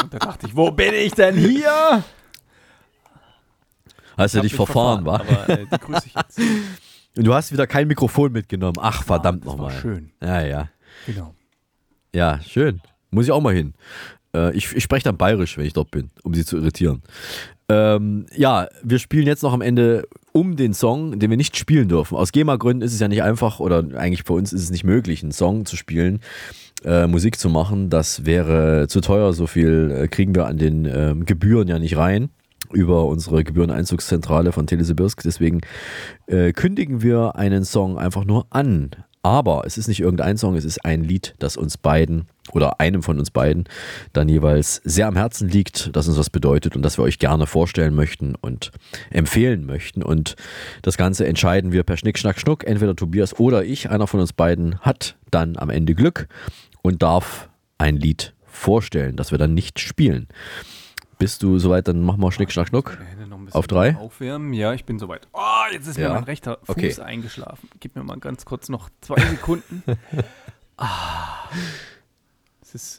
Und 0.00 0.14
da 0.14 0.18
dachte 0.18 0.46
ich, 0.46 0.56
wo 0.56 0.70
bin 0.70 0.94
ich 0.94 1.12
denn 1.12 1.36
hier? 1.36 2.04
Hast 4.18 4.34
du 4.34 4.40
dich 4.40 4.52
mich 4.52 4.56
verfahren, 4.56 5.04
wa? 5.04 5.14
Aber 5.16 5.48
äh, 5.48 5.66
die 5.72 5.78
grüße 5.78 6.06
ich 6.06 6.14
jetzt. 6.14 6.38
Und 7.16 7.24
du 7.24 7.34
hast 7.34 7.52
wieder 7.52 7.66
kein 7.66 7.88
Mikrofon 7.88 8.32
mitgenommen. 8.32 8.76
Ach, 8.80 9.02
verdammt 9.02 9.46
war 9.46 9.56
nochmal. 9.56 9.72
schön. 9.72 10.10
Ja, 10.22 10.40
ja. 10.44 10.68
Genau. 11.06 11.34
Ja, 12.14 12.40
schön. 12.40 12.80
Muss 13.10 13.24
ich 13.26 13.32
auch 13.32 13.40
mal 13.40 13.54
hin. 13.54 13.74
Äh, 14.34 14.54
ich 14.56 14.74
ich 14.74 14.84
spreche 14.84 15.04
dann 15.04 15.16
bayerisch, 15.16 15.56
wenn 15.56 15.64
ich 15.64 15.72
dort 15.72 15.90
bin, 15.90 16.10
um 16.22 16.34
sie 16.34 16.44
zu 16.44 16.56
irritieren. 16.58 17.02
Ähm, 17.68 18.26
ja, 18.34 18.68
wir 18.82 18.98
spielen 18.98 19.26
jetzt 19.26 19.42
noch 19.42 19.52
am 19.52 19.60
Ende 19.60 20.06
um 20.32 20.56
den 20.56 20.74
Song, 20.74 21.18
den 21.18 21.30
wir 21.30 21.36
nicht 21.36 21.56
spielen 21.56 21.88
dürfen. 21.88 22.16
Aus 22.16 22.32
GEMA-Gründen 22.32 22.82
ist 22.82 22.94
es 22.94 23.00
ja 23.00 23.08
nicht 23.08 23.22
einfach, 23.22 23.60
oder 23.60 23.84
eigentlich 23.94 24.24
für 24.24 24.32
uns 24.32 24.52
ist 24.52 24.62
es 24.62 24.70
nicht 24.70 24.84
möglich, 24.84 25.22
einen 25.22 25.32
Song 25.32 25.66
zu 25.66 25.76
spielen, 25.76 26.20
äh, 26.84 27.06
Musik 27.06 27.38
zu 27.38 27.48
machen. 27.50 27.90
Das 27.90 28.24
wäre 28.24 28.86
zu 28.88 29.00
teuer. 29.00 29.32
So 29.32 29.46
viel 29.46 29.90
äh, 29.90 30.08
kriegen 30.08 30.34
wir 30.34 30.46
an 30.46 30.56
den 30.56 30.84
ähm, 30.86 31.24
Gebühren 31.26 31.68
ja 31.68 31.78
nicht 31.78 31.96
rein 31.96 32.30
über 32.72 33.06
unsere 33.06 33.44
Gebühreneinzugszentrale 33.44 34.52
von 34.52 34.66
Telesibirsk. 34.66 35.22
Deswegen 35.22 35.60
äh, 36.26 36.52
kündigen 36.52 37.02
wir 37.02 37.36
einen 37.36 37.64
Song 37.64 37.98
einfach 37.98 38.24
nur 38.24 38.46
an. 38.50 38.90
Aber 39.22 39.64
es 39.66 39.76
ist 39.76 39.88
nicht 39.88 40.00
irgendein 40.00 40.38
Song, 40.38 40.56
es 40.56 40.64
ist 40.64 40.84
ein 40.84 41.02
Lied, 41.02 41.34
das 41.38 41.56
uns 41.56 41.76
beiden 41.76 42.26
oder 42.52 42.80
einem 42.80 43.02
von 43.02 43.18
uns 43.18 43.30
beiden 43.30 43.64
dann 44.12 44.28
jeweils 44.28 44.80
sehr 44.84 45.06
am 45.06 45.16
Herzen 45.16 45.48
liegt, 45.48 45.94
das 45.94 46.08
uns 46.08 46.16
was 46.16 46.30
bedeutet 46.30 46.76
und 46.76 46.82
das 46.82 46.98
wir 46.98 47.02
euch 47.02 47.18
gerne 47.18 47.46
vorstellen 47.46 47.94
möchten 47.94 48.36
und 48.36 48.70
empfehlen 49.10 49.66
möchten. 49.66 50.02
Und 50.02 50.36
das 50.82 50.96
Ganze 50.96 51.26
entscheiden 51.26 51.72
wir 51.72 51.82
per 51.82 51.96
Schnick, 51.96 52.18
Schnack, 52.18 52.38
Schnuck. 52.38 52.64
Entweder 52.64 52.94
Tobias 52.94 53.38
oder 53.38 53.64
ich, 53.64 53.90
einer 53.90 54.06
von 54.06 54.20
uns 54.20 54.32
beiden, 54.32 54.78
hat 54.80 55.16
dann 55.30 55.56
am 55.56 55.68
Ende 55.68 55.94
Glück 55.94 56.28
und 56.82 57.02
darf 57.02 57.48
ein 57.76 57.96
Lied 57.96 58.34
vorstellen, 58.46 59.16
das 59.16 59.30
wir 59.30 59.38
dann 59.38 59.52
nicht 59.52 59.80
spielen. 59.80 60.28
Bist 61.18 61.42
du 61.42 61.58
soweit? 61.58 61.88
Dann 61.88 62.02
machen 62.02 62.20
wir 62.20 62.30
Schnick, 62.30 62.52
Schnack, 62.52 62.68
Schnuck. 62.68 62.96
Auf 63.52 63.66
drei? 63.66 63.96
Aufwärmen, 63.96 64.52
ja, 64.52 64.72
ich 64.74 64.84
bin 64.84 64.98
soweit. 64.98 65.26
Oh, 65.32 65.40
jetzt 65.72 65.86
ist 65.88 65.96
Ja. 65.98 66.08
mir 66.08 66.14
mein 66.14 66.24
rechter 66.24 66.58
Fuß 66.62 66.68
Okay. 66.68 66.94
eingeschlafen. 67.00 67.68
Gib 67.80 67.96
mir 67.96 68.04
mal 68.04 68.18
ganz 68.18 68.44
kurz 68.44 68.68
noch 68.68 68.88
zwei 69.00 69.20
Sekunden. 69.20 69.82
ah. 70.76 71.48
Es 72.62 72.74
ist, 72.74 72.98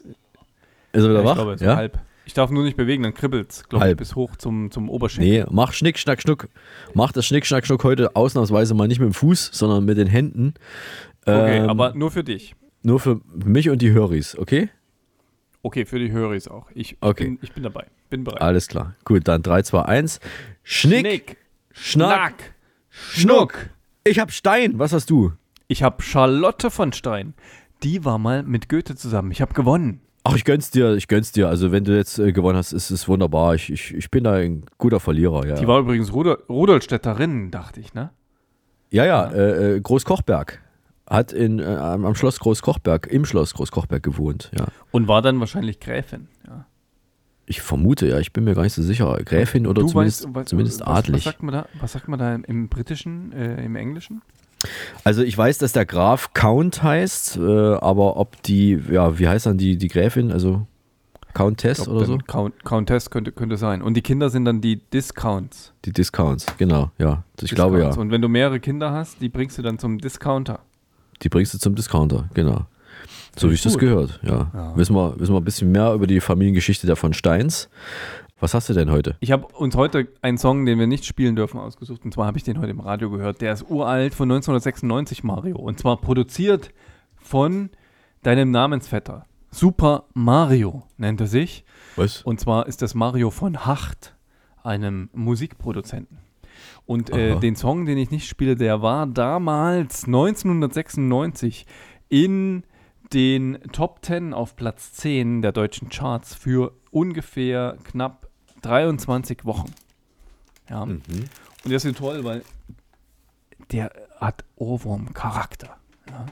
Ist 0.92 1.02
er 1.04 1.10
wieder 1.10 1.20
Ja, 1.20 1.24
wach? 1.24 1.30
Ich 1.30 1.36
glaube, 1.36 1.52
es 1.54 1.60
ja? 1.60 1.76
halb. 1.76 1.98
Ich 2.26 2.34
darf 2.34 2.50
nur 2.50 2.62
nicht 2.64 2.76
bewegen, 2.76 3.02
dann 3.02 3.14
kribbelt's, 3.14 3.68
glaube 3.68 3.90
ich, 3.90 3.96
bis 3.96 4.14
hoch 4.14 4.36
zum, 4.36 4.70
zum 4.70 4.88
Oberschenkel. 4.88 5.40
Nee, 5.44 5.46
mach 5.50 5.72
Schnick, 5.72 5.98
Schnack, 5.98 6.20
Schnuck. 6.20 6.48
Mach 6.94 7.10
das 7.12 7.26
Schnick, 7.26 7.46
Schnack, 7.46 7.66
Schnuck 7.66 7.82
heute 7.82 8.14
ausnahmsweise 8.14 8.74
mal 8.74 8.86
nicht 8.86 9.00
mit 9.00 9.08
dem 9.08 9.14
Fuß, 9.14 9.50
sondern 9.52 9.84
mit 9.84 9.96
den 9.98 10.06
Händen. 10.06 10.54
Okay, 11.22 11.58
Ähm, 11.58 11.70
aber 11.70 11.94
nur 11.94 12.10
für 12.10 12.22
dich. 12.22 12.54
Nur 12.82 13.00
für 13.00 13.20
mich 13.34 13.68
und 13.70 13.82
die 13.82 13.90
Höris, 13.90 14.36
okay? 14.38 14.68
Okay, 15.62 15.84
für 15.86 15.98
die 15.98 16.12
Höris 16.12 16.46
auch. 16.48 16.66
Ich, 16.74 16.98
Okay. 17.00 17.24
bin, 17.24 17.38
ich 17.42 17.52
bin 17.52 17.62
dabei. 17.64 17.86
Bin 18.10 18.24
bereit. 18.24 18.42
Alles 18.42 18.66
klar. 18.68 18.94
Gut, 19.04 19.26
dann 19.28 19.42
3, 19.42 19.62
2, 19.62 19.82
1. 19.82 20.20
Schnick, 20.62 21.00
Schnick, 21.00 21.36
Schnack, 21.72 22.34
Schnuck. 22.90 23.70
Ich 24.04 24.18
hab 24.18 24.32
Stein. 24.32 24.78
Was 24.78 24.92
hast 24.92 25.08
du? 25.10 25.32
Ich 25.68 25.82
habe 25.82 26.02
Charlotte 26.02 26.70
von 26.70 26.92
Stein. 26.92 27.34
Die 27.82 28.04
war 28.04 28.18
mal 28.18 28.42
mit 28.42 28.68
Goethe 28.68 28.96
zusammen. 28.96 29.30
Ich 29.30 29.40
habe 29.40 29.54
gewonnen. 29.54 30.00
Ach, 30.24 30.36
ich 30.36 30.44
gönn's 30.44 30.70
dir, 30.70 30.94
ich 30.96 31.08
gönn's 31.08 31.32
dir. 31.32 31.48
Also, 31.48 31.72
wenn 31.72 31.84
du 31.84 31.96
jetzt 31.96 32.18
äh, 32.18 32.32
gewonnen 32.32 32.58
hast, 32.58 32.72
ist 32.72 32.90
es 32.90 33.08
wunderbar. 33.08 33.54
Ich, 33.54 33.70
ich, 33.70 33.94
ich 33.94 34.10
bin 34.10 34.24
da 34.24 34.34
ein 34.34 34.64
guter 34.76 35.00
Verlierer, 35.00 35.46
ja. 35.46 35.54
Die 35.54 35.66
war 35.66 35.80
übrigens 35.80 36.12
Rudol 36.12 36.42
Rudolstädterin, 36.48 37.50
dachte 37.50 37.80
ich, 37.80 37.94
ne? 37.94 38.10
ja, 38.90 39.06
ja, 39.06 39.30
äh, 39.30 39.76
äh, 39.76 39.80
Großkochberg. 39.80 40.60
Hat 41.08 41.32
in, 41.32 41.58
äh, 41.58 41.64
am 41.64 42.04
am 42.04 42.14
Schloss 42.14 42.38
Großkochberg, 42.38 43.06
im 43.06 43.24
Schloss 43.24 43.54
Großkochberg 43.54 44.02
gewohnt, 44.02 44.50
ja. 44.56 44.66
Und 44.90 45.08
war 45.08 45.22
dann 45.22 45.40
wahrscheinlich 45.40 45.80
Gräfin. 45.80 46.28
Ja. 46.46 46.66
Ich 47.50 47.60
vermute, 47.62 48.06
ja, 48.06 48.20
ich 48.20 48.32
bin 48.32 48.44
mir 48.44 48.54
gar 48.54 48.62
nicht 48.62 48.74
so 48.74 48.82
sicher. 48.82 49.18
Gräfin 49.24 49.66
oder 49.66 49.82
Du 49.82 49.88
zumindest, 49.88 50.22
weißt, 50.24 50.34
was- 50.34 50.46
zumindest 50.46 50.80
was, 50.82 50.86
adlig. 50.86 51.16
Was 51.16 51.24
sagt 51.24 51.42
man 51.42 51.52
da, 51.52 51.66
was 51.80 51.92
sagt 51.92 52.06
man 52.08 52.18
da 52.20 52.32
im, 52.32 52.44
im 52.44 52.68
Britischen, 52.68 53.32
äh, 53.32 53.64
im 53.64 53.74
Englischen? 53.74 54.22
Also 55.02 55.22
ich 55.24 55.36
weiß, 55.36 55.58
dass 55.58 55.72
der 55.72 55.84
Graf 55.84 56.32
Count 56.32 56.82
heißt, 56.84 57.38
äh, 57.38 57.40
aber 57.40 58.18
ob 58.18 58.40
die, 58.44 58.80
ja, 58.90 59.18
wie 59.18 59.26
heißt 59.26 59.46
dann 59.46 59.58
die, 59.58 59.76
die 59.78 59.88
Gräfin, 59.88 60.30
also 60.30 60.64
Countess 61.34 61.88
oder 61.88 62.04
so? 62.06 62.18
Count, 62.26 62.64
Countess 62.64 63.10
könnte, 63.10 63.32
könnte 63.32 63.56
sein. 63.56 63.82
Und 63.82 63.94
die 63.94 64.02
Kinder 64.02 64.30
sind 64.30 64.44
dann 64.44 64.60
die 64.60 64.76
Discounts. 64.76 65.72
Die 65.84 65.92
Discounts, 65.92 66.46
genau, 66.56 66.92
ja. 66.98 67.24
Ich 67.40 67.50
glaube 67.52 67.78
ja. 67.78 67.86
Discounts. 67.86 67.98
Und 67.98 68.10
wenn 68.12 68.22
du 68.22 68.28
mehrere 68.28 68.60
Kinder 68.60 68.92
hast, 68.92 69.20
die 69.20 69.28
bringst 69.28 69.58
du 69.58 69.62
dann 69.62 69.78
zum 69.80 69.98
Discounter. 69.98 70.60
Die 71.22 71.28
bringst 71.28 71.52
du 71.54 71.58
zum 71.58 71.74
Discounter, 71.74 72.28
genau. 72.34 72.66
So 73.36 73.50
wie 73.50 73.54
ich 73.54 73.62
das 73.62 73.78
gehört, 73.78 74.20
ja. 74.22 74.50
Ja. 74.52 74.76
Wissen, 74.76 74.94
wir, 74.94 75.18
wissen 75.18 75.32
wir 75.34 75.40
ein 75.40 75.44
bisschen 75.44 75.72
mehr 75.72 75.92
über 75.94 76.06
die 76.06 76.20
Familiengeschichte 76.20 76.86
der 76.86 76.96
von 76.96 77.12
Steins. 77.12 77.68
Was 78.40 78.54
hast 78.54 78.68
du 78.70 78.72
denn 78.72 78.90
heute? 78.90 79.16
Ich 79.20 79.32
habe 79.32 79.46
uns 79.48 79.76
heute 79.76 80.08
einen 80.22 80.38
Song, 80.38 80.64
den 80.64 80.78
wir 80.78 80.86
nicht 80.86 81.04
spielen 81.04 81.36
dürfen, 81.36 81.60
ausgesucht. 81.60 82.04
Und 82.04 82.14
zwar 82.14 82.26
habe 82.26 82.38
ich 82.38 82.44
den 82.44 82.58
heute 82.58 82.70
im 82.70 82.80
Radio 82.80 83.10
gehört. 83.10 83.42
Der 83.42 83.52
ist 83.52 83.68
uralt 83.68 84.14
von 84.14 84.30
1996, 84.30 85.22
Mario. 85.22 85.58
Und 85.58 85.78
zwar 85.78 85.98
produziert 85.98 86.72
von 87.18 87.68
deinem 88.22 88.50
Namensvetter. 88.50 89.26
Super 89.50 90.04
Mario 90.14 90.84
nennt 90.96 91.20
er 91.20 91.26
sich. 91.26 91.64
Was? 91.96 92.22
Und 92.22 92.40
zwar 92.40 92.66
ist 92.66 92.80
das 92.80 92.94
Mario 92.94 93.30
von 93.30 93.66
Hacht, 93.66 94.14
einem 94.62 95.10
Musikproduzenten. 95.12 96.18
Und 96.86 97.10
äh, 97.10 97.38
den 97.38 97.56
Song, 97.56 97.84
den 97.84 97.98
ich 97.98 98.10
nicht 98.10 98.26
spiele, 98.26 98.56
der 98.56 98.80
war 98.80 99.06
damals 99.06 100.04
1996 100.04 101.66
in 102.08 102.64
den 103.12 103.58
Top 103.72 104.04
10 104.04 104.32
auf 104.34 104.56
Platz 104.56 104.92
10 104.92 105.42
der 105.42 105.52
deutschen 105.52 105.88
Charts 105.88 106.34
für 106.34 106.72
ungefähr 106.90 107.76
knapp 107.84 108.28
23 108.62 109.44
Wochen. 109.44 109.72
Ja. 110.68 110.86
Mhm. 110.86 111.00
Und 111.64 111.70
der 111.70 111.76
ist 111.76 111.96
toll, 111.96 112.24
weil 112.24 112.42
der 113.72 113.92
hat 114.18 114.44
Ohrwurm-Charakter. 114.56 115.76
Ja. 116.08 116.26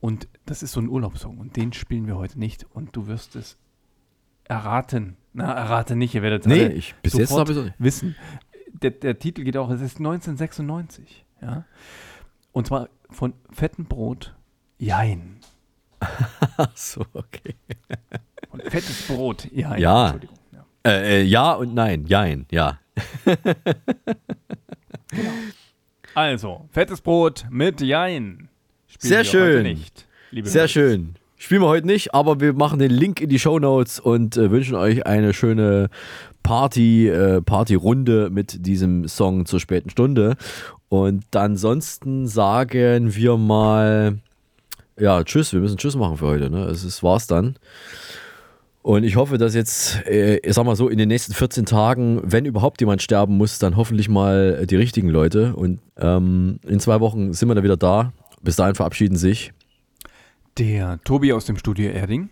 Und 0.00 0.28
das 0.46 0.62
ist 0.62 0.72
so 0.72 0.80
ein 0.80 0.88
Urlaubssong 0.88 1.38
und 1.38 1.56
den 1.56 1.72
spielen 1.72 2.06
wir 2.06 2.16
heute 2.16 2.38
nicht 2.38 2.64
und 2.72 2.94
du 2.94 3.06
wirst 3.06 3.34
es 3.36 3.56
erraten. 4.44 5.16
Na, 5.32 5.52
errate 5.52 5.96
nicht, 5.96 6.14
ihr 6.14 6.22
werdet 6.22 6.46
Nee, 6.46 6.64
alle 6.66 6.72
ich- 6.72 6.94
bis 7.02 7.14
jetzt 7.14 7.28
sofort 7.30 7.48
hab 7.48 7.50
ich's 7.50 7.58
auch 7.60 7.64
nicht. 7.64 7.74
wissen. 7.78 8.16
Der, 8.72 8.90
der 8.92 9.18
Titel 9.18 9.42
geht 9.44 9.56
auch, 9.56 9.70
es 9.70 9.80
ist 9.80 9.98
1996. 9.98 11.24
Ja. 11.42 11.64
Und 12.52 12.66
zwar 12.68 12.88
von 13.10 13.32
Fetten 13.50 13.84
Brot, 13.86 14.34
Jein. 14.80 15.37
So, 16.74 17.04
okay. 17.12 17.54
Von 18.50 18.60
Fettes 18.60 19.06
Brot, 19.06 19.48
Jein. 19.52 19.80
Ja. 19.80 20.04
Entschuldigung. 20.04 20.38
Ja. 20.52 20.90
Äh, 20.90 21.20
äh, 21.20 21.22
ja 21.22 21.52
und 21.52 21.74
nein, 21.74 22.04
jein, 22.06 22.46
ja. 22.50 22.78
Also, 26.14 26.68
Fettes 26.72 27.00
Brot 27.00 27.46
mit 27.50 27.80
Jein. 27.80 28.48
Spielen 28.88 29.08
Sehr 29.08 29.18
wir 29.18 29.24
schön. 29.24 29.56
Heute 29.58 29.62
nicht, 29.62 30.06
liebe 30.30 30.48
Sehr 30.48 30.62
Leute. 30.62 30.72
schön. 30.72 31.14
Spielen 31.36 31.62
wir 31.62 31.68
heute 31.68 31.86
nicht, 31.86 32.14
aber 32.14 32.40
wir 32.40 32.52
machen 32.52 32.80
den 32.80 32.90
Link 32.90 33.20
in 33.20 33.28
die 33.28 33.38
Show 33.38 33.60
Notes 33.60 34.00
und 34.00 34.36
äh, 34.36 34.50
wünschen 34.50 34.74
euch 34.74 35.06
eine 35.06 35.32
schöne 35.32 35.88
Party, 36.42 37.08
äh, 37.08 37.40
Partyrunde 37.42 38.30
mit 38.30 38.66
diesem 38.66 39.06
Song 39.06 39.46
zur 39.46 39.60
späten 39.60 39.90
Stunde. 39.90 40.36
Und 40.88 41.36
ansonsten 41.36 42.26
sagen 42.26 43.14
wir 43.14 43.36
mal, 43.36 44.18
ja, 44.98 45.22
tschüss, 45.24 45.52
wir 45.52 45.60
müssen 45.60 45.76
Tschüss 45.76 45.96
machen 45.96 46.16
für 46.16 46.26
heute. 46.26 46.50
Ne? 46.50 46.64
Es 46.64 46.84
ist, 46.84 47.02
war's 47.02 47.26
dann. 47.26 47.56
Und 48.82 49.04
ich 49.04 49.16
hoffe, 49.16 49.38
dass 49.38 49.54
jetzt, 49.54 50.06
äh, 50.06 50.38
ich 50.38 50.54
sag 50.54 50.64
mal 50.64 50.76
so, 50.76 50.88
in 50.88 50.98
den 50.98 51.08
nächsten 51.08 51.34
14 51.34 51.66
Tagen, 51.66 52.20
wenn 52.24 52.44
überhaupt 52.44 52.80
jemand 52.80 53.02
sterben 53.02 53.36
muss, 53.36 53.58
dann 53.58 53.76
hoffentlich 53.76 54.08
mal 54.08 54.66
die 54.66 54.76
richtigen 54.76 55.08
Leute. 55.08 55.54
Und 55.56 55.80
ähm, 55.98 56.58
in 56.66 56.80
zwei 56.80 57.00
Wochen 57.00 57.32
sind 57.34 57.48
wir 57.48 57.54
dann 57.54 57.64
wieder 57.64 57.76
da. 57.76 58.12
Bis 58.40 58.56
dahin 58.56 58.74
verabschieden 58.76 59.16
sich 59.16 59.52
Der 60.56 61.00
Tobi 61.04 61.32
aus 61.32 61.44
dem 61.44 61.56
Studio 61.58 61.90
Erding. 61.90 62.30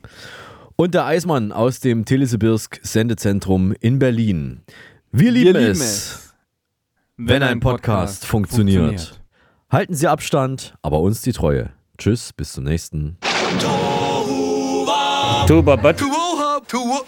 und 0.77 0.95
der 0.95 1.05
Eismann 1.05 1.53
aus 1.53 1.81
dem 1.81 2.05
Telesibirsk 2.05 2.79
Sendezentrum 2.83 3.75
in 3.81 3.99
Berlin. 3.99 4.63
Wir 5.13 5.33
lieben, 5.33 5.55
lieben 5.55 5.71
es, 5.71 5.81
es, 5.81 6.35
wenn, 7.17 7.43
ein 7.43 7.61
Podcast, 7.61 8.25
funktioniert. 8.25 9.21
Halten 9.69 9.95
Sie 9.95 10.07
Abstand, 10.07 10.75
aber 10.81 11.01
uns 11.01 11.23
die 11.23 11.33
Treue. 11.33 11.71
Tschüss, 11.99 12.33
bis 12.33 12.53
zum 12.53 12.65
nächsten. 12.65 13.19
Tuba. 15.47 15.77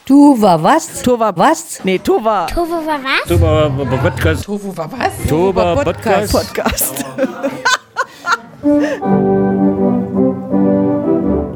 Du 0.06 0.40
war 0.40 0.62
was? 0.62 1.02
Tova 1.02 1.32
was? 1.36 1.80
Nee, 1.84 1.98
Tova. 1.98 2.46
Tofu 2.46 2.86
war 2.86 3.00
was? 3.02 3.28
Tuba, 3.28 3.68
Podcast. 4.00 4.48
War 4.48 4.92
was? 4.92 5.12
Tuba, 5.28 5.74
Podcast. 5.82 6.32
Podcast. 6.32 7.04
Podcast. 7.04 7.18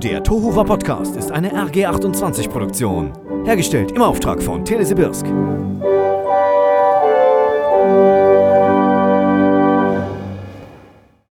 Der 0.03 0.23
Tohuwa 0.25 0.65
Podcast 0.65 1.15
ist 1.17 1.31
eine 1.31 1.53
RG28-Produktion. 1.53 3.13
Hergestellt 3.45 3.93
im 3.93 4.03
Auftrag 4.03 4.43
von 4.43 4.65
Telesibirsk. 4.65 5.27